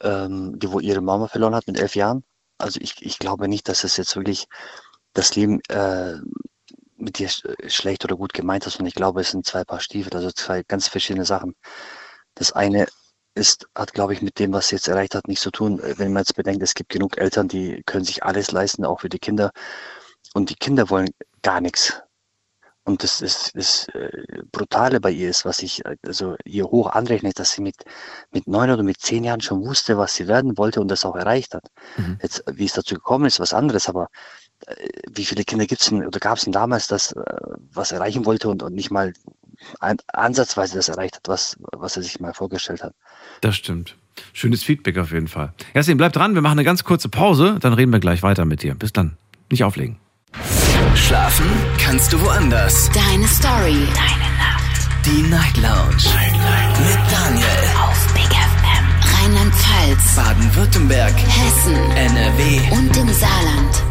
Ähm, 0.00 0.58
die, 0.58 0.70
wo 0.70 0.80
ihre 0.80 1.00
Mama 1.00 1.28
verloren 1.28 1.54
hat 1.54 1.66
mit 1.66 1.78
elf 1.78 1.94
Jahren? 1.94 2.24
Also 2.58 2.80
ich, 2.80 3.02
ich 3.04 3.18
glaube 3.18 3.48
nicht, 3.48 3.68
dass 3.68 3.84
es 3.84 3.96
jetzt 3.96 4.16
wirklich 4.16 4.46
das 5.12 5.34
Leben 5.36 5.60
äh, 5.68 6.14
mit 6.96 7.18
dir 7.18 7.28
sch- 7.28 7.70
schlecht 7.70 8.04
oder 8.04 8.16
gut 8.16 8.32
gemeint 8.32 8.66
hast. 8.66 8.80
Und 8.80 8.86
ich 8.86 8.94
glaube, 8.94 9.20
es 9.20 9.30
sind 9.30 9.46
zwei 9.46 9.64
Paar 9.64 9.80
Stiefel, 9.80 10.14
also 10.14 10.30
zwei 10.30 10.62
ganz 10.62 10.88
verschiedene 10.88 11.24
Sachen. 11.24 11.54
Das 12.34 12.52
eine 12.52 12.86
ist, 13.34 13.68
hat, 13.74 13.92
glaube 13.92 14.14
ich, 14.14 14.22
mit 14.22 14.38
dem, 14.38 14.52
was 14.52 14.68
sie 14.68 14.76
jetzt 14.76 14.88
erreicht 14.88 15.14
hat, 15.14 15.28
nichts 15.28 15.42
zu 15.42 15.50
tun. 15.50 15.80
Wenn 15.82 16.12
man 16.12 16.22
jetzt 16.22 16.34
bedenkt, 16.34 16.62
es 16.62 16.74
gibt 16.74 16.90
genug 16.90 17.18
Eltern, 17.18 17.48
die 17.48 17.82
können 17.84 18.04
sich 18.04 18.24
alles 18.24 18.50
leisten, 18.50 18.84
auch 18.84 19.00
für 19.00 19.10
die 19.10 19.18
Kinder. 19.18 19.50
Und 20.36 20.50
die 20.50 20.54
Kinder 20.54 20.90
wollen 20.90 21.08
gar 21.40 21.62
nichts. 21.62 22.02
Und 22.84 23.02
das 23.02 23.22
ist 23.22 23.56
das 23.56 23.88
äh, 23.94 24.42
Brutale 24.52 25.00
bei 25.00 25.10
ihr 25.10 25.30
ist, 25.30 25.46
was 25.46 25.62
ich 25.62 25.82
äh, 25.86 25.96
also 26.06 26.36
ihr 26.44 26.66
hoch 26.66 26.90
anrechne, 26.90 27.32
dass 27.34 27.52
sie 27.52 27.62
mit, 27.62 27.76
mit 28.32 28.46
neun 28.46 28.70
oder 28.70 28.82
mit 28.82 29.00
zehn 29.00 29.24
Jahren 29.24 29.40
schon 29.40 29.64
wusste, 29.64 29.96
was 29.96 30.14
sie 30.14 30.28
werden 30.28 30.58
wollte 30.58 30.82
und 30.82 30.88
das 30.88 31.06
auch 31.06 31.16
erreicht 31.16 31.54
hat. 31.54 31.70
Mhm. 31.96 32.18
Jetzt, 32.20 32.44
wie 32.52 32.66
es 32.66 32.74
dazu 32.74 32.96
gekommen 32.96 33.24
ist, 33.24 33.40
was 33.40 33.54
anderes, 33.54 33.88
aber 33.88 34.08
äh, 34.66 34.88
wie 35.10 35.24
viele 35.24 35.42
Kinder 35.42 35.64
gibt 35.64 35.80
es 35.80 35.88
denn 35.88 36.06
oder 36.06 36.20
gab 36.20 36.36
es 36.36 36.44
denn 36.44 36.52
damals, 36.52 36.86
das 36.86 37.14
was 37.72 37.92
erreichen 37.92 38.26
wollte 38.26 38.50
und, 38.50 38.62
und 38.62 38.74
nicht 38.74 38.90
mal 38.90 39.14
an, 39.80 39.96
ansatzweise 40.08 40.76
das 40.76 40.90
erreicht 40.90 41.16
hat, 41.16 41.28
was, 41.28 41.56
was 41.72 41.96
er 41.96 42.02
sich 42.02 42.20
mal 42.20 42.34
vorgestellt 42.34 42.82
hat. 42.82 42.92
Das 43.40 43.56
stimmt. 43.56 43.96
Schönes 44.34 44.62
Feedback 44.62 44.98
auf 44.98 45.12
jeden 45.12 45.28
Fall. 45.28 45.54
Jasmin, 45.72 45.96
bleib 45.96 46.12
dran, 46.12 46.34
wir 46.34 46.42
machen 46.42 46.58
eine 46.58 46.64
ganz 46.64 46.84
kurze 46.84 47.08
Pause, 47.08 47.56
dann 47.58 47.72
reden 47.72 47.90
wir 47.90 48.00
gleich 48.00 48.22
weiter 48.22 48.44
mit 48.44 48.62
dir. 48.62 48.74
Bis 48.74 48.92
dann. 48.92 49.16
Nicht 49.48 49.64
auflegen. 49.64 49.98
Schlafen 50.94 51.46
kannst 51.78 52.12
du 52.12 52.20
woanders. 52.20 52.90
Deine 52.90 53.26
Story. 53.26 53.86
Deine 53.94 54.30
Nacht. 54.38 54.88
Die 55.04 55.22
Night 55.22 55.56
Lounge. 55.56 55.96
Mit 56.78 57.12
Daniel. 57.12 57.46
Auf 57.82 58.14
Big 58.14 58.24
FM. 58.24 59.24
Rheinland-Pfalz. 59.24 60.16
Baden-Württemberg. 60.16 61.14
Hessen. 61.16 61.74
NRW. 61.96 62.60
Und 62.72 62.96
im 62.96 63.08
Saarland. 63.12 63.82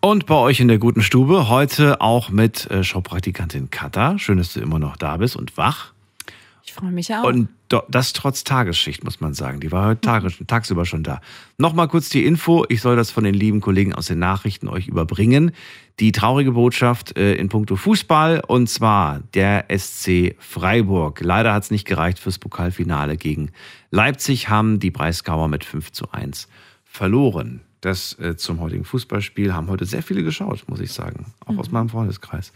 Und 0.00 0.26
bei 0.26 0.34
euch 0.34 0.60
in 0.60 0.68
der 0.68 0.78
guten 0.78 1.02
Stube 1.02 1.48
heute 1.48 2.00
auch 2.02 2.28
mit 2.28 2.70
äh, 2.70 2.84
Showpraktikantin 2.84 3.70
Katha. 3.70 4.18
Schön, 4.18 4.36
dass 4.38 4.52
du 4.52 4.60
immer 4.60 4.78
noch 4.78 4.96
da 4.98 5.16
bist 5.16 5.34
und 5.34 5.56
wach. 5.56 5.93
Ich 6.66 6.72
freue 6.72 6.92
mich 6.92 7.14
auch. 7.14 7.24
Und 7.24 7.50
das 7.90 8.14
trotz 8.14 8.42
Tagesschicht, 8.42 9.04
muss 9.04 9.20
man 9.20 9.34
sagen. 9.34 9.60
Die 9.60 9.70
war 9.70 9.88
heute 9.88 10.00
tages 10.00 10.42
tagsüber 10.46 10.86
schon 10.86 11.02
da. 11.02 11.20
Nochmal 11.58 11.88
kurz 11.88 12.08
die 12.08 12.24
Info. 12.24 12.64
Ich 12.70 12.80
soll 12.80 12.96
das 12.96 13.10
von 13.10 13.24
den 13.24 13.34
lieben 13.34 13.60
Kollegen 13.60 13.94
aus 13.94 14.06
den 14.06 14.18
Nachrichten 14.18 14.68
euch 14.68 14.88
überbringen. 14.88 15.52
Die 16.00 16.10
traurige 16.10 16.52
Botschaft 16.52 17.18
äh, 17.18 17.34
in 17.34 17.50
puncto 17.50 17.76
Fußball 17.76 18.42
und 18.46 18.70
zwar 18.70 19.20
der 19.34 19.66
SC 19.76 20.36
Freiburg. 20.38 21.20
Leider 21.20 21.52
hat 21.52 21.64
es 21.64 21.70
nicht 21.70 21.86
gereicht 21.86 22.18
fürs 22.18 22.38
Pokalfinale 22.38 23.18
gegen 23.18 23.50
Leipzig, 23.90 24.48
haben 24.48 24.80
die 24.80 24.90
Breisgauer 24.90 25.48
mit 25.48 25.64
5 25.64 25.92
zu 25.92 26.12
1 26.12 26.48
verloren. 26.82 27.60
Das 27.84 28.18
äh, 28.18 28.34
zum 28.34 28.60
heutigen 28.60 28.86
Fußballspiel 28.86 29.52
haben 29.52 29.68
heute 29.68 29.84
sehr 29.84 30.02
viele 30.02 30.22
geschaut, 30.22 30.64
muss 30.68 30.80
ich 30.80 30.90
sagen. 30.90 31.34
Auch 31.44 31.58
aus 31.58 31.70
meinem 31.70 31.90
Freundeskreis. 31.90 32.50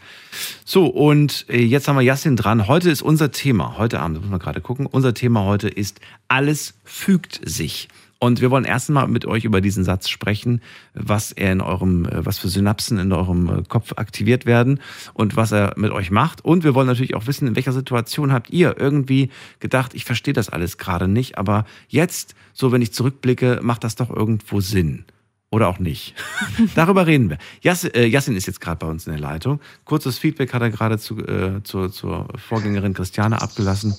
So, 0.65 0.87
und 0.87 1.45
äh, 1.51 1.63
jetzt 1.63 1.87
haben 1.87 1.97
wir 1.97 2.03
Jassin 2.03 2.35
dran. 2.35 2.67
Heute 2.67 2.89
ist 2.89 3.03
unser 3.03 3.31
Thema, 3.31 3.77
heute 3.77 4.01
Abend, 4.01 4.23
muss 4.23 4.31
man 4.31 4.39
gerade 4.39 4.63
gucken, 4.63 4.87
unser 4.87 5.13
Thema 5.13 5.45
heute 5.45 5.69
ist, 5.69 6.01
alles 6.29 6.79
fügt 6.83 7.47
sich. 7.47 7.89
Und 8.19 8.41
wir 8.41 8.51
wollen 8.51 8.65
erst 8.65 8.89
mal 8.89 9.07
mit 9.07 9.27
euch 9.27 9.45
über 9.45 9.61
diesen 9.61 9.85
Satz 9.85 10.09
sprechen, 10.09 10.63
was 10.95 11.31
er 11.31 11.53
in 11.53 11.61
eurem, 11.61 12.07
äh, 12.07 12.25
was 12.25 12.39
für 12.39 12.49
Synapsen 12.49 12.97
in 12.97 13.13
eurem 13.13 13.51
äh, 13.51 13.63
Kopf 13.69 13.93
aktiviert 13.97 14.47
werden 14.47 14.81
und 15.13 15.37
was 15.37 15.53
er 15.53 15.75
mit 15.77 15.93
euch 15.93 16.11
macht. 16.11 16.43
Und 16.43 16.65
wir 16.65 16.75
wollen 16.75 16.87
natürlich 16.87 17.15
auch 17.15 17.27
wissen, 17.27 17.47
in 17.47 17.55
welcher 17.55 17.73
Situation 17.73 18.33
habt 18.33 18.49
ihr 18.49 18.77
irgendwie 18.79 19.29
gedacht, 19.61 19.93
ich 19.93 20.07
verstehe 20.07 20.33
das 20.33 20.49
alles 20.49 20.79
gerade 20.79 21.07
nicht, 21.07 21.37
aber 21.37 21.67
jetzt, 21.87 22.35
so 22.55 22.73
wenn 22.73 22.81
ich 22.81 22.95
zurückblicke, 22.95 23.61
macht 23.63 23.85
das 23.85 23.95
doch 23.95 24.09
irgendwo 24.09 24.63
Sinn. 24.63 25.05
Oder 25.51 25.69
auch 25.69 25.79
nicht. 25.79 26.15
Darüber 26.75 27.07
reden 27.07 27.31
wir. 27.31 27.39
Jas, 27.63 27.85
äh, 27.85 28.07
ist 28.07 28.47
jetzt 28.47 28.61
gerade 28.61 28.79
bei 28.79 28.87
uns 28.87 29.07
in 29.07 29.13
der 29.13 29.21
Leitung. 29.21 29.61
Kurzes 29.85 30.19
Feedback 30.19 30.53
hat 30.53 30.61
er 30.61 30.71
gerade 30.71 30.99
zu, 30.99 31.19
äh, 31.19 31.63
zur, 31.63 31.91
zur 31.91 32.29
Vorgängerin 32.37 32.93
Christiane 32.93 33.41
abgelassen. 33.41 33.97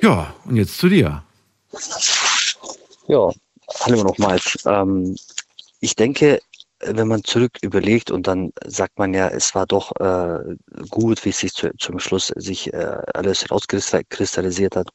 Ja, 0.00 0.34
und 0.46 0.56
jetzt 0.56 0.78
zu 0.78 0.88
dir. 0.88 1.22
Ja, 3.08 3.30
hallo 3.80 4.02
nochmals. 4.02 4.58
Ähm, 4.64 5.14
ich 5.80 5.94
denke, 5.94 6.40
wenn 6.80 7.08
man 7.08 7.22
zurück 7.24 7.58
überlegt 7.62 8.10
und 8.10 8.26
dann 8.26 8.52
sagt 8.66 8.98
man 8.98 9.14
ja, 9.14 9.28
es 9.28 9.54
war 9.54 9.66
doch 9.66 9.92
äh, 10.00 10.56
gut, 10.88 11.24
wie 11.24 11.30
es 11.30 11.38
sich 11.38 11.52
zu, 11.52 11.70
zum 11.78 11.98
Schluss 11.98 12.28
sich 12.36 12.72
äh, 12.72 12.96
alles 13.14 13.50
rauskristallisiert 13.50 14.76
hat. 14.76 14.88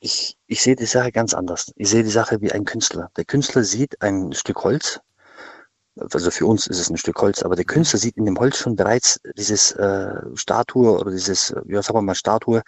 Ich, 0.00 0.36
ich 0.46 0.62
sehe 0.62 0.76
die 0.76 0.86
Sache 0.86 1.12
ganz 1.12 1.34
anders. 1.34 1.72
Ich 1.76 1.88
sehe 1.88 2.02
die 2.02 2.10
Sache 2.10 2.40
wie 2.40 2.52
ein 2.52 2.64
Künstler. 2.64 3.10
Der 3.16 3.24
Künstler 3.24 3.64
sieht 3.64 4.00
ein 4.02 4.32
Stück 4.32 4.62
Holz, 4.64 5.00
also 5.98 6.30
für 6.30 6.46
uns 6.46 6.66
ist 6.66 6.78
es 6.78 6.90
ein 6.90 6.96
Stück 6.96 7.20
Holz, 7.20 7.42
aber 7.42 7.56
der 7.56 7.64
Künstler 7.64 7.98
sieht 7.98 8.16
in 8.16 8.26
dem 8.26 8.38
Holz 8.38 8.58
schon 8.58 8.76
bereits 8.76 9.18
dieses 9.36 9.72
äh, 9.72 10.14
Statue 10.34 10.98
oder 10.98 11.10
dieses, 11.10 11.54
ja, 11.66 11.82
sagen 11.82 11.98
wir 11.98 12.02
mal 12.02 12.14
Statue, 12.14 12.62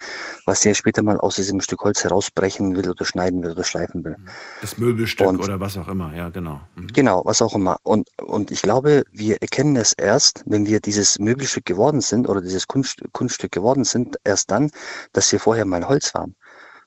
was 0.45 0.65
er 0.65 0.73
später 0.73 1.03
mal 1.03 1.19
aus 1.19 1.35
diesem 1.35 1.61
Stück 1.61 1.81
Holz 1.81 2.03
herausbrechen 2.03 2.75
will 2.75 2.89
oder 2.89 3.05
schneiden 3.05 3.43
will 3.43 3.51
oder 3.51 3.63
schleifen 3.63 4.03
will. 4.03 4.15
Das 4.61 4.77
Möbelstück 4.77 5.27
Und- 5.27 5.43
oder 5.43 5.59
was 5.59 5.77
auch 5.77 5.87
immer, 5.87 6.13
ja, 6.15 6.29
genau. 6.29 6.59
Mhm. 6.75 6.87
Genau, 6.87 7.21
was 7.25 7.41
auch 7.41 7.53
immer. 7.53 7.77
Und, 7.83 8.09
und 8.19 8.51
ich 8.51 8.61
glaube, 8.61 9.03
wir 9.11 9.41
erkennen 9.41 9.75
es 9.75 9.93
erst, 9.93 10.43
wenn 10.45 10.65
wir 10.65 10.79
dieses 10.79 11.19
Möbelstück 11.19 11.65
geworden 11.65 12.01
sind 12.01 12.27
oder 12.27 12.41
dieses 12.41 12.67
Kunst, 12.67 13.01
Kunststück 13.11 13.51
geworden 13.51 13.83
sind, 13.83 14.17
erst 14.23 14.49
dann, 14.49 14.71
dass 15.13 15.31
wir 15.31 15.39
vorher 15.39 15.65
mal 15.65 15.87
Holz 15.87 16.15
waren. 16.15 16.35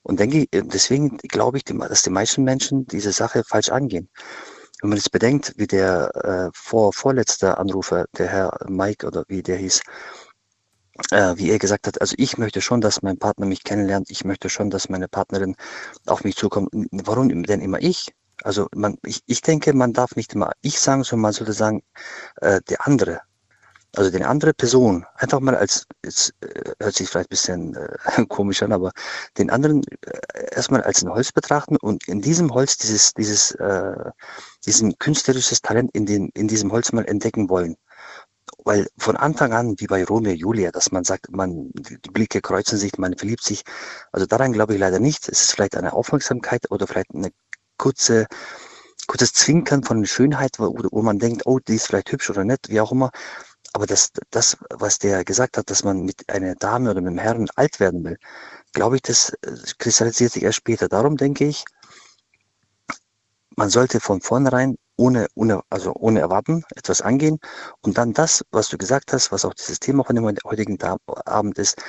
Und 0.03 0.21
denke, 0.21 0.39
ich- 0.39 0.49
deswegen 0.53 1.17
glaube 1.19 1.59
ich, 1.59 1.65
dass 1.65 2.03
die 2.03 2.11
meisten 2.11 2.45
Menschen 2.45 2.87
diese 2.87 3.13
Sache 3.13 3.43
falsch 3.45 3.71
angehen. 3.71 4.09
Wenn 4.81 4.91
man 4.91 4.99
jetzt 4.99 5.13
bedenkt, 5.13 5.55
wie 5.57 5.67
der 5.69 6.11
äh, 6.25 6.51
vor, 6.55 6.93
vorletzte 6.93 7.59
Anrufer, 7.59 8.07
der 8.19 8.29
Herr 8.29 8.59
Mike 8.69 9.07
oder 9.07 9.25
wie 9.29 9.43
der 9.43 9.57
hieß, 9.59 9.83
äh, 11.11 11.35
wie 11.37 11.51
er 11.51 11.59
gesagt 11.59 11.87
hat, 11.87 12.01
also 12.01 12.15
ich 12.19 12.39
möchte 12.39 12.61
schon, 12.61 12.81
dass 12.81 13.03
mein 13.03 13.19
Partner 13.19 13.47
mich 13.47 13.65
kennenlernt, 13.65 14.11
ich 14.11 14.25
möchte 14.25 14.49
schon, 14.49 14.71
dass 14.71 14.89
meine 14.89 15.09
Partnerin 15.09 15.57
auf 16.07 16.25
mich 16.25 16.37
zukommt. 16.37 16.71
Warum 16.91 17.29
denn 17.45 17.61
immer 17.61 17.81
ich? 17.81 18.13
Also 18.43 18.69
man, 18.75 18.99
ich, 19.07 19.21
ich 19.27 19.41
denke, 19.43 19.73
man 19.75 19.93
darf 19.93 20.17
nicht 20.17 20.35
immer 20.35 20.53
ich 20.63 20.81
sagen, 20.81 21.05
sondern 21.05 21.23
man 21.23 21.33
sollte 21.33 21.53
sagen, 21.53 21.83
äh, 22.41 22.61
der 22.69 22.87
andere. 22.87 23.21
Also 23.95 24.11
die 24.11 24.25
andere 24.25 24.55
Person, 24.55 25.05
einfach 25.17 25.41
mal 25.41 25.55
als, 25.55 25.87
jetzt 26.03 26.33
äh, 26.41 26.73
hört 26.81 26.95
sich 26.95 27.11
vielleicht 27.11 27.29
ein 27.29 27.31
bisschen 27.31 27.75
äh, 27.77 28.25
komisch 28.29 28.63
an, 28.63 28.73
aber 28.73 28.93
den 29.37 29.51
anderen 29.51 29.83
äh, 30.07 30.55
erstmal 30.55 30.83
als 30.83 31.03
ein 31.03 31.11
Holz 31.11 31.31
betrachten 31.31 31.77
und 31.77 32.09
in 32.09 32.23
diesem 32.23 32.55
Holz 32.55 32.79
dieses, 32.79 33.13
dieses, 33.13 33.51
äh, 33.53 34.11
diesen 34.65 34.99
künstlerisches 34.99 35.61
Talent 35.61 35.91
in, 35.93 36.07
den, 36.07 36.31
in 36.35 36.49
diesem 36.49 36.73
Holz 36.73 36.93
mal 36.93 37.05
entdecken 37.05 37.51
wollen. 37.51 37.77
Weil 38.65 38.89
von 38.97 39.17
Anfang 39.17 39.53
an, 39.53 39.75
wie 39.79 39.87
bei 39.87 40.05
Romeo 40.05 40.33
und 40.33 40.39
Julia, 40.39 40.71
dass 40.71 40.91
man 40.93 41.05
sagt, 41.05 41.31
man, 41.31 41.71
die 41.73 42.01
die 42.01 42.11
Blicke 42.11 42.41
kreuzen 42.41 42.79
sich, 42.79 42.97
man 42.97 43.17
verliebt 43.17 43.43
sich, 43.43 43.63
also 44.13 44.25
daran 44.25 44.53
glaube 44.53 44.75
ich 44.75 44.81
leider 44.81 45.01
nicht. 45.01 45.29
Es 45.29 45.43
ist 45.43 45.53
vielleicht 45.53 45.77
eine 45.77 45.93
Aufmerksamkeit 45.93 46.71
oder 46.71 46.87
vielleicht 46.87 47.15
eine 47.15 47.31
kurze, 47.77 48.27
kurzes 49.07 49.33
Zwinkern 49.35 49.83
von 49.83 50.07
Schönheit, 50.07 50.59
wo, 50.59 50.77
wo 50.91 51.03
man 51.03 51.19
denkt, 51.19 51.43
oh, 51.45 51.59
die 51.59 51.75
ist 51.75 51.89
vielleicht 51.89 52.13
hübsch 52.13 52.31
oder 52.31 52.45
nett, 52.45 52.69
wie 52.69 52.81
auch 52.81 52.93
immer. 52.93 53.11
Aber 53.73 53.87
das, 53.87 54.11
das, 54.31 54.57
was 54.71 54.99
der 54.99 55.25
gesagt 55.25 55.57
hat, 55.57 55.71
dass 55.71 55.83
man 55.85 56.03
mit 56.03 56.29
einer 56.29 56.55
Dame 56.55 56.91
oder 56.91 57.01
mit 57.01 57.09
einem 57.09 57.19
Herrn 57.19 57.49
alt 57.57 57.81
werden 57.81 58.05
will, 58.05 58.19
glaube 58.73 58.97
ich, 58.97 59.03
das 59.03 59.31
äh, 59.43 59.57
kristallisiert 59.79 60.33
sich 60.33 60.43
erst 60.43 60.59
später. 60.59 60.89
Darum 60.89 61.17
denke 61.17 61.47
ich, 61.47 61.65
man 63.57 63.71
sollte 63.71 64.01
von 64.01 64.21
vornherein 64.21 64.77
ohne, 64.97 65.27
ohne, 65.35 65.63
also 65.71 65.95
ohne 65.95 66.21
Erwarten 66.21 66.65
etwas 66.77 67.01
angehen 67.01 67.39
und 67.81 67.99
dann 67.99 68.13
das, 68.13 68.45
was 68.51 68.69
du 68.69 68.79
gesagt 68.79 69.13
hast, 69.13 69.33
was 69.33 69.45
auch 69.45 69.55
dieses 69.55 69.81
Thema 69.81 70.05
von 70.05 70.17
dem 70.17 70.27
heutigen 70.45 70.79
Abend 71.25 71.59
ist, 71.59 71.83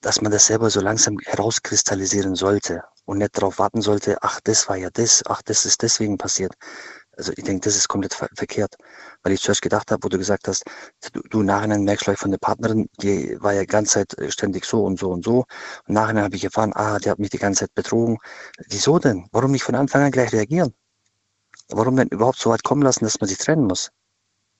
dass 0.00 0.20
man 0.20 0.32
das 0.32 0.46
selber 0.46 0.70
so 0.70 0.80
langsam 0.80 1.18
herauskristallisieren 1.24 2.34
sollte 2.34 2.84
und 3.04 3.18
nicht 3.18 3.36
darauf 3.36 3.58
warten 3.58 3.80
sollte, 3.80 4.18
ach, 4.22 4.40
das 4.42 4.68
war 4.68 4.76
ja 4.76 4.90
das, 4.90 5.22
ach, 5.26 5.42
das 5.42 5.64
ist 5.64 5.82
deswegen 5.82 6.18
passiert. 6.18 6.54
Also 7.16 7.32
ich 7.36 7.44
denke, 7.44 7.62
das 7.64 7.76
ist 7.76 7.88
komplett 7.88 8.12
ver 8.14 8.28
verkehrt, 8.34 8.76
weil 9.22 9.32
ich 9.32 9.40
zuerst 9.40 9.62
gedacht 9.62 9.90
habe, 9.90 10.04
wo 10.04 10.08
du 10.08 10.18
gesagt 10.18 10.48
hast, 10.48 10.64
du, 11.12 11.20
du 11.30 11.42
nachher 11.42 11.66
merkst 11.78 12.04
vielleicht 12.04 12.20
von 12.20 12.30
der 12.30 12.38
Partnerin, 12.38 12.88
die 13.00 13.36
war 13.40 13.54
ja 13.54 13.62
die 13.62 13.66
ganze 13.66 13.92
Zeit 13.94 14.18
äh, 14.18 14.30
ständig 14.30 14.64
so 14.66 14.84
und 14.84 14.98
so 14.98 15.10
und 15.10 15.24
so. 15.24 15.46
Und 15.86 15.94
nachher 15.94 16.22
habe 16.22 16.36
ich 16.36 16.44
erfahren, 16.44 16.72
ah, 16.74 16.98
die 16.98 17.08
hat 17.10 17.18
mich 17.18 17.30
die 17.30 17.38
ganze 17.38 17.60
Zeit 17.60 17.74
betrogen. 17.74 18.18
Wieso 18.68 18.98
denn? 18.98 19.28
Warum 19.32 19.50
nicht 19.52 19.62
von 19.64 19.74
Anfang 19.74 20.02
an 20.02 20.10
gleich 20.10 20.32
reagieren? 20.32 20.74
Warum 21.70 21.96
denn 21.96 22.08
überhaupt 22.08 22.38
so 22.38 22.50
weit 22.50 22.62
kommen 22.64 22.82
lassen, 22.82 23.04
dass 23.04 23.18
man 23.18 23.28
sich 23.28 23.38
trennen 23.38 23.64
muss? 23.66 23.90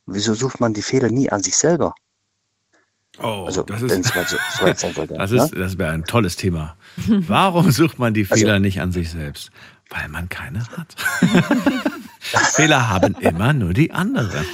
Wieso 0.07 0.35
sucht 0.35 0.59
man 0.61 0.73
die 0.73 0.83
Fehler 0.83 1.11
nie 1.11 1.31
an 1.31 1.43
sich 1.43 1.57
selber? 1.57 1.95
Oh, 3.19 3.45
Also, 3.47 3.63
das 3.63 3.81
ist, 3.83 3.91
so, 4.05 4.13
so 4.13 4.75
sein 4.75 4.75
sollte. 4.95 5.15
das, 5.19 5.31
ne? 5.31 5.45
ist, 5.45 5.55
das 5.57 5.79
wäre 5.79 5.91
ein 5.93 6.05
tolles 6.05 6.37
Thema. 6.37 6.77
Warum 7.07 7.71
sucht 7.71 7.99
man 7.99 8.15
die 8.15 8.23
Also- 8.23 8.35
Fehler 8.35 8.59
nicht 8.61 8.81
an 8.81 8.93
sich 8.93 9.11
selbst? 9.11 9.51
Weil 9.91 10.09
man 10.09 10.29
keine 10.29 10.67
hat. 10.77 10.97
Fehler 12.55 12.89
haben 12.89 13.15
immer 13.21 13.53
nur 13.53 13.73
die 13.73 13.93
anderen. 13.93 14.47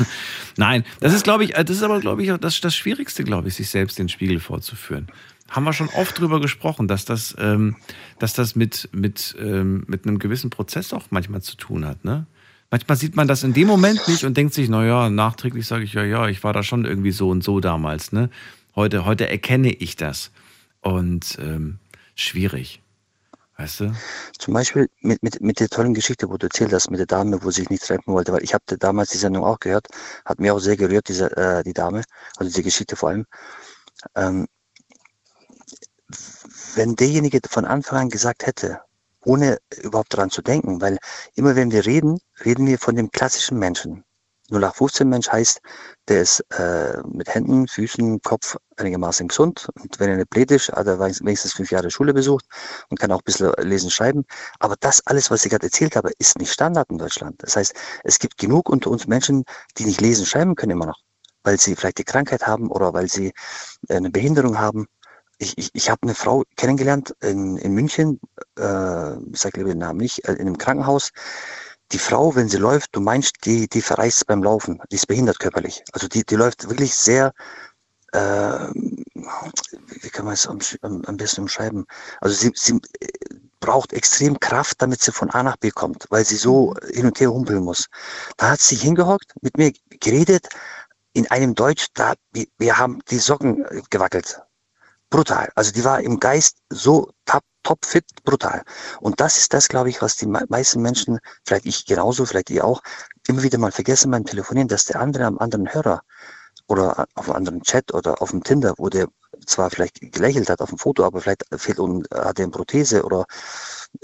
Nein, 0.57 0.85
das 1.01 1.14
ist, 1.14 1.25
glaube 1.25 1.45
ich, 1.45 1.53
das 1.53 1.70
ist 1.70 1.83
aber, 1.83 2.01
glaube 2.01 2.23
ich, 2.23 2.33
das, 2.41 2.61
das 2.61 2.77
Schwierigste, 2.77 3.25
glaube 3.25 3.49
ich, 3.49 3.55
sich 3.55 3.70
selbst 3.70 3.99
den 3.99 4.09
Spiegel 4.09 4.41
vorzuführen. 4.41 5.09
Haben 5.49 5.64
wir 5.64 5.73
schon 5.73 5.89
oft 5.91 6.18
drüber 6.18 6.41
gesprochen, 6.41 6.89
dass 6.89 7.05
das, 7.05 7.35
ähm, 7.39 7.77
dass 8.18 8.33
das 8.33 8.57
mit, 8.57 8.89
mit, 8.93 9.37
ähm, 9.39 9.85
mit 9.87 10.07
einem 10.07 10.18
gewissen 10.18 10.51
Prozess 10.51 10.93
auch 10.93 11.05
manchmal 11.11 11.43
zu 11.43 11.57
tun 11.57 11.85
hat, 11.85 12.05
ne? 12.05 12.27
Manchmal 12.73 12.97
sieht 12.97 13.16
man 13.16 13.29
das 13.29 13.45
in 13.45 13.53
dem 13.53 13.68
Moment 13.68 14.09
nicht 14.09 14.25
und 14.25 14.35
denkt 14.35 14.55
sich, 14.55 14.70
naja, 14.70 15.11
nachträglich 15.11 15.66
sage 15.66 15.85
ich, 15.85 15.93
ja, 15.93 16.05
ja, 16.05 16.29
ich 16.29 16.43
war 16.43 16.55
da 16.55 16.62
schon 16.62 16.87
irgendwie 16.87 17.11
so 17.11 17.29
und 17.29 17.45
so 17.45 17.61
damals. 17.61 18.12
Ne? 18.12 18.31
Heute, 18.75 19.05
heute 19.05 19.29
erkenne 19.29 19.70
ich 19.70 19.97
das. 19.97 20.31
Und 20.81 21.37
ähm, 21.39 21.81
schwierig. 22.14 22.81
Weißt 23.63 23.79
du? 23.79 23.95
Zum 24.39 24.55
Beispiel 24.55 24.91
mit, 25.03 25.23
mit, 25.23 25.41
mit 25.41 25.61
der 25.61 25.69
tollen 25.69 25.95
Geschichte, 25.95 26.29
wo 26.29 26.37
du 26.37 26.47
erzählt 26.47 26.73
hast, 26.73 26.91
mit 26.91 26.99
der 26.99 27.07
Dame, 27.07 27.45
wo 27.45 27.51
sie 27.53 27.61
sich 27.61 27.71
nicht 27.71 27.85
treffen 27.85 28.13
wollte, 28.13 28.33
weil 28.33 28.43
ich 28.43 28.55
habe 28.55 28.77
damals 28.77 29.11
die 29.11 29.19
Sendung 29.19 29.45
auch 29.45 29.61
gehört, 29.61 29.87
hat 30.25 30.41
mir 30.41 30.53
auch 30.53 30.59
sehr 30.59 30.77
gerührt, 30.77 31.07
diese, 31.07 31.37
äh, 31.37 31.63
die 31.63 31.73
Dame, 31.73 32.03
also 32.37 32.51
diese 32.51 32.65
Geschichte 32.65 32.97
vor 32.97 33.11
allem. 33.11 33.25
Ähm, 34.17 34.49
wenn 36.75 36.97
derjenige 36.97 37.39
von 37.49 37.65
Anfang 37.65 38.01
an 38.01 38.09
gesagt 38.09 38.47
hätte, 38.47 38.81
ohne 39.25 39.59
überhaupt 39.81 40.13
daran 40.13 40.31
zu 40.31 40.43
denken, 40.43 40.81
weil 40.81 40.99
immer 41.37 41.55
wenn 41.55 41.71
wir 41.71 41.87
reden, 41.87 42.19
reden 42.45 42.67
wir 42.67 42.81
von 42.81 42.97
dem 42.97 43.13
klassischen 43.13 43.61
Menschen. 43.61 44.03
0815 44.53 45.09
Mensch 45.09 45.28
heißt, 45.28 45.61
der 46.09 46.22
ist 46.22 46.40
äh, 46.50 47.00
mit 47.07 47.34
Händen, 47.34 47.66
Füßen, 47.68 48.20
Kopf 48.22 48.57
einigermaßen 48.76 49.28
gesund. 49.28 49.68
Und 49.80 49.98
wenn 49.98 50.11
er 50.11 50.16
nicht 50.16 50.30
blöd 50.30 50.50
ist, 50.50 50.70
hat 50.70 50.86
er 50.86 51.00
wenigstens 51.00 51.53
fünf 51.53 51.70
Jahre 51.70 51.90
Schule 51.90 52.14
besucht 52.14 52.44
und 52.88 53.00
kann 53.00 53.11
auch 53.12 53.20
ein 53.20 53.24
bisschen 53.24 53.53
lesen, 53.59 53.90
schreiben. 53.90 54.24
Aber 54.59 54.76
das 54.80 55.07
alles, 55.07 55.30
was 55.30 55.44
ich 55.44 55.50
gerade 55.50 55.66
erzählt 55.66 55.96
habe, 55.96 56.11
ist 56.18 56.38
nicht 56.38 56.53
Standard 56.53 56.90
in 56.90 56.98
Deutschland. 56.98 57.42
Das 57.42 57.57
heißt, 57.57 57.74
es 58.05 58.18
gibt 58.18 58.38
genug 58.38 58.68
unter 58.68 58.90
uns 58.90 59.07
Menschen, 59.07 59.44
die 59.78 59.84
nicht 59.84 60.00
lesen, 60.00 60.26
schreiben 60.26 60.55
können 60.55 60.72
immer 60.72 60.86
noch, 60.86 61.00
weil 61.44 61.59
sie 61.59 61.76
vielleicht 61.76 61.98
die 61.98 62.05
Krankheit 62.05 62.46
haben 62.46 62.70
oder 62.70 62.92
weil 62.92 63.09
sie 63.09 63.32
äh, 63.88 63.96
eine 63.96 64.11
Behinderung 64.11 64.59
haben 64.59 64.86
ich, 65.42 65.59
ich, 65.59 65.70
ich 65.72 65.90
habe 65.90 66.03
eine 66.03 66.14
Frau 66.14 66.44
kennengelernt 66.57 67.14
in, 67.20 67.57
in 67.57 67.72
München, 67.72 68.20
äh, 68.59 69.16
ich 69.32 69.40
sage 69.40 69.59
lieber 69.59 69.70
den 69.70 69.78
Namen 69.78 69.98
nicht, 69.98 70.26
äh, 70.26 70.32
in 70.34 70.42
einem 70.42 70.59
Krankenhaus. 70.59 71.11
Die 71.93 71.99
Frau, 71.99 72.34
wenn 72.34 72.49
sie 72.49 72.57
läuft, 72.57 72.97
du 72.97 73.01
meinst, 73.01 73.45
die, 73.45 73.68
die 73.68 73.82
verreist 73.82 74.26
beim 74.26 74.43
Laufen, 74.43 74.80
die 74.90 74.97
ist 74.97 75.07
behindert 75.07 75.38
körperlich. 75.38 75.82
Also 75.93 76.09
die, 76.09 76.24
die 76.24 76.36
läuft 76.36 76.68
wirklich 76.68 76.95
sehr, 76.95 77.32
äh, 78.12 78.18
wie 78.18 80.11
kann 80.11 80.24
man 80.24 80.34
es 80.34 80.47
am, 80.47 80.59
am, 80.82 81.16
besten 81.16 81.43
umschreiben? 81.43 81.86
Also 82.20 82.34
sie, 82.34 82.53
sie 82.55 82.80
äh, 83.01 83.09
braucht 83.61 83.93
extrem 83.93 84.40
Kraft, 84.40 84.80
damit 84.80 85.03
sie 85.03 85.12
von 85.12 85.30
A 85.30 85.43
nach 85.43 85.57
B 85.57 85.70
kommt, 85.70 86.07
weil 86.11 86.24
sie 86.24 86.36
so 86.36 86.74
hin 86.90 87.07
und 87.07 87.20
her 87.20 87.30
humpeln 87.30 87.62
muss. 87.62 87.88
Da 88.36 88.51
hat 88.51 88.61
sie 88.61 88.76
hingehockt, 88.76 89.32
mit 89.43 89.57
mir 89.59 89.72
geredet, 90.01 90.49
in 91.12 91.30
einem 91.30 91.55
Deutsch, 91.55 91.88
da, 91.95 92.14
wir, 92.32 92.47
wir 92.59 92.78
haben 92.78 93.01
die 93.11 93.18
Socken 93.18 93.66
gewackelt 93.90 94.40
brutal. 95.12 95.53
Also 95.55 95.70
die 95.70 95.84
war 95.84 96.01
im 96.01 96.18
Geist 96.18 96.57
so 96.70 97.12
top, 97.24 97.45
top 97.63 97.85
fit, 97.85 98.05
brutal. 98.25 98.63
Und 99.01 99.21
das 99.21 99.39
ist 99.39 99.53
das, 99.55 99.69
glaube 99.69 99.91
ich, 99.91 100.03
was 100.03 100.17
die 100.17 100.27
meisten 100.27 100.83
Menschen, 100.83 101.19
vielleicht 101.45 101.67
ich 101.67 101.87
genauso, 101.87 102.27
vielleicht 102.27 102.51
ihr 102.51 102.65
auch, 102.65 102.83
immer 103.29 103.43
wieder 103.43 103.59
mal 103.59 103.73
vergessen 103.73 104.11
beim 104.11 104.25
Telefonieren, 104.25 104.69
dass 104.69 104.87
der 104.87 105.01
andere 105.01 105.25
am 105.27 105.39
anderen 105.39 105.73
Hörer 105.73 106.03
oder 106.69 107.07
auf 107.15 107.29
einem 107.29 107.37
anderen 107.37 107.63
Chat 107.63 107.93
oder 107.95 108.21
auf 108.23 108.31
dem 108.31 108.43
Tinder, 108.43 108.75
wo 108.79 108.89
der 108.89 109.09
zwar 109.47 109.71
vielleicht 109.71 110.01
gelächelt 110.13 110.49
hat 110.51 110.61
auf 110.61 110.69
dem 110.69 110.79
Foto, 110.79 111.05
aber 111.05 111.21
vielleicht 111.21 111.45
fehlt 111.57 111.79
und 111.79 112.09
hat 112.13 112.39
er 112.39 112.45
eine 112.45 112.53
Prothese 112.53 113.03
oder 113.03 113.27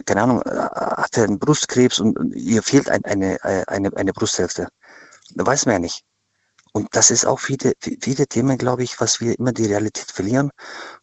keine 0.06 0.22
Ahnung, 0.22 0.42
hat 0.44 1.16
er 1.16 1.24
einen 1.24 1.38
Brustkrebs 1.38 2.00
und 2.00 2.34
ihr 2.34 2.62
fehlt 2.62 2.90
ein, 2.90 3.04
eine, 3.04 3.38
eine, 3.42 3.96
eine 3.96 4.12
Brusthälfte. 4.12 4.68
Weiß 5.34 5.66
man 5.66 5.74
ja 5.74 5.78
nicht. 5.78 6.04
Und 6.72 6.88
das 6.92 7.10
ist 7.10 7.26
auch 7.26 7.40
viele, 7.40 7.72
viele 7.80 8.26
Themen, 8.26 8.58
glaube 8.58 8.82
ich, 8.82 9.00
was 9.00 9.20
wir 9.20 9.38
immer 9.38 9.52
die 9.52 9.66
Realität 9.66 10.10
verlieren 10.10 10.50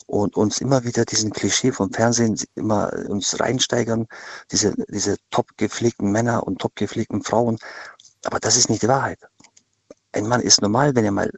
und 0.08 0.36
uns 0.36 0.60
immer 0.60 0.84
wieder 0.84 1.06
diesen 1.06 1.32
Klischee 1.32 1.72
vom 1.72 1.92
Fernsehen 1.92 2.40
immer 2.56 2.92
uns 3.08 3.40
reinsteigern, 3.40 4.08
diese, 4.52 4.74
diese 4.88 5.18
top 5.32 5.48
gepflegten 5.58 6.12
Männer 6.12 6.46
und 6.46 6.60
top 6.60 6.76
gepflegten 6.76 7.24
Frauen. 7.24 7.58
Aber 8.26 8.40
das 8.40 8.58
ist 8.58 8.70
nicht 8.70 8.84
die 8.84 8.88
Wahrheit. 8.88 9.20
Ein 10.14 10.28
Mann 10.28 10.42
ist 10.42 10.62
normal, 10.62 10.96
wenn 10.96 11.06
er 11.06 11.12
mal 11.12 11.30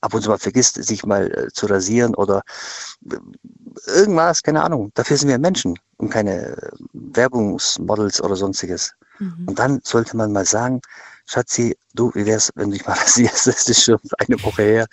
ab 0.00 0.14
und 0.14 0.22
zu 0.22 0.28
mal 0.28 0.38
vergisst, 0.38 0.82
sich 0.82 1.04
mal 1.04 1.30
äh, 1.32 1.48
zu 1.52 1.66
rasieren 1.66 2.14
oder 2.14 2.42
äh, 3.10 3.16
irgendwas, 3.86 4.42
keine 4.42 4.62
Ahnung. 4.62 4.90
Dafür 4.94 5.16
sind 5.16 5.28
wir 5.28 5.38
Menschen 5.38 5.78
und 5.96 6.10
keine 6.10 6.56
äh, 6.56 6.70
Werbungsmodels 6.92 8.22
oder 8.22 8.36
sonstiges. 8.36 8.92
Mhm. 9.18 9.44
Und 9.46 9.58
dann 9.58 9.80
sollte 9.82 10.16
man 10.16 10.32
mal 10.32 10.44
sagen, 10.44 10.80
Schatzi, 11.26 11.76
du, 11.94 12.10
wie 12.14 12.26
wär's, 12.26 12.50
wenn 12.54 12.70
du 12.70 12.76
dich 12.76 12.86
mal 12.86 12.92
rasierst? 12.98 13.46
Das 13.46 13.68
ist 13.68 13.84
schon 13.84 13.98
eine 14.18 14.42
Woche 14.42 14.62
her. 14.62 14.86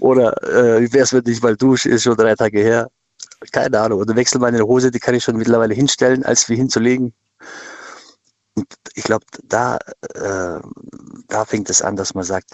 Oder 0.00 0.32
äh, 0.42 0.82
wie 0.82 0.92
wär's, 0.92 1.12
wenn 1.12 1.20
du 1.20 1.30
dich 1.30 1.42
mal 1.42 1.56
duschst? 1.56 1.86
Ist 1.86 2.04
schon 2.04 2.16
drei 2.16 2.34
Tage 2.34 2.60
her. 2.60 2.90
Keine 3.52 3.78
Ahnung. 3.80 4.00
Oder 4.00 4.16
wechsel 4.16 4.40
meine 4.40 4.62
Hose, 4.62 4.90
die 4.90 5.00
kann 5.00 5.14
ich 5.14 5.24
schon 5.24 5.36
mittlerweile 5.36 5.74
hinstellen, 5.74 6.24
als 6.24 6.48
wie 6.48 6.56
hinzulegen. 6.56 7.14
Und 8.54 8.66
ich 8.94 9.04
glaube, 9.04 9.26
da, 9.42 9.78
äh, 10.14 10.60
da 11.28 11.44
fängt 11.44 11.70
es 11.70 11.82
an, 11.82 11.96
dass 11.96 12.14
man 12.14 12.24
sagt, 12.24 12.50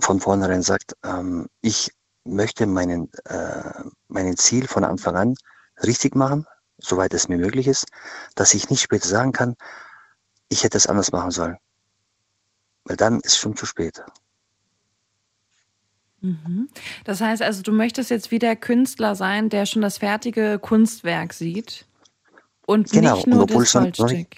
von 0.00 0.20
vornherein 0.20 0.62
sagt, 0.62 0.96
ähm, 1.04 1.48
ich 1.60 1.92
möchte 2.24 2.66
meinen, 2.66 3.12
äh, 3.24 3.84
meinen 4.08 4.36
Ziel 4.36 4.66
von 4.66 4.84
Anfang 4.84 5.16
an 5.16 5.34
richtig 5.82 6.14
machen, 6.14 6.46
soweit 6.78 7.14
es 7.14 7.28
mir 7.28 7.38
möglich 7.38 7.68
ist, 7.68 7.86
dass 8.34 8.54
ich 8.54 8.70
nicht 8.70 8.82
später 8.82 9.08
sagen 9.08 9.32
kann, 9.32 9.56
ich 10.48 10.64
hätte 10.64 10.76
es 10.76 10.86
anders 10.86 11.12
machen 11.12 11.30
sollen. 11.30 11.58
Weil 12.84 12.96
dann 12.96 13.20
ist 13.20 13.38
schon 13.38 13.56
zu 13.56 13.66
spät. 13.66 14.02
Mhm. 16.20 16.68
Das 17.04 17.20
heißt 17.20 17.42
also, 17.42 17.62
du 17.62 17.72
möchtest 17.72 18.10
jetzt 18.10 18.30
wie 18.30 18.38
der 18.38 18.56
Künstler 18.56 19.14
sein, 19.14 19.50
der 19.50 19.66
schon 19.66 19.82
das 19.82 19.98
fertige 19.98 20.58
Kunstwerk 20.58 21.34
sieht 21.34 21.86
und 22.66 22.90
genau. 22.90 23.16
nicht 23.16 23.26
nur 23.26 23.42
und 23.42 23.54
das 23.54 23.72
Goldstück. 23.72 24.28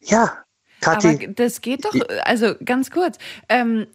Ja, 0.00 0.44
Kathi. 0.80 1.08
Aber 1.08 1.34
das 1.34 1.60
geht 1.60 1.84
doch, 1.84 1.94
also 2.22 2.54
ganz 2.64 2.90
kurz. 2.90 3.18
Ähm, 3.48 3.88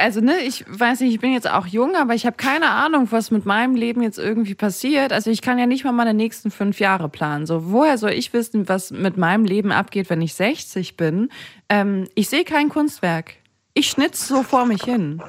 also 0.00 0.20
ne, 0.20 0.40
ich 0.40 0.64
weiß 0.68 1.00
nicht, 1.00 1.14
ich 1.14 1.20
bin 1.20 1.32
jetzt 1.32 1.48
auch 1.48 1.66
jung, 1.66 1.94
aber 1.96 2.14
ich 2.14 2.26
habe 2.26 2.36
keine 2.36 2.70
Ahnung, 2.70 3.08
was 3.10 3.30
mit 3.30 3.46
meinem 3.46 3.74
Leben 3.74 4.02
jetzt 4.02 4.18
irgendwie 4.18 4.54
passiert. 4.54 5.12
Also 5.12 5.30
ich 5.30 5.42
kann 5.42 5.58
ja 5.58 5.66
nicht 5.66 5.84
mal 5.84 5.92
meine 5.92 6.14
nächsten 6.14 6.50
fünf 6.50 6.80
Jahre 6.80 7.08
planen. 7.08 7.46
So, 7.46 7.70
woher 7.70 7.98
soll 7.98 8.12
ich 8.12 8.32
wissen, 8.32 8.68
was 8.68 8.90
mit 8.90 9.16
meinem 9.16 9.44
Leben 9.44 9.72
abgeht, 9.72 10.10
wenn 10.10 10.22
ich 10.22 10.34
60 10.34 10.96
bin? 10.96 11.28
Ähm, 11.68 12.08
ich 12.14 12.28
sehe 12.28 12.44
kein 12.44 12.68
Kunstwerk. 12.68 13.34
Ich 13.72 13.88
schnitz 13.88 14.26
so 14.26 14.42
vor 14.42 14.66
mich 14.66 14.82
hin. 14.82 15.22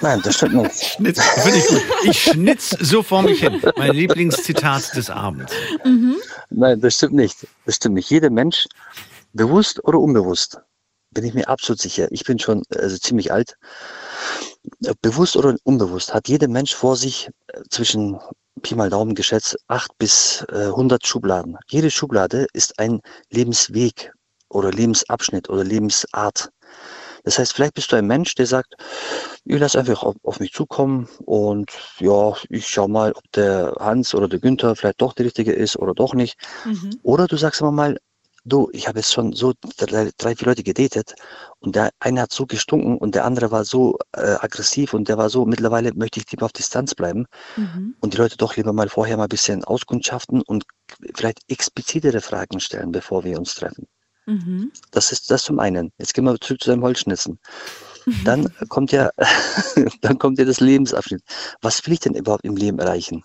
Nein, 0.00 0.20
das 0.24 0.36
stimmt 0.36 0.54
nicht. 0.54 0.84
Schnitz, 0.84 1.20
ich 1.46 1.66
gut. 1.68 1.82
Ich 2.04 2.22
schnitz 2.24 2.70
so 2.80 3.02
vor 3.02 3.22
mich 3.22 3.40
hin. 3.40 3.62
Mein 3.76 3.92
Lieblingszitat 3.92 4.96
des 4.96 5.10
Abends. 5.10 5.52
Mhm. 5.84 6.16
Nein, 6.50 6.80
das 6.80 6.96
stimmt 6.96 7.14
nicht. 7.14 7.46
Das 7.64 7.76
stimmt 7.76 7.94
nicht. 7.94 8.10
Jeder 8.10 8.30
Mensch, 8.30 8.66
bewusst 9.32 9.82
oder 9.84 9.98
unbewusst, 9.98 10.60
bin 11.16 11.24
ich 11.24 11.32
mir 11.32 11.48
absolut 11.48 11.80
sicher. 11.80 12.08
Ich 12.10 12.24
bin 12.24 12.38
schon 12.38 12.62
also 12.74 12.98
ziemlich 12.98 13.32
alt. 13.32 13.56
Bewusst 15.00 15.34
oder 15.34 15.56
unbewusst 15.64 16.12
hat 16.12 16.28
jeder 16.28 16.46
Mensch 16.46 16.74
vor 16.74 16.94
sich 16.96 17.30
äh, 17.46 17.62
zwischen 17.70 18.20
Pi 18.60 18.74
mal 18.74 18.90
Daumen 18.90 19.14
geschätzt 19.14 19.56
acht 19.66 19.96
bis 19.96 20.44
äh, 20.52 20.66
100 20.66 21.06
Schubladen. 21.06 21.56
Jede 21.68 21.90
Schublade 21.90 22.46
ist 22.52 22.78
ein 22.78 23.00
Lebensweg 23.30 24.12
oder 24.50 24.70
Lebensabschnitt 24.70 25.48
oder 25.48 25.64
Lebensart. 25.64 26.50
Das 27.24 27.38
heißt, 27.38 27.54
vielleicht 27.54 27.74
bist 27.74 27.90
du 27.90 27.96
ein 27.96 28.06
Mensch, 28.06 28.34
der 28.34 28.46
sagt, 28.46 28.74
ich 29.44 29.58
lasse 29.58 29.78
einfach 29.78 30.02
auf, 30.02 30.16
auf, 30.22 30.38
mich 30.38 30.52
zukommen 30.52 31.08
und 31.24 31.72
ja, 31.98 32.34
ich 32.50 32.68
schau 32.68 32.88
mal, 32.88 33.12
ob 33.12 33.32
der 33.32 33.74
Hans 33.80 34.14
oder 34.14 34.28
der 34.28 34.38
Günther 34.38 34.76
vielleicht 34.76 35.00
doch 35.00 35.14
der 35.14 35.26
Richtige 35.26 35.52
ist 35.52 35.76
oder 35.76 35.94
doch 35.94 36.12
nicht. 36.14 36.36
Mhm. 36.64 36.90
Oder 37.02 37.26
du 37.26 37.36
sagst 37.36 37.62
aber 37.62 37.72
mal, 37.72 37.96
du, 38.46 38.70
ich 38.72 38.88
habe 38.88 39.00
jetzt 39.00 39.12
schon 39.12 39.32
so 39.32 39.52
drei, 39.76 40.10
drei, 40.16 40.36
vier 40.36 40.46
Leute 40.46 40.62
gedatet 40.62 41.14
und 41.58 41.76
der 41.76 41.90
eine 42.00 42.22
hat 42.22 42.32
so 42.32 42.46
gestunken 42.46 42.96
und 42.98 43.14
der 43.14 43.24
andere 43.24 43.50
war 43.50 43.64
so 43.64 43.98
äh, 44.12 44.36
aggressiv 44.40 44.94
und 44.94 45.08
der 45.08 45.18
war 45.18 45.28
so, 45.28 45.44
mittlerweile 45.44 45.92
möchte 45.94 46.20
ich 46.20 46.30
lieber 46.30 46.46
auf 46.46 46.52
Distanz 46.52 46.94
bleiben 46.94 47.26
mhm. 47.56 47.96
und 48.00 48.14
die 48.14 48.18
Leute 48.18 48.36
doch 48.36 48.56
lieber 48.56 48.72
mal 48.72 48.88
vorher 48.88 49.16
mal 49.16 49.24
ein 49.24 49.28
bisschen 49.28 49.64
auskundschaften 49.64 50.42
und 50.42 50.64
vielleicht 51.14 51.40
explizitere 51.48 52.20
Fragen 52.20 52.60
stellen, 52.60 52.92
bevor 52.92 53.24
wir 53.24 53.38
uns 53.38 53.54
treffen. 53.54 53.86
Mhm. 54.26 54.72
Das 54.90 55.12
ist 55.12 55.30
das 55.30 55.44
zum 55.44 55.58
einen. 55.58 55.92
Jetzt 55.98 56.14
gehen 56.14 56.24
wir 56.24 56.38
zurück 56.40 56.60
zu 56.60 56.70
deinem 56.70 56.82
Holzschnitzen. 56.82 57.38
Dann 58.24 58.52
kommt 58.68 58.92
ja, 58.92 59.10
dann 60.00 60.18
kommt 60.18 60.38
ja 60.38 60.44
das 60.44 60.60
Lebensabschnitt. 60.60 61.22
Was 61.60 61.84
will 61.86 61.94
ich 61.94 62.00
denn 62.00 62.14
überhaupt 62.14 62.44
im 62.44 62.56
Leben 62.56 62.78
erreichen? 62.78 63.24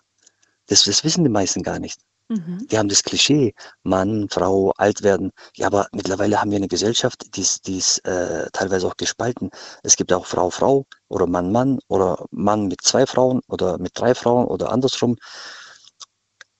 Das, 0.67 0.83
das 0.83 1.03
wissen 1.03 1.23
die 1.23 1.29
meisten 1.29 1.63
gar 1.63 1.79
nicht. 1.79 1.99
Mhm. 2.31 2.65
Wir 2.69 2.79
haben 2.79 2.87
das 2.87 3.03
Klischee, 3.03 3.53
Mann, 3.83 4.27
Frau, 4.29 4.71
alt 4.77 5.03
werden. 5.03 5.31
Ja, 5.57 5.67
aber 5.67 5.87
mittlerweile 5.91 6.39
haben 6.39 6.49
wir 6.49 6.55
eine 6.57 6.69
Gesellschaft, 6.69 7.35
die 7.35 7.41
ist, 7.41 7.67
die 7.67 7.77
ist 7.77 7.97
äh, 8.05 8.49
teilweise 8.53 8.87
auch 8.87 8.95
gespalten. 8.95 9.49
Es 9.83 9.97
gibt 9.97 10.13
auch 10.13 10.25
Frau, 10.25 10.49
Frau 10.49 10.85
oder 11.09 11.27
Mann, 11.27 11.51
Mann 11.51 11.79
oder 11.89 12.25
Mann 12.31 12.67
mit 12.69 12.81
zwei 12.81 13.05
Frauen 13.05 13.41
oder 13.49 13.77
mit 13.79 13.91
drei 13.95 14.15
Frauen 14.15 14.47
oder 14.47 14.71
andersrum. 14.71 15.17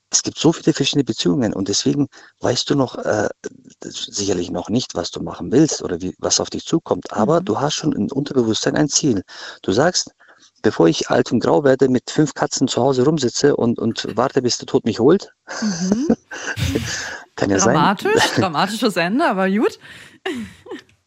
Es 0.10 0.24
gibt 0.24 0.38
so 0.38 0.52
viele 0.52 0.74
verschiedene 0.74 1.06
Beziehungen 1.06 1.54
und 1.54 1.70
deswegen 1.70 2.10
weißt 2.42 2.70
du 2.70 2.76
noch 2.76 2.98
äh, 2.98 3.30
sicherlich 3.82 4.52
noch 4.52 4.68
nicht, 4.68 4.94
was 4.94 5.10
du 5.10 5.24
machen 5.24 5.54
willst 5.54 5.82
oder 5.82 6.02
wie, 6.02 6.14
was 6.20 6.42
auf 6.42 6.50
dich 6.50 6.66
zukommt. 6.66 7.14
Aber 7.14 7.40
mhm. 7.40 7.46
du 7.46 7.62
hast 7.62 7.76
schon 7.76 7.94
im 7.94 8.12
Unterbewusstsein 8.12 8.76
ein 8.76 8.90
Ziel. 8.90 9.24
Du 9.62 9.72
sagst, 9.72 10.12
bevor 10.62 10.88
ich 10.88 11.10
alt 11.10 11.32
und 11.32 11.40
grau 11.40 11.64
werde, 11.64 11.90
mit 11.90 12.10
fünf 12.10 12.34
Katzen 12.34 12.68
zu 12.68 12.82
Hause 12.82 13.06
rumsitze 13.06 13.56
und, 13.56 13.80
und 13.80 14.08
warte, 14.16 14.42
bis 14.42 14.58
der 14.58 14.68
Tod 14.68 14.86
mich 14.86 15.00
holt, 15.00 15.34
mhm. 15.62 16.16
Kann 17.36 17.50
ja 17.50 17.60
sein. 17.60 17.76
Dramatisch, 17.76 18.32
dramatisches 18.36 18.98
Ende, 18.98 19.26
aber 19.26 19.50
gut. 19.50 19.80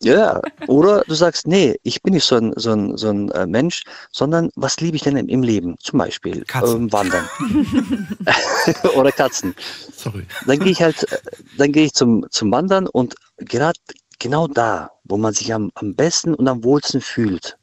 Ja, 0.02 0.40
oder 0.66 1.02
du 1.06 1.14
sagst, 1.14 1.46
nee, 1.46 1.76
ich 1.82 2.02
bin 2.02 2.14
nicht 2.14 2.24
so 2.24 2.36
ein, 2.36 2.52
so 2.56 2.72
ein, 2.72 2.96
so 2.96 3.08
ein 3.08 3.30
äh, 3.30 3.46
Mensch, 3.46 3.84
sondern 4.10 4.50
was 4.54 4.80
liebe 4.80 4.96
ich 4.96 5.02
denn 5.02 5.16
im, 5.16 5.42
Leben? 5.42 5.76
Zum 5.78 5.98
Beispiel. 5.98 6.44
Ähm, 6.54 6.92
Wandern 6.92 7.26
oder 8.96 9.12
Katzen. 9.12 9.54
Sorry. 9.96 10.26
Dann 10.46 10.58
gehe 10.58 10.72
ich 10.72 10.82
halt, 10.82 11.10
äh, 11.10 11.18
dann 11.56 11.72
gehe 11.72 11.84
ich 11.84 11.94
zum, 11.94 12.26
zum 12.30 12.50
Wandern 12.50 12.86
und 12.86 13.14
gerade 13.38 13.78
genau 14.18 14.46
da, 14.46 14.90
wo 15.04 15.16
man 15.16 15.32
sich 15.32 15.54
am, 15.54 15.70
am 15.74 15.94
besten 15.94 16.34
und 16.34 16.48
am 16.48 16.64
wohlsten 16.64 17.00
fühlt, 17.00 17.56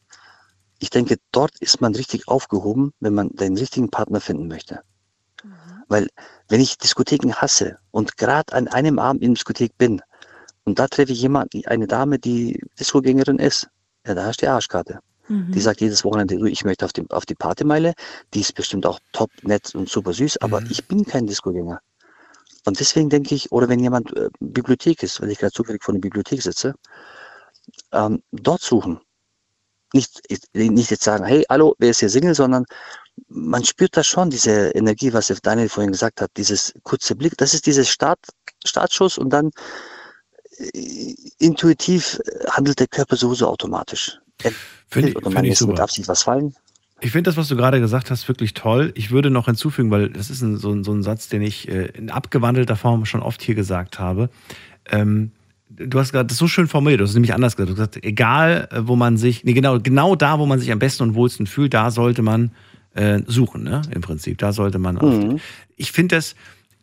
ich 0.81 0.89
denke, 0.89 1.17
dort 1.31 1.51
ist 1.59 1.79
man 1.79 1.93
richtig 1.93 2.27
aufgehoben, 2.27 2.91
wenn 2.99 3.13
man 3.13 3.29
den 3.29 3.55
richtigen 3.55 3.91
Partner 3.91 4.19
finden 4.19 4.47
möchte. 4.47 4.81
Weil 5.87 6.07
wenn 6.49 6.59
ich 6.59 6.77
Diskotheken 6.77 7.33
hasse 7.35 7.77
und 7.91 8.17
gerade 8.17 8.53
an 8.53 8.67
einem 8.67 8.97
Abend 8.97 9.21
in 9.21 9.29
der 9.29 9.35
Diskothek 9.35 9.77
bin 9.77 10.01
und 10.63 10.79
da 10.79 10.87
treffe 10.87 11.11
ich 11.11 11.21
jemanden, 11.21 11.65
eine 11.67 11.85
Dame, 11.85 12.17
die 12.17 12.63
Diskogängerin 12.79 13.37
ist, 13.37 13.69
ja, 14.07 14.15
da 14.15 14.25
hast 14.25 14.41
du 14.41 14.45
die 14.45 14.49
Arschkarte. 14.49 14.99
Mhm. 15.27 15.51
Die 15.51 15.59
sagt 15.59 15.81
jedes 15.81 16.03
Wochenende, 16.03 16.37
du, 16.37 16.45
ich 16.45 16.65
möchte 16.65 16.85
auf 16.85 16.93
die, 16.93 17.07
auf 17.11 17.27
die 17.27 17.35
Partymeile. 17.35 17.93
Die 18.33 18.41
ist 18.41 18.55
bestimmt 18.55 18.87
auch 18.87 18.99
top, 19.11 19.29
nett 19.43 19.75
und 19.75 19.87
super 19.87 20.13
süß, 20.13 20.37
aber 20.37 20.63
ich 20.69 20.87
bin 20.87 21.05
kein 21.05 21.27
Diskogänger. 21.27 21.79
Und 22.65 22.79
deswegen 22.79 23.09
denke 23.09 23.35
ich, 23.35 23.51
oder 23.51 23.69
wenn 23.69 23.79
jemand 23.79 24.15
äh, 24.17 24.29
Bibliothek 24.39 25.03
ist, 25.03 25.21
weil 25.21 25.29
ich 25.29 25.37
gerade 25.37 25.53
zufällig 25.53 25.83
vor 25.83 25.93
der 25.93 26.01
Bibliothek 26.01 26.41
sitze, 26.41 26.73
ähm, 27.91 28.23
dort 28.31 28.61
suchen. 28.61 28.99
Nicht, 29.93 30.21
nicht 30.53 30.91
jetzt 30.91 31.03
sagen, 31.03 31.25
hey, 31.25 31.43
hallo, 31.49 31.75
wer 31.79 31.89
ist 31.89 31.99
hier 31.99 32.09
Single, 32.09 32.35
sondern 32.35 32.65
man 33.27 33.63
spürt 33.63 33.97
da 33.97 34.03
schon 34.03 34.29
diese 34.29 34.69
Energie, 34.69 35.13
was 35.13 35.27
Daniel 35.41 35.69
vorhin 35.69 35.91
gesagt 35.91 36.21
hat, 36.21 36.31
dieses 36.37 36.73
kurze 36.83 37.15
Blick, 37.15 37.37
das 37.37 37.53
ist 37.53 37.65
dieses 37.65 37.89
Start, 37.89 38.19
Startschuss 38.65 39.17
und 39.17 39.31
dann 39.31 39.51
äh, 40.57 41.15
intuitiv 41.39 42.19
äh, 42.25 42.47
handelt 42.49 42.79
der 42.79 42.87
Körper 42.87 43.15
sowieso 43.15 43.47
automatisch. 43.47 44.17
Finde 44.87 45.09
ich- 45.09 45.15
oder 45.15 45.23
finde 45.25 45.35
man 45.35 45.43
ich 45.45 45.49
lässt 45.51 45.61
mit 45.61 45.69
super. 45.71 45.83
Absicht 45.83 46.07
was 46.07 46.23
fallen. 46.23 46.55
Ich 47.03 47.11
finde 47.11 47.29
das, 47.29 47.37
was 47.37 47.47
du 47.47 47.55
gerade 47.55 47.79
gesagt 47.79 48.11
hast, 48.11 48.27
wirklich 48.27 48.53
toll. 48.53 48.91
Ich 48.95 49.09
würde 49.09 49.31
noch 49.31 49.45
hinzufügen, 49.45 49.89
weil 49.89 50.09
das 50.09 50.29
ist 50.29 50.41
ein, 50.41 50.57
so, 50.57 50.71
ein, 50.71 50.83
so 50.83 50.93
ein 50.93 51.01
Satz, 51.01 51.29
den 51.29 51.41
ich 51.41 51.67
äh, 51.67 51.87
in 51.87 52.11
abgewandelter 52.11 52.75
Form 52.75 53.05
schon 53.05 53.23
oft 53.23 53.41
hier 53.41 53.55
gesagt 53.55 53.97
habe. 53.97 54.29
Ähm, 54.87 55.31
du 55.75 55.99
hast 55.99 56.11
gerade 56.11 56.27
das 56.27 56.37
so 56.37 56.47
schön 56.47 56.67
formuliert, 56.67 56.99
du 56.99 57.03
hast 57.03 57.11
es 57.11 57.15
nämlich 57.15 57.33
anders 57.33 57.55
gesagt. 57.55 57.69
Du 57.69 57.81
hast 57.81 57.91
gesagt, 57.91 58.05
egal 58.05 58.67
äh, 58.71 58.81
wo 58.83 58.95
man 58.95 59.17
sich, 59.17 59.43
nee, 59.43 59.53
genau, 59.53 59.79
genau 59.79 60.15
da, 60.15 60.39
wo 60.39 60.45
man 60.45 60.59
sich 60.59 60.71
am 60.71 60.79
besten 60.79 61.03
und 61.03 61.15
wohlsten 61.15 61.47
fühlt, 61.47 61.73
da 61.73 61.91
sollte 61.91 62.21
man 62.21 62.51
äh, 62.93 63.21
suchen, 63.25 63.63
ne? 63.63 63.81
Im 63.93 64.01
Prinzip. 64.01 64.37
Da 64.37 64.51
sollte 64.51 64.79
man. 64.79 64.97
Auf, 64.97 65.41
ich 65.75 65.91
finde 65.91 66.15
das. 66.17 66.35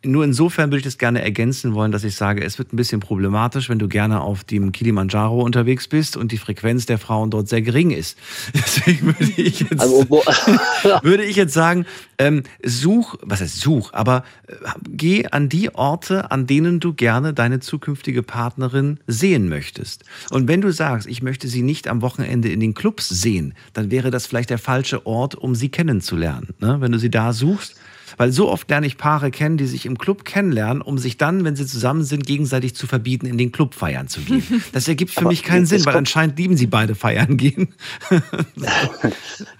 Nur 0.03 0.23
insofern 0.23 0.69
würde 0.69 0.77
ich 0.77 0.83
das 0.85 0.97
gerne 0.97 1.21
ergänzen 1.21 1.73
wollen, 1.73 1.91
dass 1.91 2.05
ich 2.05 2.15
sage, 2.15 2.41
es 2.41 2.57
wird 2.57 2.71
ein 2.71 2.77
bisschen 2.77 3.01
problematisch, 3.01 3.67
wenn 3.67 3.79
du 3.79 3.89
gerne 3.89 4.21
auf 4.21 4.45
dem 4.45 4.71
Kilimanjaro 4.71 5.41
unterwegs 5.41 5.89
bist 5.89 6.15
und 6.15 6.31
die 6.31 6.37
Frequenz 6.37 6.85
der 6.85 6.97
Frauen 6.97 7.31
dort 7.31 7.49
sehr 7.49 7.61
gering 7.61 7.91
ist. 7.91 8.17
Deswegen 8.53 9.07
würde 9.07 9.33
ich 9.35 9.59
jetzt, 9.59 9.81
Also, 9.81 10.07
würde 11.03 11.23
ich 11.23 11.35
jetzt 11.35 11.53
sagen, 11.53 11.85
ähm, 12.17 12.43
such, 12.63 13.17
was 13.23 13.41
heißt 13.41 13.59
such, 13.59 13.93
aber 13.93 14.23
äh, 14.47 14.53
geh 14.87 15.25
an 15.27 15.49
die 15.49 15.75
Orte, 15.75 16.31
an 16.31 16.47
denen 16.47 16.79
du 16.79 16.93
gerne 16.93 17.33
deine 17.33 17.59
zukünftige 17.59 18.23
Partnerin 18.23 18.99
sehen 19.05 19.49
möchtest. 19.49 20.05
Und 20.29 20.47
wenn 20.47 20.61
du 20.61 20.71
sagst, 20.71 21.09
ich 21.09 21.21
möchte 21.21 21.49
sie 21.49 21.61
nicht 21.61 21.89
am 21.89 22.01
Wochenende 22.01 22.49
in 22.49 22.61
den 22.61 22.73
Clubs 22.73 23.09
sehen, 23.09 23.53
dann 23.73 23.91
wäre 23.91 24.11
das 24.11 24.27
vielleicht 24.27 24.49
der 24.49 24.59
falsche 24.59 25.05
Ort, 25.05 25.35
um 25.35 25.55
sie 25.55 25.67
kennenzulernen. 25.67 26.53
Ne? 26.59 26.77
Wenn 26.79 26.93
du 26.93 26.99
sie 26.99 27.11
da 27.11 27.33
suchst, 27.33 27.75
weil 28.17 28.31
so 28.31 28.49
oft 28.49 28.69
lerne 28.69 28.87
ich 28.87 28.97
Paare 28.97 29.31
kennen, 29.31 29.57
die 29.57 29.65
sich 29.65 29.85
im 29.85 29.97
Club 29.97 30.25
kennenlernen, 30.25 30.81
um 30.81 30.97
sich 30.97 31.17
dann, 31.17 31.43
wenn 31.43 31.55
sie 31.55 31.65
zusammen 31.65 32.03
sind, 32.03 32.25
gegenseitig 32.25 32.75
zu 32.75 32.87
verbieten, 32.87 33.25
in 33.25 33.37
den 33.37 33.51
Club 33.51 33.73
feiern 33.73 34.07
zu 34.07 34.21
gehen. 34.21 34.43
Das 34.71 34.87
ergibt 34.87 35.11
für 35.11 35.21
Aber 35.21 35.29
mich 35.29 35.43
keinen 35.43 35.65
Sinn, 35.65 35.85
weil 35.85 35.95
anscheinend 35.95 36.37
lieben 36.37 36.55
sie 36.57 36.67
beide 36.67 36.95
feiern 36.95 37.37
gehen. 37.37 37.73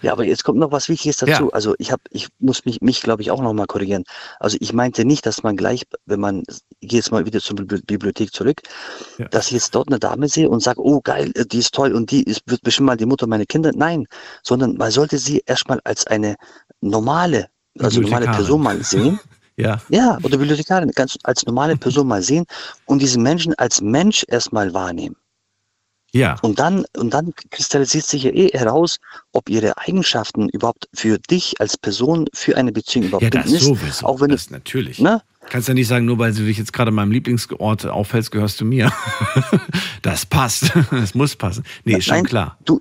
Ja, 0.02 0.12
aber 0.12 0.26
jetzt 0.26 0.44
kommt 0.44 0.60
noch 0.60 0.72
was 0.72 0.90
Wichtiges 0.90 1.18
dazu. 1.18 1.46
Ja. 1.46 1.50
Also 1.52 1.76
ich 1.78 1.92
habe, 1.92 2.02
ich 2.12 2.28
muss 2.40 2.66
mich, 2.66 2.82
mich 2.82 3.02
glaube 3.02 3.22
ich 3.22 3.32
auch 3.32 3.42
noch 3.42 3.54
mal 3.54 3.66
korrigieren. 3.66 4.04
Also 4.40 4.58
ich 4.60 4.74
meinte 4.74 5.06
nicht, 5.06 5.26
dass 5.26 5.44
man 5.44 5.56
gleich, 5.58 5.84
wenn 6.06 6.20
man, 6.20 6.44
ich 6.80 6.90
gehe 6.90 7.00
jetzt 7.00 7.12
mal 7.12 7.26
wieder 7.26 7.40
zur 7.40 7.56
Bibli- 7.58 7.86
Bibliothek 7.86 8.34
zurück, 8.34 8.62
Ja. 9.18 9.28
dass 9.28 9.48
ich 9.48 9.54
jetzt 9.54 9.76
dort 9.76 9.88
eine 9.90 10.00
Dame 10.00 10.28
sehe 10.28 10.50
und 10.50 10.62
sage, 10.62 10.82
oh 10.82 11.02
geil, 11.02 11.32
äh, 11.36 11.46
die 11.46 11.60
ist 11.60 11.74
toll 11.74 11.94
und 11.94 12.12
die 12.12 12.24
ist, 12.24 12.42
wird 12.46 12.62
bestimmt 12.62 12.88
mal 12.88 12.98
die 12.98 13.06
Mutter 13.06 13.28
meiner 13.28 13.46
Kinder. 13.46 13.72
Nein, 13.76 14.06
sondern 14.44 14.76
man 14.78 14.92
sollte 14.92 15.18
sie 15.18 15.42
erstmal 15.46 15.80
als 15.84 16.08
eine 16.08 16.36
normale, 16.82 17.48
also 17.80 18.02
normale. 18.02 18.26
Person 18.26 18.62
mal 18.62 18.84
sehen. 18.84 19.20
Ja. 19.58 19.82
Ja, 19.90 20.18
oder 20.24 20.38
Bibliothekarin, 20.38 20.90
ganz 20.92 21.18
als 21.24 21.46
normale 21.46 21.76
Person 21.76 22.08
mal 22.08 22.22
sehen 22.22 22.46
und 22.86 23.02
diesen 23.02 23.22
Menschen 23.22 23.54
als 23.56 23.82
Mensch 23.82 24.24
erstmal 24.30 24.74
wahrnehmen. 24.74 25.18
Ja. 26.14 26.38
Und 26.42 26.60
dann, 26.60 26.86
und 26.96 27.14
dann 27.14 27.34
kristallisiert 27.52 28.06
sich 28.06 28.24
ja 28.24 28.32
eh 28.32 28.48
heraus, 28.58 29.00
ob 29.34 29.50
ihre 29.50 29.78
Eigenschaften 29.78 30.48
überhaupt 30.48 30.88
für 30.94 31.20
dich 31.20 31.60
als 31.60 31.78
Person, 31.78 32.28
für 32.34 32.56
eine 32.56 32.72
Beziehung 32.72 33.08
überhaupt 33.08 33.24
Ja, 33.24 33.30
das 33.30 33.52
ist. 33.52 33.64
sowieso. 33.64 34.06
Auch 34.06 34.22
wenn 34.22 34.30
das 34.30 34.48
du, 34.48 34.54
natürlich. 34.54 35.00
ne? 35.00 35.22
Kannst 35.50 35.68
ja 35.68 35.74
nicht 35.74 35.90
sagen, 35.90 36.06
nur 36.06 36.18
weil 36.20 36.34
du 36.34 36.46
dich 36.46 36.58
jetzt 36.58 36.72
gerade 36.72 36.90
in 36.90 36.96
meinem 36.96 37.12
Lieblingsort 37.12 37.86
auffällst, 37.86 38.32
gehörst 38.32 38.62
du 38.62 38.66
mir. 38.66 38.94
das 40.02 40.26
passt. 40.26 40.72
Das 40.92 41.14
muss 41.16 41.36
passen. 41.36 41.66
Nee, 41.84 41.98
ist 41.98 42.06
schon 42.06 42.16
Nein, 42.16 42.24
klar. 42.24 42.58
Du, 42.64 42.80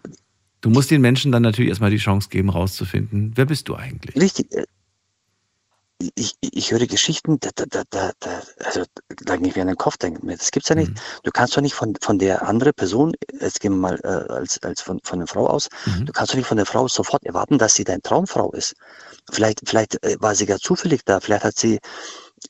Du 0.61 0.71
musst 0.71 0.91
den 0.91 1.01
Menschen 1.01 1.31
dann 1.33 1.43
natürlich 1.43 1.69
erstmal 1.69 1.91
die 1.91 1.99
Chance 1.99 2.29
geben, 2.31 2.51
rauszufinden, 2.51 3.33
wer 3.37 3.47
bist 3.47 3.69
du 3.69 3.77
eigentlich? 3.77 4.15
richtig. 4.17 4.49
Ich, 6.15 6.37
ich, 6.41 6.71
höre 6.71 6.87
Geschichten, 6.87 7.41
da, 7.41 7.51
da, 7.57 7.65
da, 7.69 7.83
da, 7.91 8.13
da, 8.21 8.43
also 8.65 8.85
da 9.25 9.35
ging 9.37 9.53
mir 9.53 9.63
an 9.63 9.67
den 9.67 9.77
Kopf 9.77 9.97
denken. 9.97 10.27
mir, 10.27 10.37
Das 10.37 10.53
gibt's 10.53 10.69
ja 10.69 10.77
nicht. 10.77 10.91
Mhm. 10.93 10.95
Du 11.25 11.33
kannst 11.33 11.57
doch 11.57 11.61
nicht 11.61 11.75
von, 11.75 11.95
von 12.01 12.21
der 12.21 12.47
anderen 12.47 12.73
Person, 12.73 13.15
jetzt 13.41 13.59
gehen 13.59 13.73
wir 13.73 13.79
mal 13.79 14.01
äh, 14.05 14.33
als, 14.33 14.63
als 14.63 14.81
von, 14.81 15.01
von 15.03 15.19
der 15.19 15.27
Frau 15.27 15.49
aus, 15.49 15.69
Mhm. 15.87 16.07
du 16.07 16.13
kannst 16.13 16.33
doch 16.33 16.37
nicht 16.37 16.47
von 16.47 16.57
der 16.57 16.67
Frau 16.67 16.87
sofort 16.87 17.25
erwarten, 17.27 17.59
dass 17.59 17.75
sie 17.75 17.83
deine 17.83 18.01
Traumfrau 18.03 18.53
ist. 18.53 18.77
Vielleicht, 19.33 19.63
vielleicht 19.69 20.01
äh, 20.05 20.17
war 20.21 20.37
sie 20.37 20.47
gar 20.47 20.61
zufällig 20.61 21.05
da, 21.05 21.19
vielleicht 21.19 21.43
hat 21.43 21.59
sie 21.59 21.81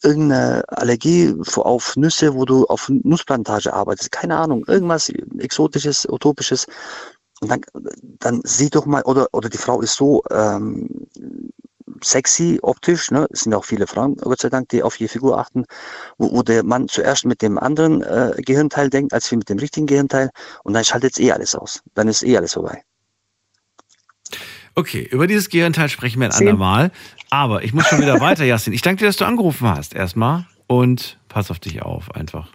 irgendeine 0.02 0.64
Allergie 0.68 1.34
auf 1.56 1.96
Nüsse, 1.96 2.34
wo 2.34 2.44
du 2.44 2.66
auf 2.66 2.90
Nussplantage 2.90 3.72
arbeitest, 3.72 4.12
keine 4.12 4.36
Ahnung, 4.36 4.66
irgendwas 4.66 5.08
Exotisches, 5.38 6.06
Utopisches. 6.06 6.66
Und 7.40 7.50
dann, 7.50 7.60
dann 8.18 8.40
sieh 8.44 8.68
doch 8.68 8.84
mal, 8.84 9.02
oder, 9.04 9.28
oder 9.32 9.48
die 9.48 9.58
Frau 9.58 9.80
ist 9.80 9.94
so 9.94 10.22
ähm, 10.30 11.06
sexy 12.02 12.58
optisch, 12.62 13.10
ne? 13.10 13.26
Es 13.30 13.40
sind 13.40 13.54
auch 13.54 13.64
viele 13.64 13.86
Frauen, 13.86 14.16
Gott 14.16 14.40
sei 14.40 14.48
Dank, 14.48 14.68
die 14.70 14.82
auf 14.82 15.00
ihre 15.00 15.08
Figur 15.08 15.38
achten, 15.38 15.64
wo, 16.18 16.32
wo 16.32 16.42
der 16.42 16.64
Mann 16.64 16.88
zuerst 16.88 17.24
mit 17.24 17.42
dem 17.42 17.58
anderen 17.58 18.02
äh, 18.02 18.32
Gehirnteil 18.38 18.90
denkt, 18.90 19.12
als 19.12 19.30
wie 19.30 19.36
mit 19.36 19.48
dem 19.48 19.58
richtigen 19.58 19.86
Gehirnteil, 19.86 20.30
und 20.64 20.74
dann 20.74 20.84
schaltet 20.84 21.12
es 21.12 21.18
eh 21.18 21.32
alles 21.32 21.54
aus. 21.54 21.82
Dann 21.94 22.08
ist 22.08 22.22
eh 22.22 22.36
alles 22.36 22.54
vorbei. 22.54 22.82
Okay, 24.74 25.02
über 25.10 25.26
dieses 25.26 25.48
Gehirnteil 25.48 25.88
sprechen 25.88 26.20
wir 26.20 26.28
ein 26.28 26.32
andermal. 26.32 26.92
Aber 27.30 27.64
ich 27.64 27.72
muss 27.72 27.86
schon 27.86 28.00
wieder 28.00 28.20
weiter, 28.20 28.44
Jasin. 28.44 28.72
Ich 28.72 28.82
danke 28.82 29.00
dir, 29.00 29.06
dass 29.06 29.16
du 29.16 29.24
angerufen 29.24 29.68
hast, 29.68 29.94
erstmal. 29.94 30.46
Und 30.66 31.18
pass 31.28 31.50
auf 31.50 31.58
dich 31.58 31.82
auf, 31.82 32.14
einfach. 32.14 32.48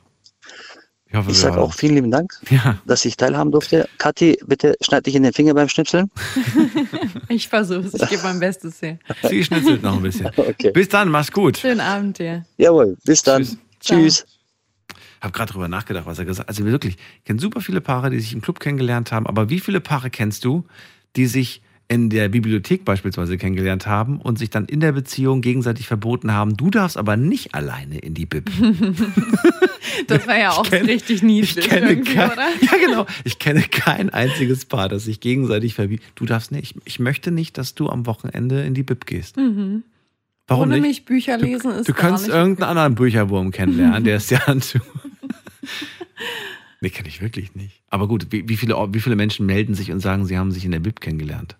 Ich 1.13 1.19
hoffe, 1.19 1.29
Ich 1.29 1.37
sage 1.37 1.61
auch 1.61 1.75
vielen 1.75 1.93
lieben 1.93 2.09
Dank, 2.09 2.33
Ja. 2.49 2.79
dass 2.87 3.05
ich 3.05 3.15
teilhaben 3.15 3.51
durfte. 3.51 3.87
Kathi, 3.99 4.35
bitte 4.47 4.75
schneid 4.81 5.05
dich 5.05 5.13
in 5.13 5.21
den 5.21 5.31
Finger 5.31 5.53
beim 5.53 5.69
Schnipseln. 5.69 6.09
Ich 7.29 7.47
versuch's, 7.47 7.93
ich 7.93 8.09
gebe 8.09 8.23
mein 8.23 8.39
Bestes 8.39 8.79
hier. 8.79 8.97
Sie 9.29 9.43
schnitzelt 9.43 9.83
noch 9.83 9.95
ein 9.97 10.01
bisschen. 10.01 10.31
Okay. 10.37 10.71
Bis 10.71 10.89
dann, 10.89 11.09
mach's 11.09 11.31
gut. 11.31 11.57
Schönen 11.59 11.79
Abend 11.81 12.17
dir. 12.17 12.45
Jawohl, 12.57 12.97
bis 13.05 13.21
dann. 13.21 13.43
Tschüss. 13.43 13.57
Tschüss. 13.79 14.25
habe 15.21 15.31
gerade 15.33 15.51
drüber 15.53 15.67
nachgedacht, 15.67 16.05
was 16.07 16.17
er 16.17 16.25
gesagt 16.25 16.49
hat. 16.49 16.57
Also 16.57 16.65
wirklich, 16.65 16.97
ich 17.19 17.23
kenne 17.25 17.39
super 17.39 17.61
viele 17.61 17.79
Paare, 17.81 18.09
die 18.09 18.19
sich 18.19 18.33
im 18.33 18.41
Club 18.41 18.59
kennengelernt 18.59 19.11
haben, 19.11 19.27
aber 19.27 19.49
wie 19.49 19.59
viele 19.59 19.81
Paare 19.81 20.09
kennst 20.09 20.43
du, 20.45 20.65
die 21.15 21.27
sich 21.27 21.61
in 21.89 22.09
der 22.09 22.29
Bibliothek 22.29 22.85
beispielsweise 22.85 23.37
kennengelernt 23.37 23.85
haben 23.87 24.19
und 24.19 24.39
sich 24.39 24.49
dann 24.49 24.65
in 24.65 24.79
der 24.79 24.93
Beziehung 24.93 25.41
gegenseitig 25.41 25.87
verboten 25.87 26.31
haben, 26.31 26.55
du 26.57 26.69
darfst 26.69 26.97
aber 26.97 27.17
nicht 27.17 27.53
alleine 27.53 27.99
in 27.99 28.13
die 28.13 28.25
Bib. 28.25 28.49
Das 30.07 30.25
war 30.27 30.37
ja 30.39 30.49
auch 30.51 30.65
kenn- 30.65 30.87
richtig 30.87 31.17
Ich 31.17 31.23
niedlich 31.23 31.69
kenne, 31.69 31.89
irgendwie, 31.91 32.13
kein, 32.15 32.31
oder? 32.31 32.47
ja, 32.61 32.71
genau. 32.83 33.05
ich 33.25 33.37
kenne 33.37 33.61
kein 33.61 34.09
einziges 34.09 34.65
Paar, 34.65 34.89
das 34.89 35.03
sich 35.03 35.19
gegenseitig 35.19 35.75
verbietet. 35.75 36.05
Du 36.15 36.25
darfst 36.25 36.51
nicht. 36.51 36.75
Ich 36.85 36.99
möchte 36.99 37.31
nicht, 37.31 37.57
dass 37.59 37.75
du 37.75 37.89
am 37.89 38.05
Wochenende 38.07 38.63
in 38.63 38.73
die 38.73 38.81
Bib 38.83 39.05
gehst. 39.05 39.37
Mhm. 39.37 39.83
Warum 40.47 40.63
Ohne 40.63 40.75
nicht? 40.79 40.87
mich 40.87 41.05
Bücher 41.05 41.37
lesen 41.37 41.71
ist 41.71 41.87
Du 41.87 41.93
kannst 41.93 42.27
irgendeinen 42.27 42.69
anderen 42.69 42.95
Bücherwurm 42.95 43.51
kennenlernen, 43.51 44.03
der 44.03 44.17
ist 44.17 44.31
ja 44.31 44.39
an. 44.47 44.61
Nee, 46.81 46.89
kenne 46.89 47.07
ich 47.07 47.21
wirklich 47.21 47.53
nicht. 47.55 47.81
Aber 47.89 48.07
gut, 48.07 48.27
wie, 48.31 48.47
wie, 48.49 48.57
viele, 48.57 48.75
wie 48.93 48.99
viele 48.99 49.15
Menschen 49.15 49.45
melden 49.45 49.75
sich 49.75 49.91
und 49.91 49.99
sagen, 49.99 50.25
sie 50.25 50.37
haben 50.37 50.51
sich 50.51 50.65
in 50.65 50.71
der 50.71 50.79
Bib 50.79 50.99
kennengelernt? 51.01 51.55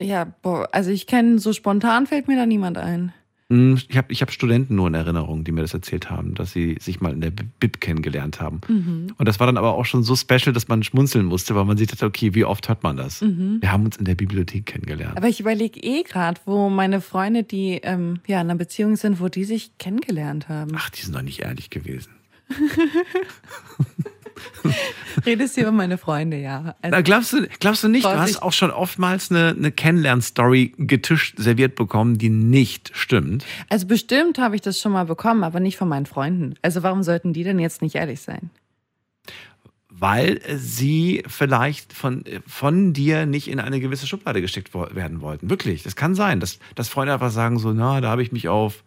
Ja, 0.00 0.24
boah, 0.42 0.68
also 0.72 0.90
ich 0.90 1.06
kenne, 1.06 1.38
so 1.38 1.52
spontan 1.52 2.06
fällt 2.06 2.28
mir 2.28 2.36
da 2.36 2.46
niemand 2.46 2.78
ein. 2.78 3.12
Hm, 3.50 3.80
Ich 3.88 3.96
habe 3.96 4.12
ich 4.12 4.20
hab 4.22 4.30
Studenten 4.30 4.74
nur 4.76 4.86
in 4.88 4.94
Erinnerung, 4.94 5.42
die 5.42 5.52
mir 5.52 5.62
das 5.62 5.72
erzählt 5.72 6.10
haben, 6.10 6.34
dass 6.34 6.52
sie 6.52 6.76
sich 6.80 7.00
mal 7.00 7.12
in 7.12 7.20
der 7.22 7.30
Bib 7.30 7.80
kennengelernt 7.80 8.40
haben. 8.40 8.60
Mhm. 8.68 9.14
Und 9.16 9.26
das 9.26 9.40
war 9.40 9.46
dann 9.46 9.56
aber 9.56 9.74
auch 9.74 9.86
schon 9.86 10.02
so 10.02 10.14
special, 10.16 10.52
dass 10.52 10.68
man 10.68 10.82
schmunzeln 10.82 11.24
musste, 11.24 11.54
weil 11.54 11.64
man 11.64 11.78
sich 11.78 11.86
dachte, 11.88 12.04
okay, 12.04 12.34
wie 12.34 12.44
oft 12.44 12.68
hört 12.68 12.82
man 12.82 12.96
das? 12.98 13.22
Mhm. 13.22 13.58
Wir 13.60 13.72
haben 13.72 13.86
uns 13.86 13.96
in 13.96 14.04
der 14.04 14.14
Bibliothek 14.14 14.66
kennengelernt. 14.66 15.16
Aber 15.16 15.28
ich 15.28 15.40
überlege 15.40 15.80
eh 15.80 16.02
gerade, 16.02 16.38
wo 16.44 16.68
meine 16.68 17.00
Freunde, 17.00 17.42
die 17.42 17.80
ähm, 17.82 18.20
ja 18.26 18.40
in 18.40 18.48
einer 18.50 18.56
Beziehung 18.56 18.96
sind, 18.96 19.18
wo 19.18 19.28
die 19.28 19.44
sich 19.44 19.76
kennengelernt 19.78 20.48
haben. 20.48 20.72
Ach, 20.76 20.90
die 20.90 21.00
sind 21.00 21.14
doch 21.14 21.22
nicht 21.22 21.40
ehrlich 21.40 21.70
gewesen. 21.70 22.12
Redest 25.26 25.56
du 25.56 25.62
über 25.62 25.72
meine 25.72 25.98
Freunde, 25.98 26.38
ja. 26.38 26.76
Also, 26.82 26.96
Na, 26.96 27.00
glaubst, 27.00 27.32
du, 27.32 27.48
glaubst 27.60 27.84
du 27.84 27.88
nicht, 27.88 28.04
du 28.04 28.10
hast 28.10 28.42
auch 28.42 28.52
schon 28.52 28.70
oftmals 28.70 29.30
eine, 29.30 29.54
eine 29.56 29.72
Kennenlern-Story 29.72 30.74
getischt, 30.78 31.36
serviert 31.38 31.74
bekommen, 31.74 32.18
die 32.18 32.30
nicht 32.30 32.90
stimmt? 32.94 33.44
also 33.68 33.86
bestimmt 33.86 34.38
habe 34.38 34.56
ich 34.56 34.62
das 34.62 34.80
schon 34.80 34.92
mal 34.92 35.04
bekommen, 35.04 35.44
aber 35.44 35.60
nicht 35.60 35.76
von 35.76 35.88
meinen 35.88 36.06
Freunden. 36.06 36.54
Also 36.62 36.82
warum 36.82 37.02
sollten 37.02 37.32
die 37.32 37.44
denn 37.44 37.58
jetzt 37.58 37.82
nicht 37.82 37.94
ehrlich 37.94 38.20
sein? 38.20 38.50
Weil 39.90 40.40
sie 40.54 41.24
vielleicht 41.26 41.92
von, 41.92 42.22
von 42.46 42.92
dir 42.92 43.26
nicht 43.26 43.48
in 43.48 43.58
eine 43.58 43.80
gewisse 43.80 44.06
Schublade 44.06 44.40
gesteckt 44.40 44.72
werden 44.74 45.20
wollten. 45.20 45.50
Wirklich, 45.50 45.82
das 45.82 45.96
kann 45.96 46.14
sein, 46.14 46.38
dass, 46.38 46.58
dass 46.76 46.88
Freunde 46.88 47.12
einfach 47.12 47.30
sagen 47.30 47.58
so, 47.58 47.72
na, 47.72 48.00
da 48.00 48.08
habe 48.08 48.22
ich 48.22 48.30
mich 48.30 48.48
auf, 48.48 48.84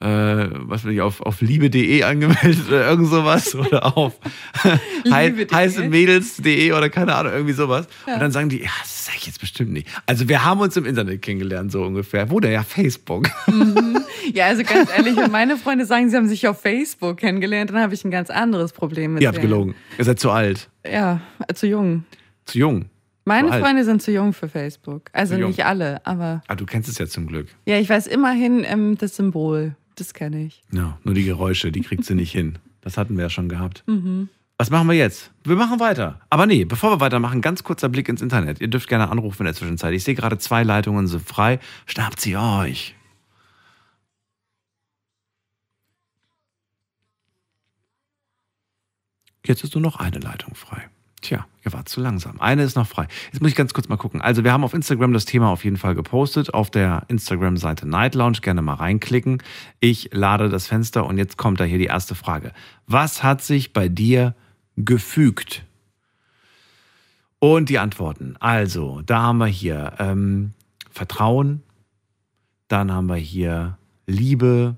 äh, 0.00 0.06
was 0.52 0.84
will 0.84 0.92
ich, 0.94 1.00
auf, 1.00 1.20
auf 1.20 1.40
liebe.de 1.40 2.02
angemeldet 2.04 2.68
oder 2.68 2.88
irgend 2.88 3.08
sowas 3.08 3.54
oder 3.54 3.96
auf 3.96 4.18
Liebe.de. 5.04 5.54
heißemädels.de 5.54 6.72
oder 6.72 6.88
keine 6.90 7.14
Ahnung, 7.14 7.32
irgendwie 7.32 7.52
sowas. 7.54 7.86
Ja. 8.06 8.14
Und 8.14 8.20
dann 8.20 8.32
sagen 8.32 8.48
die, 8.48 8.62
ja, 8.62 8.70
das 8.80 9.06
sag 9.06 9.16
ich 9.16 9.26
jetzt 9.26 9.40
bestimmt 9.40 9.72
nicht. 9.72 9.86
Also 10.06 10.28
wir 10.28 10.44
haben 10.44 10.60
uns 10.60 10.76
im 10.76 10.86
Internet 10.86 11.22
kennengelernt, 11.22 11.70
so 11.72 11.82
ungefähr. 11.82 12.30
Wo 12.30 12.40
der 12.40 12.50
ja 12.52 12.62
Facebook. 12.62 13.28
Ja, 14.34 14.46
also 14.46 14.62
ganz 14.62 14.90
ehrlich, 14.96 15.16
wenn 15.16 15.30
meine 15.30 15.56
Freunde 15.56 15.86
sagen, 15.86 16.08
sie 16.10 16.16
haben 16.16 16.28
sich 16.28 16.46
auf 16.46 16.60
Facebook 16.60 17.16
kennengelernt, 17.16 17.70
dann 17.70 17.80
habe 17.80 17.94
ich 17.94 18.04
ein 18.04 18.10
ganz 18.12 18.30
anderes 18.30 18.72
Problem 18.72 19.14
mit 19.14 19.22
Ihr 19.22 19.28
habt 19.28 19.38
denen. 19.38 19.48
gelogen. 19.48 19.74
Ihr 19.98 20.04
seid 20.04 20.20
zu 20.20 20.30
alt, 20.30 20.68
Ja, 20.86 21.20
zu 21.54 21.66
jung. 21.66 22.04
zu 22.44 22.58
jung. 22.58 22.84
Meine 23.24 23.50
alt. 23.50 23.64
Freunde 23.64 23.82
sind 23.84 24.02
zu 24.02 24.12
jung 24.12 24.32
für 24.32 24.48
Facebook. 24.48 25.08
Also 25.12 25.36
nicht 25.36 25.64
alle, 25.64 26.04
aber 26.06 26.42
Ah, 26.48 26.54
du 26.54 26.64
kennst 26.66 26.88
es 26.88 26.98
ja 26.98 27.06
zum 27.06 27.26
Glück. 27.26 27.48
ja, 27.66 27.78
ich 27.78 27.88
weiß 27.88 28.06
immerhin 28.06 28.62
ähm, 28.64 28.96
das 28.98 29.16
Symbol. 29.16 29.74
Das 30.00 30.14
kenne 30.14 30.46
ich. 30.46 30.62
Ja, 30.72 30.98
nur 31.04 31.12
die 31.12 31.24
Geräusche, 31.24 31.70
die 31.70 31.82
kriegt 31.82 32.06
sie 32.06 32.14
nicht 32.14 32.32
hin. 32.32 32.58
Das 32.80 32.96
hatten 32.96 33.18
wir 33.18 33.24
ja 33.24 33.28
schon 33.28 33.50
gehabt. 33.50 33.84
Mhm. 33.86 34.30
Was 34.56 34.70
machen 34.70 34.88
wir 34.88 34.94
jetzt? 34.94 35.30
Wir 35.44 35.56
machen 35.56 35.78
weiter. 35.78 36.22
Aber 36.30 36.46
nee, 36.46 36.64
bevor 36.64 36.90
wir 36.90 37.00
weitermachen, 37.00 37.42
ganz 37.42 37.64
kurzer 37.64 37.90
Blick 37.90 38.08
ins 38.08 38.22
Internet. 38.22 38.62
Ihr 38.62 38.68
dürft 38.68 38.88
gerne 38.88 39.10
anrufen 39.10 39.42
in 39.42 39.44
der 39.44 39.54
Zwischenzeit. 39.54 39.92
Ich 39.92 40.02
sehe 40.02 40.14
gerade 40.14 40.38
zwei 40.38 40.62
Leitungen 40.62 41.06
sind 41.06 41.22
frei. 41.22 41.60
Schnappt 41.84 42.18
sie 42.18 42.34
euch. 42.38 42.94
Jetzt 49.44 49.64
ist 49.64 49.74
nur 49.74 49.82
noch 49.82 49.96
eine 49.96 50.18
Leitung 50.18 50.54
frei. 50.54 50.88
Tja, 51.20 51.46
ihr 51.64 51.72
wart 51.72 51.88
zu 51.88 52.00
langsam. 52.00 52.40
Eine 52.40 52.62
ist 52.62 52.76
noch 52.76 52.86
frei. 52.86 53.06
Jetzt 53.30 53.42
muss 53.42 53.50
ich 53.50 53.56
ganz 53.56 53.74
kurz 53.74 53.88
mal 53.88 53.96
gucken. 53.96 54.22
Also 54.22 54.42
wir 54.42 54.52
haben 54.52 54.64
auf 54.64 54.72
Instagram 54.72 55.12
das 55.12 55.26
Thema 55.26 55.50
auf 55.50 55.64
jeden 55.64 55.76
Fall 55.76 55.94
gepostet. 55.94 56.54
Auf 56.54 56.70
der 56.70 57.04
Instagram-Seite 57.08 57.86
Night 57.86 58.14
Lounge 58.14 58.38
gerne 58.40 58.62
mal 58.62 58.74
reinklicken. 58.74 59.42
Ich 59.80 60.10
lade 60.12 60.48
das 60.48 60.66
Fenster 60.66 61.04
und 61.04 61.18
jetzt 61.18 61.36
kommt 61.36 61.60
da 61.60 61.64
hier 61.64 61.78
die 61.78 61.86
erste 61.86 62.14
Frage. 62.14 62.52
Was 62.86 63.22
hat 63.22 63.42
sich 63.42 63.72
bei 63.74 63.88
dir 63.88 64.34
gefügt? 64.76 65.64
Und 67.38 67.68
die 67.68 67.78
Antworten. 67.78 68.36
Also, 68.38 69.00
da 69.04 69.22
haben 69.22 69.38
wir 69.38 69.46
hier 69.46 69.94
ähm, 69.98 70.52
Vertrauen, 70.90 71.62
dann 72.68 72.92
haben 72.92 73.06
wir 73.06 73.16
hier 73.16 73.78
Liebe, 74.06 74.76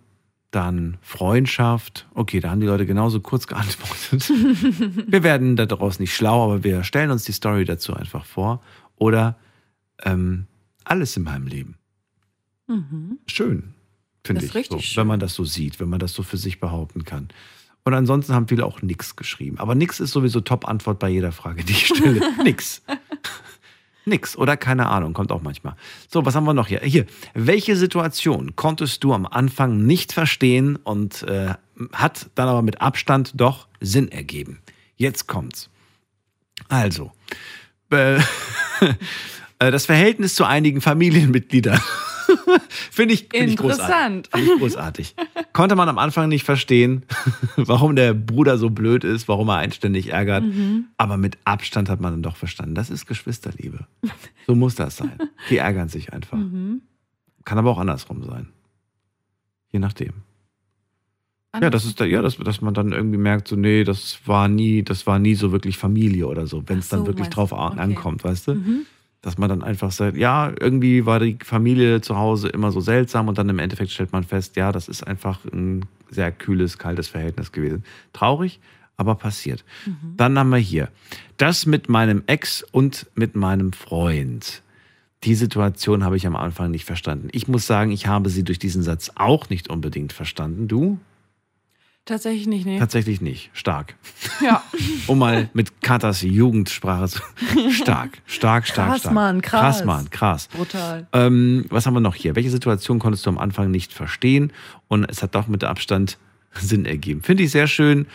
dann 0.52 0.98
Freundschaft. 1.00 2.06
Okay, 2.14 2.40
da 2.40 2.50
haben 2.50 2.60
die 2.60 2.66
Leute 2.66 2.86
genauso 2.86 3.20
kurz 3.20 3.46
geantwortet. 3.46 4.28
wir 5.06 5.22
werden 5.22 5.56
daraus 5.56 5.98
nicht 5.98 6.14
schlau, 6.14 6.44
aber 6.44 6.62
wir 6.62 6.84
stellen 6.84 7.10
uns 7.10 7.24
die 7.24 7.32
Story 7.32 7.64
dazu 7.64 7.94
einfach 7.94 8.24
vor. 8.24 8.62
Oder 8.96 9.36
ähm, 10.04 10.46
alles 10.84 11.16
in 11.16 11.24
meinem 11.24 11.46
Leben. 11.46 11.76
Mhm. 12.68 13.18
Schön, 13.26 13.74
finde 14.24 14.42
ich. 14.42 14.48
ist 14.48 14.54
richtig 14.54 14.76
so, 14.76 14.82
schön. 14.82 15.00
Wenn 15.00 15.08
man 15.08 15.20
das 15.20 15.34
so 15.34 15.44
sieht, 15.44 15.80
wenn 15.80 15.88
man 15.88 15.98
das 15.98 16.12
so 16.12 16.22
für 16.22 16.36
sich 16.36 16.60
behaupten 16.60 17.04
kann. 17.04 17.28
Und 17.84 17.94
ansonsten 17.94 18.34
haben 18.34 18.46
viele 18.46 18.64
auch 18.64 18.82
nix 18.82 19.16
geschrieben. 19.16 19.58
Aber 19.58 19.74
nix 19.74 19.98
ist 19.98 20.12
sowieso 20.12 20.40
Top-Antwort 20.40 20.98
bei 20.98 21.08
jeder 21.08 21.32
Frage, 21.32 21.64
die 21.64 21.72
ich 21.72 21.86
stelle. 21.88 22.20
nix. 22.44 22.82
Nix 24.04 24.36
oder 24.36 24.56
keine 24.56 24.88
Ahnung, 24.88 25.12
kommt 25.12 25.30
auch 25.32 25.42
manchmal. 25.42 25.76
So, 26.08 26.24
was 26.26 26.34
haben 26.34 26.44
wir 26.44 26.54
noch 26.54 26.66
hier? 26.66 26.80
Hier, 26.80 27.06
welche 27.34 27.76
Situation 27.76 28.56
konntest 28.56 29.04
du 29.04 29.12
am 29.12 29.26
Anfang 29.26 29.86
nicht 29.86 30.12
verstehen 30.12 30.76
und 30.76 31.22
äh, 31.22 31.54
hat 31.92 32.30
dann 32.34 32.48
aber 32.48 32.62
mit 32.62 32.80
Abstand 32.80 33.32
doch 33.34 33.68
Sinn 33.80 34.10
ergeben? 34.10 34.60
Jetzt 34.96 35.26
kommt's. 35.26 35.70
Also, 36.68 37.12
äh, 37.90 38.18
das 39.58 39.86
Verhältnis 39.86 40.34
zu 40.34 40.44
einigen 40.44 40.80
Familienmitgliedern. 40.80 41.80
Finde 42.68 43.14
ich, 43.14 43.28
find 43.30 43.50
ich 43.50 43.56
großartig. 43.56 43.84
Interessant. 43.84 44.28
Finde 44.32 44.52
ich 44.54 44.58
großartig. 44.60 45.14
Konnte 45.52 45.76
man 45.76 45.88
am 45.88 45.98
Anfang 45.98 46.28
nicht 46.28 46.44
verstehen, 46.44 47.04
warum 47.56 47.96
der 47.96 48.14
Bruder 48.14 48.58
so 48.58 48.70
blöd 48.70 49.04
ist, 49.04 49.28
warum 49.28 49.48
er 49.48 49.56
einen 49.56 49.72
ständig 49.72 50.08
ärgert. 50.12 50.44
Mhm. 50.44 50.86
Aber 50.96 51.16
mit 51.16 51.38
Abstand 51.44 51.88
hat 51.88 52.00
man 52.00 52.12
dann 52.12 52.22
doch 52.22 52.36
verstanden. 52.36 52.74
Das 52.74 52.90
ist 52.90 53.06
Geschwisterliebe. 53.06 53.86
So 54.46 54.54
muss 54.54 54.74
das 54.74 54.96
sein. 54.96 55.18
Die 55.50 55.58
ärgern 55.58 55.88
sich 55.88 56.12
einfach. 56.12 56.38
Mhm. 56.38 56.82
Kann 57.44 57.58
aber 57.58 57.70
auch 57.70 57.78
andersrum 57.78 58.22
sein. 58.24 58.48
Je 59.70 59.78
nachdem. 59.78 60.12
Ja, 61.60 61.68
das 61.68 61.84
ist 61.84 62.00
da, 62.00 62.06
ja, 62.06 62.22
dass, 62.22 62.38
dass 62.38 62.62
man 62.62 62.72
dann 62.72 62.92
irgendwie 62.92 63.18
merkt, 63.18 63.46
so, 63.46 63.56
nee, 63.56 63.84
das 63.84 64.20
war 64.24 64.48
nie, 64.48 64.82
das 64.82 65.06
war 65.06 65.18
nie 65.18 65.34
so 65.34 65.52
wirklich 65.52 65.76
Familie 65.76 66.26
oder 66.26 66.46
so, 66.46 66.62
wenn 66.66 66.78
es 66.78 66.86
Ach 66.86 66.90
dann 66.92 67.00
so, 67.00 67.06
wirklich 67.08 67.28
drauf 67.28 67.52
Okay. 67.52 67.78
ankommt, 67.78 68.24
weißt 68.24 68.48
du? 68.48 68.54
Mhm. 68.54 68.86
Dass 69.22 69.38
man 69.38 69.48
dann 69.48 69.62
einfach 69.62 69.92
sagt, 69.92 70.16
ja, 70.16 70.52
irgendwie 70.60 71.06
war 71.06 71.20
die 71.20 71.38
Familie 71.42 72.00
zu 72.00 72.18
Hause 72.18 72.48
immer 72.48 72.72
so 72.72 72.80
seltsam 72.80 73.28
und 73.28 73.38
dann 73.38 73.48
im 73.48 73.60
Endeffekt 73.60 73.92
stellt 73.92 74.12
man 74.12 74.24
fest, 74.24 74.56
ja, 74.56 74.72
das 74.72 74.88
ist 74.88 75.06
einfach 75.06 75.44
ein 75.44 75.86
sehr 76.10 76.32
kühles, 76.32 76.76
kaltes 76.76 77.08
Verhältnis 77.08 77.52
gewesen. 77.52 77.84
Traurig, 78.12 78.60
aber 78.96 79.14
passiert. 79.14 79.64
Mhm. 79.86 80.16
Dann 80.16 80.38
haben 80.38 80.50
wir 80.50 80.58
hier 80.58 80.88
das 81.36 81.66
mit 81.66 81.88
meinem 81.88 82.22
Ex 82.26 82.62
und 82.62 83.06
mit 83.14 83.36
meinem 83.36 83.72
Freund. 83.72 84.62
Die 85.24 85.34
Situation 85.36 86.04
habe 86.04 86.16
ich 86.16 86.26
am 86.26 86.36
Anfang 86.36 86.70
nicht 86.70 86.84
verstanden. 86.84 87.28
Ich 87.32 87.46
muss 87.46 87.66
sagen, 87.66 87.92
ich 87.92 88.08
habe 88.08 88.28
sie 88.28 88.42
durch 88.42 88.58
diesen 88.58 88.82
Satz 88.82 89.12
auch 89.14 89.48
nicht 89.50 89.70
unbedingt 89.70 90.12
verstanden. 90.12 90.66
Du? 90.66 90.98
Tatsächlich 92.04 92.48
nicht, 92.48 92.66
nee. 92.66 92.80
Tatsächlich 92.80 93.20
nicht. 93.20 93.50
Stark. 93.52 93.94
Ja. 94.40 94.62
Um 95.06 95.18
mal 95.18 95.50
mit 95.52 95.82
Katas 95.82 96.22
Jugendsprache 96.22 97.08
zu. 97.08 97.20
Stark, 97.70 98.22
stark, 98.26 98.66
stark, 98.66 98.88
Krass, 98.88 99.00
stark. 99.00 99.14
Mann, 99.14 99.42
krass. 99.42 99.60
Krass, 99.60 99.84
Mann, 99.84 100.10
krass. 100.10 100.48
Brutal. 100.48 101.06
Ähm, 101.12 101.64
was 101.70 101.86
haben 101.86 101.94
wir 101.94 102.00
noch 102.00 102.14
hier? 102.14 102.36
Welche 102.36 102.50
Situation 102.50 102.98
konntest 102.98 103.26
du 103.26 103.30
am 103.30 103.38
Anfang 103.38 103.70
nicht 103.70 103.92
verstehen? 103.92 104.52
Und 104.88 105.04
es 105.10 105.22
hat 105.22 105.34
doch 105.34 105.48
mit 105.48 105.64
Abstand 105.64 106.18
Sinn 106.54 106.86
ergeben. 106.86 107.22
Finde 107.22 107.42
ich 107.42 107.50
sehr 107.50 107.66
schön. 107.66 108.06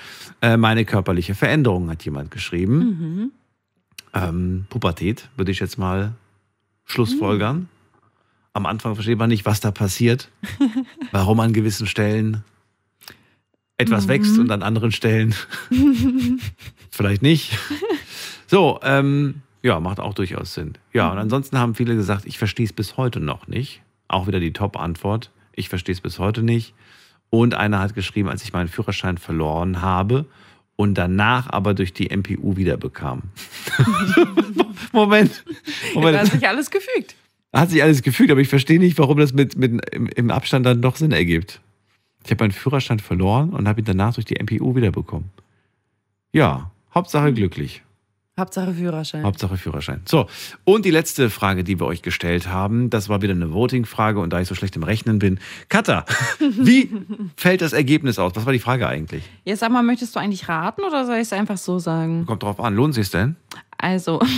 Äh, 0.41 0.57
meine 0.57 0.85
körperliche 0.85 1.35
Veränderung 1.35 1.89
hat 1.89 2.03
jemand 2.03 2.31
geschrieben. 2.31 2.77
Mhm. 2.77 3.31
Ähm, 4.13 4.65
Pubertät 4.69 5.29
würde 5.35 5.51
ich 5.51 5.59
jetzt 5.59 5.77
mal 5.77 6.13
schlussfolgern. 6.85 7.67
Am 8.53 8.65
Anfang 8.65 8.95
versteht 8.95 9.19
man 9.19 9.29
nicht, 9.29 9.45
was 9.45 9.59
da 9.59 9.71
passiert, 9.71 10.29
warum 11.11 11.39
an 11.41 11.53
gewissen 11.53 11.85
Stellen 11.85 12.43
etwas 13.77 14.05
Mhm. 14.05 14.09
wächst 14.09 14.37
und 14.39 14.51
an 14.51 14.63
anderen 14.63 14.91
Stellen 14.91 15.35
vielleicht 16.91 17.21
nicht. 17.21 17.57
So, 18.47 18.79
ähm, 18.83 19.41
ja, 19.61 19.79
macht 19.79 19.99
auch 19.99 20.13
durchaus 20.13 20.53
Sinn. 20.53 20.73
Ja, 20.93 21.11
und 21.11 21.17
ansonsten 21.17 21.57
haben 21.57 21.75
viele 21.75 21.95
gesagt, 21.95 22.25
ich 22.25 22.37
verstehe 22.37 22.65
es 22.65 22.73
bis 22.73 22.97
heute 22.97 23.19
noch 23.19 23.47
nicht. 23.47 23.81
Auch 24.07 24.27
wieder 24.27 24.39
die 24.39 24.53
Top-Antwort. 24.53 25.31
Ich 25.53 25.69
verstehe 25.69 25.93
es 25.93 26.01
bis 26.01 26.17
heute 26.19 26.43
nicht. 26.43 26.73
Und 27.29 27.55
einer 27.55 27.79
hat 27.79 27.93
geschrieben, 27.93 28.29
als 28.29 28.43
ich 28.43 28.53
meinen 28.53 28.69
Führerschein 28.69 29.17
verloren 29.17 29.81
habe 29.81 30.25
und 30.77 30.93
danach 30.97 31.49
aber 31.49 31.73
durch 31.73 31.91
die 31.93 32.09
MPU 32.15 32.55
wiederbekam. 32.55 33.23
Moment. 34.93 35.43
Da 35.93 35.99
Moment. 35.99 36.19
hat 36.19 36.27
sich 36.31 36.47
alles 36.47 36.71
gefügt. 36.71 37.15
Hat 37.53 37.69
sich 37.69 37.81
alles 37.83 38.01
gefügt, 38.01 38.31
aber 38.31 38.39
ich 38.41 38.47
verstehe 38.47 38.79
nicht, 38.79 38.97
warum 38.97 39.17
das 39.17 39.33
mit, 39.33 39.57
mit 39.57 39.89
im, 39.93 40.07
im 40.07 40.31
Abstand 40.31 40.65
dann 40.65 40.81
doch 40.81 40.95
Sinn 40.95 41.11
ergibt. 41.11 41.59
Ich 42.27 42.31
habe 42.31 42.43
meinen 42.43 42.51
Führerschein 42.51 42.99
verloren 42.99 43.51
und 43.51 43.69
habe 43.69 43.79
ihn 43.79 43.85
danach 43.85 44.13
durch 44.13 44.25
die 44.25 44.35
MPU 44.35 44.75
wiederbekommen. 44.75 45.29
Ja, 46.33 46.71
Hauptsache 46.93 47.31
glücklich. 47.31 47.83
Hauptsache 48.37 48.73
Führerschein. 48.73 49.23
Hauptsache 49.23 49.55
Führerschein. 49.55 50.01
So, 50.03 50.27
und 50.65 50.83
die 50.83 50.91
letzte 50.91 51.29
Frage, 51.29 51.63
die 51.63 51.79
wir 51.79 51.85
euch 51.85 52.01
gestellt 52.01 52.49
haben, 52.49 52.89
das 52.89 53.07
war 53.07 53.21
wieder 53.21 53.33
eine 53.33 53.53
Voting-Frage 53.53 54.19
und 54.19 54.31
da 54.31 54.41
ich 54.41 54.47
so 54.49 54.55
schlecht 54.55 54.75
im 54.75 54.83
Rechnen 54.83 55.19
bin. 55.19 55.39
Katha, 55.69 56.05
wie 56.39 56.91
fällt 57.37 57.61
das 57.61 57.71
Ergebnis 57.71 58.19
aus? 58.19 58.33
Was 58.35 58.45
war 58.45 58.51
die 58.51 58.59
Frage 58.59 58.89
eigentlich? 58.89 59.23
Jetzt 59.45 59.61
sag 59.61 59.71
mal, 59.71 59.81
möchtest 59.81 60.13
du 60.13 60.19
eigentlich 60.19 60.49
raten 60.49 60.81
oder 60.81 61.05
soll 61.05 61.15
ich 61.15 61.21
es 61.21 61.33
einfach 61.33 61.57
so 61.57 61.79
sagen? 61.79 62.25
Kommt 62.25 62.43
drauf 62.43 62.59
an, 62.59 62.75
lohnt 62.75 62.93
sich's 62.93 63.09
denn? 63.09 63.37
Also. 63.77 64.19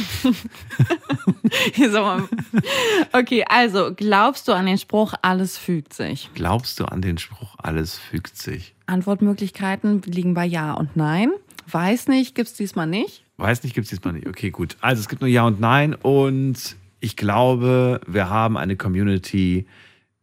Okay, 3.12 3.44
also 3.48 3.92
glaubst 3.96 4.48
du 4.48 4.54
an 4.54 4.66
den 4.66 4.78
Spruch, 4.78 5.14
alles 5.22 5.58
fügt 5.58 5.94
sich? 5.94 6.30
Glaubst 6.36 6.80
du 6.80 6.86
an 6.86 7.02
den 7.02 7.18
Spruch, 7.18 7.56
alles 7.58 7.98
fügt 7.98 8.38
sich? 8.38 8.76
Antwortmöglichkeiten 8.86 10.02
liegen 10.04 10.34
bei 10.34 10.46
Ja 10.46 10.74
und 10.74 10.96
Nein. 10.96 11.32
Weiß 11.72 12.08
nicht, 12.08 12.36
gibt's 12.36 12.54
diesmal 12.54 12.88
nicht. 12.88 13.24
Weiß 13.38 13.64
nicht, 13.64 13.74
gibt 13.74 13.86
es 13.86 13.90
diesmal 13.90 14.14
nicht. 14.14 14.28
Okay, 14.28 14.52
gut. 14.52 14.78
Also 14.82 15.02
es 15.02 15.08
gibt 15.08 15.22
nur 15.22 15.30
Ja 15.30 15.46
und 15.46 15.60
Nein 15.60 15.96
und 15.96 16.76
ich 17.00 17.16
glaube, 17.16 18.02
wir 18.06 18.30
haben 18.30 18.58
eine 18.58 18.76
Community, 18.76 19.66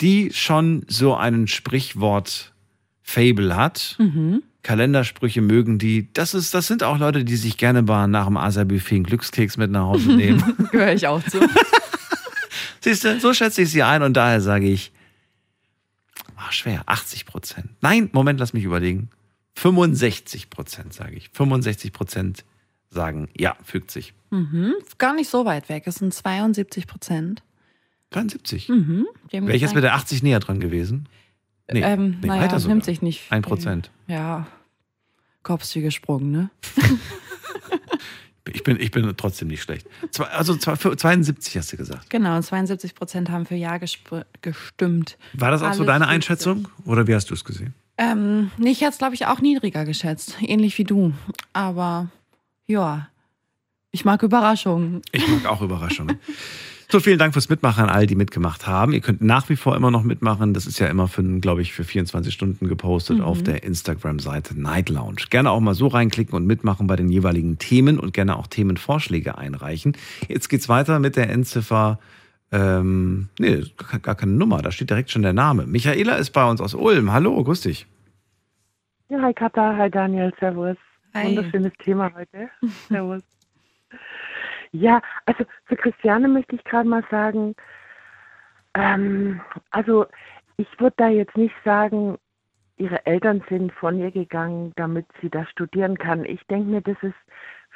die 0.00 0.32
schon 0.32 0.84
so 0.88 1.14
einen 1.14 1.46
Sprichwort-Fable 1.46 3.56
hat. 3.56 3.96
Mhm. 3.98 4.42
Kalendersprüche 4.66 5.42
mögen 5.42 5.78
die. 5.78 6.12
Das, 6.12 6.34
ist, 6.34 6.52
das 6.52 6.66
sind 6.66 6.82
auch 6.82 6.98
Leute, 6.98 7.24
die 7.24 7.36
sich 7.36 7.56
gerne 7.56 7.82
mal 7.82 8.08
nach 8.08 8.26
dem 8.26 8.36
Asa-Buffet 8.36 8.96
einen 8.96 9.04
Glückskeks 9.04 9.56
mit 9.58 9.70
nach 9.70 9.84
Hause 9.84 10.12
nehmen. 10.12 10.42
Gehöre 10.72 10.92
ich 10.92 11.06
auch 11.06 11.22
zu. 11.22 11.38
Siehst 12.80 13.04
du, 13.04 13.20
so 13.20 13.32
schätze 13.32 13.62
ich 13.62 13.70
sie 13.70 13.84
ein 13.84 14.02
und 14.02 14.14
daher 14.14 14.40
sage 14.40 14.66
ich, 14.66 14.90
ach, 16.34 16.50
schwer, 16.50 16.82
80 16.86 17.26
Prozent. 17.26 17.68
Nein, 17.80 18.10
Moment, 18.12 18.40
lass 18.40 18.54
mich 18.54 18.64
überlegen. 18.64 19.08
65 19.54 20.50
Prozent 20.50 20.92
sage 20.92 21.14
ich. 21.14 21.30
65 21.32 21.92
Prozent 21.92 22.44
sagen, 22.90 23.28
ja, 23.38 23.56
fügt 23.62 23.92
sich. 23.92 24.14
Mhm. 24.30 24.74
Gar 24.98 25.14
nicht 25.14 25.30
so 25.30 25.44
weit 25.44 25.68
weg. 25.68 25.84
Es 25.86 25.96
sind 25.96 26.12
72 26.12 26.88
Prozent. 26.88 27.44
73. 28.10 28.68
Mhm. 28.68 29.06
Wäre 29.30 29.54
ich 29.54 29.62
jetzt 29.62 29.76
mit 29.76 29.84
der 29.84 29.94
80 29.94 30.24
näher 30.24 30.40
dran 30.40 30.58
gewesen? 30.58 31.08
Nee, 31.70 31.82
ähm, 31.82 32.18
nee 32.20 32.26
naja, 32.26 32.42
weiter 32.42 32.58
sogar. 32.58 32.74
nimmt 32.74 32.84
sich 32.84 33.00
nicht. 33.00 33.30
Ein 33.30 33.44
viel. 33.44 33.48
Prozent. 33.48 33.92
Ja. 34.08 34.48
Kopfs 35.46 35.72
wie 35.76 35.80
gesprungen, 35.80 36.30
ne? 36.32 36.50
Ich 38.52 38.62
bin, 38.62 38.80
ich 38.80 38.90
bin 38.90 39.12
trotzdem 39.16 39.48
nicht 39.48 39.62
schlecht. 39.62 39.86
Zwei, 40.10 40.24
also 40.26 40.56
zwei- 40.56 40.76
72 40.76 41.56
hast 41.56 41.72
du 41.72 41.76
gesagt. 41.76 42.10
Genau, 42.10 42.36
und 42.36 42.42
72 42.42 42.94
Prozent 42.94 43.30
haben 43.30 43.44
für 43.46 43.54
Ja 43.54 43.78
gestimmt. 43.78 45.18
War 45.34 45.50
das 45.52 45.62
auch 45.62 45.72
so 45.72 45.82
Alles 45.82 45.86
deine 45.86 46.04
fügt 46.04 46.14
Einschätzung? 46.14 46.68
Oder 46.84 47.06
wie 47.06 47.14
hast 47.14 47.30
du 47.30 47.34
es 47.34 47.44
gesehen? 47.44 47.74
Ähm, 47.98 48.50
nee, 48.58 48.70
ich 48.70 48.80
hätte 48.80 48.90
es, 48.92 48.98
glaube 48.98 49.14
ich, 49.14 49.26
auch 49.26 49.40
niedriger 49.40 49.84
geschätzt. 49.84 50.36
Ähnlich 50.40 50.76
wie 50.78 50.84
du. 50.84 51.12
Aber 51.52 52.08
ja, 52.66 53.08
ich 53.90 54.04
mag 54.04 54.22
Überraschungen. 54.22 55.02
Ich 55.12 55.26
mag 55.28 55.46
auch 55.46 55.62
Überraschungen. 55.62 56.18
So, 56.88 57.00
vielen 57.00 57.18
Dank 57.18 57.32
fürs 57.32 57.48
Mitmachen 57.48 57.84
an 57.84 57.90
all, 57.90 58.06
die 58.06 58.14
mitgemacht 58.14 58.68
haben. 58.68 58.92
Ihr 58.92 59.00
könnt 59.00 59.20
nach 59.20 59.48
wie 59.48 59.56
vor 59.56 59.74
immer 59.74 59.90
noch 59.90 60.04
mitmachen. 60.04 60.54
Das 60.54 60.66
ist 60.66 60.78
ja 60.78 60.86
immer 60.86 61.08
für, 61.08 61.22
glaube 61.40 61.60
ich, 61.60 61.72
für 61.72 61.82
24 61.82 62.32
Stunden 62.32 62.68
gepostet 62.68 63.18
Mhm. 63.18 63.24
auf 63.24 63.42
der 63.42 63.64
Instagram-Seite 63.64 64.58
Night 64.60 64.88
Lounge. 64.88 65.22
Gerne 65.28 65.50
auch 65.50 65.58
mal 65.58 65.74
so 65.74 65.88
reinklicken 65.88 66.34
und 66.34 66.46
mitmachen 66.46 66.86
bei 66.86 66.94
den 66.94 67.08
jeweiligen 67.08 67.58
Themen 67.58 67.98
und 67.98 68.12
gerne 68.14 68.36
auch 68.36 68.46
Themenvorschläge 68.46 69.36
einreichen. 69.36 69.96
Jetzt 70.28 70.48
geht's 70.48 70.68
weiter 70.68 71.00
mit 71.00 71.16
der 71.16 71.28
Endziffer. 71.30 71.98
Ähm, 72.52 73.30
nee, 73.40 73.64
gar 74.02 74.14
keine 74.14 74.32
Nummer, 74.32 74.62
da 74.62 74.70
steht 74.70 74.88
direkt 74.90 75.10
schon 75.10 75.22
der 75.22 75.32
Name. 75.32 75.66
Michaela 75.66 76.14
ist 76.14 76.30
bei 76.30 76.48
uns 76.48 76.60
aus 76.60 76.74
Ulm. 76.74 77.12
Hallo, 77.12 77.42
grüß 77.42 77.62
dich. 77.62 77.86
Ja, 79.08 79.20
hi 79.22 79.34
Katha, 79.34 79.76
hi 79.76 79.90
Daniel, 79.90 80.32
servus. 80.38 80.76
Hi. 81.14 81.26
Wunderschönes 81.36 81.72
Thema 81.82 82.12
heute. 82.14 82.48
servus. 82.88 83.22
Ja, 84.80 85.00
also 85.24 85.44
für 85.64 85.76
Christiane 85.76 86.28
möchte 86.28 86.56
ich 86.56 86.64
gerade 86.64 86.88
mal 86.88 87.02
sagen, 87.10 87.54
ähm, 88.74 89.40
also 89.70 90.06
ich 90.58 90.68
würde 90.78 90.94
da 90.98 91.08
jetzt 91.08 91.36
nicht 91.36 91.54
sagen, 91.64 92.18
ihre 92.76 93.04
Eltern 93.06 93.42
sind 93.48 93.72
von 93.72 93.98
ihr 93.98 94.10
gegangen, 94.10 94.74
damit 94.76 95.06
sie 95.22 95.30
da 95.30 95.46
studieren 95.46 95.96
kann. 95.96 96.26
Ich 96.26 96.46
denke 96.48 96.68
mir, 96.68 96.82
das 96.82 96.96
ist 97.02 97.14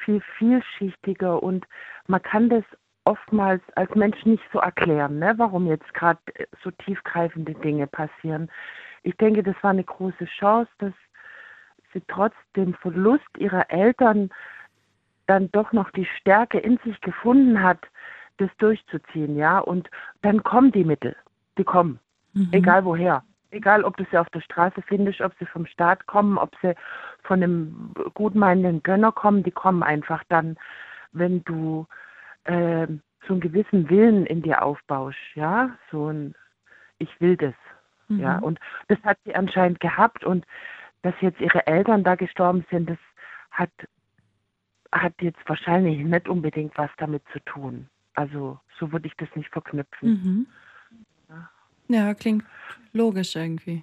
viel 0.04 0.20
vielschichtiger 0.36 1.42
und 1.42 1.66
man 2.06 2.22
kann 2.22 2.50
das 2.50 2.64
oftmals 3.04 3.62
als 3.76 3.94
Mensch 3.94 4.26
nicht 4.26 4.44
so 4.52 4.58
erklären, 4.58 5.18
ne, 5.18 5.32
warum 5.38 5.66
jetzt 5.66 5.92
gerade 5.94 6.20
so 6.62 6.70
tiefgreifende 6.70 7.54
Dinge 7.54 7.86
passieren. 7.86 8.50
Ich 9.04 9.16
denke, 9.16 9.42
das 9.42 9.56
war 9.62 9.70
eine 9.70 9.84
große 9.84 10.26
Chance, 10.26 10.70
dass 10.78 10.92
sie 11.94 12.02
trotz 12.08 12.34
dem 12.56 12.74
Verlust 12.74 13.38
ihrer 13.38 13.70
Eltern 13.70 14.30
dann 15.30 15.48
doch 15.52 15.72
noch 15.72 15.90
die 15.92 16.06
Stärke 16.06 16.58
in 16.58 16.78
sich 16.84 17.00
gefunden 17.00 17.62
hat, 17.62 17.78
das 18.38 18.50
durchzuziehen, 18.58 19.36
ja. 19.36 19.60
Und 19.60 19.88
dann 20.22 20.42
kommen 20.42 20.72
die 20.72 20.84
Mittel, 20.84 21.14
die 21.56 21.62
kommen, 21.62 22.00
egal 22.50 22.84
woher. 22.84 23.22
Egal, 23.52 23.84
ob 23.84 23.96
du 23.96 24.04
sie 24.10 24.18
auf 24.18 24.28
der 24.30 24.40
Straße 24.40 24.82
findest, 24.82 25.20
ob 25.20 25.32
sie 25.38 25.46
vom 25.46 25.66
Staat 25.66 26.06
kommen, 26.06 26.36
ob 26.36 26.50
sie 26.60 26.74
von 27.22 27.42
einem 27.42 27.92
gutmeinenden 28.14 28.82
Gönner 28.82 29.12
kommen, 29.12 29.44
die 29.44 29.52
kommen 29.52 29.84
einfach 29.84 30.24
dann, 30.28 30.56
wenn 31.12 31.44
du 31.44 31.86
äh, 32.44 32.88
so 33.26 33.34
einen 33.34 33.40
gewissen 33.40 33.88
Willen 33.88 34.26
in 34.26 34.42
dir 34.42 34.62
aufbaust, 34.62 35.18
ja, 35.34 35.70
so 35.92 36.08
ein 36.08 36.34
Ich 36.98 37.20
will 37.20 37.36
das, 37.36 37.54
ja. 38.08 38.38
Mhm. 38.38 38.42
Und 38.42 38.60
das 38.88 38.98
hat 39.04 39.18
sie 39.24 39.34
anscheinend 39.36 39.78
gehabt 39.78 40.24
und 40.24 40.44
dass 41.02 41.14
jetzt 41.20 41.40
ihre 41.40 41.66
Eltern 41.68 42.02
da 42.02 42.16
gestorben 42.16 42.64
sind, 42.70 42.90
das 42.90 42.98
hat 43.52 43.70
hat 44.92 45.14
jetzt 45.20 45.38
wahrscheinlich 45.46 45.98
nicht 46.04 46.28
unbedingt 46.28 46.76
was 46.76 46.90
damit 46.98 47.22
zu 47.32 47.38
tun. 47.40 47.86
Also 48.14 48.58
so 48.78 48.90
würde 48.92 49.06
ich 49.06 49.14
das 49.16 49.28
nicht 49.36 49.48
verknüpfen. 49.50 50.08
Mhm. 50.08 50.46
Ja, 51.88 52.14
klingt 52.14 52.44
logisch 52.92 53.36
irgendwie. 53.36 53.82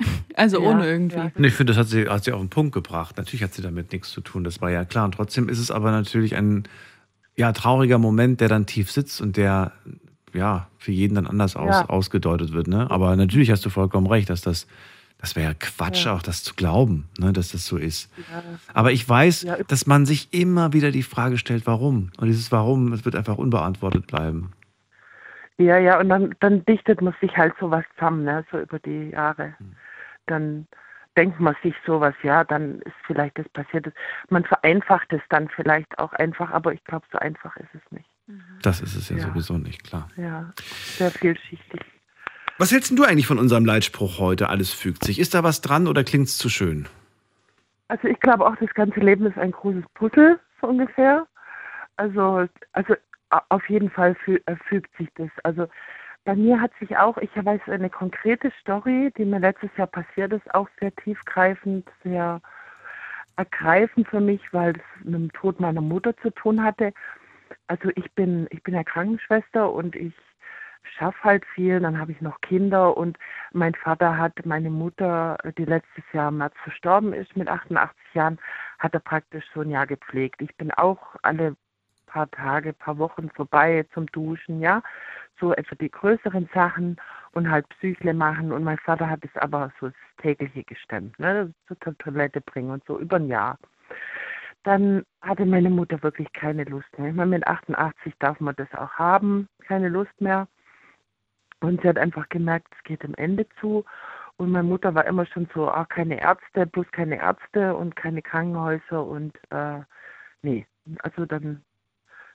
Also 0.36 0.60
Ja, 0.60 0.68
ohne 0.70 0.84
irgendwie. 0.86 1.16
ja. 1.16 1.30
Ich 1.36 1.54
finde, 1.54 1.72
das 1.72 1.78
hat 1.78 1.86
sie, 1.86 2.08
hat 2.08 2.24
sie 2.24 2.32
auf 2.32 2.40
den 2.40 2.50
Punkt 2.50 2.72
gebracht. 2.74 3.16
Natürlich 3.18 3.44
hat 3.44 3.54
sie 3.54 3.62
damit 3.62 3.92
nichts 3.92 4.10
zu 4.10 4.20
tun, 4.20 4.42
das 4.42 4.60
war 4.60 4.68
ja 4.68 4.84
klar. 4.84 5.04
Und 5.04 5.12
trotzdem 5.14 5.48
ist 5.48 5.60
es 5.60 5.70
aber 5.70 5.92
natürlich 5.92 6.34
ein 6.34 6.64
ja, 7.36 7.52
trauriger 7.52 7.98
Moment, 7.98 8.40
der 8.40 8.48
dann 8.48 8.66
tief 8.66 8.90
sitzt 8.90 9.20
und 9.20 9.36
der 9.36 9.70
ja 10.32 10.68
für 10.78 10.90
jeden 10.90 11.14
dann 11.14 11.28
anders 11.28 11.54
aus, 11.54 11.68
Ja. 11.70 11.88
ausgedeutet 11.88 12.52
wird. 12.52 12.66
Ne? 12.66 12.90
Aber 12.90 13.14
natürlich 13.14 13.52
hast 13.52 13.64
du 13.64 13.70
vollkommen 13.70 14.08
recht, 14.08 14.28
dass 14.28 14.40
das, 14.42 14.66
das 15.24 15.36
wäre 15.36 15.48
ja 15.48 15.54
Quatsch, 15.58 16.04
Ja. 16.04 16.14
auch 16.14 16.22
das 16.22 16.42
zu 16.44 16.54
glauben, 16.54 17.08
ne, 17.18 17.32
dass 17.32 17.50
das 17.52 17.64
so 17.66 17.76
ist. 17.78 18.12
Ja. 18.30 18.42
Aber 18.74 18.92
ich 18.92 19.08
weiß, 19.08 19.46
dass 19.68 19.86
man 19.86 20.04
sich 20.06 20.32
immer 20.34 20.72
wieder 20.74 20.90
die 20.90 21.02
Frage 21.02 21.38
stellt, 21.38 21.66
warum. 21.66 22.10
Und 22.18 22.26
dieses 22.26 22.52
Warum, 22.52 22.92
es 22.92 23.04
wird 23.06 23.16
einfach 23.16 23.38
unbeantwortet 23.38 24.06
bleiben. 24.06 24.52
Ja, 25.56 25.78
ja, 25.78 25.98
und 26.00 26.08
dann, 26.08 26.34
dann 26.40 26.64
dichtet 26.66 27.00
man 27.00 27.14
sich 27.20 27.36
halt 27.36 27.54
sowas 27.58 27.84
zusammen, 27.94 28.24
ne, 28.24 28.44
so 28.50 28.58
über 28.58 28.78
die 28.80 29.10
Jahre. 29.10 29.54
Dann 30.26 30.66
denkt 31.16 31.38
man 31.40 31.54
sich 31.62 31.74
sowas, 31.86 32.14
ja, 32.22 32.44
dann 32.44 32.80
ist 32.82 32.94
vielleicht 33.06 33.38
das 33.38 33.48
passiert. 33.50 33.86
Man 34.30 34.44
vereinfacht 34.44 35.12
es 35.12 35.22
dann 35.30 35.48
vielleicht 35.48 35.98
auch 35.98 36.12
einfach, 36.14 36.50
aber 36.50 36.72
ich 36.74 36.82
glaube, 36.84 37.06
so 37.12 37.18
einfach 37.18 37.56
ist 37.56 37.68
es 37.74 37.92
nicht. 37.92 38.08
Das 38.62 38.80
ist 38.80 38.96
es 38.96 39.08
ja, 39.10 39.16
Ja. 39.16 39.26
sowieso 39.28 39.56
nicht, 39.58 39.84
klar. 39.84 40.08
Ja, 40.16 40.52
sehr 40.96 41.10
vielschichtig. 41.10 41.80
Was 42.56 42.70
hältst 42.70 42.96
du 42.96 43.02
eigentlich 43.02 43.26
von 43.26 43.38
unserem 43.38 43.64
Leitspruch 43.64 44.20
heute? 44.20 44.48
Alles 44.48 44.72
fügt 44.72 45.04
sich. 45.04 45.18
Ist 45.18 45.34
da 45.34 45.42
was 45.42 45.60
dran 45.60 45.88
oder 45.88 46.04
klingt 46.04 46.28
es 46.28 46.38
zu 46.38 46.48
schön? 46.48 46.86
Also 47.88 48.06
ich 48.06 48.20
glaube 48.20 48.46
auch, 48.46 48.54
das 48.56 48.72
ganze 48.74 49.00
Leben 49.00 49.26
ist 49.26 49.36
ein 49.36 49.50
großes 49.50 49.84
Puzzle, 49.94 50.38
so 50.60 50.68
ungefähr. 50.68 51.26
Also, 51.96 52.46
also 52.72 52.94
auf 53.48 53.68
jeden 53.68 53.90
Fall 53.90 54.14
fü 54.14 54.38
äh, 54.46 54.54
fügt 54.68 54.96
sich 54.96 55.08
das. 55.16 55.30
Also 55.42 55.66
bei 56.24 56.36
mir 56.36 56.60
hat 56.60 56.70
sich 56.78 56.96
auch, 56.96 57.18
ich 57.18 57.30
weiß 57.34 57.60
eine 57.66 57.90
konkrete 57.90 58.52
Story, 58.60 59.12
die 59.18 59.24
mir 59.24 59.40
letztes 59.40 59.70
Jahr 59.76 59.88
passiert 59.88 60.32
ist, 60.32 60.54
auch 60.54 60.68
sehr 60.80 60.94
tiefgreifend, 60.94 61.88
sehr 62.04 62.40
ergreifend 63.36 64.08
für 64.08 64.20
mich, 64.20 64.40
weil 64.52 64.74
es 64.76 65.04
mit 65.04 65.14
dem 65.14 65.32
Tod 65.32 65.58
meiner 65.58 65.80
Mutter 65.80 66.16
zu 66.18 66.30
tun 66.30 66.62
hatte. 66.62 66.92
Also 67.66 67.90
ich 67.96 68.10
bin, 68.12 68.46
ich 68.50 68.62
bin 68.62 68.74
ja 68.74 68.84
Krankenschwester 68.84 69.72
und 69.72 69.96
ich 69.96 70.14
schaffe 70.84 71.22
halt 71.24 71.44
viel, 71.54 71.80
dann 71.80 71.98
habe 71.98 72.12
ich 72.12 72.20
noch 72.20 72.40
Kinder 72.40 72.96
und 72.96 73.18
mein 73.52 73.74
Vater 73.74 74.16
hat 74.16 74.44
meine 74.44 74.70
Mutter, 74.70 75.38
die 75.58 75.64
letztes 75.64 76.04
Jahr 76.12 76.28
im 76.28 76.38
März 76.38 76.54
verstorben 76.62 77.12
ist, 77.12 77.36
mit 77.36 77.48
88 77.48 77.96
Jahren, 78.14 78.38
hat 78.78 78.94
er 78.94 79.00
praktisch 79.00 79.44
so 79.54 79.60
ein 79.60 79.70
Jahr 79.70 79.86
gepflegt. 79.86 80.40
Ich 80.42 80.54
bin 80.56 80.70
auch 80.72 81.16
alle 81.22 81.56
paar 82.06 82.30
Tage, 82.30 82.72
paar 82.72 82.98
Wochen 82.98 83.28
vorbei 83.30 83.84
zum 83.92 84.06
Duschen, 84.06 84.60
ja, 84.60 84.82
so 85.40 85.52
etwa 85.52 85.74
die 85.74 85.90
größeren 85.90 86.48
Sachen 86.54 86.96
und 87.32 87.50
halt 87.50 87.68
Psychle 87.70 88.14
machen 88.14 88.52
und 88.52 88.62
mein 88.62 88.78
Vater 88.78 89.10
hat 89.10 89.24
es 89.24 89.36
aber 89.42 89.72
so 89.80 89.88
das 89.88 89.96
tägliche 90.18 90.62
gestemmt, 90.62 91.18
ne, 91.18 91.52
zur 91.66 91.98
Toilette 91.98 92.40
bringen 92.40 92.70
und 92.70 92.84
so 92.86 92.98
über 93.00 93.16
ein 93.16 93.26
Jahr. 93.26 93.58
Dann 94.62 95.04
hatte 95.20 95.44
meine 95.44 95.70
Mutter 95.70 96.02
wirklich 96.02 96.32
keine 96.32 96.64
Lust 96.64 96.86
mehr. 96.98 97.10
Ich 97.10 97.14
meine, 97.14 97.30
mit 97.30 97.46
88 97.46 98.14
darf 98.18 98.40
man 98.40 98.54
das 98.56 98.72
auch 98.74 98.92
haben, 98.92 99.48
keine 99.66 99.88
Lust 99.88 100.18
mehr. 100.20 100.46
Und 101.64 101.80
sie 101.80 101.88
hat 101.88 101.98
einfach 101.98 102.28
gemerkt, 102.28 102.68
es 102.76 102.84
geht 102.84 103.02
dem 103.02 103.14
Ende 103.14 103.46
zu. 103.58 103.84
Und 104.36 104.50
meine 104.50 104.68
Mutter 104.68 104.94
war 104.94 105.06
immer 105.06 105.24
schon 105.24 105.48
so, 105.54 105.70
ah, 105.70 105.86
keine 105.86 106.20
Ärzte, 106.20 106.66
bloß 106.66 106.90
keine 106.92 107.16
Ärzte 107.18 107.74
und 107.74 107.96
keine 107.96 108.20
Krankenhäuser 108.20 109.02
und 109.04 109.34
äh, 109.50 109.80
nee, 110.42 110.66
also 111.02 111.24
dann, 111.24 111.62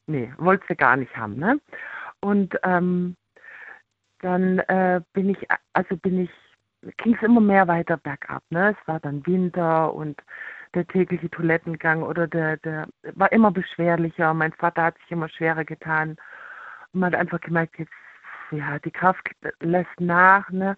nee, 0.08 0.34
wollte 0.38 0.66
sie 0.68 0.76
gar 0.76 0.96
nicht 0.96 1.16
haben, 1.16 1.36
ne? 1.36 1.60
Und 2.22 2.58
ähm, 2.64 3.16
dann 4.22 4.60
äh, 4.60 5.02
bin 5.14 5.30
ich, 5.30 5.48
also 5.74 5.96
bin 5.98 6.22
ich, 6.22 6.32
ging 6.98 7.16
es 7.16 7.22
immer 7.22 7.42
mehr 7.42 7.68
weiter 7.68 7.98
bergab, 7.98 8.44
ne? 8.50 8.76
Es 8.80 8.88
war 8.88 9.00
dann 9.00 9.26
Winter 9.28 9.94
und 9.94 10.22
der 10.74 10.88
tägliche 10.88 11.30
Toilettengang 11.30 12.02
oder 12.02 12.28
der, 12.28 12.58
der 12.58 12.88
war 13.14 13.32
immer 13.32 13.52
beschwerlicher. 13.52 14.34
Mein 14.34 14.54
Vater 14.54 14.84
hat 14.86 14.98
sich 15.00 15.12
immer 15.12 15.30
schwerer 15.30 15.66
getan. 15.66 16.18
Und 16.94 17.02
man 17.02 17.14
hat 17.14 17.20
einfach 17.20 17.42
gemerkt, 17.42 17.78
jetzt, 17.78 17.92
ja, 18.52 18.80
die 18.80 18.92
Kraft 18.92 19.30
lässt 19.60 20.00
nach, 20.00 20.50
ne? 20.52 20.78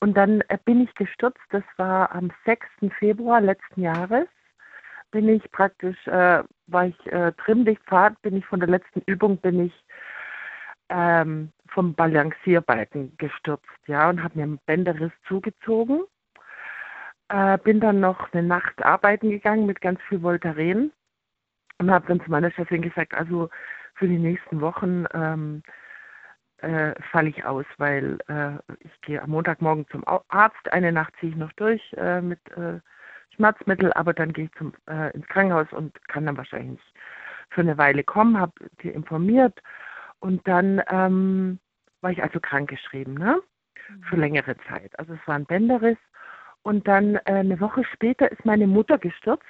Und 0.00 0.16
dann 0.16 0.40
äh, 0.48 0.58
bin 0.64 0.82
ich 0.82 0.94
gestürzt, 0.94 1.40
das 1.50 1.62
war 1.76 2.12
am 2.12 2.30
6. 2.44 2.66
Februar 2.98 3.40
letzten 3.40 3.82
Jahres, 3.82 4.26
bin 5.10 5.28
ich 5.28 5.50
praktisch, 5.52 6.06
äh, 6.06 6.42
war 6.66 6.86
ich 6.86 7.06
äh, 7.12 7.32
Trimmlichtfahrt, 7.32 8.20
bin 8.22 8.36
ich 8.36 8.46
von 8.46 8.60
der 8.60 8.68
letzten 8.68 9.00
Übung, 9.06 9.38
bin 9.38 9.66
ich 9.66 9.84
ähm, 10.88 11.52
vom 11.68 11.94
Balancierbalken 11.94 13.16
gestürzt, 13.16 13.66
ja, 13.86 14.10
und 14.10 14.22
habe 14.22 14.36
mir 14.36 14.44
einen 14.44 14.58
Bänderriss 14.66 15.12
zugezogen. 15.26 16.02
Äh, 17.28 17.58
bin 17.58 17.80
dann 17.80 18.00
noch 18.00 18.32
eine 18.32 18.42
Nacht 18.42 18.82
arbeiten 18.84 19.30
gegangen 19.30 19.66
mit 19.66 19.80
ganz 19.80 20.00
viel 20.08 20.22
Voltaren 20.22 20.92
und 21.78 21.90
habe 21.90 22.06
dann 22.08 22.20
zu 22.20 22.30
meiner 22.30 22.50
Chefin 22.50 22.82
gesagt, 22.82 23.14
also 23.14 23.48
für 23.94 24.06
die 24.08 24.18
nächsten 24.18 24.60
Wochen 24.60 25.06
ähm, 25.14 25.62
äh, 26.62 26.94
falle 27.10 27.28
ich 27.28 27.44
aus, 27.44 27.66
weil 27.78 28.18
äh, 28.28 28.74
ich 28.80 29.00
gehe 29.02 29.22
am 29.22 29.30
Montagmorgen 29.30 29.86
zum 29.88 30.04
Arzt, 30.06 30.72
eine 30.72 30.92
Nacht 30.92 31.14
ziehe 31.20 31.32
ich 31.32 31.38
noch 31.38 31.52
durch 31.54 31.82
äh, 31.96 32.20
mit 32.20 32.40
äh, 32.56 32.80
Schmerzmittel, 33.34 33.92
aber 33.94 34.12
dann 34.12 34.32
gehe 34.32 34.46
ich 34.46 34.52
zum, 34.52 34.72
äh, 34.88 35.10
ins 35.12 35.26
Krankenhaus 35.26 35.72
und 35.72 35.96
kann 36.08 36.26
dann 36.26 36.36
wahrscheinlich 36.36 36.72
nicht 36.72 36.94
für 37.50 37.60
eine 37.62 37.78
Weile 37.78 38.04
kommen, 38.04 38.38
habe 38.38 38.52
die 38.82 38.88
informiert 38.88 39.60
und 40.20 40.46
dann 40.46 40.80
ähm, 40.88 41.58
war 42.00 42.10
ich 42.10 42.22
also 42.22 42.38
krankgeschrieben, 42.40 43.14
ne? 43.14 43.40
Für 44.08 44.16
längere 44.16 44.56
Zeit. 44.68 44.96
Also 44.98 45.14
es 45.14 45.26
war 45.26 45.34
ein 45.34 45.44
Bänderriss. 45.44 45.98
Und 46.62 46.86
dann 46.86 47.16
äh, 47.16 47.20
eine 47.24 47.60
Woche 47.60 47.84
später 47.92 48.30
ist 48.30 48.44
meine 48.44 48.66
Mutter 48.66 48.98
gestürzt. 48.98 49.44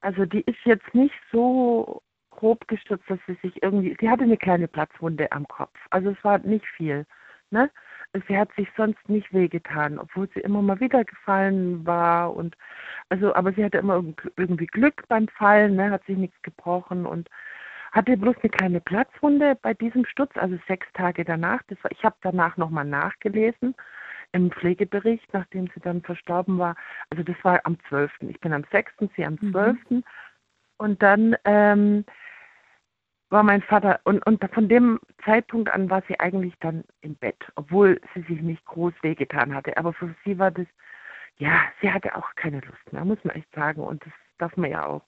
Also 0.00 0.24
die 0.24 0.40
ist 0.40 0.58
jetzt 0.64 0.94
nicht 0.94 1.14
so 1.30 2.02
grob 2.32 2.66
gestürzt, 2.68 3.08
dass 3.08 3.18
sie 3.26 3.36
sich 3.42 3.62
irgendwie, 3.62 3.96
sie 4.00 4.10
hatte 4.10 4.24
eine 4.24 4.36
kleine 4.36 4.68
Platzwunde 4.68 5.30
am 5.32 5.46
Kopf. 5.48 5.78
Also 5.90 6.10
es 6.10 6.24
war 6.24 6.38
nicht 6.38 6.66
viel. 6.66 7.06
Ne? 7.50 7.70
Sie 8.28 8.36
hat 8.36 8.52
sich 8.56 8.68
sonst 8.76 9.08
nicht 9.08 9.32
wehgetan, 9.32 9.98
obwohl 9.98 10.28
sie 10.34 10.40
immer 10.40 10.60
mal 10.60 10.80
wieder 10.80 11.04
gefallen 11.04 11.86
war 11.86 12.34
und 12.34 12.56
also, 13.08 13.34
aber 13.34 13.52
sie 13.52 13.64
hatte 13.64 13.78
immer 13.78 14.02
irgendwie 14.36 14.66
Glück 14.66 15.06
beim 15.08 15.28
Fallen, 15.28 15.76
ne? 15.76 15.90
hat 15.90 16.04
sich 16.04 16.16
nichts 16.16 16.40
gebrochen 16.42 17.06
und 17.06 17.28
hatte 17.92 18.16
bloß 18.16 18.36
eine 18.42 18.50
kleine 18.50 18.80
Platzwunde 18.80 19.56
bei 19.60 19.74
diesem 19.74 20.04
Sturz, 20.06 20.32
also 20.36 20.58
sechs 20.66 20.86
Tage 20.94 21.24
danach. 21.24 21.60
Das 21.68 21.82
war, 21.84 21.90
ich 21.92 22.02
habe 22.04 22.16
danach 22.22 22.56
nochmal 22.56 22.86
nachgelesen 22.86 23.74
im 24.32 24.50
Pflegebericht, 24.50 25.28
nachdem 25.32 25.66
sie 25.68 25.80
dann 25.80 26.02
verstorben 26.02 26.58
war. 26.58 26.74
Also 27.10 27.22
das 27.22 27.36
war 27.42 27.60
am 27.64 27.78
12. 27.88 28.10
Ich 28.28 28.40
bin 28.40 28.52
am 28.52 28.64
6., 28.72 28.92
sie 29.14 29.24
am 29.24 29.38
12. 29.38 29.76
Mhm. 29.90 30.04
Und 30.78 31.02
dann 31.02 31.36
ähm, 31.44 32.04
war 33.32 33.42
mein 33.42 33.62
Vater, 33.62 34.00
und, 34.04 34.24
und 34.26 34.44
von 34.52 34.68
dem 34.68 35.00
Zeitpunkt 35.24 35.70
an 35.70 35.88
war 35.88 36.02
sie 36.06 36.20
eigentlich 36.20 36.54
dann 36.60 36.84
im 37.00 37.14
Bett, 37.14 37.42
obwohl 37.56 37.98
sie 38.14 38.20
sich 38.22 38.42
nicht 38.42 38.64
groß 38.66 38.92
wehgetan 39.00 39.54
hatte. 39.54 39.76
Aber 39.78 39.94
für 39.94 40.14
sie 40.24 40.38
war 40.38 40.50
das, 40.50 40.66
ja, 41.38 41.62
sie 41.80 41.90
hatte 41.90 42.14
auch 42.14 42.34
keine 42.34 42.60
Lust 42.60 42.92
mehr, 42.92 43.04
muss 43.06 43.24
man 43.24 43.34
echt 43.34 43.52
sagen. 43.54 43.80
Und 43.80 44.04
das 44.04 44.12
darf 44.36 44.54
man 44.58 44.70
ja 44.70 44.84
auch 44.84 45.02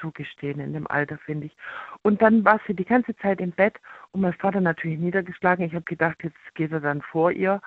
zugestehen 0.00 0.58
in 0.58 0.72
dem 0.72 0.88
Alter, 0.88 1.18
finde 1.18 1.46
ich. 1.46 1.56
Und 2.02 2.20
dann 2.20 2.44
war 2.44 2.60
sie 2.66 2.74
die 2.74 2.84
ganze 2.84 3.16
Zeit 3.16 3.40
im 3.40 3.52
Bett 3.52 3.76
und 4.10 4.22
mein 4.22 4.34
Vater 4.34 4.60
natürlich 4.60 4.98
niedergeschlagen. 4.98 5.64
Ich 5.64 5.74
habe 5.74 5.84
gedacht, 5.84 6.16
jetzt 6.24 6.54
geht 6.54 6.72
er 6.72 6.80
dann 6.80 7.00
vor 7.00 7.30
ihr. 7.30 7.60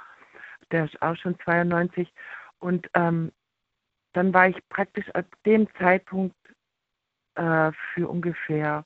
Der 0.72 0.86
ist 0.86 1.02
auch 1.02 1.16
schon 1.16 1.40
92. 1.40 2.14
Und 2.60 2.90
ähm, 2.96 3.32
dann 4.12 4.34
war 4.34 4.50
ich 4.50 4.58
praktisch 4.68 5.10
ab 5.12 5.26
dem 5.46 5.74
Zeitpunkt 5.76 6.36
äh, 7.36 7.72
für 7.94 8.10
ungefähr 8.10 8.84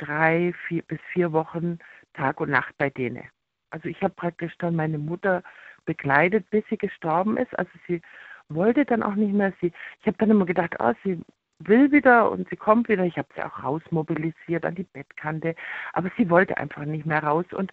drei 0.00 0.52
vier, 0.66 0.82
bis 0.82 1.00
vier 1.12 1.32
Wochen 1.32 1.78
Tag 2.14 2.40
und 2.40 2.50
Nacht 2.50 2.76
bei 2.78 2.90
denen. 2.90 3.24
Also 3.70 3.88
ich 3.88 4.02
habe 4.02 4.14
praktisch 4.14 4.56
dann 4.58 4.76
meine 4.76 4.98
Mutter 4.98 5.42
begleitet, 5.84 6.48
bis 6.50 6.64
sie 6.68 6.76
gestorben 6.76 7.36
ist. 7.36 7.56
Also 7.58 7.70
sie 7.86 8.00
wollte 8.48 8.84
dann 8.84 9.02
auch 9.02 9.14
nicht 9.14 9.32
mehr. 9.32 9.52
Sie, 9.60 9.72
ich 10.00 10.06
habe 10.06 10.16
dann 10.18 10.30
immer 10.30 10.46
gedacht, 10.46 10.74
oh, 10.78 10.92
sie 11.04 11.20
will 11.60 11.92
wieder 11.92 12.30
und 12.30 12.48
sie 12.48 12.56
kommt 12.56 12.88
wieder. 12.88 13.04
Ich 13.04 13.16
habe 13.16 13.28
sie 13.34 13.42
auch 13.42 13.62
rausmobilisiert 13.62 14.64
an 14.64 14.74
die 14.74 14.84
Bettkante, 14.84 15.54
aber 15.92 16.10
sie 16.16 16.28
wollte 16.30 16.56
einfach 16.56 16.84
nicht 16.84 17.06
mehr 17.06 17.22
raus. 17.22 17.46
Und 17.52 17.72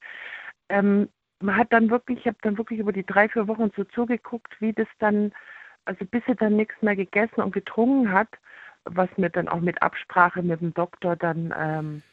ähm, 0.69 1.09
man 1.39 1.57
hat 1.57 1.71
dann 1.71 1.89
wirklich, 1.89 2.19
ich 2.19 2.27
habe 2.27 2.37
dann 2.41 2.57
wirklich 2.57 2.79
über 2.79 2.93
die 2.93 3.05
drei, 3.05 3.29
vier 3.29 3.47
Wochen 3.47 3.71
so 3.75 3.83
zugeguckt, 3.85 4.59
wie 4.59 4.73
das 4.73 4.87
dann, 4.99 5.31
also 5.85 6.05
bis 6.05 6.23
sie 6.27 6.35
dann 6.35 6.55
nichts 6.55 6.75
mehr 6.81 6.95
gegessen 6.95 7.41
und 7.41 7.53
getrunken 7.53 8.11
hat, 8.11 8.29
was 8.85 9.09
mir 9.17 9.29
dann 9.29 9.47
auch 9.47 9.59
mit 9.59 9.81
Absprache 9.81 10.41
mit 10.41 10.61
dem 10.61 10.73
Doktor 10.73 11.15
dann 11.15 11.53
ähm, 11.57 12.03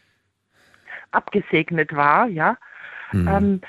abgesegnet 1.14 1.94
war, 1.94 2.26
ja. 2.26 2.56
Mhm. 3.12 3.28
Ähm, 3.28 3.60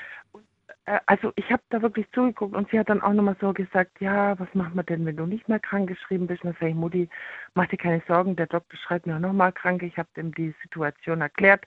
äh, 0.86 1.00
also 1.06 1.32
ich 1.36 1.50
habe 1.50 1.62
da 1.70 1.82
wirklich 1.82 2.10
zugeguckt 2.12 2.54
und 2.54 2.70
sie 2.70 2.78
hat 2.78 2.88
dann 2.88 3.02
auch 3.02 3.12
nochmal 3.12 3.36
so 3.40 3.52
gesagt, 3.52 4.00
ja, 4.00 4.38
was 4.38 4.52
machen 4.54 4.74
wir 4.74 4.82
denn, 4.82 5.04
wenn 5.04 5.16
du 5.16 5.26
nicht 5.26 5.48
mehr 5.48 5.60
krank 5.60 5.88
geschrieben 5.88 6.26
bist? 6.26 6.42
Und 6.42 6.50
dann 6.52 6.60
sage 6.60 6.70
ich, 6.70 6.76
Mutti, 6.76 7.08
mach 7.54 7.66
dir 7.66 7.76
keine 7.76 8.02
Sorgen, 8.08 8.36
der 8.36 8.46
Doktor 8.46 8.76
schreibt 8.78 9.06
mir 9.06 9.16
auch 9.16 9.20
nochmal 9.20 9.52
krank. 9.52 9.82
Ich 9.82 9.98
habe 9.98 10.08
ihm 10.16 10.32
die 10.34 10.54
Situation 10.62 11.20
erklärt. 11.20 11.64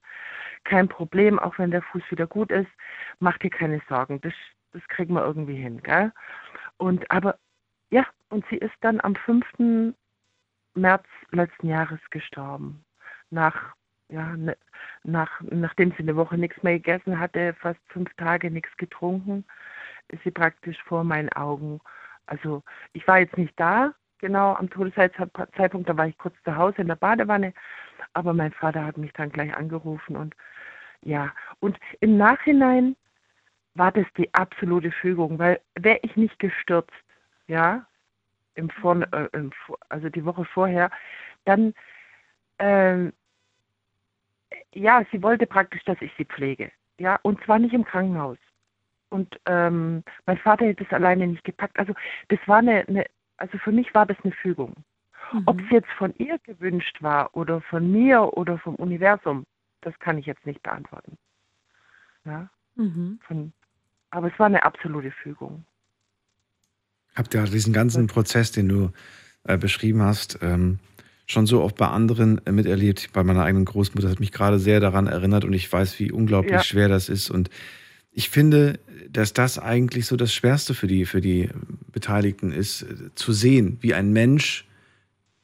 Kein 0.64 0.88
Problem, 0.88 1.40
auch 1.40 1.58
wenn 1.60 1.72
der 1.72 1.82
Fuß 1.82 2.04
wieder 2.10 2.28
gut 2.28 2.52
ist, 2.52 2.70
mach 3.20 3.38
dir 3.38 3.50
keine 3.50 3.82
Sorgen. 3.88 4.20
Das, 4.22 4.34
das 4.74 4.82
kriegen 4.88 5.14
wir 5.14 5.24
irgendwie 5.26 5.58
hin, 5.58 5.82
gell? 5.84 6.12
Und 6.78 7.10
aber 7.12 7.38
ja, 7.92 8.06
und 8.30 8.46
sie 8.50 8.58
ist 8.58 8.76
dann 8.82 9.02
am 9.02 9.16
5. 9.16 9.94
März 10.76 11.06
letzten 11.32 11.68
Jahres 11.68 12.00
gestorben. 12.12 12.86
Nach 13.32 13.74
ja, 14.10 14.36
ne, 14.36 14.58
nach, 15.04 15.42
nachdem 15.42 15.92
sie 15.92 16.00
eine 16.00 16.16
Woche 16.16 16.38
nichts 16.38 16.62
mehr 16.64 16.74
gegessen 16.74 17.20
hatte, 17.20 17.54
fast 17.54 17.80
fünf 17.88 18.14
Tage 18.16 18.52
nichts 18.52 18.76
getrunken, 18.78 19.46
ist 20.10 20.24
sie 20.24 20.32
praktisch 20.32 20.82
vor 20.84 21.04
meinen 21.04 21.30
Augen. 21.34 21.80
Also 22.26 22.64
ich 22.94 23.08
war 23.08 23.20
jetzt 23.20 23.38
nicht 23.38 23.60
da, 23.60 23.94
genau 24.20 24.54
am 24.56 24.70
Todeszeitpunkt, 24.70 25.90
da 25.90 25.98
war 25.98 26.08
ich 26.08 26.18
kurz 26.18 26.36
zu 26.44 26.56
Hause 26.56 26.82
in 26.82 26.88
der 26.88 26.96
Badewanne, 26.96 27.54
aber 28.14 28.34
mein 28.34 28.52
Vater 28.52 28.86
hat 28.86 28.98
mich 28.98 29.14
dann 29.14 29.32
gleich 29.32 29.56
angerufen 29.56 30.16
und 30.16 30.36
ja, 31.02 31.32
und 31.62 31.80
im 32.02 32.18
Nachhinein 32.18 32.96
war 33.74 33.92
das 33.92 34.06
die 34.18 34.34
absolute 34.34 34.92
Fügung, 34.92 35.40
weil 35.40 35.62
wäre 35.76 36.00
ich 36.02 36.16
nicht 36.18 36.38
gestürzt, 36.40 36.92
ja, 37.48 37.86
im 38.56 38.70
Vor, 38.70 39.02
äh, 39.14 39.30
im, 39.32 39.52
also 39.88 40.10
die 40.10 40.26
Woche 40.26 40.44
vorher, 40.44 40.92
dann 41.46 41.74
ähm, 42.60 43.14
ja, 44.74 45.06
sie 45.12 45.22
wollte 45.22 45.46
praktisch, 45.46 45.84
dass 45.86 46.02
ich 46.02 46.12
sie 46.18 46.26
pflege. 46.26 46.72
Ja, 46.98 47.20
und 47.24 47.44
zwar 47.44 47.60
nicht 47.60 47.74
im 47.74 47.86
Krankenhaus. 47.86 48.38
Und 49.10 49.40
ähm, 49.46 50.04
mein 50.26 50.38
Vater 50.38 50.66
hätte 50.66 50.84
es 50.84 50.94
alleine 50.94 51.28
nicht 51.28 51.44
gepackt. 51.44 51.80
Also 51.80 51.94
das 52.28 52.40
war 52.46 52.58
eine, 52.58 52.88
eine 52.88 53.06
also 53.38 53.58
für 53.58 53.72
mich 53.72 53.94
war 53.94 54.06
das 54.06 54.18
eine 54.24 54.34
Fügung. 54.34 54.76
Mhm. 55.32 55.44
Ob 55.46 55.60
es 55.62 55.70
jetzt 55.72 55.90
von 55.98 56.14
ihr 56.18 56.38
gewünscht 56.40 57.02
war 57.02 57.36
oder 57.36 57.62
von 57.62 57.92
mir 57.92 58.38
oder 58.38 58.58
vom 58.60 58.76
Universum, 58.76 59.46
das 59.82 59.98
kann 60.00 60.18
ich 60.18 60.26
jetzt 60.26 60.46
nicht 60.46 60.62
beantworten. 60.62 61.18
Ja, 62.26 62.50
mhm. 62.76 63.20
von, 63.26 63.54
aber 64.12 64.32
es 64.32 64.38
war 64.38 64.48
eine 64.48 64.64
absolute 64.64 65.12
Fügung. 65.12 65.66
Habt 67.16 67.34
ihr 67.34 67.44
diesen 67.44 67.74
ganzen 67.74 68.08
Prozess, 68.08 68.52
den 68.52 68.70
du 68.70 68.92
äh, 69.44 69.58
beschrieben 69.58 70.02
hast, 70.02 70.40
ähm, 70.42 70.80
schon 71.30 71.46
so 71.46 71.62
oft 71.62 71.78
bei 71.78 71.88
anderen 71.88 72.46
äh, 72.46 72.52
miterlebt. 72.52 73.10
Bei 73.14 73.24
meiner 73.24 73.44
eigenen 73.44 73.66
Großmutter 73.66 74.10
hat 74.10 74.20
mich 74.20 74.32
gerade 74.32 74.60
sehr 74.60 74.80
daran 74.80 75.08
erinnert 75.08 75.46
und 75.46 75.54
ich 75.54 75.72
weiß, 75.72 76.00
wie 76.00 76.12
unglaublich 76.12 76.52
ja. 76.54 76.64
schwer 76.64 76.90
das 76.90 77.08
ist. 77.08 77.30
Und 77.30 77.50
ich 78.12 78.30
finde, 78.30 78.80
dass 79.10 79.34
das 79.34 79.60
eigentlich 79.60 80.08
so 80.08 80.16
das 80.16 80.34
Schwerste 80.34 80.74
für 80.74 80.88
die, 80.88 81.06
für 81.06 81.22
die 81.22 81.50
Beteiligten 81.92 82.52
ist, 82.52 82.82
äh, 82.82 83.14
zu 83.16 83.32
sehen, 83.32 83.78
wie 83.82 83.94
ein 83.94 84.12
Mensch 84.12 84.66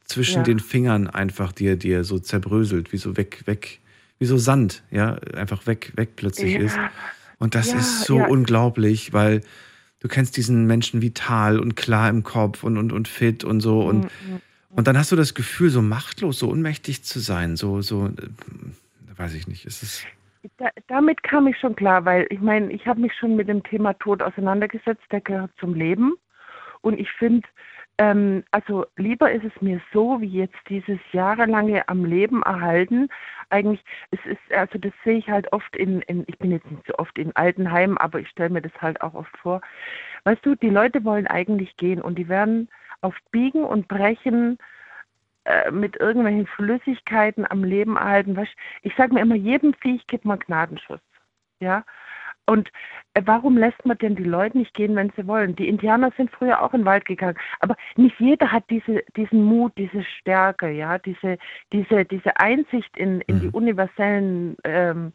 zwischen 0.05 0.37
ja. 0.37 0.43
den 0.43 0.59
Fingern 0.59 1.07
einfach 1.07 1.51
dir, 1.51 1.75
dir 1.77 2.03
so 2.03 2.19
zerbröselt, 2.19 2.91
wie 2.91 2.97
so 2.97 3.15
weg, 3.15 3.43
weg, 3.45 3.79
wie 4.19 4.25
so 4.25 4.37
Sand, 4.37 4.83
ja, 4.91 5.15
einfach 5.35 5.67
weg, 5.67 5.93
weg 5.95 6.15
plötzlich 6.15 6.53
ja. 6.53 6.61
ist. 6.61 6.77
Und 7.37 7.53
das 7.53 7.73
ist 7.73 8.05
so 8.05 8.17
unglaublich, 8.17 9.13
weil 9.13 9.41
du 9.99 10.07
kennst 10.07 10.37
diesen 10.37 10.65
Menschen 10.65 11.01
vital 11.01 11.59
und 11.59 11.75
klar 11.75 12.09
im 12.09 12.23
Kopf 12.23 12.63
und, 12.63 12.77
und, 12.77 12.91
und 12.91 13.07
fit 13.07 13.43
und 13.43 13.61
so. 13.61 13.81
Und 13.81 14.05
mhm. 14.05 14.41
Und 14.75 14.87
dann 14.87 14.97
hast 14.97 15.11
du 15.11 15.15
das 15.15 15.33
Gefühl, 15.33 15.69
so 15.69 15.81
machtlos, 15.81 16.39
so 16.39 16.49
ohnmächtig 16.49 17.03
zu 17.03 17.19
sein, 17.19 17.55
so, 17.55 17.81
so, 17.81 18.07
äh, 18.07 19.17
weiß 19.17 19.33
ich 19.33 19.47
nicht, 19.47 19.65
ist 19.65 19.83
es. 19.83 20.05
Da, 20.57 20.69
damit 20.87 21.23
kam 21.23 21.47
ich 21.47 21.57
schon 21.57 21.75
klar, 21.75 22.05
weil 22.05 22.27
ich 22.29 22.39
meine, 22.39 22.71
ich 22.71 22.85
habe 22.85 23.01
mich 23.01 23.13
schon 23.15 23.35
mit 23.35 23.47
dem 23.47 23.63
Thema 23.63 23.93
Tod 23.93 24.21
auseinandergesetzt, 24.21 25.03
der 25.11 25.21
gehört 25.21 25.51
zum 25.59 25.73
Leben. 25.73 26.13
Und 26.81 26.99
ich 26.99 27.09
finde, 27.13 27.47
ähm, 27.97 28.43
also 28.51 28.85
lieber 28.97 29.31
ist 29.31 29.45
es 29.45 29.61
mir 29.61 29.81
so, 29.93 30.19
wie 30.19 30.27
jetzt 30.27 30.57
dieses 30.69 30.99
jahrelange 31.13 31.87
am 31.87 32.03
Leben 32.03 32.43
erhalten. 32.43 33.07
Eigentlich, 33.49 33.83
es 34.11 34.19
ist, 34.25 34.53
also 34.53 34.77
das 34.77 34.91
sehe 35.03 35.17
ich 35.17 35.29
halt 35.29 35.51
oft 35.53 35.75
in, 35.75 36.01
in 36.03 36.25
ich 36.27 36.37
bin 36.37 36.51
jetzt 36.51 36.69
nicht 36.69 36.85
so 36.85 36.93
oft 36.97 37.17
in 37.17 37.35
Altenheimen, 37.35 37.97
aber 37.97 38.19
ich 38.19 38.29
stelle 38.29 38.49
mir 38.49 38.61
das 38.61 38.73
halt 38.81 39.01
auch 39.01 39.13
oft 39.13 39.35
vor. 39.37 39.61
Weißt 40.25 40.45
du, 40.45 40.55
die 40.55 40.69
Leute 40.69 41.03
wollen 41.05 41.27
eigentlich 41.27 41.77
gehen 41.77 42.01
und 42.01 42.19
die 42.19 42.27
werden 42.27 42.67
auf 43.05 43.15
Biegen 43.31 43.63
und 43.63 43.87
Brechen 43.87 44.57
äh, 45.45 45.71
mit 45.71 45.95
irgendwelchen 45.97 46.47
Flüssigkeiten 46.47 47.45
am 47.49 47.63
Leben 47.63 47.97
erhalten. 47.97 48.35
Weißt, 48.35 48.55
ich 48.81 48.93
sage 48.95 49.13
mir 49.13 49.21
immer, 49.21 49.35
jedem 49.35 49.73
Viech 49.75 50.05
gibt 50.07 50.25
man 50.25 50.39
Gnadenschuss. 50.39 50.99
Ja. 51.59 51.83
Und 52.47 52.69
äh, 53.13 53.21
warum 53.25 53.57
lässt 53.57 53.85
man 53.85 53.97
denn 53.97 54.15
die 54.15 54.23
Leute 54.23 54.57
nicht 54.57 54.73
gehen, 54.73 54.95
wenn 54.95 55.11
sie 55.15 55.27
wollen? 55.27 55.55
Die 55.55 55.67
Indianer 55.67 56.11
sind 56.17 56.31
früher 56.31 56.61
auch 56.61 56.73
in 56.73 56.81
den 56.81 56.85
Wald 56.85 57.05
gegangen, 57.05 57.37
aber 57.59 57.75
nicht 57.95 58.19
jeder 58.19 58.51
hat 58.51 58.63
diese, 58.69 59.03
diesen 59.15 59.43
Mut, 59.43 59.73
diese 59.77 60.03
Stärke, 60.03 60.69
ja, 60.69 60.97
diese, 60.99 61.37
diese, 61.73 62.05
diese 62.05 62.37
Einsicht 62.37 62.95
in, 62.97 63.21
in 63.21 63.39
die 63.39 63.49
universellen, 63.49 64.57
ähm, 64.63 65.13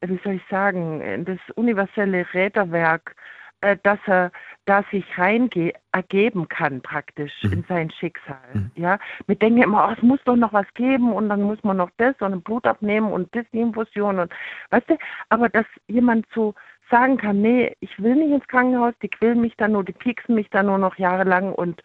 wie 0.00 0.20
soll 0.22 0.34
ich 0.34 0.42
sagen, 0.50 1.00
in 1.00 1.24
das 1.24 1.38
universelle 1.54 2.26
Räderwerk, 2.34 3.16
äh, 3.60 3.76
dass 3.82 3.98
er 4.06 4.30
da 4.66 4.84
sich 4.90 5.04
reinge 5.16 5.72
ergeben 5.92 6.48
kann 6.48 6.82
praktisch 6.82 7.32
Mhm. 7.42 7.52
in 7.52 7.64
sein 7.68 7.90
Schicksal. 7.90 8.70
Ja, 8.74 8.98
wir 9.26 9.36
denken 9.36 9.62
immer, 9.62 9.88
oh, 9.88 9.92
es 9.96 10.02
muss 10.02 10.20
doch 10.24 10.36
noch 10.36 10.52
was 10.52 10.66
geben 10.74 11.12
und 11.12 11.28
dann 11.28 11.42
muss 11.42 11.62
man 11.64 11.76
noch 11.76 11.90
das 11.96 12.14
und 12.20 12.32
ein 12.32 12.42
Blut 12.42 12.66
abnehmen 12.66 13.12
und 13.12 13.34
das 13.34 13.46
die 13.52 13.60
Infusion 13.60 14.18
und 14.18 14.32
weißt 14.70 14.90
du, 14.90 14.98
aber 15.28 15.48
dass 15.48 15.66
jemand 15.86 16.26
so 16.34 16.54
sagen 16.90 17.16
kann, 17.16 17.40
nee, 17.40 17.74
ich 17.80 18.00
will 18.02 18.14
nicht 18.16 18.30
ins 18.32 18.46
Krankenhaus, 18.48 18.94
die 19.02 19.08
quälen 19.08 19.40
mich 19.40 19.56
dann 19.56 19.72
nur, 19.72 19.84
die 19.84 19.92
pieksen 19.92 20.34
mich 20.34 20.50
dann 20.50 20.66
nur 20.66 20.78
noch 20.78 20.96
jahrelang 20.96 21.52
und 21.52 21.82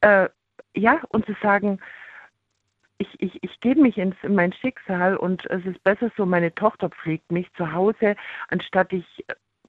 äh, 0.00 0.28
ja, 0.74 1.00
und 1.10 1.26
zu 1.26 1.34
sagen, 1.42 1.78
ich, 2.98 3.08
ich, 3.20 3.42
ich 3.42 3.60
gebe 3.60 3.80
mich 3.80 3.98
ins, 3.98 4.16
in 4.22 4.34
mein 4.34 4.52
Schicksal 4.52 5.16
und 5.16 5.44
es 5.50 5.64
ist 5.66 5.82
besser 5.84 6.10
so, 6.16 6.26
meine 6.26 6.54
Tochter 6.54 6.88
pflegt 6.90 7.30
mich 7.32 7.52
zu 7.54 7.72
Hause, 7.72 8.16
anstatt 8.48 8.92
ich, 8.92 9.24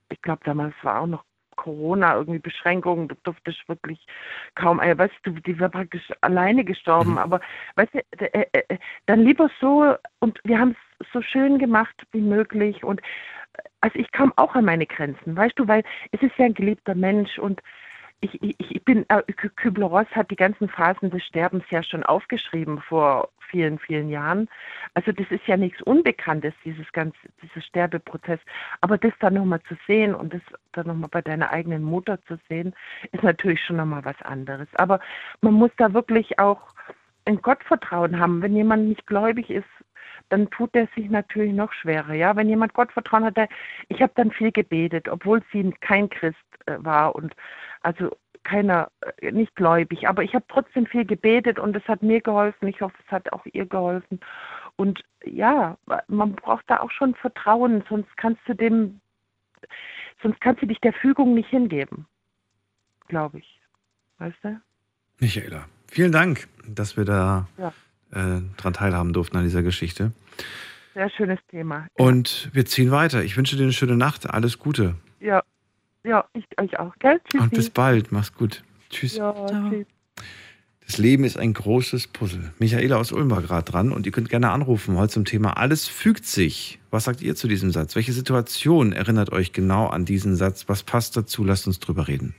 ich 0.09 0.21
glaube 0.21 0.41
damals 0.45 0.73
war 0.83 1.01
auch 1.01 1.07
noch 1.07 1.23
Corona, 1.55 2.15
irgendwie 2.15 2.39
Beschränkungen, 2.39 3.07
du 3.07 3.15
durftest 3.23 3.67
wirklich 3.67 4.05
kaum, 4.55 4.79
äh, 4.79 4.97
weißt 4.97 5.13
du, 5.23 5.31
die 5.31 5.59
war 5.59 5.69
praktisch 5.69 6.11
alleine 6.21 6.63
gestorben, 6.63 7.17
aber 7.17 7.39
weißt 7.75 7.93
du, 7.93 7.99
äh, 8.19 8.45
äh, 8.51 8.63
äh, 8.69 8.77
dann 9.05 9.21
lieber 9.21 9.49
so 9.59 9.95
und 10.19 10.39
wir 10.43 10.59
haben 10.59 10.75
es 10.99 11.07
so 11.11 11.21
schön 11.21 11.59
gemacht 11.59 11.95
wie 12.11 12.21
möglich 12.21 12.83
und 12.83 13.01
äh, 13.01 13.03
also 13.81 13.99
ich 13.99 14.11
kam 14.11 14.33
auch 14.37 14.55
an 14.55 14.65
meine 14.65 14.85
Grenzen, 14.85 15.35
weißt 15.35 15.57
du, 15.59 15.67
weil 15.67 15.83
es 16.11 16.21
ist 16.21 16.37
ja 16.37 16.45
ein 16.45 16.53
geliebter 16.53 16.95
Mensch 16.95 17.37
und 17.39 17.61
ich, 18.21 18.41
ich, 18.41 18.55
ich 18.59 18.83
bin, 18.85 19.05
äh, 19.09 19.21
Kü- 19.33 19.51
Kübler-Ross 19.55 20.07
hat 20.11 20.31
die 20.31 20.37
ganzen 20.37 20.69
Phasen 20.69 21.09
des 21.09 21.23
Sterbens 21.25 21.65
ja 21.69 21.83
schon 21.83 22.03
aufgeschrieben 22.03 22.79
vor 22.81 23.29
vielen, 23.53 23.77
vielen 23.77 24.09
Jahren. 24.09 24.49
Also 24.95 25.11
das 25.11 25.27
ist 25.29 25.45
ja 25.45 25.57
nichts 25.57 25.81
Unbekanntes, 25.83 26.53
dieses 26.65 26.91
ganze, 26.91 27.17
dieser 27.41 27.61
Sterbeprozess. 27.61 28.39
Aber 28.81 28.97
das 28.97 29.13
dann 29.19 29.35
nochmal 29.35 29.61
zu 29.69 29.75
sehen 29.85 30.15
und 30.15 30.33
das 30.33 30.41
dann 30.71 30.87
nochmal 30.87 31.09
bei 31.11 31.21
deiner 31.21 31.51
eigenen 31.51 31.83
Mutter 31.83 32.17
zu 32.25 32.39
sehen, 32.49 32.73
ist 33.11 33.23
natürlich 33.23 33.63
schon 33.63 33.77
nochmal 33.77 34.03
was 34.03 34.19
anderes. 34.23 34.67
Aber 34.73 34.99
man 35.41 35.53
muss 35.53 35.71
da 35.77 35.93
wirklich 35.93 36.39
auch 36.39 36.61
ein 37.25 37.41
Gottvertrauen 37.41 38.19
haben. 38.19 38.41
Wenn 38.41 38.55
jemand 38.55 38.89
nicht 38.89 39.05
gläubig 39.05 39.51
ist, 39.51 39.69
dann 40.29 40.49
tut 40.49 40.75
er 40.75 40.87
sich 40.95 41.09
natürlich 41.09 41.53
noch 41.53 41.71
schwerer. 41.73 42.13
Ja, 42.13 42.35
wenn 42.35 42.49
jemand 42.49 42.73
Gottvertrauen 42.73 43.25
hat, 43.25 43.37
der, 43.37 43.49
ich 43.89 44.01
habe 44.01 44.13
dann 44.15 44.31
viel 44.31 44.51
gebetet, 44.51 45.07
obwohl 45.07 45.43
sie 45.51 45.71
kein 45.79 46.09
Christ 46.09 46.37
äh, 46.65 46.77
war 46.79 47.13
und 47.15 47.35
also 47.81 48.15
keiner 48.43 48.89
äh, 49.21 49.31
nicht 49.31 49.55
gläubig, 49.55 50.07
aber 50.07 50.23
ich 50.23 50.33
habe 50.35 50.45
trotzdem 50.47 50.85
viel 50.85 51.05
gebetet 51.05 51.59
und 51.59 51.75
es 51.75 51.87
hat 51.87 52.01
mir 52.03 52.21
geholfen. 52.21 52.67
Ich 52.67 52.81
hoffe, 52.81 52.95
es 53.05 53.11
hat 53.11 53.31
auch 53.33 53.45
ihr 53.51 53.65
geholfen. 53.65 54.19
Und 54.75 55.01
ja, 55.25 55.77
man 56.07 56.33
braucht 56.35 56.65
da 56.67 56.79
auch 56.79 56.91
schon 56.91 57.13
Vertrauen, 57.15 57.83
sonst 57.89 58.15
kannst 58.17 58.41
du 58.47 58.53
dem, 58.55 58.99
sonst 60.21 60.41
kannst 60.41 60.61
du 60.61 60.65
dich 60.65 60.79
der 60.79 60.93
Fügung 60.93 61.33
nicht 61.35 61.49
hingeben, 61.49 62.05
glaube 63.07 63.39
ich. 63.39 63.59
Weißt 64.17 64.37
du? 64.43 64.59
Michaela, 65.19 65.65
vielen 65.87 66.11
Dank, 66.11 66.47
dass 66.67 66.97
wir 66.97 67.05
da 67.05 67.47
Ja. 67.57 67.73
äh, 68.11 68.41
dran 68.57 68.73
teilhaben 68.73 69.13
durften 69.13 69.37
an 69.37 69.43
dieser 69.43 69.63
Geschichte. 69.63 70.11
Sehr 70.95 71.09
schönes 71.09 71.39
Thema. 71.49 71.87
Und 71.95 72.49
wir 72.53 72.65
ziehen 72.65 72.91
weiter. 72.91 73.23
Ich 73.23 73.35
wünsche 73.37 73.55
dir 73.55 73.63
eine 73.63 73.73
schöne 73.73 73.95
Nacht. 73.97 74.29
Alles 74.29 74.59
Gute. 74.59 74.95
Ja, 75.19 75.41
ja, 76.05 76.25
ich 76.33 76.45
euch 76.59 76.79
auch, 76.79 76.93
gell? 76.99 77.19
Tschüssi. 77.29 77.43
Und 77.43 77.53
bis 77.53 77.69
bald. 77.69 78.11
Mach's 78.11 78.33
gut. 78.33 78.63
Tschüss. 78.89 79.17
Ja, 79.17 79.33
tschüss. 79.47 79.85
Das 80.85 80.97
Leben 80.97 81.23
ist 81.23 81.37
ein 81.37 81.53
großes 81.53 82.07
Puzzle. 82.07 82.51
Michaela 82.59 82.97
aus 82.97 83.11
Ulm 83.13 83.31
war 83.31 83.41
gerade 83.41 83.71
dran 83.71 83.91
und 83.91 84.05
ihr 84.05 84.11
könnt 84.11 84.29
gerne 84.29 84.51
anrufen 84.51 84.97
heute 84.97 85.13
zum 85.13 85.25
Thema 85.25 85.57
Alles 85.57 85.87
fügt 85.87 86.25
sich. 86.25 86.79
Was 86.91 87.05
sagt 87.05 87.21
ihr 87.21 87.35
zu 87.35 87.47
diesem 87.47 87.71
Satz? 87.71 87.95
Welche 87.95 88.11
Situation 88.11 88.91
erinnert 88.91 89.31
euch 89.31 89.53
genau 89.53 89.87
an 89.87 90.03
diesen 90.03 90.35
Satz? 90.35 90.65
Was 90.67 90.83
passt 90.83 91.15
dazu? 91.15 91.43
Lasst 91.43 91.67
uns 91.67 91.79
drüber 91.79 92.07
reden. 92.07 92.35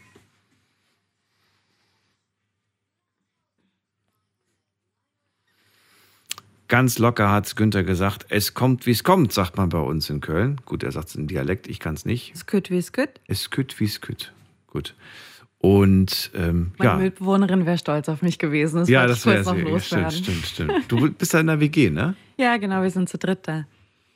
Ganz 6.74 6.98
locker 6.98 7.30
hat 7.30 7.54
Günther 7.54 7.84
gesagt, 7.84 8.26
es 8.30 8.52
kommt, 8.52 8.84
wie 8.84 8.90
es 8.90 9.04
kommt, 9.04 9.32
sagt 9.32 9.56
man 9.56 9.68
bei 9.68 9.78
uns 9.78 10.10
in 10.10 10.20
Köln. 10.20 10.60
Gut, 10.64 10.82
er 10.82 10.90
sagt 10.90 11.06
es 11.06 11.14
in 11.14 11.28
Dialekt, 11.28 11.68
ich 11.68 11.78
kann 11.78 11.94
es 11.94 12.04
nicht. 12.04 12.34
Es 12.34 12.46
kütt 12.46 12.68
wie 12.68 12.78
es 12.78 12.90
kütt. 12.90 13.20
Es 13.28 13.50
kütt, 13.50 13.78
wie 13.78 13.84
es 13.84 14.00
kütt. 14.00 14.32
Gut. 14.66 14.96
Und 15.58 16.32
ähm, 16.34 16.72
Meine 16.78 16.90
ja, 16.90 16.96
Mitbewohnerin 16.96 17.64
wäre 17.64 17.78
stolz 17.78 18.08
auf 18.08 18.22
mich 18.22 18.40
gewesen. 18.40 18.80
Das 18.80 18.88
ja, 18.88 19.06
das 19.06 19.24
wäre 19.24 19.44
noch 19.44 19.78
Stimmt, 19.78 20.14
stimmt, 20.14 20.46
stimmt. 20.46 20.72
Du 20.88 21.12
bist 21.12 21.32
da 21.32 21.38
in 21.38 21.46
der 21.46 21.60
WG, 21.60 21.90
ne? 21.90 22.16
Ja, 22.38 22.56
genau, 22.56 22.82
wir 22.82 22.90
sind 22.90 23.08
zu 23.08 23.18
dritt 23.18 23.46
da. 23.46 23.66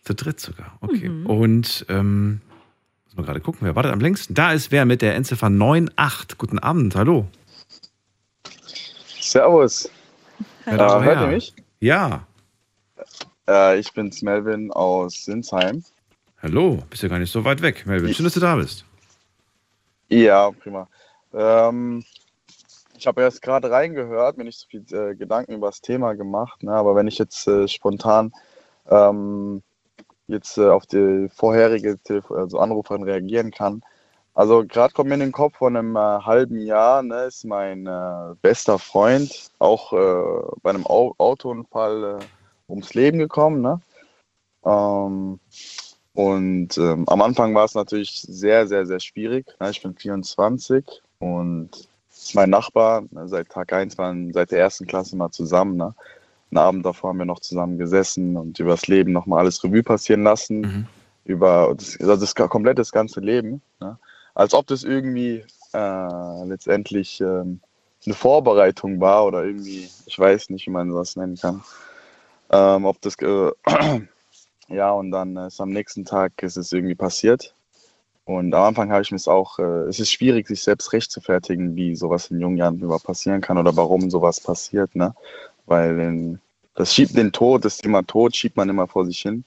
Zu 0.02 0.16
dritt 0.16 0.40
sogar. 0.40 0.76
Okay. 0.80 1.08
Mhm. 1.08 1.26
Und 1.26 1.86
ähm, 1.88 2.40
muss 3.04 3.16
mal 3.16 3.22
gerade 3.22 3.38
gucken, 3.38 3.60
wer 3.68 3.76
wartet 3.76 3.92
am 3.92 4.00
längsten? 4.00 4.34
Da 4.34 4.52
ist 4.52 4.72
wer 4.72 4.84
mit 4.84 5.00
der 5.00 5.14
Endziffer 5.14 5.46
98. 5.46 6.36
Guten 6.36 6.58
Abend, 6.58 6.96
hallo. 6.96 7.28
Servus. 9.20 9.88
Wer 10.64 10.74
Äh, 10.74 10.76
da 10.76 11.02
hört 11.04 11.20
ihr 11.20 11.28
mich? 11.28 11.54
Ja. 11.78 12.26
Äh, 13.48 13.78
ich 13.78 13.92
bin's 13.94 14.20
Melvin 14.20 14.70
aus 14.70 15.24
Sinsheim. 15.24 15.82
Hallo, 16.42 16.82
bist 16.90 17.02
ja 17.02 17.08
gar 17.08 17.18
nicht 17.18 17.32
so 17.32 17.44
weit 17.44 17.62
weg, 17.62 17.86
Melvin. 17.86 18.12
Schön, 18.12 18.24
dass 18.24 18.34
du 18.34 18.40
da 18.40 18.56
bist. 18.56 18.84
Ja, 20.08 20.50
prima. 20.50 20.86
Ähm, 21.32 22.04
ich 22.96 23.06
habe 23.06 23.22
erst 23.22 23.42
gerade 23.42 23.70
reingehört, 23.70 24.36
mir 24.36 24.44
nicht 24.44 24.58
so 24.58 24.66
viel 24.68 24.84
äh, 24.92 25.14
Gedanken 25.14 25.54
über 25.54 25.68
das 25.68 25.80
Thema 25.80 26.14
gemacht, 26.14 26.62
ne? 26.62 26.72
aber 26.72 26.94
wenn 26.94 27.08
ich 27.08 27.18
jetzt 27.18 27.48
äh, 27.48 27.66
spontan 27.66 28.32
ähm, 28.90 29.62
jetzt 30.26 30.58
äh, 30.58 30.68
auf 30.68 30.86
die 30.86 31.28
vorherige 31.34 31.98
Telefo 31.98 32.34
also 32.34 32.58
Anruferin 32.58 33.02
reagieren 33.02 33.50
kann. 33.50 33.82
Also 34.34 34.64
gerade 34.64 34.94
kommt 34.94 35.08
mir 35.08 35.14
in 35.14 35.20
den 35.20 35.32
Kopf, 35.32 35.56
vor 35.56 35.68
einem 35.68 35.96
äh, 35.96 35.98
halben 35.98 36.60
Jahr 36.60 37.02
ne, 37.02 37.24
ist 37.24 37.44
mein 37.44 37.86
äh, 37.86 38.34
bester 38.40 38.78
Freund 38.78 39.50
auch 39.58 39.92
äh, 39.92 40.56
bei 40.62 40.70
einem 40.70 40.86
Au 40.86 41.14
Autounfall 41.18 42.20
ums 42.68 42.94
Leben 42.94 43.18
gekommen. 43.18 43.60
Ne? 43.60 43.80
Ähm, 44.64 45.40
und 46.14 46.76
ähm, 46.78 47.08
am 47.08 47.22
Anfang 47.22 47.54
war 47.54 47.64
es 47.64 47.74
natürlich 47.74 48.22
sehr, 48.22 48.66
sehr, 48.66 48.86
sehr 48.86 49.00
schwierig. 49.00 49.46
Ne? 49.60 49.70
Ich 49.70 49.82
bin 49.82 49.94
24 49.94 50.84
und 51.18 51.70
mein 52.34 52.50
Nachbar, 52.50 53.04
ne, 53.10 53.28
seit 53.28 53.48
Tag 53.48 53.72
1 53.72 53.96
waren 53.98 54.32
seit 54.32 54.50
der 54.50 54.58
ersten 54.58 54.86
Klasse 54.86 55.16
mal 55.16 55.30
zusammen. 55.30 55.76
Ne? 55.76 55.94
Einen 56.50 56.58
Abend 56.58 56.86
davor 56.86 57.10
haben 57.10 57.18
wir 57.18 57.24
noch 57.24 57.40
zusammen 57.40 57.78
gesessen 57.78 58.36
und 58.36 58.58
über 58.58 58.72
das 58.72 58.86
Leben 58.86 59.12
nochmal 59.12 59.40
alles 59.40 59.62
Revue 59.62 59.82
passieren 59.82 60.22
lassen. 60.22 60.64
Über 61.24 61.74
das, 61.76 61.98
also 62.00 62.16
das 62.16 62.34
komplette 62.34 62.80
das 62.80 62.92
ganze 62.92 63.20
Leben. 63.20 63.62
Ne? 63.80 63.98
Als 64.34 64.54
ob 64.54 64.66
das 64.66 64.82
irgendwie 64.82 65.44
äh, 65.74 66.44
letztendlich 66.44 67.20
ähm, 67.20 67.60
eine 68.04 68.14
Vorbereitung 68.14 69.00
war 69.00 69.26
oder 69.26 69.44
irgendwie, 69.44 69.88
ich 70.06 70.18
weiß 70.18 70.50
nicht, 70.50 70.66
wie 70.66 70.70
man 70.70 70.90
das 70.90 71.16
nennen 71.16 71.36
kann. 71.36 71.62
Ähm, 72.50 72.84
ob 72.84 73.00
das 73.02 73.16
äh, 73.16 73.50
ja 74.68 74.90
und 74.90 75.10
dann 75.10 75.36
ist 75.36 75.60
am 75.60 75.70
nächsten 75.70 76.04
Tag 76.04 76.42
ist 76.42 76.56
es 76.56 76.72
irgendwie 76.72 76.94
passiert. 76.94 77.54
Und 78.24 78.52
am 78.54 78.64
Anfang 78.64 78.92
habe 78.92 79.02
ich 79.02 79.10
mir 79.10 79.16
es 79.16 79.28
auch, 79.28 79.58
äh, 79.58 79.88
es 79.88 80.00
ist 80.00 80.12
schwierig, 80.12 80.48
sich 80.48 80.62
selbst 80.62 80.92
recht 80.92 81.10
zu 81.10 81.20
fertigen, 81.20 81.76
wie 81.76 81.96
sowas 81.96 82.30
in 82.30 82.40
jungen 82.40 82.58
Jahren 82.58 82.78
überhaupt 82.78 83.06
passieren 83.06 83.40
kann 83.40 83.56
oder 83.58 83.74
warum 83.76 84.10
sowas 84.10 84.40
passiert, 84.40 84.94
ne? 84.94 85.14
Weil 85.66 85.98
in, 85.98 86.40
das 86.74 86.94
schiebt 86.94 87.16
den 87.16 87.32
Tod, 87.32 87.64
das 87.64 87.78
Thema 87.78 88.02
Tod 88.02 88.36
schiebt 88.36 88.56
man 88.56 88.68
immer 88.68 88.86
vor 88.86 89.06
sich 89.06 89.20
hin. 89.20 89.44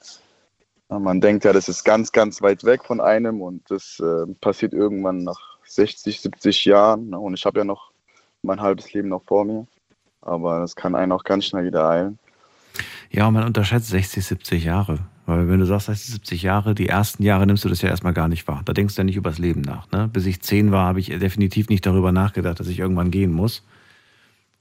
Man 0.89 1.21
denkt 1.21 1.45
ja, 1.45 1.53
das 1.53 1.69
ist 1.69 1.85
ganz, 1.85 2.11
ganz 2.11 2.41
weit 2.41 2.65
weg 2.65 2.83
von 2.83 2.99
einem 2.99 3.41
und 3.41 3.63
das 3.69 3.99
äh, 4.01 4.25
passiert 4.41 4.73
irgendwann 4.73 5.23
nach 5.23 5.57
60, 5.65 6.19
70 6.19 6.65
Jahren. 6.65 7.11
Ne? 7.11 7.19
Und 7.19 7.33
ich 7.35 7.45
habe 7.45 7.59
ja 7.59 7.63
noch 7.63 7.91
mein 8.41 8.59
halbes 8.59 8.91
Leben 8.93 9.07
noch 9.07 9.23
vor 9.23 9.45
mir. 9.45 9.67
Aber 10.21 10.59
das 10.59 10.75
kann 10.75 10.95
einen 10.95 11.13
auch 11.13 11.23
ganz 11.23 11.45
schnell 11.45 11.65
wieder 11.65 11.89
eilen. 11.89 12.19
Ja, 13.11 13.27
und 13.27 13.33
man 13.33 13.43
unterschätzt 13.43 13.89
60, 13.89 14.25
70 14.25 14.63
Jahre. 14.63 14.99
Weil 15.25 15.47
wenn 15.47 15.59
du 15.59 15.65
sagst 15.65 15.87
60, 15.87 16.13
70 16.13 16.41
Jahre, 16.43 16.75
die 16.75 16.87
ersten 16.87 17.23
Jahre 17.23 17.45
nimmst 17.45 17.63
du 17.63 17.69
das 17.69 17.81
ja 17.81 17.89
erstmal 17.89 18.13
gar 18.13 18.27
nicht 18.27 18.47
wahr. 18.47 18.61
Da 18.65 18.73
denkst 18.73 18.95
du 18.95 19.01
ja 19.01 19.03
nicht 19.03 19.17
übers 19.17 19.37
Leben 19.37 19.61
nach. 19.61 19.91
Ne? 19.91 20.09
Bis 20.11 20.25
ich 20.25 20.41
zehn 20.41 20.71
war, 20.71 20.87
habe 20.87 20.99
ich 20.99 21.07
definitiv 21.07 21.69
nicht 21.69 21.85
darüber 21.85 22.11
nachgedacht, 22.11 22.59
dass 22.59 22.67
ich 22.67 22.79
irgendwann 22.79 23.11
gehen 23.11 23.31
muss. 23.31 23.63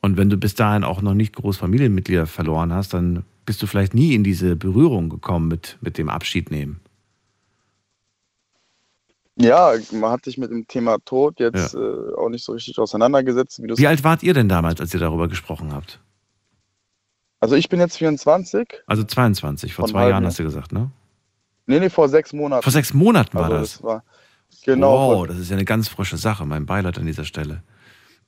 Und 0.00 0.16
wenn 0.16 0.30
du 0.30 0.36
bis 0.36 0.54
dahin 0.54 0.84
auch 0.84 1.02
noch 1.02 1.14
nicht 1.14 1.34
groß 1.36 1.58
Familienmitglieder 1.58 2.26
verloren 2.26 2.72
hast, 2.72 2.94
dann 2.94 3.24
bist 3.46 3.62
du 3.62 3.66
vielleicht 3.66 3.94
nie 3.94 4.14
in 4.14 4.24
diese 4.24 4.56
Berührung 4.56 5.08
gekommen 5.08 5.48
mit, 5.48 5.76
mit 5.80 5.98
dem 5.98 6.08
Abschied 6.08 6.50
nehmen. 6.50 6.80
Ja, 9.36 9.72
man 9.92 10.10
hat 10.10 10.24
sich 10.24 10.38
mit 10.38 10.50
dem 10.50 10.66
Thema 10.66 10.98
Tod 11.04 11.40
jetzt 11.40 11.74
äh, 11.74 11.78
auch 11.78 12.28
nicht 12.28 12.44
so 12.44 12.52
richtig 12.52 12.78
auseinandergesetzt. 12.78 13.62
Wie, 13.62 13.76
Wie 13.76 13.86
alt 13.86 14.04
wart 14.04 14.22
ihr 14.22 14.34
denn 14.34 14.48
damals, 14.48 14.80
als 14.80 14.92
ihr 14.92 15.00
darüber 15.00 15.28
gesprochen 15.28 15.72
habt? 15.72 16.00
Also 17.40 17.56
ich 17.56 17.68
bin 17.68 17.80
jetzt 17.80 17.96
24. 17.96 18.82
Also 18.86 19.02
22, 19.02 19.74
vor 19.74 19.86
zwei 19.88 20.08
Jahren 20.08 20.22
Jahr. 20.22 20.28
hast 20.28 20.38
du 20.38 20.44
gesagt, 20.44 20.72
ne? 20.72 20.90
Nee, 21.66 21.80
nee, 21.80 21.88
vor 21.88 22.08
sechs 22.08 22.32
Monaten. 22.32 22.62
Vor 22.62 22.72
sechs 22.72 22.92
Monaten 22.92 23.34
war 23.34 23.44
also 23.44 23.56
das. 23.56 23.82
war, 23.82 24.04
genau. 24.64 25.20
Wow, 25.20 25.26
das 25.26 25.38
ist 25.38 25.50
ja 25.50 25.56
eine 25.56 25.64
ganz 25.64 25.88
frische 25.88 26.16
Sache. 26.16 26.44
Mein 26.44 26.66
Beileid 26.66 26.98
an 26.98 27.06
dieser 27.06 27.24
Stelle. 27.24 27.62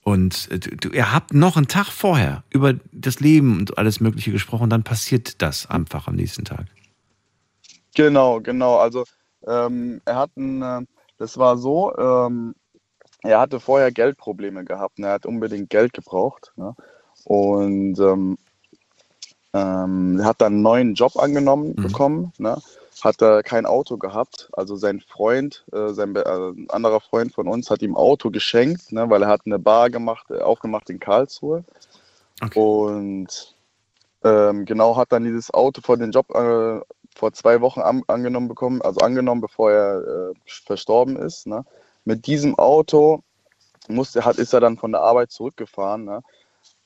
Und 0.03 0.49
äh, 0.51 0.59
du, 0.59 0.75
du, 0.75 0.89
ihr 0.89 1.13
habt 1.13 1.33
noch 1.33 1.57
einen 1.57 1.67
Tag 1.67 1.87
vorher 1.87 2.43
über 2.49 2.73
das 2.91 3.19
Leben 3.19 3.59
und 3.59 3.77
alles 3.77 3.99
Mögliche 3.99 4.31
gesprochen, 4.31 4.69
dann 4.69 4.83
passiert 4.83 5.41
das 5.41 5.69
einfach 5.69 6.07
am 6.07 6.15
nächsten 6.15 6.45
Tag. 6.45 6.65
Genau, 7.95 8.41
genau. 8.41 8.77
Also 8.77 9.05
ähm, 9.47 10.01
er 10.05 10.15
hat 10.15 10.35
ein, 10.35 10.61
äh, 10.61 10.81
das 11.17 11.37
war 11.37 11.57
so, 11.57 11.95
ähm, 11.97 12.55
er 13.21 13.39
hatte 13.39 13.59
vorher 13.59 13.91
Geldprobleme 13.91 14.65
gehabt. 14.65 14.99
Ne? 14.99 15.07
Er 15.07 15.13
hat 15.13 15.25
unbedingt 15.25 15.69
Geld 15.69 15.93
gebraucht. 15.93 16.51
Ne? 16.55 16.75
Und 17.23 17.99
ähm, 17.99 18.37
ähm, 19.53 20.19
er 20.19 20.25
hat 20.25 20.41
dann 20.41 20.53
einen 20.53 20.61
neuen 20.61 20.93
Job 20.95 21.17
angenommen 21.17 21.75
bekommen. 21.75 22.33
Ne? 22.37 22.61
Hat 23.01 23.21
er 23.21 23.43
kein 23.43 23.65
Auto 23.65 23.97
gehabt. 23.97 24.49
Also 24.53 24.75
sein 24.75 25.01
Freund, 25.01 25.65
äh, 25.71 25.89
sein 25.89 26.15
äh, 26.15 26.21
ein 26.21 26.69
anderer 26.69 27.01
Freund 27.01 27.33
von 27.33 27.47
uns 27.47 27.69
hat 27.69 27.81
ihm 27.81 27.95
Auto 27.95 28.31
geschenkt, 28.31 28.91
ne? 28.91 29.09
weil 29.09 29.23
er 29.23 29.29
hat 29.29 29.41
eine 29.45 29.59
Bar 29.59 29.89
gemacht, 29.89 30.31
äh, 30.31 30.39
aufgemacht 30.39 30.89
in 30.89 30.99
Karlsruhe. 30.99 31.63
Und 32.55 33.55
ähm, 34.23 34.65
genau 34.65 34.97
hat 34.97 35.11
dann 35.11 35.23
dieses 35.23 35.53
Auto 35.53 35.81
vor 35.81 35.97
den 35.97 36.11
Job 36.11 36.29
äh, 36.33 36.81
vor 37.15 37.33
zwei 37.33 37.61
Wochen 37.61 37.81
an, 37.81 38.03
angenommen 38.07 38.47
bekommen, 38.47 38.81
also 38.81 39.01
angenommen, 39.01 39.41
bevor 39.41 39.71
er 39.71 40.31
äh, 40.31 40.33
verstorben 40.65 41.15
ist. 41.15 41.45
Ne? 41.45 41.63
Mit 42.05 42.25
diesem 42.25 42.57
Auto 42.57 43.21
musste, 43.87 44.25
hat, 44.25 44.37
ist 44.37 44.53
er 44.53 44.61
dann 44.61 44.77
von 44.77 44.91
der 44.91 45.01
Arbeit 45.01 45.31
zurückgefahren 45.31 46.05
ne? 46.05 46.23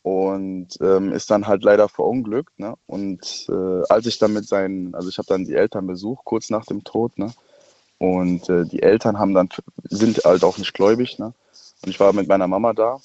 Und 0.07 0.69
ähm, 0.79 1.11
ist 1.11 1.29
dann 1.29 1.47
halt 1.47 1.63
leider 1.63 1.89
verunglückt. 1.89 2.57
Ne? 2.59 2.75
Und 2.85 3.45
äh, 3.49 3.83
als 3.89 4.05
ich 4.05 4.17
dann 4.19 4.31
mit 4.31 4.47
seinen, 4.47 4.95
also 4.95 5.09
ich 5.09 5.17
habe 5.17 5.27
dann 5.27 5.43
die 5.43 5.55
Eltern 5.55 5.85
besucht, 5.85 6.23
kurz 6.23 6.49
nach 6.49 6.65
dem 6.65 6.85
Tod, 6.85 7.17
ne? 7.19 7.33
und 7.97 8.47
äh, 8.47 8.63
die 8.63 8.81
Eltern 8.83 9.19
haben 9.19 9.33
dann, 9.33 9.49
sind 9.89 10.23
halt 10.23 10.45
auch 10.45 10.57
nicht 10.57 10.73
gläubig. 10.73 11.19
Ne? 11.19 11.33
Und 11.81 11.89
ich 11.89 11.99
war 11.99 12.13
mit 12.13 12.29
meiner 12.29 12.47
Mama 12.47 12.71
da 12.71 13.01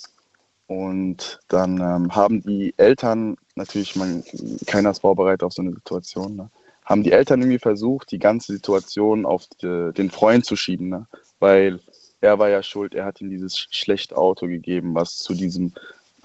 und 0.69 1.41
dann 1.49 1.79
ähm, 1.81 2.15
haben 2.15 2.41
die 2.43 2.73
Eltern, 2.77 3.37
natürlich, 3.57 3.97
man, 3.97 4.23
keiner 4.67 4.93
ist 4.93 5.01
vorbereitet 5.01 5.43
auf 5.43 5.55
so 5.55 5.63
eine 5.63 5.73
Situation, 5.73 6.37
ne? 6.37 6.51
haben 6.85 7.03
die 7.03 7.13
Eltern 7.13 7.41
irgendwie 7.41 7.59
versucht, 7.59 8.13
die 8.13 8.21
ganze 8.21 8.53
Situation 8.53 9.27
auf 9.27 9.47
die, 9.61 9.93
den 9.93 10.11
Freund 10.11 10.45
zu 10.45 10.55
schieben, 10.55 10.89
ne? 10.89 11.07
weil 11.41 11.81
er 12.21 12.39
war 12.39 12.49
ja 12.49 12.63
schuld, 12.63 12.95
er 12.95 13.07
hat 13.07 13.21
ihm 13.21 13.31
dieses 13.31 13.57
sch- 13.57 13.69
schlechte 13.73 14.17
Auto 14.17 14.47
gegeben, 14.47 14.95
was 14.95 15.19
zu 15.19 15.35
diesem, 15.35 15.73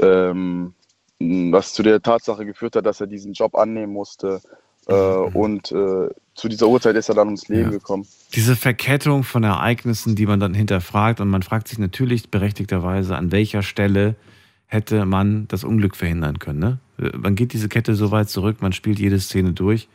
ähm, 0.02 0.74
was 1.19 1.74
zu 1.74 1.84
der 1.84 2.02
Tatsache 2.02 2.45
geführt 2.45 2.76
hat, 2.76 2.86
dass 2.86 3.02
er 3.02 3.07
diesen 3.07 3.34
Job 3.34 3.56
annehmen 3.56 3.94
musste. 3.94 4.41
Äh, 4.88 4.94
und 4.94 5.72
äh, 5.72 6.10
zu 6.36 6.48
dieser 6.48 6.68
Uhrzeit 6.68 6.95
ist 6.95 7.10
er 7.10 7.15
dann 7.15 7.28
ums 7.28 7.48
Leben 7.49 7.72
Ja. 7.72 7.78
gekommen. 7.78 8.07
Diese 8.34 8.56
Verkettung 8.56 9.24
von 9.24 9.44
Ereignissen, 9.44 10.15
die 10.15 10.26
man 10.26 10.40
dann 10.40 10.53
hinterfragt 10.53 11.19
und 11.19 11.30
man 11.30 11.41
fragt 11.44 11.68
sich 11.68 11.80
natürlich 11.80 12.30
berechtigterweise, 12.30 13.15
an 13.15 13.32
welcher 13.32 13.64
Stelle 13.64 14.15
hätte 14.68 15.06
man 15.06 15.48
das 15.48 15.64
Unglück 15.64 15.95
verhindern 15.95 16.40
können. 16.40 16.60
Ne? 16.60 16.80
Man 17.18 17.36
geht 17.36 17.53
diese 17.53 17.69
Kette 17.69 17.95
so 17.95 18.11
weit 18.11 18.30
zurück, 18.30 18.57
man 18.61 18.74
spielt 18.74 18.99
jede 18.99 19.19
Szene 19.19 19.53
durch. 19.53 19.88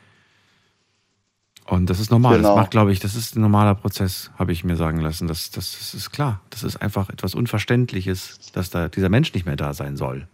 Und 1.73 1.89
das 1.89 2.01
ist 2.01 2.11
normal. 2.11 2.37
Genau. 2.37 2.49
Das 2.49 2.57
macht, 2.57 2.71
glaube 2.71 2.93
ich, 2.93 3.01
das 3.01 3.15
ist 3.15 3.35
ein 3.35 3.41
normaler 3.41 3.75
Prozess, 3.75 4.31
habe 4.39 4.53
ich 4.53 4.63
mir 4.63 4.77
sagen 4.77 5.01
lassen. 5.01 5.27
Das, 5.27 5.51
das, 5.51 5.73
das 5.73 5.95
ist 5.95 6.11
klar. 6.11 6.43
Das 6.51 6.65
ist 6.65 6.77
einfach 6.77 7.09
etwas 7.09 7.35
Unverständliches, 7.35 8.53
dass 8.53 8.69
da 8.69 8.91
dieser 8.91 9.09
Mensch 9.09 9.33
nicht 9.33 9.47
mehr 9.47 9.57
da 9.57 9.73
sein 9.73 9.97
soll. 9.97 10.29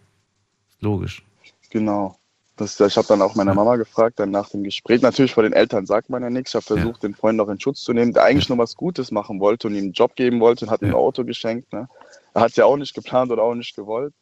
Logisch. 0.81 1.23
Genau. 1.69 2.17
Das, 2.57 2.77
ich 2.77 2.97
habe 2.97 3.07
dann 3.07 3.21
auch 3.21 3.35
meine 3.35 3.53
Mama 3.53 3.77
gefragt, 3.77 4.19
dann 4.19 4.31
nach 4.31 4.49
dem 4.49 4.65
Gespräch. 4.65 5.01
Natürlich 5.01 5.33
vor 5.33 5.43
den 5.43 5.53
Eltern 5.53 5.85
sagt 5.85 6.09
man 6.09 6.21
ja 6.21 6.29
nichts. 6.29 6.51
Ich 6.51 6.55
habe 6.55 6.65
versucht, 6.65 7.03
den 7.03 7.13
Freund 7.13 7.37
noch 7.37 7.47
in 7.47 7.57
Schutz 7.57 7.83
zu 7.83 7.93
nehmen, 7.93 8.11
der 8.11 8.25
eigentlich 8.25 8.49
nur 8.49 8.57
was 8.57 8.75
Gutes 8.75 9.09
machen 9.09 9.39
wollte 9.39 9.67
und 9.67 9.75
ihm 9.75 9.85
einen 9.85 9.93
Job 9.93 10.17
geben 10.17 10.41
wollte 10.41 10.65
und 10.65 10.71
hat 10.71 10.81
ihm 10.81 10.89
ein 10.89 10.93
Auto 10.93 11.23
geschenkt. 11.23 11.71
Ne? 11.71 11.87
Er 12.33 12.41
hat 12.41 12.49
es 12.49 12.57
ja 12.57 12.65
auch 12.65 12.75
nicht 12.75 12.93
geplant 12.93 13.31
oder 13.31 13.43
auch 13.43 13.55
nicht 13.55 13.77
gewollt. 13.77 14.13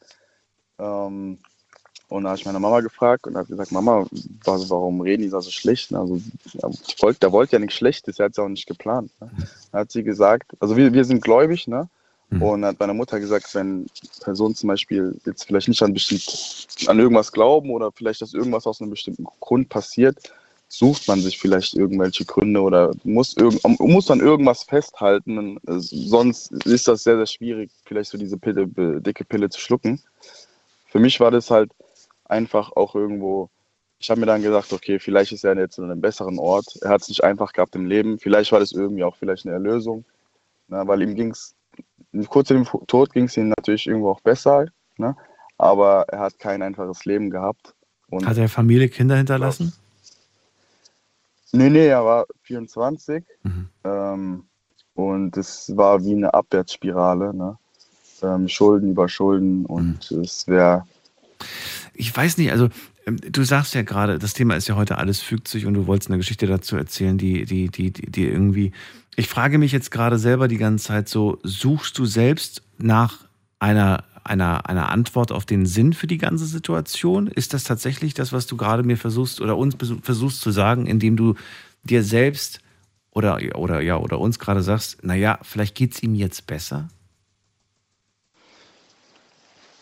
Ähm, 0.77 1.39
und 2.09 2.23
da 2.23 2.29
habe 2.29 2.39
ich 2.39 2.45
meine 2.45 2.59
Mama 2.59 2.79
gefragt 2.81 3.27
und 3.27 3.35
habe 3.35 3.47
gesagt, 3.47 3.71
Mama, 3.71 4.05
was, 4.43 4.69
warum 4.69 5.01
reden 5.01 5.23
die 5.23 5.29
da 5.29 5.41
so 5.41 5.51
schlecht? 5.51 5.93
Also, 5.93 6.21
ja, 6.53 6.69
wollte- 7.01 7.19
der 7.19 7.31
wollte 7.31 7.53
ja 7.53 7.59
nichts 7.59 7.75
Schlechtes, 7.75 8.19
er 8.19 8.25
hat 8.25 8.31
es 8.33 8.39
auch 8.39 8.47
nicht 8.47 8.67
geplant. 8.67 9.11
Ne? 9.19 9.29
Da 9.71 9.79
hat 9.79 9.91
sie 9.91 10.03
gesagt, 10.03 10.51
also 10.59 10.77
wir, 10.77 10.93
wir 10.93 11.05
sind 11.05 11.21
gläubig, 11.23 11.67
ne? 11.67 11.89
Und 12.41 12.65
hat 12.65 12.77
meine 12.79 12.93
Mutter 12.93 13.21
gesagt, 13.21 13.55
wenn 13.55 13.87
Personen 14.19 14.53
zum 14.53 14.67
Beispiel 14.67 15.17
jetzt 15.25 15.45
vielleicht 15.45 15.69
nicht 15.69 15.81
an, 15.81 15.93
bestimmt, 15.93 16.67
an 16.87 16.99
irgendwas 16.99 17.31
glauben 17.31 17.71
oder 17.71 17.89
vielleicht, 17.93 18.21
dass 18.21 18.33
irgendwas 18.33 18.67
aus 18.67 18.81
einem 18.81 18.89
bestimmten 18.89 19.25
Grund 19.39 19.69
passiert, 19.69 20.17
sucht 20.67 21.07
man 21.07 21.21
sich 21.21 21.37
vielleicht 21.39 21.73
irgendwelche 21.75 22.25
Gründe 22.25 22.59
oder 22.61 22.91
muss, 23.05 23.37
irgend, 23.37 23.63
muss 23.79 24.07
dann 24.07 24.19
irgendwas 24.19 24.63
festhalten. 24.63 25.57
Sonst 25.67 26.51
ist 26.65 26.89
das 26.89 27.03
sehr, 27.03 27.15
sehr 27.15 27.27
schwierig, 27.27 27.71
vielleicht 27.85 28.11
so 28.11 28.17
diese 28.17 28.37
Pille, 28.37 28.67
dicke 28.67 29.23
Pille 29.23 29.49
zu 29.49 29.61
schlucken. 29.61 30.01
Für 30.91 30.99
mich 30.99 31.21
war 31.21 31.31
das 31.31 31.49
halt 31.49 31.71
einfach 32.29 32.71
auch 32.75 32.95
irgendwo, 32.95 33.49
ich 33.99 34.09
habe 34.09 34.19
mir 34.19 34.25
dann 34.25 34.41
gesagt, 34.41 34.73
okay, 34.73 34.99
vielleicht 34.99 35.31
ist 35.31 35.43
er 35.43 35.57
jetzt 35.57 35.77
in 35.77 35.85
einem 35.85 36.01
besseren 36.01 36.39
Ort. 36.39 36.77
Er 36.81 36.89
hat 36.89 37.01
es 37.01 37.09
nicht 37.09 37.23
einfach 37.23 37.53
gehabt 37.53 37.75
im 37.75 37.85
Leben. 37.85 38.19
Vielleicht 38.19 38.51
war 38.51 38.59
das 38.59 38.71
irgendwie 38.71 39.03
auch 39.03 39.15
vielleicht 39.15 39.45
eine 39.45 39.53
Erlösung. 39.55 40.05
Na, 40.67 40.87
weil 40.87 41.01
ihm 41.01 41.15
ging 41.15 41.31
es, 41.31 41.55
kurz 42.27 42.49
vor 42.49 42.57
dem 42.57 42.87
Tod 42.87 43.13
ging 43.13 43.25
es 43.25 43.37
ihm 43.37 43.49
natürlich 43.49 43.87
irgendwo 43.87 44.11
auch 44.11 44.21
besser. 44.21 44.65
Ne? 44.97 45.15
Aber 45.57 46.05
er 46.09 46.19
hat 46.19 46.37
kein 46.39 46.61
einfaches 46.61 47.05
Leben 47.05 47.29
gehabt. 47.29 47.73
Und 48.09 48.25
Hat 48.27 48.37
er 48.37 48.49
Familie, 48.49 48.89
Kinder 48.89 49.15
hinterlassen? 49.17 49.73
Nee, 51.51 51.69
nee, 51.69 51.87
er 51.87 52.03
war 52.05 52.25
24. 52.43 53.23
Mhm. 53.43 53.69
Ähm, 53.83 54.43
und 54.93 55.37
es 55.37 55.75
war 55.75 56.03
wie 56.03 56.13
eine 56.13 56.33
Abwärtsspirale. 56.33 57.33
Ne? 57.33 57.57
Ähm, 58.21 58.47
Schulden 58.47 58.91
über 58.91 59.07
Schulden 59.07 59.65
und 59.65 60.11
Mhm. 60.11 60.21
es 60.21 60.47
wäre. 60.47 60.85
Ich 61.97 62.15
weiß 62.15 62.37
nicht, 62.37 62.51
also 62.51 62.69
ähm, 63.05 63.17
du 63.17 63.43
sagst 63.43 63.73
ja 63.73 63.81
gerade, 63.81 64.19
das 64.19 64.33
Thema 64.33 64.55
ist 64.55 64.67
ja 64.67 64.75
heute 64.75 64.97
alles 64.97 65.21
fügt 65.21 65.47
sich 65.47 65.65
und 65.65 65.73
du 65.73 65.87
wolltest 65.87 66.09
eine 66.09 66.17
Geschichte 66.17 66.47
dazu 66.47 66.75
erzählen, 66.75 67.17
die, 67.17 67.45
die, 67.45 67.69
die, 67.69 67.91
die, 67.91 68.11
die 68.11 68.25
irgendwie. 68.25 68.71
Ich 69.15 69.27
frage 69.27 69.57
mich 69.57 69.71
jetzt 69.71 69.89
gerade 69.89 70.19
selber 70.19 70.47
die 70.47 70.57
ganze 70.57 70.85
Zeit 70.85 71.09
so, 71.09 71.39
suchst 71.43 71.97
du 71.97 72.05
selbst 72.05 72.61
nach 72.77 73.25
einer, 73.59 74.03
einer, 74.23 74.69
einer 74.69 74.89
Antwort 74.89 75.31
auf 75.31 75.45
den 75.45 75.65
Sinn 75.65 75.93
für 75.93 76.05
die 76.05 76.19
ganze 76.19 76.45
Situation? 76.45 77.25
Ist 77.27 77.53
das 77.53 77.63
tatsächlich 77.63 78.13
das, 78.13 78.31
was 78.31 78.45
du 78.45 78.57
gerade 78.57 78.83
mir 78.83 78.97
versuchst 78.97 79.41
oder 79.41 79.57
uns 79.57 79.75
versuchst 80.03 80.41
zu 80.41 80.51
sagen, 80.51 80.85
indem 80.85 81.17
du 81.17 81.33
dir 81.83 82.03
selbst 82.03 82.59
oder, 83.11 83.39
oder, 83.55 83.81
ja, 83.81 83.97
oder 83.97 84.19
uns 84.19 84.37
gerade 84.37 84.61
sagst, 84.61 85.03
naja, 85.03 85.39
vielleicht 85.41 85.73
geht 85.73 85.95
es 85.95 86.03
ihm 86.03 86.13
jetzt 86.13 86.45
besser? 86.45 86.87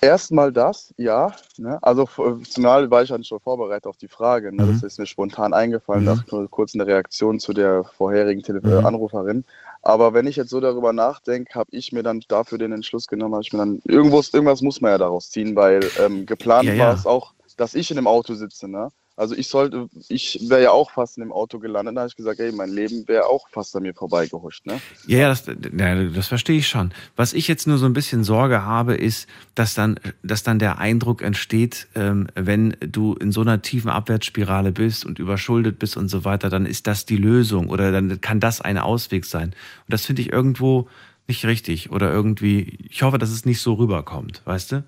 Erstmal 0.05 0.51
das, 0.51 0.93
ja. 0.97 1.33
Ne? 1.57 1.79
Also 1.81 2.03
f- 2.03 2.21
zumal 2.49 2.91
war 2.91 3.01
ich 3.01 3.09
ja 3.09 3.23
schon 3.23 3.39
vorbereitet 3.39 3.87
auf 3.87 3.97
die 3.97 4.07
Frage. 4.07 4.55
Ne? 4.55 4.67
Das 4.67 4.83
ist 4.83 4.99
mir 4.99 5.07
spontan 5.07 5.53
eingefallen, 5.53 6.03
Mhm. 6.03 6.09
nach 6.09 6.27
nur 6.31 6.47
kurz 6.49 6.75
eine 6.75 6.85
Reaktion 6.85 7.39
zu 7.39 7.53
der 7.53 7.83
vorherigen 7.83 8.43
Tele 8.43 8.61
Mhm. 8.61 8.69
äh, 8.71 8.77
Anruferin. 8.83 9.43
Aber 9.81 10.13
wenn 10.13 10.27
ich 10.27 10.35
jetzt 10.35 10.49
so 10.51 10.59
darüber 10.59 10.93
nachdenke, 10.93 11.53
habe 11.57 11.69
ich 11.71 11.91
mir 11.91 12.03
dann 12.03 12.21
dafür 12.27 12.57
den 12.57 12.71
Entschluss 12.71 13.07
genommen, 13.07 13.33
habe 13.33 13.43
ich 13.43 13.53
mir 13.53 13.59
dann 13.59 13.81
irgendwo 13.85 14.21
irgendwas 14.33 14.61
muss 14.61 14.79
man 14.81 14.91
ja 14.91 14.97
daraus 14.97 15.29
ziehen, 15.31 15.55
weil 15.55 15.81
ähm, 15.99 16.25
geplant 16.25 16.67
Ja, 16.69 16.73
ja. 16.73 16.85
war 16.87 16.93
es 16.93 17.05
auch, 17.05 17.33
dass 17.57 17.73
ich 17.73 17.89
in 17.89 17.95
dem 17.97 18.07
Auto 18.07 18.33
sitze. 18.35 18.67
Ne? 18.67 18.89
Also 19.17 19.33
ich 19.33 19.47
sollte, 19.47 19.87
ich 20.09 20.39
wäre 20.49 20.63
ja 20.63 20.71
auch 20.71 20.91
fast 20.91 21.17
in 21.17 21.23
dem 21.23 21.31
Auto 21.31 21.59
gelandet. 21.59 21.95
Da 21.95 22.01
habe 22.01 22.09
ich 22.09 22.17
gesagt, 22.17 22.39
ey, 22.41 22.51
mein 22.51 22.69
Leben 22.69 23.07
wäre 23.07 23.27
auch 23.27 23.47
fast 23.49 23.73
an 23.75 23.83
mir 23.83 23.93
vorbeigehuscht. 23.93 24.65
Ne? 24.65 24.81
Ja, 25.07 25.29
das, 25.29 25.45
ja, 25.47 26.03
das 26.03 26.27
verstehe 26.27 26.57
ich 26.57 26.67
schon. 26.67 26.91
Was 27.15 27.31
ich 27.31 27.47
jetzt 27.47 27.65
nur 27.65 27.77
so 27.77 27.85
ein 27.85 27.93
bisschen 27.93 28.25
Sorge 28.25 28.63
habe, 28.63 28.95
ist, 28.95 29.27
dass 29.55 29.73
dann, 29.73 29.99
dass 30.21 30.43
dann 30.43 30.59
der 30.59 30.79
Eindruck 30.79 31.21
entsteht, 31.21 31.87
ähm, 31.95 32.27
wenn 32.35 32.75
du 32.81 33.13
in 33.13 33.31
so 33.31 33.41
einer 33.41 33.61
tiefen 33.61 33.89
Abwärtsspirale 33.89 34.73
bist 34.73 35.05
und 35.05 35.17
überschuldet 35.17 35.79
bist 35.79 35.95
und 35.95 36.09
so 36.09 36.25
weiter, 36.25 36.49
dann 36.49 36.65
ist 36.65 36.85
das 36.87 37.05
die 37.05 37.17
Lösung 37.17 37.69
oder 37.69 37.93
dann 37.93 38.19
kann 38.19 38.41
das 38.41 38.59
ein 38.59 38.77
Ausweg 38.77 39.23
sein. 39.25 39.49
Und 39.49 39.93
das 39.93 40.05
finde 40.05 40.23
ich 40.23 40.33
irgendwo 40.33 40.89
nicht 41.27 41.45
richtig 41.45 41.89
oder 41.89 42.11
irgendwie, 42.11 42.77
ich 42.89 43.01
hoffe, 43.03 43.17
dass 43.17 43.29
es 43.29 43.45
nicht 43.45 43.61
so 43.61 43.73
rüberkommt, 43.73 44.41
weißt 44.43 44.73
du? 44.73 44.83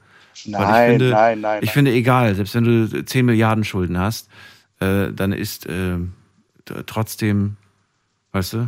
Nein, 0.45 0.91
finde, 0.91 1.09
nein, 1.11 1.41
nein, 1.41 1.63
Ich 1.63 1.67
nein. 1.67 1.73
finde, 1.73 1.91
egal, 1.91 2.35
selbst 2.35 2.55
wenn 2.55 2.63
du 2.63 3.05
10 3.05 3.25
Milliarden 3.25 3.63
Schulden 3.63 3.97
hast, 3.97 4.29
äh, 4.79 5.11
dann 5.11 5.31
ist 5.31 5.65
äh, 5.65 5.97
trotzdem, 6.85 7.57
weißt 8.31 8.53
du, 8.53 8.67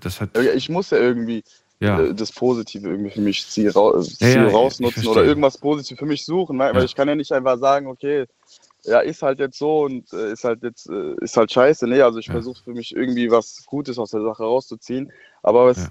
das 0.00 0.20
hat. 0.20 0.36
Ja, 0.36 0.52
Ich 0.52 0.68
muss 0.68 0.90
ja 0.90 0.98
irgendwie 0.98 1.42
Ja. 1.80 2.00
äh, 2.00 2.14
das 2.14 2.32
Positive 2.32 2.88
irgendwie 2.88 3.10
für 3.10 3.20
mich 3.20 3.46
ziel, 3.46 3.70
ra 3.70 3.92
Ja, 3.96 4.02
Ziel 4.02 4.26
ja, 4.26 4.48
ich 4.48 4.54
rausnutzen 4.54 5.08
oder 5.08 5.24
irgendwas 5.24 5.58
Positives 5.58 5.98
für 5.98 6.06
mich 6.06 6.24
suchen. 6.24 6.56
Ne? 6.58 6.64
Weil 6.64 6.76
Ja. 6.76 6.84
ich 6.84 6.94
kann 6.94 7.08
ja 7.08 7.14
nicht 7.14 7.32
einfach 7.32 7.58
sagen, 7.58 7.86
okay, 7.86 8.26
ja, 8.84 9.00
ist 9.00 9.22
halt 9.22 9.38
jetzt 9.40 9.58
so 9.58 9.82
und 9.82 10.10
äh, 10.12 10.32
ist 10.32 10.44
halt 10.44 10.62
jetzt, 10.62 10.88
äh, 10.88 11.14
ist 11.20 11.36
halt 11.36 11.52
scheiße. 11.52 11.86
Nee, 11.86 12.00
also 12.00 12.18
ich 12.18 12.30
versuche 12.30 12.62
für 12.62 12.72
mich 12.72 12.94
irgendwie 12.94 13.30
was 13.30 13.64
Gutes 13.66 13.98
aus 13.98 14.10
der 14.10 14.22
Sache 14.22 14.42
rauszuziehen. 14.42 15.12
Aber 15.42 15.70
es, 15.70 15.90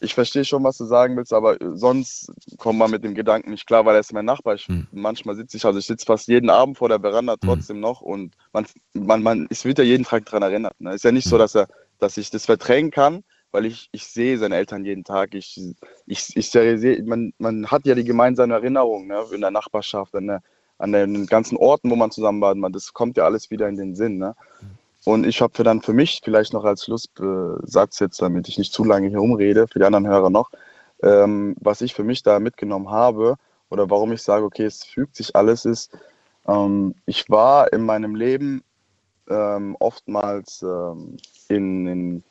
ich 0.00 0.14
verstehe 0.14 0.44
schon, 0.44 0.64
was 0.64 0.78
du 0.78 0.84
sagen 0.84 1.16
willst, 1.16 1.32
aber 1.32 1.60
äh, 1.60 1.76
sonst 1.76 2.32
kommt 2.58 2.78
man 2.78 2.90
mit 2.90 3.04
dem 3.04 3.14
Gedanken 3.14 3.50
nicht 3.50 3.66
klar, 3.66 3.84
weil 3.84 3.94
er 3.94 4.00
ist 4.00 4.12
mein 4.12 4.24
Nachbar. 4.24 4.54
Ich, 4.54 4.66
Hm. 4.66 4.86
Manchmal 4.92 5.36
sitze 5.36 5.56
ich, 5.56 5.64
also 5.64 5.78
ich 5.78 5.86
sitze 5.86 6.06
fast 6.06 6.28
jeden 6.28 6.50
Abend 6.50 6.78
vor 6.78 6.88
der 6.88 7.00
Veranda 7.00 7.36
trotzdem 7.40 7.80
noch 7.80 8.00
und 8.00 8.34
man, 8.52 8.66
man, 8.94 9.22
man, 9.22 9.46
es 9.50 9.64
wird 9.64 9.78
ja 9.78 9.84
jeden 9.84 10.04
Tag 10.04 10.24
daran 10.26 10.42
erinnert. 10.42 10.80
Ne? 10.80 10.94
Ist 10.94 11.04
ja 11.04 11.12
nicht 11.12 11.24
Hm. 11.24 11.30
so, 11.30 11.38
dass 11.38 11.54
er, 11.54 11.68
dass 11.98 12.16
ich 12.16 12.30
das 12.30 12.46
verdrängen 12.46 12.90
kann, 12.90 13.24
weil 13.52 13.66
ich, 13.66 13.88
ich 13.92 14.06
sehe 14.06 14.38
seine 14.38 14.56
Eltern 14.56 14.84
jeden 14.84 15.04
Tag. 15.04 15.34
Ich, 15.34 15.60
ich, 16.06 16.36
ich 16.36 16.50
sehe, 16.50 17.02
man, 17.04 17.32
man 17.38 17.66
hat 17.66 17.84
ja 17.86 17.94
die 17.94 18.04
gemeinsamen 18.04 18.52
Erinnerungen 18.52 19.08
ne? 19.08 19.24
in 19.32 19.40
der 19.40 19.50
Nachbarschaft, 19.50 20.14
an, 20.14 20.26
der, 20.28 20.42
an 20.78 20.92
den 20.92 21.26
ganzen 21.26 21.56
Orten, 21.56 21.90
wo 21.90 21.96
man 21.96 22.10
zusammen 22.10 22.40
war. 22.40 22.54
Man, 22.54 22.72
das 22.72 22.92
kommt 22.92 23.16
ja 23.16 23.24
alles 23.24 23.50
wieder 23.50 23.68
in 23.68 23.76
den 23.76 23.94
Sinn. 23.94 24.18
Ne? 24.18 24.34
Und 25.04 25.26
ich 25.26 25.40
habe 25.40 25.62
dann 25.62 25.80
für 25.80 25.92
mich 25.92 26.20
vielleicht 26.22 26.52
noch 26.52 26.64
als 26.64 26.84
Schlusssatz 26.84 28.00
jetzt, 28.00 28.20
damit 28.20 28.48
ich 28.48 28.58
nicht 28.58 28.72
zu 28.72 28.84
lange 28.84 29.08
hier 29.08 29.18
rumrede, 29.18 29.66
für 29.66 29.78
die 29.78 29.84
anderen 29.84 30.06
Hörer 30.06 30.30
noch, 30.30 30.50
ähm, 31.02 31.56
was 31.60 31.80
ich 31.80 31.94
für 31.94 32.04
mich 32.04 32.22
da 32.22 32.38
mitgenommen 32.38 32.90
habe 32.90 33.36
oder 33.70 33.88
warum 33.88 34.12
ich 34.12 34.22
sage, 34.22 34.44
okay, 34.44 34.64
es 34.64 34.84
fügt 34.84 35.16
sich 35.16 35.34
alles, 35.34 35.64
ist, 35.64 35.90
ähm, 36.46 36.94
ich 37.06 37.30
war 37.30 37.72
in 37.72 37.84
meinem 37.84 38.14
Leben 38.14 38.62
ähm, 39.28 39.76
oftmals 39.78 40.62
ähm, 40.62 41.16
in, 41.48 41.86
in 41.86 42.24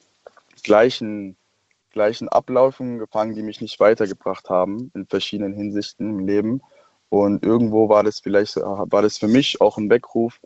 gleichen, 0.63 1.37
gleichen 1.91 2.29
Abläufen 2.29 2.99
gefangen, 2.99 3.33
die 3.33 3.43
mich 3.43 3.61
nicht 3.61 3.79
weitergebracht 3.79 4.49
haben 4.49 4.91
in 4.93 5.07
verschiedenen 5.07 5.53
Hinsichten 5.53 6.19
im 6.19 6.27
Leben. 6.27 6.61
Und 7.09 7.43
irgendwo 7.43 7.89
war 7.89 8.03
das 8.03 8.19
vielleicht, 8.19 8.57
war 8.57 9.01
das 9.01 9.17
für 9.17 9.27
mich 9.27 9.61
auch 9.61 9.77
ein 9.77 9.89
Weckruf, 9.89 10.39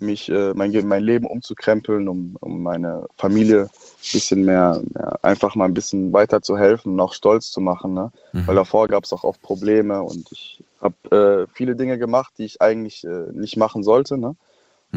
mich, 0.00 0.28
äh, 0.28 0.52
mein, 0.54 0.72
mein 0.86 1.02
Leben 1.02 1.26
umzukrempeln, 1.26 2.08
um, 2.08 2.36
um 2.40 2.62
meine 2.62 3.06
Familie 3.16 3.62
ein 3.62 4.12
bisschen 4.12 4.44
mehr, 4.44 4.82
mehr, 4.94 5.18
einfach 5.22 5.54
mal 5.54 5.64
ein 5.64 5.74
bisschen 5.74 6.12
weiter 6.12 6.42
zu 6.42 6.56
helfen 6.56 6.92
und 6.92 7.00
auch 7.00 7.12
stolz 7.12 7.50
zu 7.50 7.60
machen. 7.60 7.94
Ne? 7.94 8.10
Weil 8.32 8.56
davor 8.56 8.88
gab 8.88 9.04
es 9.04 9.12
auch 9.12 9.24
oft 9.24 9.42
Probleme 9.42 10.02
und 10.02 10.30
ich 10.32 10.62
habe 10.80 11.46
äh, 11.46 11.52
viele 11.54 11.76
Dinge 11.76 11.98
gemacht, 11.98 12.34
die 12.38 12.44
ich 12.44 12.62
eigentlich 12.62 13.04
äh, 13.04 13.32
nicht 13.32 13.56
machen 13.56 13.82
sollte. 13.82 14.18
Ne? 14.18 14.36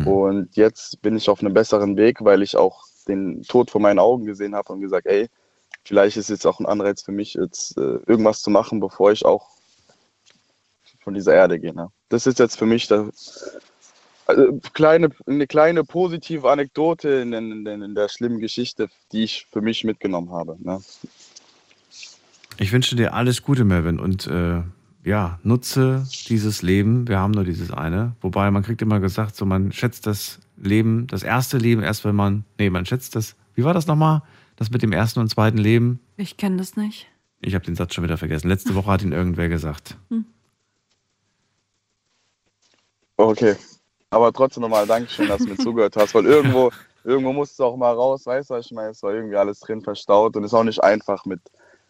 Und 0.06 0.56
jetzt 0.56 1.02
bin 1.02 1.18
ich 1.18 1.30
auf 1.30 1.42
einem 1.42 1.54
besseren 1.54 1.98
Weg, 1.98 2.24
weil 2.24 2.42
ich 2.42 2.56
auch 2.56 2.86
den 3.08 3.44
Tod 3.44 3.72
vor 3.72 3.82
meinen 3.82 4.00
Augen 4.00 4.26
gesehen 4.26 4.56
habe 4.56 4.72
und 4.72 4.82
gesagt, 4.82 5.06
ey, 5.06 5.28
vielleicht 5.84 6.18
ist 6.18 6.30
jetzt 6.30 6.46
auch 6.46 6.60
ein 6.60 6.66
Anreiz 6.66 7.02
für 7.02 7.12
mich, 7.12 7.34
jetzt 7.34 7.78
äh, 7.78 8.00
irgendwas 8.06 8.42
zu 8.42 8.50
machen, 8.50 8.80
bevor 8.80 9.12
ich 9.12 9.26
auch 9.26 9.50
von 11.04 11.14
dieser 11.14 11.34
Erde 11.34 11.60
gehe. 11.60 11.74
Ne? 11.74 11.90
Das 12.10 12.28
ist 12.28 12.40
jetzt 12.40 12.58
für 12.58 12.66
mich 12.66 12.88
das, 12.88 13.60
also 14.38 14.60
kleine, 14.74 15.10
eine 15.26 15.48
kleine 15.48 15.84
positive 15.84 16.50
Anekdote 16.50 17.10
in, 17.10 17.34
in, 17.34 17.66
in, 17.66 17.96
der 17.96 18.10
schlimmen 18.10 18.40
Geschichte, 18.40 18.90
die 19.12 19.24
ich 19.24 19.48
für 19.52 19.62
mich 19.62 19.84
mitgenommen 19.84 20.32
habe. 20.32 20.58
Ne? 20.60 20.80
Ich 22.58 22.72
wünsche 22.72 22.96
dir 22.96 23.14
alles 23.14 23.44
Gute, 23.44 23.64
Melvin. 23.64 24.00
Und 24.00 24.28
äh, 24.28 24.62
ja, 25.04 25.40
nutze 25.44 26.06
dieses 26.28 26.62
Leben. 26.62 27.08
Wir 27.08 27.20
haben 27.20 27.32
nur 27.32 27.44
dieses 27.44 27.72
eine. 27.72 28.16
Wobei 28.22 28.52
man 28.52 28.64
kriegt 28.64 28.82
immer 28.82 29.00
gesagt, 29.00 29.36
so 29.36 29.46
man 29.46 29.72
schätzt 29.72 30.06
das 30.06 30.40
Leben, 30.58 31.08
das 31.08 31.24
erste 31.24 31.58
Leben 31.58 31.82
erst, 31.82 32.06
wenn 32.06 32.16
man. 32.16 32.46
Nee, 32.58 32.70
man 32.70 32.86
schätzt 32.86 33.16
das. 33.16 33.36
Wie 33.56 33.64
war 33.64 33.74
das 33.74 33.88
nochmal? 33.88 34.22
Das 34.56 34.70
mit 34.70 34.84
dem 34.84 34.92
ersten 34.92 35.20
und 35.20 35.30
zweiten 35.30 35.58
Leben? 35.58 36.00
Ich 36.18 36.38
kenne 36.38 36.58
das 36.58 36.76
nicht. 36.76 37.08
Ich 37.40 37.56
habe 37.56 37.66
den 37.66 37.76
Satz 37.76 37.96
schon 37.96 38.04
wieder 38.04 38.18
vergessen. 38.18 38.48
Letzte 38.48 38.76
Woche 38.76 38.92
hat 38.92 39.02
ihn 39.02 39.12
irgendwer 39.12 39.50
gesagt. 39.50 39.98
Okay. 43.18 43.56
Aber 44.12 44.34
trotzdem 44.34 44.62
nochmal 44.62 44.86
Dankeschön, 44.86 45.30
dass 45.30 45.44
du 45.44 45.50
mir 45.50 45.58
zugehört 45.58 45.96
hast, 45.96 46.14
weil 46.14 46.26
irgendwo, 46.26 46.70
irgendwo 47.06 47.32
musst 47.32 47.58
du 47.58 47.64
auch 47.64 47.78
mal 47.78 47.94
raus, 47.94 48.26
weißt 48.26 48.50
du, 48.50 48.54
was 48.56 48.66
ich 48.66 48.72
meine? 48.74 48.90
Es 48.90 49.02
war 49.02 49.14
irgendwie 49.14 49.38
alles 49.38 49.62
drin 49.62 49.82
verstaut 49.82 50.36
und 50.36 50.44
es 50.44 50.52
ist 50.52 50.54
auch 50.54 50.66
nicht 50.66 50.84
einfach 50.84 51.26
mit, 51.26 51.40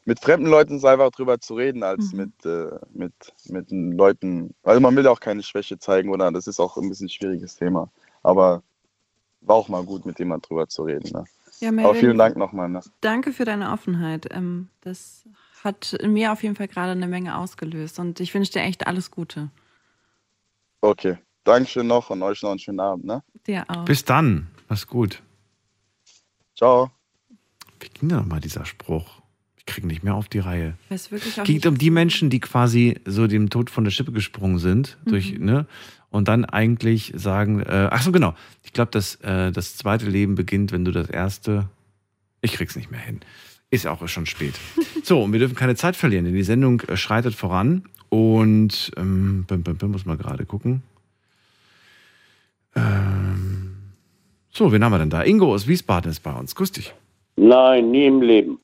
mit 0.05 0.19
fremden 0.19 0.45
Leuten 0.45 0.77
ist 0.77 0.85
einfach 0.85 1.09
drüber 1.09 1.39
zu 1.39 1.55
reden, 1.55 1.81
als 1.81 2.13
mit, 2.13 2.45
äh, 2.45 2.77
mit, 2.93 3.13
mit 3.49 3.71
Leuten. 3.71 4.53
Also 4.63 4.79
man 4.79 4.95
will 4.95 5.07
auch 5.07 5.19
keine 5.19 5.41
Schwäche 5.41 5.79
zeigen, 5.79 6.09
oder? 6.09 6.31
Das 6.31 6.45
ist 6.45 6.59
auch 6.59 6.77
ein 6.77 6.89
bisschen 6.89 7.07
ein 7.07 7.09
schwieriges 7.09 7.55
Thema. 7.55 7.89
Aber 8.21 8.61
war 9.41 9.55
auch 9.55 9.67
mal 9.67 9.83
gut, 9.83 10.05
mit 10.05 10.19
jemand 10.19 10.47
drüber 10.47 10.67
zu 10.67 10.83
reden. 10.83 11.09
Ne? 11.11 11.25
Ja, 11.59 11.69
Aber 11.69 11.75
Melvin, 11.75 11.99
vielen 11.99 12.17
Dank 12.19 12.37
nochmal. 12.37 12.69
Ne? 12.69 12.81
Danke 13.01 13.33
für 13.33 13.45
deine 13.45 13.71
Offenheit. 13.71 14.27
Ähm, 14.31 14.69
das 14.81 15.25
hat 15.63 15.93
in 15.93 16.13
mir 16.13 16.31
auf 16.31 16.43
jeden 16.43 16.55
Fall 16.55 16.67
gerade 16.67 16.91
eine 16.91 17.07
Menge 17.07 17.35
ausgelöst 17.35 17.97
und 17.97 18.19
ich 18.19 18.33
wünsche 18.33 18.51
dir 18.51 18.61
echt 18.61 18.85
alles 18.85 19.09
Gute. 19.09 19.49
Okay. 20.81 21.17
Dankeschön 21.43 21.87
noch 21.87 22.09
und 22.09 22.21
euch 22.23 22.41
noch 22.43 22.51
einen 22.51 22.59
schönen 22.59 22.79
Abend. 22.79 23.05
Ne? 23.05 23.23
Dir 23.47 23.65
auch. 23.67 23.85
Bis 23.85 24.05
dann. 24.05 24.47
Mach's 24.69 24.87
gut. 24.87 25.21
Ciao. 26.55 26.91
Wie 27.79 27.89
ging 27.89 28.09
denn 28.09 28.19
nochmal 28.19 28.39
dieser 28.39 28.65
Spruch? 28.65 29.21
Ich 29.57 29.65
kriege 29.65 29.87
nicht 29.87 30.03
mehr 30.03 30.15
auf 30.15 30.27
die 30.27 30.39
Reihe. 30.39 30.75
Ich 30.85 30.91
weiß 30.91 31.11
wirklich 31.11 31.39
auch 31.41 31.45
geht 31.45 31.55
nicht. 31.57 31.67
um 31.67 31.77
die 31.77 31.89
Menschen, 31.89 32.29
die 32.29 32.39
quasi 32.39 32.99
so 33.05 33.27
dem 33.27 33.49
Tod 33.49 33.69
von 33.69 33.83
der 33.83 33.91
Schippe 33.91 34.11
gesprungen 34.11 34.59
sind, 34.59 34.97
durch, 35.05 35.37
Mhm. 35.37 35.45
ne? 35.45 35.65
Und 36.09 36.27
dann 36.27 36.43
eigentlich 36.43 37.13
sagen, 37.15 37.61
äh, 37.61 37.87
ach 37.89 38.01
so, 38.01 38.11
genau. 38.11 38.35
Ich 38.63 38.73
glaube, 38.73 38.91
dass 38.91 39.15
äh, 39.21 39.51
das 39.53 39.77
zweite 39.77 40.07
Leben 40.09 40.35
beginnt, 40.35 40.73
wenn 40.73 40.83
du 40.83 40.91
das 40.91 41.09
erste. 41.09 41.69
Ich 42.41 42.51
krieg's 42.53 42.75
nicht 42.75 42.91
mehr 42.91 42.99
hin. 42.99 43.21
Ist 43.69 43.85
ja 43.85 43.91
auch 43.91 44.05
schon 44.07 44.25
spät. 44.25 44.55
So, 45.03 45.23
und 45.23 45.31
wir 45.33 45.39
dürfen 45.39 45.55
keine 45.55 45.75
Zeit 45.75 45.95
verlieren, 45.95 46.25
denn 46.25 46.35
die 46.35 46.43
Sendung 46.43 46.81
äh, 46.81 46.95
schreitet 46.95 47.33
voran. 47.33 47.85
Und 48.09 48.91
ähm, 48.97 49.45
bim, 49.47 49.63
bim, 49.63 49.75
bim, 49.77 49.91
muss 49.91 50.05
mal 50.05 50.15
gerade 50.17 50.45
gucken. 50.45 50.83
Ähm, 52.75 53.75
so, 54.49 54.71
wen 54.71 54.83
haben 54.83 54.91
wir 54.91 54.99
denn 54.99 55.09
da? 55.09 55.23
Ingo 55.23 55.53
aus 55.53 55.67
Wiesbaden 55.67 56.11
ist 56.11 56.21
bei 56.21 56.33
uns. 56.33 56.55
Grüß 56.55 56.71
dich. 56.71 56.93
Nein, 57.35 57.91
nie 57.91 58.05
im 58.05 58.21
Leben. 58.21 58.59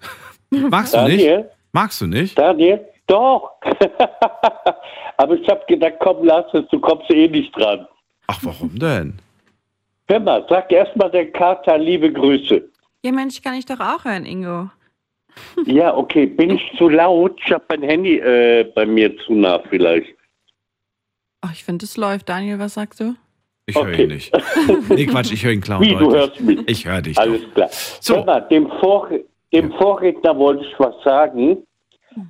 Magst 0.50 0.94
du 0.94 1.02
nicht? 1.02 1.24
Daniel? 1.24 1.50
Magst 1.72 2.00
du 2.00 2.06
nicht? 2.06 2.38
Daniel? 2.38 2.86
Doch. 3.06 3.52
Aber 5.16 5.34
ich 5.34 5.48
habe 5.48 5.62
gedacht, 5.68 5.94
komm, 6.00 6.24
lass 6.24 6.46
es, 6.52 6.66
du 6.70 6.80
kommst 6.80 7.10
eh 7.10 7.28
nicht 7.28 7.56
dran. 7.56 7.86
Ach, 8.26 8.38
warum 8.42 8.78
denn? 8.78 9.18
Hör 10.08 10.20
mal, 10.20 10.44
sag 10.48 10.70
erstmal 10.72 11.10
der 11.10 11.30
Kater 11.30 11.78
liebe 11.78 12.12
Grüße. 12.12 12.68
Ja, 13.04 13.12
Mensch, 13.12 13.40
kann 13.42 13.54
ich 13.54 13.66
doch 13.66 13.80
auch 13.80 14.04
hören, 14.04 14.24
Ingo. 14.26 14.70
Ja, 15.66 15.96
okay, 15.96 16.26
bin 16.26 16.50
ich 16.50 16.72
zu 16.76 16.88
laut? 16.88 17.40
Ich 17.44 17.52
habe 17.52 17.64
mein 17.68 17.82
Handy 17.82 18.18
äh, 18.18 18.64
bei 18.74 18.84
mir 18.84 19.16
zu 19.18 19.34
nah 19.34 19.60
vielleicht. 19.70 20.14
Oh, 21.44 21.48
ich 21.52 21.64
finde, 21.64 21.84
es 21.84 21.96
läuft. 21.96 22.28
Daniel, 22.28 22.58
was 22.58 22.74
sagst 22.74 23.00
du? 23.00 23.14
Ich 23.66 23.76
höre 23.76 23.98
ihn 23.98 24.08
nicht. 24.08 24.32
Nee, 24.88 25.06
Quatsch, 25.06 25.32
ich 25.32 25.44
höre 25.44 25.52
ihn 25.52 25.60
klar 25.60 25.78
und 25.78 25.86
Wie, 25.86 25.92
du 25.92 25.98
deutlich. 26.10 26.20
hörst 26.20 26.40
mich? 26.40 26.68
Ich 26.68 26.84
höre 26.84 27.00
dich. 27.02 27.18
Alles 27.18 27.42
klar. 27.54 27.70
Hör 28.06 28.24
mal, 28.24 28.40
dem, 28.40 28.68
Vor 28.80 29.08
dem 29.52 29.72
Vorredner 29.72 30.36
wollte 30.36 30.64
ich 30.64 30.74
was 30.78 30.94
sagen. 31.04 31.58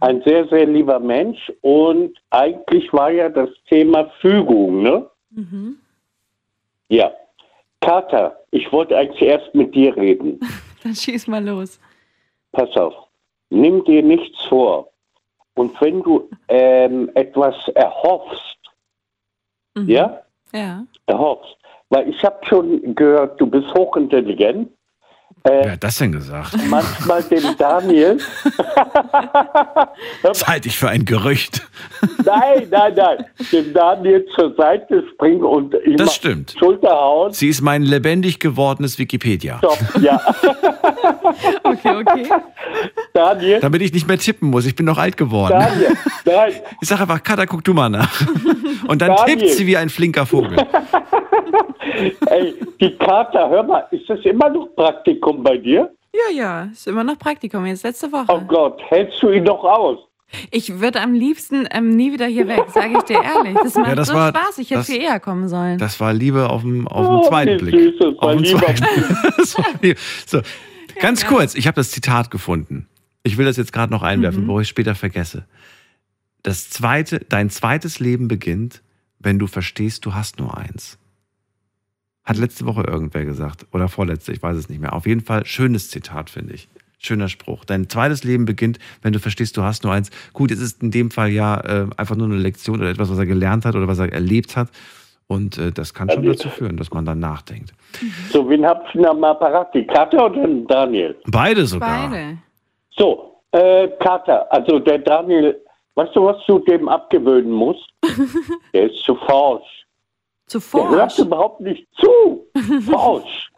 Ein 0.01 0.23
sehr, 0.25 0.47
sehr 0.49 0.67
lieber 0.67 1.01
Mensch 1.01 1.51
und 1.61 2.17
eigentlich 2.31 2.93
war 2.93 3.11
ja 3.11 3.29
das 3.29 3.49
Thema 3.69 4.09
Fügung, 4.21 4.83
ne? 4.83 5.11
Mhm. 5.31 5.77
Ja. 6.89 7.11
Kater, 7.81 8.39
ich 8.53 8.71
wollte 8.71 8.97
eigentlich 8.97 9.23
erst 9.23 9.53
mit 9.55 9.75
dir 9.75 9.97
reden. 9.97 10.39
Dann 10.85 10.95
schieß 10.95 11.27
mal 11.27 11.45
los. 11.45 11.81
Pass 12.53 12.71
auf, 12.77 12.95
nimm 13.51 13.85
dir 13.85 14.03
nichts 14.03 14.41
vor. 14.45 14.89
Und 15.55 15.79
wenn 15.81 16.03
du 16.03 16.29
ähm, 16.49 17.11
etwas 17.15 17.57
erhoffst, 17.75 18.52
ja, 19.77 20.21
Ja. 20.53 20.85
erhoffst, 21.07 21.57
weil 21.91 22.09
ich 22.09 22.23
habe 22.25 22.45
schon 22.47 22.95
gehört, 22.95 23.41
du 23.41 23.47
bist 23.47 23.73
hochintelligent. 23.75 24.71
Äh, 25.45 25.65
Wer 25.65 25.73
hat 25.73 25.83
das 25.85 25.97
denn 25.97 26.13
gesagt? 26.13 26.57
manchmal 26.69 27.23
dem 27.25 27.57
Daniel. 27.59 28.19
Das 30.23 30.47
halte 30.47 30.69
ich 30.69 30.77
für 30.79 30.89
ein 30.89 31.05
Gerücht. 31.05 31.67
Nein, 32.25 32.67
nein, 32.71 32.95
nein. 32.97 33.25
Dem 33.51 33.73
Daniel 33.75 34.25
zur 34.35 34.55
Seite 34.55 35.05
springen 35.13 35.43
und 35.43 35.75
ihm 35.85 35.97
Das 35.97 36.15
stimmt. 36.15 36.55
Schulter 36.59 36.91
hauen. 36.91 37.33
Sie 37.33 37.49
ist 37.49 37.61
mein 37.61 37.83
lebendig 37.83 38.39
gewordenes 38.39 38.99
Wikipedia. 38.99 39.59
Stopp, 39.59 39.79
ja. 40.01 40.21
Okay, 41.65 41.97
okay. 41.97 42.29
Daniel, 43.13 43.61
Damit 43.61 43.83
ich 43.83 43.93
nicht 43.93 44.07
mehr 44.07 44.19
tippen 44.19 44.51
muss. 44.51 44.67
Ich 44.67 44.75
bin 44.77 44.87
noch 44.87 44.99
alt 44.99 45.17
geworden. 45.17 45.59
Daniel, 45.59 45.97
nein. 46.25 46.53
Ich 46.81 46.89
sage 46.89 47.03
einfach, 47.03 47.23
Katha, 47.23 47.47
guck 47.47 47.65
du 47.65 47.73
mal 47.75 47.89
nach. 47.89 48.21
Und 48.87 49.03
dann 49.03 49.15
Daniel. 49.17 49.39
tippt 49.39 49.51
sie 49.53 49.67
wie 49.67 49.77
ein 49.77 49.89
flinker 49.89 50.27
Vogel. 50.27 50.57
Ey, 52.31 52.55
die 52.81 52.97
Kater, 52.99 53.49
hör 53.51 53.63
mal, 53.63 53.85
ist 53.91 54.09
das 54.09 54.21
immer 54.25 54.49
noch 54.49 54.67
Praktikum 54.77 55.43
bei 55.43 55.57
dir? 55.59 55.91
Ja, 56.15 56.35
ja, 56.35 56.63
ist 56.73 56.87
immer 56.87 57.05
noch 57.05 57.19
Praktikum, 57.19 57.65
jetzt 57.67 57.85
letzte 57.85 58.11
Woche. 58.13 58.27
Oh 58.29 58.41
Gott, 58.41 58.81
hältst 58.89 59.23
du 59.23 59.31
ihn 59.31 59.45
doch 59.45 59.63
aus? 59.65 59.99
Ich 60.51 60.81
würde 60.81 61.01
am 61.01 61.13
liebsten 61.15 61.67
ähm, 61.73 61.91
nie 61.91 62.13
wieder 62.13 62.27
hier 62.27 62.49
weg, 62.49 62.65
sage 62.69 62.95
ich 62.97 63.03
dir 63.05 63.23
ehrlich. 63.23 63.55
Das 63.63 63.75
macht 63.77 63.89
Ja, 63.89 63.95
das 63.95 64.09
so 64.09 64.15
war- 64.15 64.29
Spaß, 64.31 64.59
ich 64.59 64.71
hätte 64.71 64.81
das- 64.81 64.87
viel 64.87 65.03
eher 65.03 65.21
kommen 65.21 65.49
sollen. 65.49 65.79
Das 65.79 66.01
war 66.01 66.13
Liebe 66.15 66.49
auf 66.51 66.63
dem, 66.63 66.89
auf 66.89 67.07
dem 67.07 67.17
Oh, 67.17 67.29
zweiten 67.29 67.59
Blick. 67.59 67.75
süß, 67.75 67.95
das 67.99 68.19
auf 68.19 68.41
Liebe 68.41 68.59
zweiten. 69.45 69.95
So, 70.27 70.41
ganz 71.01 71.27
kurz, 71.27 71.55
ich 71.55 71.67
habe 71.67 71.75
das 71.77 71.91
Zitat 71.91 72.31
gefunden. 72.31 72.89
Ich 73.25 73.37
will 73.39 73.45
das 73.47 73.57
jetzt 73.57 73.73
gerade 73.73 73.93
noch 73.93 74.03
einwerfen, 74.03 74.43
Mhm. 74.43 74.47
bevor 74.47 74.61
ich 74.61 74.67
es 74.67 74.71
später 74.71 74.95
vergesse. 74.95 75.45
Das 76.43 76.71
zweite, 76.71 77.21
dein 77.29 77.51
zweites 77.51 78.01
Leben 78.01 78.27
beginnt, 78.29 78.83
wenn 79.19 79.39
du 79.39 79.47
verstehst, 79.47 80.05
du 80.07 80.15
hast 80.15 80.39
nur 80.41 80.57
eins. 80.57 80.99
Hat 82.25 82.37
letzte 82.37 82.67
Woche 82.67 82.83
irgendwer 82.83 83.25
gesagt. 83.25 83.67
Oder 83.73 83.89
vorletzte, 83.89 84.33
ich 84.33 84.43
weiß 84.43 84.57
es 84.57 84.69
nicht 84.69 84.81
mehr. 84.81 84.93
Auf 84.93 85.07
jeden 85.07 85.23
Fall 85.23 85.45
schönes 85.45 85.91
Zitat, 85.91 86.31
finde 86.31 86.55
ich. 86.55 86.69
Schöner 86.99 87.29
Spruch. 87.29 87.65
Dein 87.65 87.89
zweites 87.89 88.23
Leben 88.23 88.45
beginnt, 88.45 88.79
wenn 89.03 89.13
du 89.13 89.19
verstehst, 89.19 89.57
du 89.57 89.63
hast 89.63 89.83
nur 89.83 89.93
eins. 89.93 90.11
Gut, 90.33 90.53
es 90.53 90.61
ist 90.61 90.83
in 90.83 90.93
dem 90.93 91.11
Fall 91.11 91.31
ja 91.31 91.61
äh, 91.61 91.87
einfach 91.97 92.15
nur 92.15 92.27
eine 92.27 92.37
Lektion 92.37 92.81
oder 92.81 92.91
etwas, 92.91 93.11
was 93.11 93.19
er 93.19 93.27
gelernt 93.27 93.65
hat 93.65 93.75
oder 93.75 93.89
was 93.89 93.99
er 93.99 94.13
erlebt 94.13 94.57
hat. 94.57 94.69
Und 95.27 95.59
äh, 95.59 95.73
das 95.73 95.95
kann 95.95 96.11
schon 96.11 96.25
dazu 96.25 96.49
führen, 96.49 96.77
dass 96.77 96.93
man 96.93 97.05
dann 97.05 97.19
nachdenkt. 97.19 97.73
So, 98.31 98.49
wen 98.49 98.65
habt 98.65 98.95
ihr 98.95 99.11
am 99.11 99.25
Apparat? 99.25 99.75
Die 99.75 99.85
Katja 99.87 100.27
oder 100.27 100.43
den 100.43 100.67
Daniel? 100.67 101.17
Beide 101.27 101.67
sogar. 101.67 102.11
Beide. 102.11 102.39
So, 102.91 103.41
äh, 103.53 103.89
Katja, 103.99 104.47
also 104.51 104.79
der 104.79 104.99
Daniel, 104.99 105.61
weißt 105.95 106.15
du, 106.15 106.25
was 106.25 106.37
du 106.47 106.59
dem 106.61 106.89
abgewöhnen 106.89 107.51
musst? 107.51 107.89
der 108.75 108.93
ist 108.93 109.03
zu 109.05 109.17
forsch. 109.17 109.82
Zu 110.53 110.61
Der 110.75 110.89
hört 110.91 111.19
überhaupt 111.19 111.61
nicht 111.61 111.87
zu. 111.97 112.47
Forsch. 112.91 113.51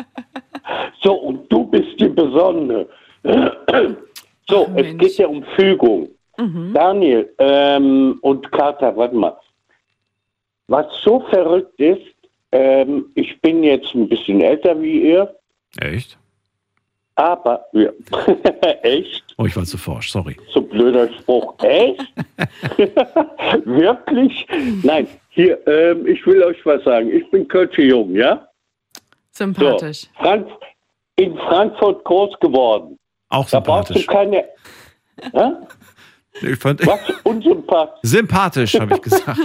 so, 1.02 1.14
und 1.14 1.52
du 1.52 1.64
bist 1.66 1.98
die 1.98 2.08
Besondere. 2.08 2.88
so, 4.48 4.68
es 4.76 4.96
geht 4.98 5.18
ja 5.18 5.26
um 5.26 5.42
Fügung. 5.56 6.08
Daniel 6.72 7.32
ähm, 7.38 8.18
und 8.22 8.50
Katja, 8.50 8.96
warte 8.96 9.14
mal. 9.14 9.36
Was 10.66 10.86
so 11.02 11.20
verrückt 11.30 11.78
ist, 11.80 12.14
ähm, 12.52 13.06
ich 13.14 13.40
bin 13.40 13.62
jetzt 13.64 13.94
ein 13.94 14.08
bisschen 14.08 14.40
älter 14.40 14.80
wie 14.80 15.10
ihr, 15.10 15.34
Echt? 15.80 16.16
aber 17.16 17.64
ja. 17.72 17.90
echt? 18.82 19.24
Oh, 19.38 19.44
ich 19.44 19.56
war 19.56 19.64
zu 19.64 19.76
forsch, 19.76 20.10
sorry. 20.10 20.36
So 20.52 20.60
blöder 20.60 21.08
Spruch. 21.12 21.54
Echt? 21.62 22.00
Wirklich? 23.64 24.46
Nein, 24.82 25.08
hier, 25.34 25.66
ähm, 25.66 26.06
ich 26.06 26.24
will 26.26 26.42
euch 26.42 26.64
was 26.64 26.82
sagen. 26.84 27.10
Ich 27.12 27.28
bin 27.30 27.46
Kölsche 27.48 27.82
Jung, 27.82 28.14
ja? 28.14 28.48
Sympathisch. 29.32 30.02
So, 30.02 30.08
Frank 30.22 30.48
in 31.16 31.36
Frankfurt 31.36 32.02
groß 32.04 32.38
geworden. 32.40 32.98
Auch 33.28 33.48
Da 33.50 33.60
brauchst 33.60 33.90
du 33.90 33.98
sympathisch. 33.98 34.06
keine. 34.06 34.44
Ich 36.42 36.58
fand, 36.58 36.84
Was? 36.84 36.98
Unsympathisch. 37.22 38.00
sympathisch, 38.10 38.74
habe 38.74 38.94
ich 38.96 39.02
gesagt. 39.02 39.38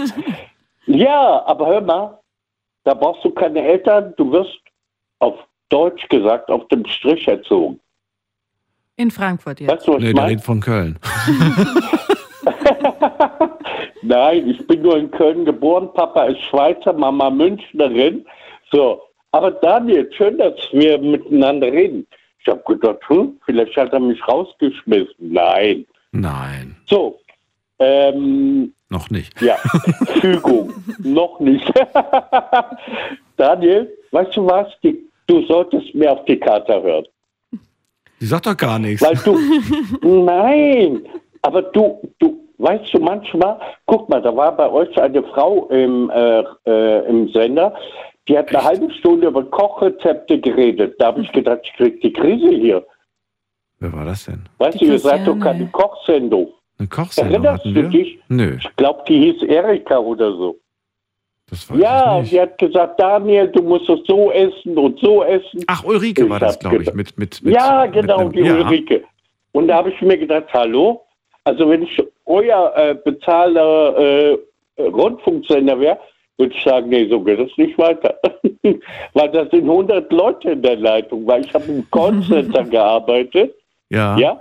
Ja, 0.86 1.40
aber 1.46 1.66
hör 1.68 1.80
mal, 1.80 2.18
da 2.82 2.94
brauchst 2.94 3.24
du 3.24 3.30
keine 3.30 3.62
Eltern. 3.62 4.12
Du 4.16 4.32
wirst 4.32 4.58
auf 5.20 5.36
Deutsch 5.68 6.08
gesagt 6.08 6.50
auf 6.50 6.66
dem 6.66 6.84
Strich 6.86 7.28
erzogen. 7.28 7.78
In 8.96 9.12
Frankfurt 9.12 9.60
jetzt. 9.60 9.70
Weißt 9.70 9.86
du, 9.86 9.92
was 9.94 10.02
Nee, 10.02 10.08
ich 10.08 10.14
der 10.16 10.26
redet 10.26 10.44
von 10.44 10.58
Köln. 10.60 10.98
Nein, 14.02 14.48
ich 14.48 14.66
bin 14.66 14.82
nur 14.82 14.96
in 14.96 15.10
Köln 15.10 15.44
geboren. 15.44 15.90
Papa 15.94 16.24
ist 16.24 16.40
Schweizer, 16.42 16.92
Mama 16.92 17.30
Münchnerin. 17.30 18.24
So, 18.72 19.02
aber 19.32 19.50
Daniel, 19.50 20.10
schön, 20.16 20.38
dass 20.38 20.54
wir 20.72 20.98
miteinander 20.98 21.70
reden. 21.70 22.06
Ich 22.40 22.48
habe 22.48 22.62
gedacht, 22.66 23.00
hm, 23.08 23.38
vielleicht 23.44 23.76
hat 23.76 23.92
er 23.92 24.00
mich 24.00 24.26
rausgeschmissen. 24.26 25.14
Nein. 25.18 25.86
Nein, 26.12 26.76
So, 26.88 27.20
ähm, 27.78 28.72
noch 28.88 29.08
nicht. 29.10 29.40
ja, 29.40 29.56
Fügung, 30.20 30.72
noch 30.98 31.38
nicht. 31.38 31.70
Daniel, 33.36 33.88
weißt 34.10 34.36
du 34.36 34.46
was? 34.46 34.66
Du 35.26 35.42
solltest 35.46 35.94
mehr 35.94 36.12
auf 36.12 36.24
die 36.24 36.36
Karte 36.38 36.82
hören. 36.82 37.04
Die 38.20 38.26
sagt 38.26 38.46
doch 38.46 38.56
gar 38.56 38.78
nichts. 38.78 39.02
Weil 39.02 39.14
du, 39.24 39.38
nein, 40.24 41.06
aber 41.42 41.62
du, 41.62 42.00
du, 42.18 42.40
weißt 42.60 42.94
du, 42.94 42.98
manchmal, 43.00 43.58
guck 43.86 44.08
mal, 44.08 44.20
da 44.22 44.34
war 44.34 44.56
bei 44.56 44.70
euch 44.70 44.96
eine 45.00 45.22
Frau 45.22 45.66
im, 45.68 46.10
äh, 46.10 46.44
äh, 46.66 47.08
im 47.08 47.28
Sender, 47.30 47.74
die 48.28 48.36
hat 48.38 48.48
eine 48.54 48.62
halbe 48.64 48.90
Stunde 48.94 49.28
über 49.28 49.44
Kochrezepte 49.44 50.38
geredet. 50.40 50.94
Da 50.98 51.06
habe 51.06 51.22
ich 51.22 51.32
gedacht, 51.32 51.60
ich 51.64 51.72
krieg 51.74 52.00
die 52.00 52.12
Krise 52.12 52.50
hier. 52.50 52.86
Wer 53.78 53.92
war 53.92 54.04
das 54.04 54.26
denn? 54.26 54.44
Weißt 54.58 54.80
Die 54.80 54.86
du, 54.86 54.92
ihr 54.92 54.98
seid 54.98 55.26
doch 55.26 55.38
keine 55.38 55.66
Kochsendung. 55.68 56.48
Eine 56.78 56.88
Kochsendung 56.88 57.32
Erinnerst 57.34 57.64
hatten 57.64 57.74
du 57.74 57.82
wir? 57.82 57.88
dich? 57.88 58.18
Nö, 58.28 58.56
Ich 58.60 58.76
glaube, 58.76 59.02
die 59.08 59.32
hieß 59.32 59.42
Erika 59.44 59.98
oder 59.98 60.32
so. 60.32 60.56
das 61.48 61.68
weiß 61.70 61.78
Ja, 61.78 62.22
sie 62.22 62.40
hat 62.40 62.56
gesagt, 62.58 63.00
Daniel, 63.00 63.48
du 63.48 63.62
musst 63.62 63.88
es 63.88 64.00
so 64.06 64.30
essen 64.32 64.76
und 64.78 64.98
so 65.00 65.22
essen. 65.24 65.64
Ach, 65.66 65.82
Ulrike 65.84 66.28
war 66.28 66.36
Ich 66.36 66.40
das, 66.42 66.54
hab 66.54 66.60
glaube 66.60 66.82
ich, 66.82 66.94
mit, 66.94 67.16
mit, 67.18 67.42
mit 67.42 67.54
ja, 67.54 67.84
mit 67.86 67.94
genau, 67.94 68.18
einem- 68.18 68.32
die 68.32 68.40
ja. 68.40 68.54
Ulrike. 68.54 69.02
Und 69.52 69.66
da 69.68 69.76
habe 69.76 69.90
ich 69.90 70.00
mir 70.02 70.16
gedacht, 70.18 70.44
hallo, 70.52 71.02
also 71.44 71.68
wenn 71.68 71.82
ich 71.82 72.02
euer 72.30 72.72
äh, 72.76 72.94
bezahlter 72.94 73.98
äh, 73.98 74.38
Rundfunksender 74.78 75.78
wäre, 75.78 75.98
würde 76.38 76.54
ich 76.56 76.62
sagen, 76.64 76.88
nee, 76.88 77.06
so 77.08 77.20
geht 77.20 77.38
es 77.40 77.50
nicht 77.58 77.76
weiter. 77.76 78.18
weil 79.14 79.28
da 79.30 79.44
sind 79.50 79.64
100 79.68 80.10
Leute 80.12 80.52
in 80.52 80.62
der 80.62 80.76
Leitung, 80.76 81.26
weil 81.26 81.44
ich 81.44 81.52
habe 81.52 81.64
im 81.66 81.90
Callcenter 81.90 82.64
gearbeitet. 82.70 83.54
Ja. 83.90 84.16
Ja. 84.18 84.40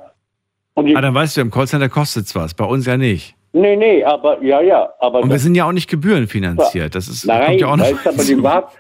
Und 0.75 0.95
Ah, 0.95 1.01
dann 1.01 1.13
weißt 1.13 1.35
du, 1.37 1.41
im 1.41 1.51
Callcenter 1.51 1.89
kostet 1.89 2.25
es 2.27 2.35
was, 2.35 2.53
bei 2.53 2.63
uns 2.63 2.85
ja 2.85 2.95
nicht. 2.95 3.35
nee, 3.51 3.75
nee, 3.75 4.03
aber, 4.03 4.41
ja, 4.41 4.61
ja, 4.61 4.89
aber. 4.99 5.19
Und 5.19 5.29
wir 5.29 5.33
das- 5.33 5.43
sind 5.43 5.55
ja 5.55 5.65
auch 5.67 5.71
nicht 5.73 5.89
gebührenfinanziert. 5.89 6.95
Das 6.95 7.07
ist, 7.09 7.25
Nein, 7.25 7.45
kommt 7.47 7.61
ja 7.61 7.67
auch 7.67 7.71
da 7.77 7.77
noch 7.77 7.89
ist 7.89 8.07
aber 8.07 8.23
die 8.23 8.43
Wart 8.43 8.71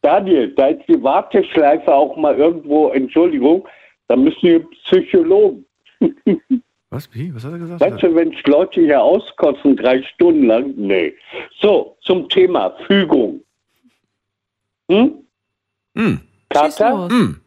Daniel, 0.00 0.54
da 0.54 0.66
ist 0.68 0.86
die 0.88 1.02
Warteschleife 1.02 1.92
auch 1.94 2.14
mal 2.16 2.36
irgendwo, 2.36 2.88
Entschuldigung, 2.90 3.66
da 4.08 4.16
müssen 4.16 4.38
die 4.42 4.58
Psychologen. 4.84 5.64
Was, 6.94 7.12
wie? 7.12 7.34
Was 7.34 7.44
hat 7.44 7.52
er 7.52 7.58
gesagt? 7.58 7.80
Weißt 7.80 8.02
du, 8.02 8.14
wenn 8.14 8.30
sich 8.30 8.46
Leute 8.46 8.80
hier 8.80 9.02
auskotzen, 9.02 9.76
drei 9.76 10.02
Stunden 10.02 10.44
lang? 10.46 10.72
Nee. 10.76 11.14
So, 11.60 11.96
zum 12.02 12.28
Thema 12.28 12.74
Fügung. 12.86 13.40
Hm? 14.90 15.12
Hm. 15.96 16.20
Kater? 16.50 17.08
Hm. 17.08 17.40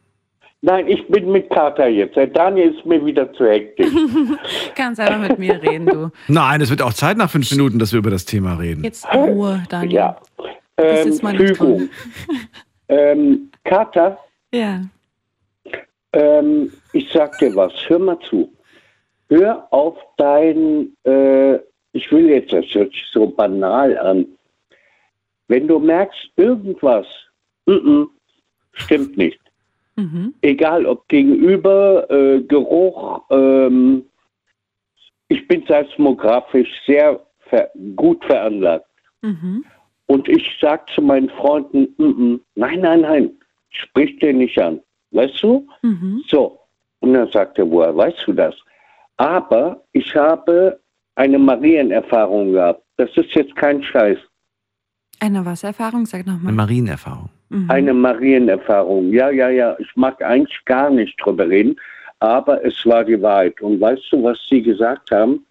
Nein, 0.61 0.87
ich 0.87 1.07
bin 1.07 1.31
mit 1.31 1.49
Kater 1.49 1.87
jetzt. 1.87 2.15
Der 2.15 2.27
Daniel 2.27 2.73
ist 2.73 2.85
mir 2.85 3.05
wieder 3.05 3.31
zu 3.33 3.45
hektisch. 3.47 3.87
Kannst 4.75 4.99
einfach 4.99 5.29
mit 5.29 5.39
mir 5.39 5.61
reden, 5.61 5.85
du. 5.85 6.11
Nein, 6.27 6.61
es 6.61 6.69
wird 6.69 6.81
auch 6.81 6.93
Zeit 6.93 7.15
nach 7.15 7.29
fünf 7.29 7.49
Minuten, 7.51 7.77
dass 7.79 7.91
wir 7.93 7.99
über 7.99 8.09
das 8.09 8.25
Thema 8.25 8.55
reden. 8.55 8.83
Jetzt 8.83 9.07
Ruhe, 9.13 9.63
Daniel. 9.69 9.93
Ja. 9.93 10.17
Das 10.75 11.05
Ähm, 11.05 11.07
ist 11.09 11.23
mal 11.23 11.33
nicht 11.33 11.57
Fügung. 11.57 11.89
ähm, 12.89 13.49
Kater, 13.63 14.17
Ja. 14.53 14.81
Ähm, 16.13 16.71
ich 16.93 17.09
sag 17.13 17.37
dir 17.37 17.55
was, 17.55 17.71
hör 17.87 17.99
mal 17.99 18.17
zu. 18.29 18.51
Hör 19.29 19.67
auf 19.71 19.97
dein, 20.17 20.95
äh, 21.03 21.55
ich 21.91 22.11
will 22.11 22.29
jetzt, 22.29 22.53
das 22.53 22.65
hört 22.73 22.91
sich 22.91 23.05
so 23.11 23.27
banal 23.27 23.97
an. 23.97 24.25
Wenn 25.47 25.67
du 25.67 25.79
merkst, 25.79 26.31
irgendwas, 26.35 27.07
mm 27.65 27.71
-mm, 27.71 28.07
stimmt 28.73 29.17
nicht. 29.17 29.39
Mhm. 29.95 30.33
Egal 30.41 30.85
ob 30.85 31.07
gegenüber, 31.07 32.09
äh, 32.09 32.41
Geruch, 32.41 33.21
ähm, 33.31 34.05
ich 35.27 35.47
bin 35.47 35.65
seismografisch 35.67 36.69
sehr 36.85 37.19
ver 37.49 37.69
gut 37.95 38.23
veranlagt. 38.25 38.85
Mhm. 39.21 39.65
Und 40.05 40.29
ich 40.29 40.45
sag 40.61 40.89
zu 40.91 41.01
meinen 41.01 41.29
Freunden, 41.29 41.93
mm 41.97 42.39
nein, 42.55 42.79
nein, 42.79 43.01
nein, 43.01 43.31
sprich 43.69 44.17
dir 44.19 44.33
nicht 44.33 44.57
an. 44.59 44.79
Weißt 45.11 45.41
du? 45.43 45.67
Mhm. 45.81 46.23
So. 46.27 46.59
Und 46.99 47.13
dann 47.13 47.29
sagt 47.31 47.57
er, 47.57 47.69
woher 47.69 47.95
weißt 47.95 48.23
du 48.25 48.33
das? 48.33 48.55
Aber 49.17 49.83
ich 49.91 50.15
habe 50.15 50.79
eine 51.15 51.39
Marienerfahrung 51.39 52.53
gehabt. 52.53 52.83
Das 52.97 53.09
ist 53.15 53.33
jetzt 53.33 53.55
kein 53.55 53.83
Scheiß. 53.83 54.17
Eine 55.19 55.43
Wassererfahrung, 55.45 56.05
sag 56.05 56.21
Eine 56.21 56.35
nochmal. 56.35 56.53
Marienerfahrung. 56.53 57.29
Mhm. 57.49 57.69
Eine 57.69 57.93
Marienerfahrung. 57.93 59.11
Ja, 59.11 59.29
ja, 59.29 59.49
ja. 59.49 59.75
Ich 59.79 59.95
mag 59.95 60.21
eigentlich 60.21 60.63
gar 60.65 60.89
nicht 60.89 61.15
drüber 61.19 61.49
reden, 61.49 61.75
aber 62.19 62.63
es 62.63 62.85
war 62.85 63.03
die 63.03 63.19
Wahrheit. 63.21 63.59
Und 63.61 63.81
weißt 63.81 64.03
du, 64.11 64.23
was 64.23 64.37
sie 64.47 64.61
gesagt 64.61 65.09
haben? 65.11 65.45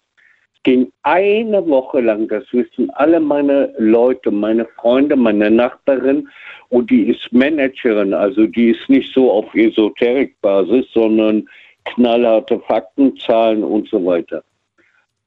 Es 0.55 0.63
ging 0.63 0.91
eine 1.03 1.65
Woche 1.67 2.01
lang, 2.01 2.27
das 2.27 2.43
wissen 2.51 2.89
alle 2.91 3.19
meine 3.19 3.73
Leute, 3.77 4.31
meine 4.31 4.65
Freunde, 4.65 5.15
meine 5.15 5.51
Nachbarin, 5.51 6.27
und 6.69 6.89
die 6.89 7.03
ist 7.03 7.31
Managerin, 7.31 8.13
also 8.13 8.45
die 8.45 8.71
ist 8.71 8.89
nicht 8.89 9.13
so 9.13 9.31
auf 9.31 9.53
Esoterikbasis, 9.53 10.85
sondern 10.93 11.47
knallharte 11.93 12.59
Fakten, 12.61 13.17
Zahlen 13.17 13.63
und 13.63 13.87
so 13.89 14.03
weiter. 14.05 14.43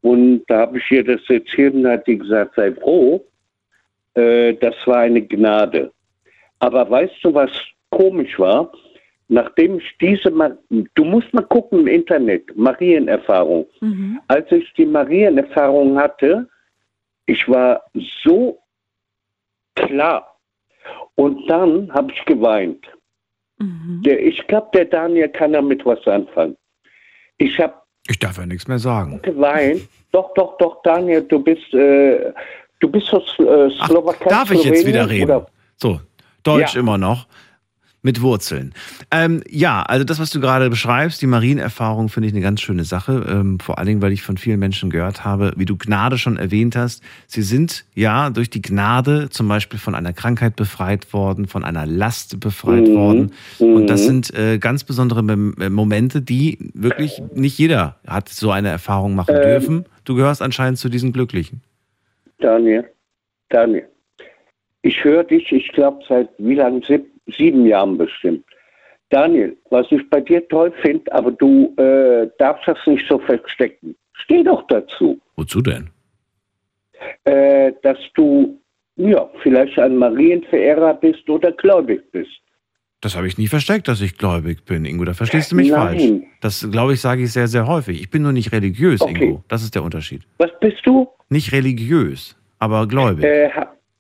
Und 0.02 0.44
da 0.48 0.60
habe 0.60 0.78
ich 0.78 0.90
ihr 0.90 1.04
das 1.04 1.20
erzählt 1.28 1.74
und 1.74 1.86
hat 1.86 2.06
die 2.06 2.18
gesagt, 2.18 2.54
sei 2.56 2.72
froh, 2.72 3.24
äh, 4.14 4.54
das 4.54 4.74
war 4.86 4.98
eine 4.98 5.22
Gnade. 5.22 5.92
Aber 6.58 6.88
weißt 6.90 7.16
du, 7.22 7.34
was 7.34 7.50
komisch 7.90 8.38
war? 8.38 8.72
Nachdem 9.28 9.78
ich 9.78 9.96
diese, 10.00 10.30
Ma 10.30 10.50
du 10.70 11.04
musst 11.04 11.32
mal 11.32 11.42
gucken 11.42 11.80
im 11.80 11.86
Internet, 11.86 12.56
Marienerfahrung. 12.56 13.66
Mhm. 13.80 14.20
Als 14.28 14.50
ich 14.50 14.72
die 14.74 14.86
Marienerfahrung 14.86 15.96
hatte, 15.98 16.48
ich 17.26 17.48
war 17.48 17.82
so 18.24 18.58
klar. 19.76 20.36
Und 21.14 21.48
dann 21.48 21.92
habe 21.92 22.12
ich 22.12 22.24
geweint. 22.24 22.84
Mhm. 23.60 24.02
Der, 24.04 24.20
ich 24.24 24.46
glaube, 24.46 24.68
der 24.74 24.86
Daniel 24.86 25.28
kann 25.28 25.52
damit 25.52 25.84
was 25.84 26.04
anfangen. 26.06 26.56
Ich 27.38 27.58
habe 27.60 27.74
Ich 28.08 28.18
darf 28.18 28.38
ja 28.38 28.46
nichts 28.46 28.66
mehr 28.68 28.78
sagen. 28.78 29.20
geweint. 29.22 29.82
Doch, 30.12 30.32
doch, 30.34 30.56
doch, 30.58 30.82
Daniel, 30.82 31.22
du 31.22 31.38
bist, 31.38 31.72
äh, 31.74 32.32
du 32.80 32.88
bist 32.90 33.12
aus 33.12 33.22
äh, 33.38 33.68
Ach, 33.78 33.86
Slowakei. 33.88 34.28
darf 34.28 34.50
ich 34.50 34.64
jetzt 34.64 34.86
wieder 34.86 35.08
reden? 35.08 35.24
Oder? 35.30 35.46
So, 35.76 36.00
Deutsch 36.42 36.74
Ja. 36.74 36.80
immer 36.80 36.98
noch. 36.98 37.26
Mit 38.02 38.22
Wurzeln. 38.22 38.72
Ähm, 39.10 39.42
ja, 39.46 39.82
also 39.82 40.04
das, 40.04 40.18
was 40.18 40.30
du 40.30 40.40
gerade 40.40 40.70
beschreibst, 40.70 41.20
die 41.20 41.26
Marienerfahrung, 41.26 42.08
finde 42.08 42.28
ich 42.28 42.34
eine 42.34 42.40
ganz 42.42 42.62
schöne 42.62 42.84
Sache. 42.84 43.26
Ähm, 43.28 43.60
vor 43.60 43.76
allen 43.76 43.88
Dingen, 43.88 44.00
weil 44.00 44.12
ich 44.12 44.22
von 44.22 44.38
vielen 44.38 44.58
Menschen 44.58 44.88
gehört 44.88 45.22
habe, 45.22 45.52
wie 45.56 45.66
du 45.66 45.76
Gnade 45.76 46.16
schon 46.16 46.38
erwähnt 46.38 46.76
hast. 46.76 47.02
Sie 47.26 47.42
sind 47.42 47.84
ja 47.94 48.30
durch 48.30 48.48
die 48.48 48.62
Gnade 48.62 49.28
zum 49.28 49.48
Beispiel 49.48 49.78
von 49.78 49.94
einer 49.94 50.14
Krankheit 50.14 50.56
befreit 50.56 51.12
worden, 51.12 51.46
von 51.46 51.62
einer 51.62 51.84
Last 51.84 52.40
befreit 52.40 52.88
Mhm. 52.88 52.94
worden. 52.94 53.32
Und 53.58 53.90
das 53.90 54.02
Mhm. 54.02 54.06
sind 54.06 54.34
äh, 54.34 54.58
ganz 54.58 54.82
besondere 54.84 55.22
Mem- 55.22 55.54
äh, 55.60 55.68
Momente, 55.68 56.22
die 56.22 56.56
wirklich 56.72 57.22
nicht 57.34 57.58
jeder 57.58 57.96
hat 58.06 58.30
so 58.30 58.50
eine 58.50 58.68
Erfahrung 58.70 59.14
machen 59.14 59.36
Ähm. 59.36 59.42
dürfen. 59.42 59.84
Du 60.04 60.14
gehörst 60.14 60.40
anscheinend 60.40 60.78
zu 60.78 60.88
diesen 60.88 61.12
Glücklichen. 61.12 61.60
Daniel, 62.38 62.88
Daniel, 63.50 63.86
ich 64.80 65.04
höre 65.04 65.24
dich, 65.24 65.52
ich 65.52 65.68
glaube, 65.72 66.02
seit 66.08 66.30
wie 66.38 66.54
lange? 66.54 66.80
Sieb, 67.30 67.36
sieben 67.54 67.66
Jahren 67.66 67.96
bestimmt. 67.98 68.44
Daniel, 69.10 69.56
was 69.70 69.86
ich 69.90 70.08
bei 70.08 70.20
dir 70.20 70.46
toll 70.48 70.72
finde, 70.82 71.12
aber 71.12 71.32
du 71.32 71.74
äh, 71.76 72.28
darfst 72.38 72.68
das 72.68 72.78
nicht 72.86 73.04
so 73.08 73.18
verstecken. 73.18 73.96
Steh 74.12 74.42
doch 74.44 74.64
dazu, 74.68 75.20
Wozu 75.36 75.60
denn? 75.60 75.90
äh, 77.24 77.72
dass 77.82 77.98
du 78.14 78.60
ja 78.96 79.28
vielleicht 79.42 79.78
ein 79.78 79.96
Marienverehrer 79.96 80.94
bist 80.94 81.28
oder 81.28 81.52
gläubig 81.52 82.02
bist. 82.12 82.30
Das 83.00 83.16
habe 83.16 83.26
ich 83.26 83.38
nie 83.38 83.46
versteckt, 83.46 83.88
dass 83.88 84.02
ich 84.02 84.18
gläubig 84.18 84.64
bin, 84.66 84.84
Ingo. 84.84 85.04
Da 85.06 85.14
verstehst 85.14 85.50
du 85.52 85.56
mich 85.56 85.70
Nein. 85.70 85.98
falsch. 85.98 86.12
Das, 86.42 86.68
glaube 86.70 86.92
ich, 86.92 87.00
sage 87.00 87.22
ich 87.22 87.32
sehr, 87.32 87.48
sehr 87.48 87.66
häufig. 87.66 87.98
Ich 88.00 88.10
bin 88.10 88.22
nur 88.22 88.32
nicht 88.32 88.52
religiös, 88.52 89.00
Okay. 89.00 89.24
Ingo. 89.24 89.44
Das 89.48 89.62
ist 89.62 89.74
der 89.74 89.82
Unterschied. 89.82 90.22
Was 90.38 90.50
bist 90.60 90.84
du? 90.84 91.08
Nicht 91.30 91.50
religiös, 91.52 92.36
aber 92.58 92.86
gläubig. 92.86 93.24
Äh, 93.24 93.48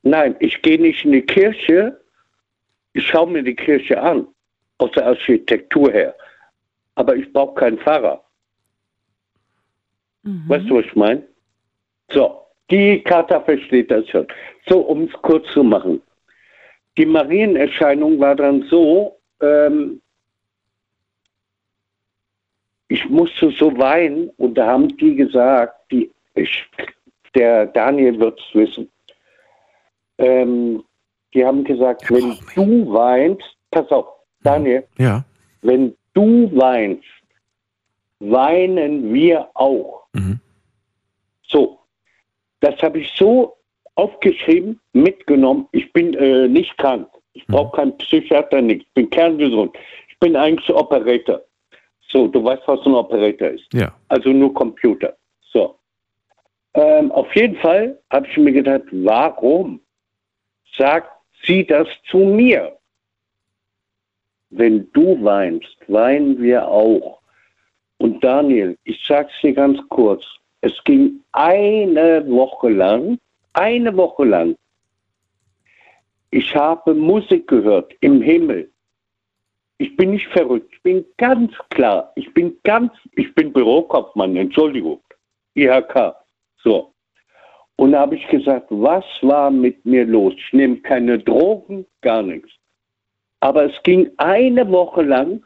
nein, 0.02 0.36
ich 0.40 0.60
gehe 0.60 0.78
nicht 0.80 1.04
in 1.06 1.12
die 1.12 1.22
Kirche. 1.22 1.98
Ich 2.92 3.06
schaue 3.06 3.30
mir 3.30 3.42
die 3.42 3.54
Kirche 3.54 4.00
an, 4.00 4.26
aus 4.78 4.90
der 4.92 5.06
Architektur 5.06 5.92
her. 5.92 6.14
Aber 6.96 7.14
ich 7.16 7.32
brauche 7.32 7.54
keinen 7.54 7.78
Pfarrer. 7.78 8.22
Weißt 10.48 10.68
du, 10.68 10.76
was 10.76 10.84
ich 10.84 10.96
meine? 10.96 11.26
So, 12.10 12.42
die 12.70 13.02
Kata 13.02 13.40
versteht 13.40 13.90
das 13.90 14.08
schon. 14.08 14.26
So, 14.66 14.80
um 14.80 15.04
es 15.04 15.12
kurz 15.22 15.50
zu 15.52 15.62
machen. 15.62 16.02
Die 16.98 17.06
Marienerscheinung 17.06 18.18
war 18.18 18.34
dann 18.34 18.62
so, 18.64 19.18
ähm, 19.40 20.02
ich 22.88 23.08
musste 23.08 23.50
so 23.52 23.76
weinen 23.78 24.30
und 24.36 24.54
da 24.54 24.66
haben 24.66 24.94
die 24.96 25.14
gesagt, 25.14 25.90
die, 25.92 26.10
ich, 26.34 26.66
der 27.34 27.66
Daniel 27.66 28.18
wird 28.18 28.40
es 28.40 28.54
wissen, 28.54 28.90
ähm, 30.18 30.82
die 31.34 31.44
haben 31.44 31.64
gesagt, 31.64 32.10
wenn 32.10 32.36
du 32.54 32.92
weinst, 32.92 33.44
pass 33.70 33.88
auf, 33.90 34.06
Daniel, 34.42 34.84
Ja. 34.98 35.24
wenn 35.62 35.94
du 36.14 36.50
weinst, 36.54 37.04
weinen 38.20 39.12
wir 39.12 39.48
auch. 39.54 40.06
So, 41.48 41.78
das 42.60 42.80
habe 42.82 43.00
ich 43.00 43.10
so 43.16 43.56
aufgeschrieben, 43.94 44.80
mitgenommen. 44.92 45.68
Ich 45.72 45.92
bin 45.92 46.14
äh, 46.14 46.46
nicht 46.48 46.76
krank. 46.78 47.08
Ich 47.32 47.46
brauche 47.46 47.76
keinen 47.76 47.96
Psychiater, 47.98 48.60
nichts. 48.60 48.84
Ich 48.86 48.94
bin 48.94 49.10
kerngesund. 49.10 49.76
Ich 50.08 50.18
bin 50.18 50.36
eigentlich 50.36 50.68
Operator. 50.74 51.42
So, 52.08 52.26
du 52.28 52.42
weißt, 52.42 52.62
was 52.66 52.84
ein 52.86 52.94
Operator 52.94 53.48
ist. 53.48 53.66
Ja. 53.72 53.92
Also 54.08 54.30
nur 54.30 54.52
Computer. 54.52 55.16
So. 55.52 55.76
Ähm, 56.74 57.10
auf 57.12 57.34
jeden 57.34 57.56
Fall 57.56 57.98
habe 58.10 58.26
ich 58.28 58.36
mir 58.36 58.52
gedacht, 58.52 58.82
warum 58.92 59.80
sagt 60.76 61.10
sie 61.44 61.66
das 61.66 61.88
zu 62.10 62.18
mir? 62.18 62.76
Wenn 64.50 64.90
du 64.92 65.22
weinst, 65.22 65.76
weinen 65.88 66.40
wir 66.40 66.66
auch. 66.66 67.20
Und 67.98 68.22
Daniel, 68.24 68.76
ich 68.84 69.00
sag's 69.06 69.32
dir 69.42 69.52
ganz 69.52 69.78
kurz, 69.88 70.24
es 70.62 70.72
ging 70.84 71.20
eine 71.32 72.24
Woche 72.28 72.70
lang, 72.70 73.18
eine 73.52 73.96
Woche 73.96 74.24
lang. 74.24 74.56
Ich 76.30 76.54
habe 76.54 76.94
Musik 76.94 77.48
gehört 77.48 77.92
im 78.00 78.22
Himmel. 78.22 78.70
Ich 79.78 79.96
bin 79.96 80.10
nicht 80.10 80.26
verrückt, 80.28 80.72
ich 80.74 80.82
bin 80.82 81.04
ganz 81.16 81.52
klar, 81.70 82.12
ich 82.14 82.32
bin 82.34 82.56
ganz, 82.64 82.92
ich 83.16 83.34
bin 83.34 83.52
Bürokaufmann, 83.52 84.36
Entschuldigung, 84.36 85.00
IHK. 85.54 86.14
So. 86.62 86.92
Und 87.80 87.92
da 87.92 88.00
habe 88.00 88.16
ich 88.16 88.28
gesagt, 88.28 88.66
was 88.68 89.06
war 89.22 89.50
mit 89.50 89.86
mir 89.86 90.04
los? 90.04 90.34
Ich 90.36 90.52
nehme 90.52 90.76
keine 90.80 91.18
Drogen, 91.18 91.86
gar 92.02 92.20
nichts. 92.22 92.50
Aber 93.40 93.64
es 93.64 93.82
ging 93.84 94.10
eine 94.18 94.70
Woche 94.70 95.00
lang 95.00 95.42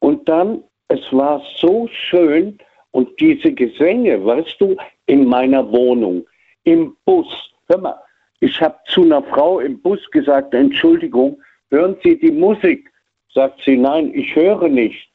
und 0.00 0.28
dann, 0.28 0.64
es 0.88 1.12
war 1.12 1.40
so 1.58 1.86
schön 1.86 2.58
und 2.90 3.08
diese 3.20 3.52
Gesänge, 3.52 4.24
weißt 4.24 4.60
du, 4.60 4.76
in 5.06 5.24
meiner 5.24 5.70
Wohnung, 5.70 6.26
im 6.64 6.96
Bus. 7.04 7.28
Hör 7.68 7.78
mal, 7.78 8.02
ich 8.40 8.60
habe 8.60 8.76
zu 8.88 9.04
einer 9.04 9.22
Frau 9.22 9.60
im 9.60 9.80
Bus 9.80 10.00
gesagt, 10.10 10.52
Entschuldigung, 10.52 11.40
hören 11.70 11.96
Sie 12.02 12.18
die 12.18 12.32
Musik? 12.32 12.90
Sagt 13.32 13.62
sie, 13.64 13.76
nein, 13.76 14.10
ich 14.14 14.34
höre 14.34 14.66
nicht. 14.66 15.08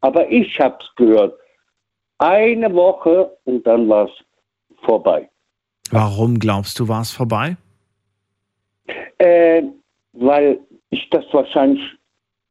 Aber 0.00 0.28
ich 0.32 0.58
habe 0.58 0.78
es 0.80 0.92
gehört. 0.96 1.38
Eine 2.18 2.74
Woche 2.74 3.38
und 3.44 3.64
dann 3.64 3.88
war 3.88 4.06
es 4.06 4.24
vorbei. 4.82 5.30
Warum 5.92 6.38
glaubst 6.38 6.78
du, 6.78 6.88
war 6.88 7.02
es 7.02 7.10
vorbei? 7.10 7.56
Äh, 9.18 9.62
weil 10.12 10.58
ich 10.90 11.08
das 11.10 11.24
wahrscheinlich 11.32 11.82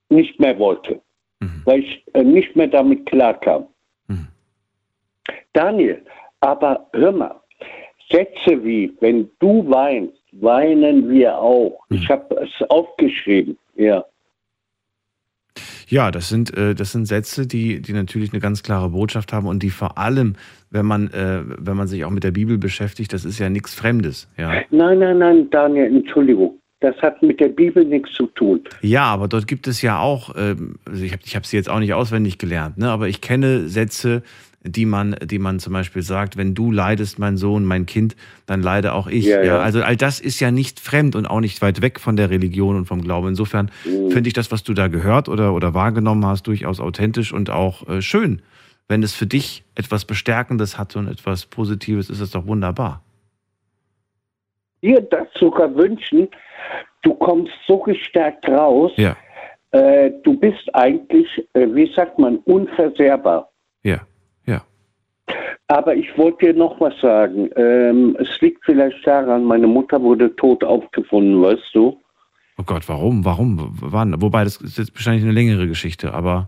nicht 0.10 0.40
mehr 0.40 0.58
wollte. 0.58 1.02
Weil 1.66 1.80
ich 1.80 2.04
äh, 2.14 2.24
nicht 2.24 2.56
mehr 2.56 2.68
damit 2.68 3.06
klarkam. 3.06 3.68
Daniel, 5.54 6.04
aber 6.42 6.88
hör 6.94 7.12
mal, 7.14 7.42
Sätze 8.12 8.64
wie, 8.64 8.94
wenn 9.00 9.30
du 9.40 9.68
weinst, 9.70 10.22
weinen 10.34 11.10
wir 11.10 11.38
auch. 11.38 11.80
Ich 11.90 12.10
habe 12.10 12.36
es 12.36 12.70
aufgeschrieben, 12.70 13.58
ja. 13.76 14.04
Ja, 15.88 16.12
das 16.12 16.30
sind, 16.30 16.56
äh, 16.58 16.76
das 16.76 16.92
sind 16.92 17.06
Sätze, 17.06 17.48
die, 17.48 17.82
die 17.82 17.94
natürlich 17.94 18.34
eine 18.34 18.40
ganz 18.40 18.64
klare 18.64 18.90
Botschaft 18.90 19.34
haben 19.34 19.48
und 19.48 19.62
die 19.64 19.70
vor 19.70 19.98
allem, 19.98 20.36
wenn 20.72 20.86
man, 20.86 21.08
äh, 21.12 21.42
wenn 21.46 21.78
man 21.78 21.88
sich 21.88 22.06
auch 22.06 22.10
mit 22.12 22.24
der 22.24 22.32
Bibel 22.32 22.58
beschäftigt, 22.58 23.14
das 23.14 23.26
ist 23.26 23.40
ja 23.40 23.50
nichts 23.50 23.74
Fremdes. 23.76 24.28
Ja, 24.38 24.62
Nein, 24.72 25.00
nein, 25.00 25.18
nein, 25.20 25.50
Daniel, 25.50 25.96
Entschuldigung. 25.96 26.60
Das 26.82 26.96
hat 27.02 27.22
mit 27.24 27.40
der 27.40 27.48
Bibel 27.48 27.86
nichts 27.86 28.12
zu 28.14 28.28
tun. 28.28 28.62
ja 28.82 29.04
aber 29.06 29.28
dort 29.28 29.48
gibt 29.48 29.68
es 29.68 29.82
ja 29.82 30.00
auch, 30.00 30.36
ähm, 30.38 30.76
also 30.86 31.04
ich 31.04 31.14
habe 31.14 31.22
ich 31.26 31.36
hab 31.36 31.46
sie 31.46 31.56
jetzt 31.56 31.70
auch 31.70 31.80
nicht 31.80 31.94
auswendig 31.94 32.38
gelernt, 32.38 32.78
ne, 32.78 32.90
aber 32.90 33.08
ich 33.08 33.22
kenne 33.22 33.70
Sätze, 33.70 34.24
die 34.68 34.86
man, 34.86 35.16
die 35.24 35.40
man 35.40 35.60
zum 35.60 35.74
Beispiel 35.74 36.02
sagt, 36.02 36.38
wenn 36.38 36.56
du 36.56 36.72
leidest, 36.72 37.20
mein 37.20 37.38
Sohn, 37.38 37.66
mein 37.66 37.86
Kind, 37.86 38.16
dann 38.48 38.62
leide 38.62 38.94
auch 38.94 39.08
ich. 39.08 39.26
Ja, 39.26 39.44
Ja. 39.44 39.60
Also 39.60 39.82
all 39.84 39.96
das 39.96 40.20
ist 40.20 40.40
ja 40.40 40.52
nicht 40.52 40.80
fremd 40.80 41.16
und 41.16 41.26
auch 41.28 41.40
nicht 41.40 41.62
weit 41.62 41.82
weg 41.82 42.00
von 42.00 42.16
der 42.16 42.30
Religion 42.30 42.76
und 42.76 42.86
vom 42.86 43.02
Glauben. 43.02 43.30
Insofern 43.30 43.70
Mhm. 43.86 44.12
finde 44.12 44.28
ich 44.28 44.34
das, 44.34 44.52
was 44.52 44.64
du 44.64 44.74
da 44.74 44.88
gehört 44.88 45.30
oder, 45.30 45.54
oder 45.54 45.74
wahrgenommen 45.74 46.26
hast, 46.26 46.48
durchaus 46.48 46.80
authentisch 46.80 47.32
und 47.32 47.50
auch 47.50 47.88
äh, 47.88 48.02
schön. 48.02 48.42
Wenn 48.88 49.02
es 49.04 49.14
für 49.16 49.26
dich 49.26 49.64
etwas 49.76 50.06
Bestärkendes 50.06 50.78
hat 50.78 50.96
und 50.96 51.08
etwas 51.08 51.46
Positives, 51.46 52.10
ist 52.10 52.20
es 52.20 52.32
doch 52.32 52.46
wunderbar. 52.48 53.02
Dir 54.82 55.02
das 55.02 55.28
sogar 55.40 55.74
wünschen, 55.76 56.28
du 57.02 57.14
kommst 57.16 57.54
so 57.68 57.80
gestärkt 57.80 58.48
raus. 58.48 58.92
Ja. 58.98 59.16
Äh, 59.72 60.12
du 60.24 60.40
bist 60.40 60.70
eigentlich, 60.74 61.28
äh, 61.54 61.68
wie 61.74 61.92
sagt 61.96 62.20
man, 62.20 62.38
unversehrbar. 62.46 63.52
Ja. 63.84 64.02
Aber 65.68 65.96
ich 65.96 66.16
wollte 66.18 66.46
dir 66.48 66.54
noch 66.54 66.80
was 66.80 66.94
sagen. 67.02 67.50
Ähm, 67.56 68.16
es 68.20 68.40
liegt 68.42 68.64
vielleicht 68.66 69.06
daran, 69.06 69.44
meine 69.44 69.68
Mutter 69.68 70.02
wurde 70.02 70.36
tot 70.36 70.64
aufgefunden, 70.64 71.42
weißt 71.42 71.70
du? 71.74 72.00
Oh 72.58 72.64
Gott, 72.64 72.88
warum? 72.88 73.26
Warum? 73.26 73.76
Wann? 73.82 74.22
Wobei, 74.22 74.44
das 74.44 74.58
ist 74.58 74.78
jetzt 74.78 74.94
wahrscheinlich 74.96 75.24
eine 75.24 75.34
längere 75.34 75.68
Geschichte, 75.68 76.14
aber 76.14 76.48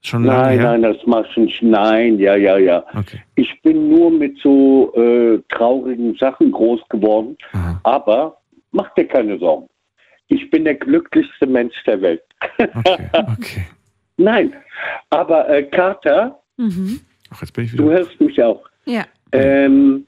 schon 0.00 0.24
lange 0.24 0.42
Nein, 0.42 0.58
her. 0.60 0.70
nein, 0.78 0.82
das 0.82 1.06
machst 1.06 1.36
du 1.36 1.40
nicht. 1.40 1.62
Nein, 1.62 2.18
ja, 2.18 2.36
ja, 2.36 2.56
ja. 2.56 2.84
Okay. 2.96 3.20
Ich 3.34 3.60
bin 3.62 3.88
nur 3.88 4.10
mit 4.10 4.38
so 4.38 4.92
äh, 4.94 5.40
traurigen 5.48 6.14
Sachen 6.16 6.52
groß 6.52 6.80
geworden. 6.88 7.36
Aber 7.82 8.38
mach 8.70 8.94
dir 8.94 9.06
keine 9.06 9.38
Sorgen. 9.38 9.68
Ich 10.28 10.48
bin 10.50 10.64
der 10.64 10.74
glücklichste 10.76 11.46
Mensch 11.46 11.74
der 11.84 12.00
Welt. 12.00 12.22
Okay, 12.58 13.10
okay. 13.12 13.66
Nein, 14.16 14.54
aber 15.10 15.48
äh, 15.48 15.64
Kater, 15.64 16.40
Mhm. 16.56 17.00
Ach, 17.34 17.40
jetzt 17.42 17.52
bin 17.52 17.64
ich 17.64 17.72
du 17.72 17.84
wieder. 17.84 17.98
hörst 17.98 18.20
mich 18.20 18.42
auch. 18.42 18.62
Ja. 18.84 19.04
Ähm, 19.32 20.06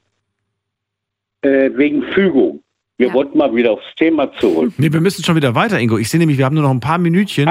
äh, 1.41 1.69
wegen 1.75 2.03
Fügung. 2.13 2.63
Wir 2.99 3.13
wollten 3.13 3.37
mal 3.37 3.53
wieder 3.53 3.73
aufs 3.73 3.93
Thema 3.95 4.31
zurück. 4.39 4.73
Nee, 4.77 4.91
wir 4.91 5.01
müssen 5.01 5.23
schon 5.23 5.35
wieder 5.35 5.53
weiter, 5.53 5.79
Ingo. 5.79 5.99
Ich 5.99 6.09
sehe 6.09 6.19
nämlich, 6.19 6.39
wir 6.39 6.45
haben 6.45 6.55
nur 6.55 6.63
noch 6.63 6.71
ein 6.71 6.79
paar 6.79 6.97
Minütchen. 6.97 7.47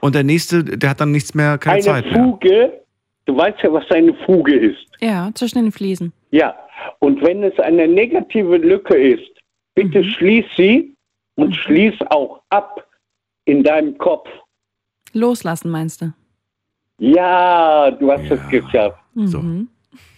und 0.00 0.14
der 0.14 0.24
nächste, 0.24 0.64
der 0.64 0.88
hat 0.88 1.00
dann 1.02 1.10
nichts 1.12 1.34
mehr, 1.34 1.58
keine 1.58 1.74
Eine 1.74 1.82
Zeit 1.84 2.10
mehr. 2.10 2.24
Fuge, 2.24 2.80
du 3.26 3.36
weißt 3.36 3.58
ja, 3.62 3.72
was 3.72 3.90
eine 3.90 4.14
Fuge 4.24 4.54
ist. 4.54 4.78
Ja, 5.00 5.30
zwischen 5.34 5.58
den 5.62 5.72
Fliesen. 5.72 6.14
Ja, 6.30 6.54
und 7.00 7.20
wenn 7.22 7.42
es 7.42 7.58
eine 7.58 7.86
negative 7.86 8.56
Lücke 8.56 8.96
ist, 8.96 9.30
bitte 9.74 10.02
schließ 10.02 10.46
sie 10.56 10.94
und 11.34 11.54
schließ 11.54 11.94
auch 12.08 12.40
ab. 12.48 12.82
in 13.44 13.62
deinem 13.62 13.96
Kopf. 13.98 14.28
Loslassen 15.12 15.70
meinst 15.70 16.00
du? 16.00 16.12
Ja, 16.98 17.90
du 17.90 18.10
hast 18.10 18.30
es 18.30 18.40
geschafft. 18.48 18.98
So. 19.16 19.40
Mhm. 19.40 19.68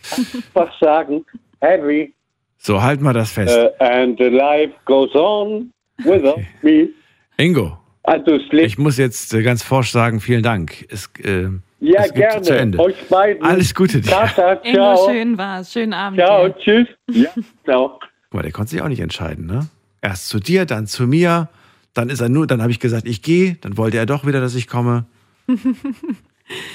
Was 0.55 0.69
sagen? 0.81 1.25
Heavy. 1.61 2.13
So, 2.59 2.83
halt 2.83 3.01
mal 3.01 3.13
das 3.13 3.31
fest. 3.33 3.57
Uh, 3.57 3.69
and 3.85 4.19
the 4.19 4.25
life 4.29 4.73
goes 4.85 5.15
on 5.15 5.71
without 6.05 6.41
me. 6.63 6.89
Ingo, 7.37 7.79
Also 8.03 8.33
ich 8.53 8.79
muss 8.79 8.97
jetzt 8.99 9.33
äh, 9.33 9.43
ganz 9.43 9.63
forsch 9.63 9.91
sagen, 9.93 10.21
vielen 10.21 10.43
Dank. 10.43 10.85
Es, 10.91 11.09
äh, 11.23 11.49
Ja, 11.81 12.03
es 12.05 12.13
geht 12.15 12.33
zu 12.33 12.41
gerne. 12.41 12.57
Ende. 12.59 12.79
Euch 12.81 12.97
beiden. 13.09 13.45
Alles 13.45 13.73
Gute 13.75 14.01
dir. 14.01 14.11
Tata, 14.11 14.55
Ingo, 14.65 15.09
schön 15.09 15.39
war's. 15.39 15.73
Schönen 15.73 15.93
Abend. 15.93 16.19
Ciao, 16.19 16.49
dir. 16.49 16.57
tschüss. 16.59 16.89
Ja, 17.13 17.31
ciao. 17.65 18.01
Guck 18.31 18.35
mal, 18.35 18.43
der 18.43 18.51
konnte 18.53 18.71
sich 18.73 18.83
auch 18.83 18.89
nicht 18.89 19.01
entscheiden, 19.01 19.47
ne? 19.47 19.69
Erst 20.03 20.29
zu 20.29 20.41
dir, 20.41 20.65
dann 20.67 20.87
zu 20.89 21.07
mir, 21.07 21.49
dann 21.95 22.09
ist 22.11 22.21
er 22.21 22.29
nur, 22.29 22.47
dann 22.49 22.61
habe 22.61 22.73
ich 22.73 22.81
gesagt, 22.81 23.07
ich 23.07 23.23
gehe, 23.23 23.57
dann 23.61 23.77
wollte 23.77 23.97
er 23.99 24.07
doch 24.07 24.27
wieder, 24.27 24.41
dass 24.41 24.55
ich 24.57 24.67
komme. 24.67 25.07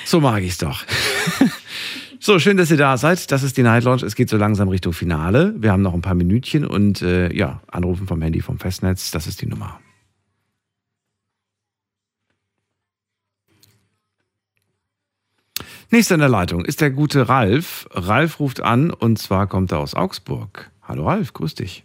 So 0.06 0.20
mag 0.22 0.44
ich's 0.44 0.58
doch. 0.60 0.84
So, 2.26 2.40
schön, 2.40 2.56
dass 2.56 2.72
ihr 2.72 2.78
da 2.78 2.96
seid. 2.96 3.34
Das 3.34 3.44
ist 3.44 3.58
die 3.58 3.64
Night 3.64 3.84
Lounge. 3.84 4.06
Es 4.06 4.16
geht 4.16 4.30
so 4.30 4.38
langsam 4.38 4.70
Richtung 4.70 4.94
Finale. 4.94 5.54
Wir 5.58 5.74
haben 5.74 5.82
noch 5.82 5.94
ein 5.94 6.00
paar 6.00 6.14
Minütchen 6.16 6.66
und 6.66 7.02
äh, 7.02 7.30
ja, 7.36 7.62
anrufen 7.68 8.08
vom 8.08 8.22
Handy 8.22 8.40
vom 8.40 8.60
Festnetz. 8.60 9.12
Das 9.12 9.28
ist 9.28 9.42
die 9.42 9.46
Nummer. 9.46 9.82
Nächster 15.92 16.16
in 16.16 16.22
der 16.22 16.30
Leitung 16.30 16.64
ist 16.64 16.80
der 16.80 16.92
gute 16.92 17.28
Ralf. 17.28 17.90
Ralf 17.92 18.40
ruft 18.40 18.62
an 18.62 18.92
und 18.92 19.20
zwar 19.20 19.48
kommt 19.48 19.74
er 19.74 19.80
aus 19.80 19.94
Augsburg. 19.94 20.72
Hallo 20.82 21.06
Ralf, 21.06 21.34
grüß 21.34 21.56
dich. 21.56 21.84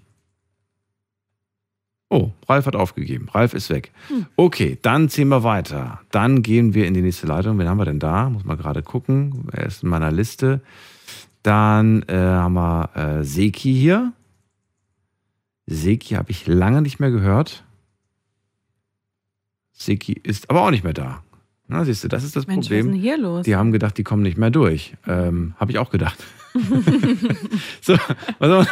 Oh, 2.11 2.31
Ralf 2.49 2.65
hat 2.67 2.75
aufgegeben. 2.75 3.29
Ralf 3.33 3.53
ist 3.53 3.69
weg. 3.69 3.93
Okay, 4.37 4.79
dann 4.81 5.11
ziehen 5.11 5.29
wir 5.29 5.43
weiter. 5.43 6.01
Dann 6.11 6.43
gehen 6.43 6.73
wir 6.73 6.87
in 6.87 6.95
die 6.95 7.03
nächste 7.03 7.27
Leitung. 7.27 7.59
Wen 7.59 7.69
haben 7.69 7.77
wir 7.77 7.85
denn 7.85 7.99
da? 7.99 8.31
Muss 8.31 8.45
mal 8.45 8.57
gerade 8.57 8.83
gucken. 8.83 9.47
Er 9.53 9.67
ist 9.67 9.83
in 9.83 9.91
meiner 9.91 10.11
Liste. 10.11 10.63
Dann 11.43 12.03
äh, 12.09 12.17
haben 12.17 12.55
wir 12.55 12.91
äh, 12.95 13.25
Seki 13.25 13.75
hier. 13.75 14.13
Seki 15.67 16.15
habe 16.15 16.31
ich 16.31 16.47
lange 16.47 16.81
nicht 16.81 16.99
mehr 16.99 17.11
gehört. 17.11 17.65
Seki 19.73 20.15
ist 20.15 20.49
aber 20.49 20.63
auch 20.63 20.71
nicht 20.71 20.85
mehr 20.85 20.95
da. 20.95 21.23
Na, 21.67 21.85
siehst 21.85 22.03
du, 22.03 22.09
das 22.09 22.25
ist 22.25 22.35
das 22.35 22.47
Mensch, 22.47 22.71
was 22.71 22.71
ist 22.71 22.79
Problem. 22.79 22.93
denn 22.93 23.01
hier 23.01 23.19
los? 23.19 23.45
Die 23.45 23.55
haben 23.55 23.73
gedacht, 23.73 23.99
die 23.99 24.03
kommen 24.03 24.23
nicht 24.23 24.39
mehr 24.39 24.51
durch. 24.51 24.97
Ähm, 25.07 25.55
habe 25.59 25.71
ich 25.71 25.79
auch 25.79 25.91
gedacht. 25.91 26.17
so, 27.81 27.95
was 27.95 28.01
haben 28.09 28.39
wir 28.41 28.49
noch? 28.49 28.67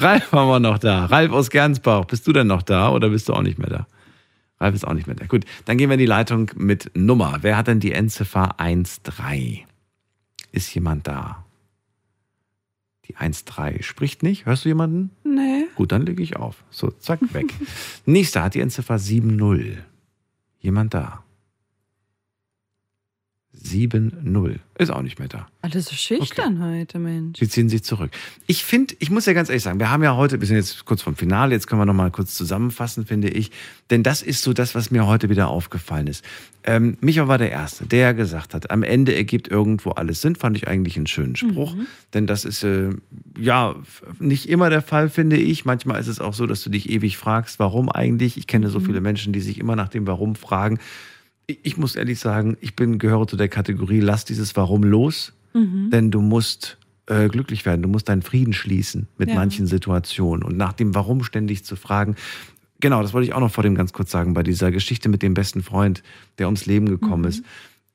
Ralf 0.00 0.32
haben 0.32 0.48
wir 0.48 0.60
noch 0.60 0.78
da. 0.78 1.06
Ralf 1.06 1.32
aus 1.32 1.50
Gernsbach. 1.50 2.04
Bist 2.04 2.26
du 2.26 2.32
denn 2.32 2.46
noch 2.46 2.62
da 2.62 2.90
oder 2.90 3.10
bist 3.10 3.28
du 3.28 3.34
auch 3.34 3.42
nicht 3.42 3.58
mehr 3.58 3.70
da? 3.70 3.86
Ralf 4.60 4.74
ist 4.74 4.86
auch 4.86 4.94
nicht 4.94 5.06
mehr 5.06 5.16
da. 5.16 5.26
Gut, 5.26 5.44
dann 5.64 5.78
gehen 5.78 5.88
wir 5.90 5.94
in 5.94 6.00
die 6.00 6.06
Leitung 6.06 6.50
mit 6.56 6.90
Nummer. 6.94 7.38
Wer 7.42 7.56
hat 7.56 7.66
denn 7.66 7.80
die 7.80 7.92
Endziffer 7.92 8.54
13? 8.58 9.64
Ist 10.52 10.74
jemand 10.74 11.06
da? 11.06 11.44
Die 13.06 13.14
13 13.14 13.82
spricht 13.82 14.22
nicht. 14.22 14.46
Hörst 14.46 14.64
du 14.64 14.68
jemanden? 14.68 15.10
Nee. 15.24 15.66
Gut, 15.74 15.92
dann 15.92 16.06
lege 16.06 16.22
ich 16.22 16.36
auf. 16.36 16.64
So, 16.70 16.90
zack, 16.90 17.20
weg. 17.34 17.52
Nächster 18.06 18.42
hat 18.42 18.54
die 18.54 18.60
Endziffer 18.60 18.96
7-0. 18.96 19.78
Jemand 20.60 20.94
da? 20.94 21.23
7-0. 23.64 24.56
Ist 24.76 24.90
auch 24.90 25.02
nicht 25.02 25.18
mehr 25.18 25.28
da. 25.28 25.46
Alles 25.62 25.86
so 25.86 25.94
schüchtern 25.94 26.62
heute, 26.62 26.98
Mensch. 26.98 27.38
Sie 27.38 27.48
ziehen 27.48 27.68
sich 27.68 27.82
zurück. 27.84 28.10
Ich 28.46 28.64
finde, 28.64 28.94
ich 28.98 29.10
muss 29.10 29.24
ja 29.26 29.32
ganz 29.32 29.48
ehrlich 29.48 29.62
sagen, 29.62 29.78
wir 29.78 29.90
haben 29.90 30.02
ja 30.02 30.16
heute, 30.16 30.40
wir 30.40 30.46
sind 30.46 30.56
jetzt 30.56 30.84
kurz 30.84 31.00
vom 31.00 31.16
Finale, 31.16 31.54
jetzt 31.54 31.66
können 31.66 31.80
wir 31.80 31.86
noch 31.86 31.94
mal 31.94 32.10
kurz 32.10 32.34
zusammenfassen, 32.34 33.06
finde 33.06 33.28
ich. 33.28 33.50
Denn 33.90 34.02
das 34.02 34.20
ist 34.20 34.42
so 34.42 34.52
das, 34.52 34.74
was 34.74 34.90
mir 34.90 35.06
heute 35.06 35.28
wieder 35.30 35.48
aufgefallen 35.48 36.06
ist. 36.08 36.24
Ähm, 36.64 36.96
Micha 37.00 37.28
war 37.28 37.38
der 37.38 37.50
Erste, 37.52 37.86
der 37.86 38.14
gesagt 38.14 38.52
hat, 38.54 38.70
am 38.70 38.82
Ende 38.82 39.14
ergibt 39.14 39.48
irgendwo 39.48 39.90
alles 39.90 40.20
Sinn, 40.20 40.34
fand 40.36 40.56
ich 40.56 40.66
eigentlich 40.68 40.96
einen 40.96 41.06
schönen 41.06 41.36
Spruch. 41.36 41.74
Mhm. 41.74 41.86
Denn 42.14 42.26
das 42.26 42.44
ist 42.44 42.64
äh, 42.64 42.90
ja 43.38 43.76
nicht 44.18 44.48
immer 44.48 44.70
der 44.70 44.82
Fall, 44.82 45.08
finde 45.08 45.36
ich. 45.36 45.64
Manchmal 45.64 46.00
ist 46.00 46.08
es 46.08 46.20
auch 46.20 46.34
so, 46.34 46.46
dass 46.46 46.62
du 46.62 46.70
dich 46.70 46.90
ewig 46.90 47.16
fragst, 47.16 47.58
warum 47.58 47.88
eigentlich. 47.90 48.36
Ich 48.36 48.46
kenne 48.46 48.68
so 48.68 48.80
Mhm. 48.80 48.84
viele 48.86 49.00
Menschen, 49.00 49.32
die 49.32 49.40
sich 49.40 49.58
immer 49.58 49.76
nach 49.76 49.88
dem 49.88 50.06
Warum 50.06 50.34
fragen. 50.34 50.78
Ich, 51.46 51.76
muss 51.76 51.94
ehrlich 51.96 52.18
sagen, 52.20 52.56
ich 52.60 52.74
bin, 52.74 52.98
gehöre 52.98 53.26
zu 53.26 53.36
der 53.36 53.48
Kategorie, 53.48 54.00
lass 54.00 54.24
dieses 54.24 54.56
Warum 54.56 54.82
los. 54.82 55.32
Mhm. 55.52 55.90
Denn 55.90 56.10
du 56.10 56.20
musst 56.20 56.78
äh, 57.06 57.28
glücklich 57.28 57.66
werden, 57.66 57.82
du 57.82 57.88
musst 57.88 58.08
deinen 58.08 58.22
Frieden 58.22 58.52
schließen 58.54 59.08
mit 59.18 59.28
Ja. 59.28 59.34
manchen 59.34 59.66
Situationen. 59.66 60.42
Und 60.42 60.56
nach 60.56 60.72
dem 60.72 60.94
Warum 60.94 61.22
ständig 61.22 61.64
zu 61.64 61.76
fragen, 61.76 62.16
genau, 62.80 63.02
das 63.02 63.12
wollte 63.12 63.26
ich 63.28 63.34
auch 63.34 63.40
noch 63.40 63.52
vor 63.52 63.62
dem 63.62 63.74
ganz 63.74 63.92
kurz 63.92 64.10
sagen, 64.10 64.32
bei 64.34 64.42
dieser 64.42 64.72
Geschichte 64.72 65.08
mit 65.08 65.22
dem 65.22 65.34
besten 65.34 65.62
Freund, 65.62 66.02
der 66.38 66.46
ums 66.46 66.64
Leben 66.66 66.86
gekommen 66.88 67.22
Mhm. 67.22 67.28
ist. 67.28 67.44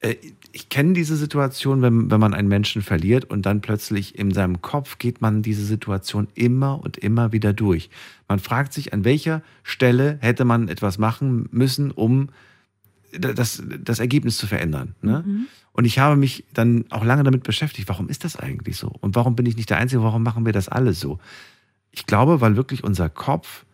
Äh, 0.01 0.15
ich 0.51 0.69
kenne 0.69 0.93
diese 0.93 1.15
Situation, 1.15 1.81
wenn, 1.81 2.09
wenn 2.11 2.19
man 2.19 2.33
einen 2.35 2.47
Menschen 2.47 2.81
verliert 2.83 3.25
und 3.25 3.45
dann 3.47 3.61
plötzlich 3.61 4.17
in 4.17 4.31
seinem 4.31 4.61
Kopf 4.61 4.97
geht 4.99 5.21
man 5.21 5.41
diese 5.41 5.65
Situation 5.65 6.27
immer 6.35 6.79
und 6.81 6.97
immer 6.97 7.31
wieder 7.33 7.51
durch. 7.51 7.89
Man 8.27 8.39
fragt 8.39 8.73
sich, 8.73 8.93
an 8.93 9.03
welcher 9.05 9.41
Stelle 9.63 10.17
hätte 10.21 10.45
man 10.45 10.67
etwas 10.69 10.97
machen 10.99 11.49
müssen, 11.51 11.91
um 11.91 12.29
das, 13.11 13.63
das 13.83 13.99
Ergebnis 13.99 14.37
zu 14.37 14.47
verändern. 14.47 14.95
Ne? 15.01 15.23
Mhm. 15.25 15.47
Und 15.71 15.85
ich 15.85 15.99
habe 15.99 16.15
mich 16.15 16.45
dann 16.53 16.85
auch 16.89 17.03
lange 17.03 17.23
damit 17.23 17.43
beschäftigt, 17.43 17.87
warum 17.89 18.09
ist 18.09 18.23
das 18.23 18.35
eigentlich 18.35 18.77
so? 18.77 18.93
Und 19.01 19.15
warum 19.15 19.35
bin 19.35 19.45
ich 19.45 19.55
nicht 19.55 19.69
der 19.69 19.77
Einzige? 19.77 20.03
Warum 20.03 20.23
machen 20.23 20.45
wir 20.45 20.53
das 20.53 20.67
alle 20.69 20.93
so? 20.93 21.19
Ich 21.91 22.05
glaube, 22.05 22.41
weil 22.41 22.55
wirklich 22.55 22.83
unser 22.83 23.09
Kopf 23.09 23.65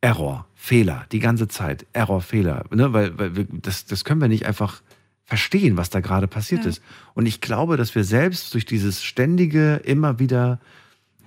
Error, 0.00 0.46
Fehler, 0.54 1.06
die 1.12 1.18
ganze 1.20 1.48
Zeit, 1.48 1.86
Error, 1.92 2.22
Fehler, 2.22 2.64
ne? 2.70 2.92
weil, 2.92 3.18
weil 3.18 3.36
wir, 3.36 3.46
das, 3.50 3.84
das 3.84 4.04
können 4.04 4.20
wir 4.20 4.28
nicht 4.28 4.46
einfach 4.46 4.82
verstehen, 5.24 5.76
was 5.76 5.90
da 5.90 6.00
gerade 6.00 6.26
passiert 6.26 6.64
Ja. 6.64 6.70
ist. 6.70 6.82
Und 7.14 7.26
ich 7.26 7.40
glaube, 7.40 7.76
dass 7.76 7.94
wir 7.94 8.04
selbst 8.04 8.54
durch 8.54 8.64
dieses 8.64 9.04
ständige, 9.04 9.76
immer 9.76 10.18
wieder, 10.18 10.58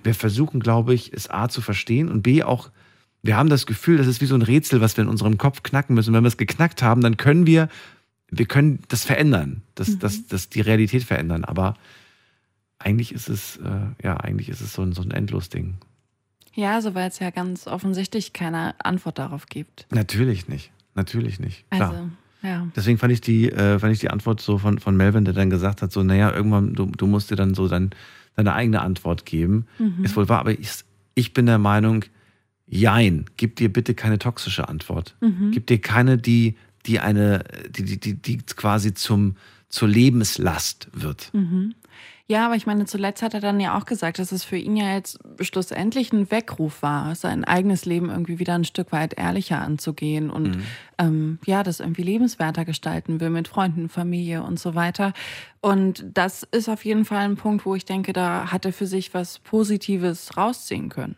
wir 0.02 0.14
versuchen, 0.14 0.60
glaube 0.60 0.92
ich, 0.92 1.12
es 1.12 1.30
A 1.30 1.48
zu 1.48 1.60
verstehen 1.62 2.08
und 2.10 2.22
B 2.22 2.42
auch, 2.42 2.70
wir 3.24 3.36
haben 3.38 3.48
das 3.48 3.64
Gefühl, 3.64 3.96
das 3.96 4.06
ist 4.06 4.20
wie 4.20 4.26
so 4.26 4.34
ein 4.34 4.42
Rätsel, 4.42 4.80
was 4.82 4.96
wir 4.98 5.02
in 5.02 5.08
unserem 5.08 5.38
Kopf 5.38 5.62
knacken 5.62 5.94
müssen. 5.94 6.12
Wenn 6.12 6.22
wir 6.22 6.28
es 6.28 6.36
geknackt 6.36 6.82
haben, 6.82 7.00
dann 7.00 7.16
können 7.16 7.46
wir, 7.46 7.68
wir 8.30 8.44
können 8.46 8.80
das 8.88 9.02
verändern, 9.04 9.62
das, 9.74 9.88
Mhm. 9.88 9.98
das, 10.00 10.26
das 10.26 10.48
die 10.50 10.60
Realität 10.60 11.04
verändern. 11.04 11.42
Aber 11.44 11.74
eigentlich 12.78 13.12
ist 13.12 13.30
es, 13.30 13.56
äh, 13.56 14.04
ja, 14.04 14.18
eigentlich 14.18 14.50
ist 14.50 14.60
es 14.60 14.74
so 14.74 14.82
ein, 14.82 14.92
so 14.92 15.00
ein 15.00 15.10
Endlos-Ding. 15.10 15.74
Ja, 16.52 16.80
so 16.82 16.94
weil 16.94 17.08
es 17.08 17.18
ja 17.18 17.30
ganz 17.30 17.66
offensichtlich 17.66 18.34
keine 18.34 18.74
Antwort 18.84 19.18
darauf 19.18 19.46
gibt. 19.46 19.86
Natürlich 19.90 20.46
nicht. 20.46 20.70
Natürlich 20.94 21.40
nicht. 21.40 21.64
Klar. 21.70 21.90
Also, 21.90 22.10
ja. 22.42 22.68
Deswegen 22.76 22.98
fand 22.98 23.12
ich 23.12 23.22
die, 23.22 23.50
äh, 23.50 23.78
fand 23.78 23.92
ich 23.94 24.00
die 24.00 24.10
Antwort 24.10 24.42
so 24.42 24.58
von, 24.58 24.78
von 24.78 24.96
Melvin, 24.96 25.24
der 25.24 25.32
dann 25.32 25.48
gesagt 25.48 25.80
hat, 25.80 25.90
so, 25.90 26.02
naja, 26.02 26.30
irgendwann, 26.30 26.74
du, 26.74 26.86
du 26.86 27.06
musst 27.06 27.30
dir 27.30 27.36
dann 27.36 27.54
so 27.54 27.68
dein, 27.68 27.90
deine 28.36 28.52
eigene 28.52 28.82
Antwort 28.82 29.24
geben. 29.24 29.66
Mhm. 29.78 30.04
Ist 30.04 30.14
wohl 30.14 30.28
wahr, 30.28 30.40
aber 30.40 30.52
ich, 30.52 30.68
ich 31.14 31.32
bin 31.32 31.46
der 31.46 31.58
Meinung, 31.58 32.04
jein, 32.66 33.26
gib 33.36 33.56
dir 33.56 33.72
bitte 33.72 33.94
keine 33.94 34.18
toxische 34.18 34.68
Antwort. 34.68 35.16
Mhm. 35.20 35.50
Gib 35.52 35.66
dir 35.66 35.80
keine, 35.80 36.18
die, 36.18 36.56
die 36.86 37.00
eine, 37.00 37.44
die, 37.68 37.84
die, 37.84 37.98
die, 37.98 38.14
die 38.14 38.38
quasi 38.38 38.94
zum, 38.94 39.36
zur 39.68 39.88
Lebenslast 39.88 40.88
wird. 40.92 41.30
Mhm. 41.32 41.74
Ja, 42.26 42.46
aber 42.46 42.56
ich 42.56 42.64
meine, 42.64 42.86
zuletzt 42.86 43.20
hat 43.22 43.34
er 43.34 43.40
dann 43.40 43.60
ja 43.60 43.76
auch 43.76 43.84
gesagt, 43.84 44.18
dass 44.18 44.32
es 44.32 44.44
für 44.44 44.56
ihn 44.56 44.76
ja 44.78 44.94
jetzt 44.94 45.18
schlussendlich 45.40 46.10
ein 46.10 46.30
Weckruf 46.30 46.80
war, 46.80 47.14
sein 47.14 47.44
eigenes 47.44 47.84
Leben 47.84 48.08
irgendwie 48.08 48.38
wieder 48.38 48.54
ein 48.54 48.64
Stück 48.64 48.92
weit 48.92 49.18
ehrlicher 49.18 49.60
anzugehen 49.60 50.30
und 50.30 50.56
Mhm. 50.56 50.62
ähm, 50.98 51.38
ja, 51.44 51.62
das 51.62 51.80
irgendwie 51.80 52.02
lebenswerter 52.02 52.64
gestalten 52.64 53.20
will 53.20 53.28
mit 53.28 53.46
Freunden, 53.46 53.90
Familie 53.90 54.42
und 54.42 54.58
so 54.58 54.74
weiter. 54.74 55.12
Und 55.60 56.06
das 56.14 56.44
ist 56.44 56.70
auf 56.70 56.86
jeden 56.86 57.04
Fall 57.04 57.24
ein 57.26 57.36
Punkt, 57.36 57.66
wo 57.66 57.74
ich 57.74 57.84
denke, 57.84 58.14
da 58.14 58.50
hat 58.50 58.64
er 58.64 58.72
für 58.72 58.86
sich 58.86 59.12
was 59.12 59.38
Positives 59.40 60.34
rausziehen 60.38 60.88
können. 60.88 61.16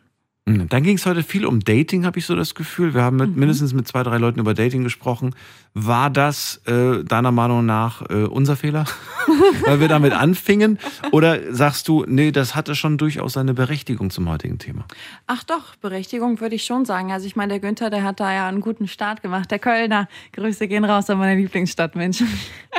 Mhm. 0.49 0.69
Dann 0.69 0.85
ging 0.85 0.97
es 0.97 1.05
heute 1.07 1.25
viel 1.25 1.45
um 1.45 1.59
Dating, 1.59 2.07
habe 2.07 2.21
ich 2.21 2.27
so 2.27 2.37
das 2.37 2.55
Gefühl. 2.55 2.95
Wir 2.95 3.03
haben 3.03 3.17
mit, 3.17 3.37
mindestens 3.37 3.73
mit 3.73 3.89
zwei, 3.89 4.05
drei 4.05 4.19
Leuten 4.19 4.39
über 4.39 4.55
Dating 4.55 4.85
gesprochen. 4.85 5.35
War 5.75 6.09
das 6.09 6.63
äh, 6.67 7.03
deiner 7.05 7.33
Meinung 7.33 7.67
nach 7.67 8.09
äh, 8.09 8.25
unser 8.25 8.57
Fehler, 8.57 8.85
weil 9.67 9.81
wir 9.81 9.89
damit 9.89 10.13
anfingen? 10.13 10.79
Oder 11.11 11.53
sagst 11.53 11.89
du, 11.89 12.05
nee, 12.07 12.31
das 12.31 12.55
hatte 12.55 12.77
schon 12.77 12.97
durchaus 12.97 13.33
seine 13.33 13.55
Berechtigung 13.55 14.11
zum 14.11 14.29
heutigen 14.31 14.59
Thema? 14.59 14.87
Ach 15.27 15.43
doch, 15.43 15.75
Berechtigung 15.77 16.41
würde 16.41 16.55
ich 16.55 16.65
schon 16.65 16.85
sagen. 16.85 17.11
Also 17.11 17.27
ich 17.27 17.35
meine, 17.35 17.51
der 17.55 17.61
Günther, 17.61 17.91
der 17.91 18.05
hat 18.05 18.21
da 18.21 18.33
ja 18.33 18.49
einen 18.49 18.61
guten 18.61 18.87
Start 18.87 19.23
gemacht. 19.23 19.51
Der 19.51 19.59
Kölner, 19.59 20.09
Grüße 20.33 20.69
gehen 20.69 20.85
raus 20.85 21.11
an 21.11 21.19
meine 21.19 21.39
Lieblingsstadt, 21.39 21.97
Mensch. 21.97 22.23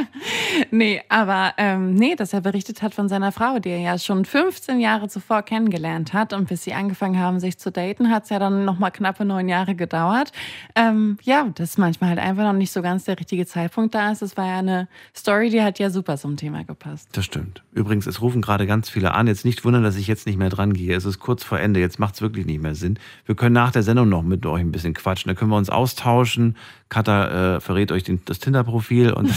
nee, 0.72 1.02
aber 1.10 1.54
ähm, 1.58 1.96
nee, 1.96 2.16
dass 2.16 2.32
er 2.32 2.42
berichtet 2.42 2.82
hat 2.82 2.96
von 2.96 3.10
seiner 3.10 3.34
Frau, 3.34 3.60
die 3.60 3.70
er 3.70 3.80
ja 3.80 4.00
schon 4.00 4.24
15 4.24 4.80
Jahre 4.80 5.10
zuvor 5.10 5.44
kennengelernt 5.44 6.14
hat. 6.14 6.32
Und 6.32 6.48
bis 6.48 6.64
sie 6.64 6.74
angefangen 6.74 7.20
haben, 7.20 7.40
sich 7.40 7.57
zu 7.58 7.72
daten, 7.72 8.10
hat 8.10 8.24
es 8.24 8.30
ja 8.30 8.40
dann 8.40 8.66
nochmal 8.66 8.92
knappe 8.92 9.26
neun 9.26 9.50
Jahre 9.50 9.76
gedauert. 9.76 10.32
Ähm, 10.76 11.18
ja, 11.24 11.50
dass 11.56 11.78
manchmal 11.78 12.12
halt 12.12 12.20
einfach 12.20 12.44
noch 12.44 12.54
nicht 12.54 12.72
so 12.72 12.82
ganz 12.82 13.06
der 13.06 13.20
richtige 13.20 13.46
Zeitpunkt 13.46 13.96
da 13.96 14.12
ist. 14.12 14.22
Das 14.22 14.38
war 14.38 14.48
ja 14.48 14.60
eine 14.60 14.88
Story, 15.16 15.50
die 15.50 15.62
hat 15.62 15.80
ja 15.80 15.90
super 15.90 16.18
zum 16.18 16.38
Thema 16.38 16.64
gepasst. 16.64 17.10
Das 17.14 17.26
stimmt. 17.26 17.64
Übrigens, 17.74 18.08
es 18.08 18.22
rufen 18.22 18.42
gerade 18.42 18.68
ganz 18.68 18.90
viele 18.90 19.14
an. 19.14 19.28
Jetzt 19.28 19.46
nicht 19.46 19.66
wundern, 19.66 19.84
dass 19.84 19.96
ich 19.96 20.08
jetzt 20.08 20.26
nicht 20.26 20.38
mehr 20.38 20.50
dran 20.50 20.74
gehe. 20.74 20.96
Es 20.96 21.06
ist 21.06 21.20
kurz 21.20 21.44
vor 21.44 21.60
Ende. 21.60 21.80
Jetzt 21.80 22.00
macht 22.00 22.16
es 22.16 22.22
wirklich 22.22 22.46
nicht 22.46 22.62
mehr 22.62 22.76
Sinn. 22.76 23.00
Wir 23.26 23.36
können 23.36 23.54
nach 23.54 23.72
der 23.72 23.84
Sendung 23.84 24.10
noch 24.10 24.24
mit 24.24 24.46
euch 24.46 24.62
ein 24.62 24.72
bisschen 24.72 24.94
quatschen. 24.94 25.30
Da 25.30 25.36
können 25.36 25.52
wir 25.52 25.58
uns 25.58 25.70
austauschen. 25.70 26.56
Katha 26.90 27.56
äh, 27.56 27.60
verrät 27.60 27.92
euch 27.92 28.04
den, 28.04 28.22
das 28.26 28.40
Tinder-Profil 28.40 29.14
und, 29.14 29.30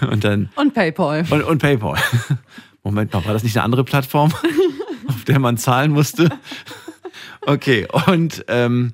und 0.10 0.24
dann. 0.24 0.50
Und 0.56 0.74
PayPal. 0.74 1.24
Und, 1.30 1.42
und 1.42 1.58
PayPal. 1.58 1.98
Moment 2.84 3.12
mal, 3.12 3.24
war 3.24 3.32
das 3.32 3.42
nicht 3.42 3.56
eine 3.56 3.64
andere 3.64 3.82
Plattform, 3.82 4.32
auf 5.08 5.24
der 5.24 5.38
man 5.38 5.56
zahlen 5.56 5.90
musste? 5.90 6.28
Okay, 7.40 7.86
und 8.06 8.44
ähm, 8.48 8.92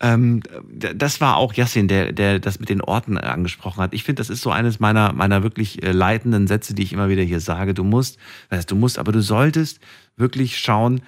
ähm, 0.00 0.42
das 0.62 1.20
war 1.20 1.36
auch 1.36 1.54
Yassin, 1.54 1.88
der, 1.88 2.12
der 2.12 2.38
das 2.38 2.60
mit 2.60 2.68
den 2.68 2.80
Orten 2.80 3.16
angesprochen 3.16 3.82
hat. 3.82 3.94
Ich 3.94 4.04
finde, 4.04 4.20
das 4.20 4.30
ist 4.30 4.42
so 4.42 4.50
eines 4.50 4.78
meiner, 4.78 5.12
meiner 5.12 5.42
wirklich 5.42 5.82
äh, 5.82 5.92
leitenden 5.92 6.46
Sätze, 6.46 6.74
die 6.74 6.82
ich 6.82 6.92
immer 6.92 7.08
wieder 7.08 7.22
hier 7.22 7.40
sage. 7.40 7.72
Du 7.72 7.84
musst, 7.84 8.18
das 8.50 8.58
heißt, 8.58 8.70
du 8.70 8.76
musst, 8.76 8.98
aber 8.98 9.12
du 9.12 9.22
solltest 9.22 9.80
wirklich 10.16 10.58
schauen, 10.58 11.00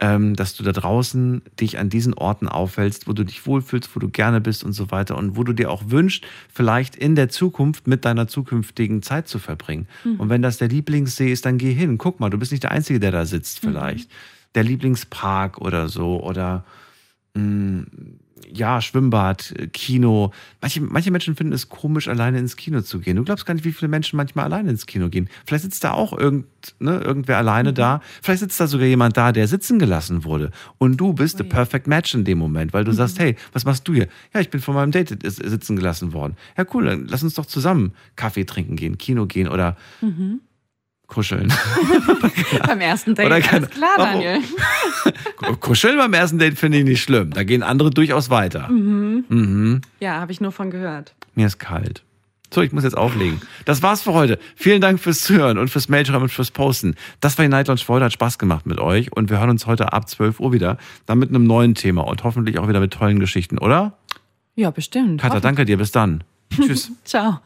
dass 0.00 0.54
du 0.54 0.62
da 0.62 0.72
draußen 0.72 1.42
dich 1.60 1.78
an 1.78 1.90
diesen 1.90 2.14
Orten 2.14 2.48
aufhältst, 2.48 3.06
wo 3.06 3.12
du 3.12 3.22
dich 3.22 3.46
wohlfühlst, 3.46 3.94
wo 3.94 4.00
du 4.00 4.08
gerne 4.08 4.40
bist 4.40 4.64
und 4.64 4.72
so 4.72 4.90
weiter 4.90 5.18
und 5.18 5.36
wo 5.36 5.44
du 5.44 5.52
dir 5.52 5.70
auch 5.70 5.82
wünschst, 5.88 6.24
vielleicht 6.50 6.96
in 6.96 7.16
der 7.16 7.28
Zukunft 7.28 7.86
mit 7.86 8.06
deiner 8.06 8.26
zukünftigen 8.26 9.02
Zeit 9.02 9.28
zu 9.28 9.38
verbringen. 9.38 9.88
Mhm. 10.04 10.20
Und 10.20 10.30
wenn 10.30 10.40
das 10.40 10.56
der 10.56 10.68
Lieblingssee 10.68 11.30
ist, 11.30 11.44
dann 11.44 11.58
geh 11.58 11.74
hin. 11.74 11.98
Guck 11.98 12.18
mal, 12.18 12.30
du 12.30 12.38
bist 12.38 12.50
nicht 12.50 12.62
der 12.62 12.70
Einzige, 12.70 12.98
der 12.98 13.10
da 13.10 13.26
sitzt 13.26 13.62
mhm. 13.62 13.68
vielleicht. 13.68 14.08
Mhm. 14.08 14.14
Der 14.54 14.64
Lieblingspark 14.64 15.58
oder 15.58 15.88
so 15.88 16.22
oder 16.22 16.64
mh, 17.34 17.42
mm, 17.42 17.86
ja, 18.52 18.80
Schwimmbad, 18.80 19.54
Kino. 19.72 20.32
Manche, 20.60 20.80
manche 20.80 21.10
Menschen 21.10 21.36
finden 21.36 21.52
es 21.52 21.68
komisch, 21.68 22.08
alleine 22.08 22.38
ins 22.38 22.56
Kino 22.56 22.80
zu 22.80 23.00
gehen. 23.00 23.16
Du 23.16 23.24
glaubst 23.24 23.46
gar 23.46 23.54
nicht, 23.54 23.64
wie 23.64 23.72
viele 23.72 23.88
Menschen 23.88 24.16
manchmal 24.16 24.46
alleine 24.46 24.70
ins 24.70 24.86
Kino 24.86 25.08
gehen. 25.08 25.28
Vielleicht 25.46 25.64
sitzt 25.64 25.84
da 25.84 25.92
auch 25.92 26.16
irgend, 26.16 26.46
ne, 26.78 27.00
irgendwer 27.00 27.38
alleine 27.38 27.70
mhm. 27.70 27.76
da. 27.76 28.00
Vielleicht 28.22 28.40
sitzt 28.40 28.60
da 28.60 28.66
sogar 28.66 28.86
jemand 28.86 29.16
da, 29.16 29.32
der 29.32 29.48
sitzen 29.48 29.78
gelassen 29.78 30.24
wurde. 30.24 30.50
Und 30.78 30.96
du 30.96 31.12
bist 31.12 31.36
oh, 31.36 31.38
the 31.38 31.44
perfect 31.44 31.86
match 31.86 32.14
in 32.14 32.24
dem 32.24 32.38
Moment, 32.38 32.72
weil 32.72 32.84
du 32.84 32.92
mhm. 32.92 32.96
sagst, 32.96 33.18
hey, 33.18 33.36
was 33.52 33.64
machst 33.64 33.86
du 33.88 33.94
hier? 33.94 34.08
Ja, 34.34 34.40
ich 34.40 34.50
bin 34.50 34.60
von 34.60 34.74
meinem 34.74 34.92
Date 34.92 35.16
sitzen 35.22 35.76
gelassen 35.76 36.12
worden. 36.12 36.36
Ja, 36.56 36.64
cool, 36.74 36.86
dann 36.86 37.06
lass 37.06 37.22
uns 37.22 37.34
doch 37.34 37.46
zusammen 37.46 37.92
Kaffee 38.16 38.44
trinken 38.44 38.76
gehen, 38.76 38.98
Kino 38.98 39.26
gehen 39.26 39.48
oder 39.48 39.76
mhm 40.00 40.40
kuscheln. 41.10 41.52
beim 42.66 42.80
ersten 42.80 43.14
Date, 43.14 43.26
Oder 43.26 43.40
kann, 43.40 43.64
alles 43.64 43.70
klar, 43.70 43.96
Daniel. 43.98 44.40
kuscheln 45.60 45.98
beim 45.98 46.14
ersten 46.14 46.38
Date 46.38 46.58
finde 46.58 46.78
ich 46.78 46.84
nicht 46.84 47.02
schlimm. 47.02 47.30
Da 47.32 47.44
gehen 47.44 47.62
andere 47.62 47.90
durchaus 47.90 48.30
weiter. 48.30 48.68
Mhm. 48.68 49.24
Mhm. 49.28 49.80
Ja, 50.00 50.20
habe 50.20 50.32
ich 50.32 50.40
nur 50.40 50.52
von 50.52 50.70
gehört. 50.70 51.14
Mir 51.34 51.46
ist 51.46 51.58
kalt. 51.58 52.02
So, 52.52 52.62
ich 52.62 52.72
muss 52.72 52.82
jetzt 52.82 52.96
auflegen. 52.96 53.40
Das 53.64 53.82
war's 53.82 54.02
für 54.02 54.12
heute. 54.12 54.38
Vielen 54.56 54.80
Dank 54.80 54.98
fürs 54.98 55.22
Zuhören 55.22 55.56
und 55.56 55.68
fürs 55.68 55.88
Mailschreiben 55.88 56.22
und 56.22 56.30
fürs 56.30 56.50
Posten. 56.50 56.96
Das 57.20 57.38
war 57.38 57.44
die 57.44 57.48
Night 57.48 57.68
Lounge 57.68 57.80
Freude, 57.80 58.06
hat 58.06 58.12
Spaß 58.12 58.38
gemacht 58.38 58.66
mit 58.66 58.80
euch 58.80 59.12
und 59.12 59.30
wir 59.30 59.38
hören 59.38 59.50
uns 59.50 59.66
heute 59.66 59.92
ab 59.92 60.08
12 60.08 60.40
Uhr 60.40 60.52
wieder, 60.52 60.76
dann 61.06 61.18
mit 61.18 61.28
einem 61.28 61.44
neuen 61.44 61.74
Thema 61.76 62.02
und 62.02 62.24
hoffentlich 62.24 62.58
auch 62.58 62.68
wieder 62.68 62.80
mit 62.80 62.92
tollen 62.92 63.20
Geschichten, 63.20 63.58
oder? 63.58 63.98
Ja, 64.56 64.70
bestimmt. 64.70 65.20
Katha, 65.20 65.38
danke 65.38 65.64
dir. 65.64 65.76
Bis 65.76 65.92
dann. 65.92 66.24
Tschüss. 66.50 66.90
Ciao. 67.04 67.38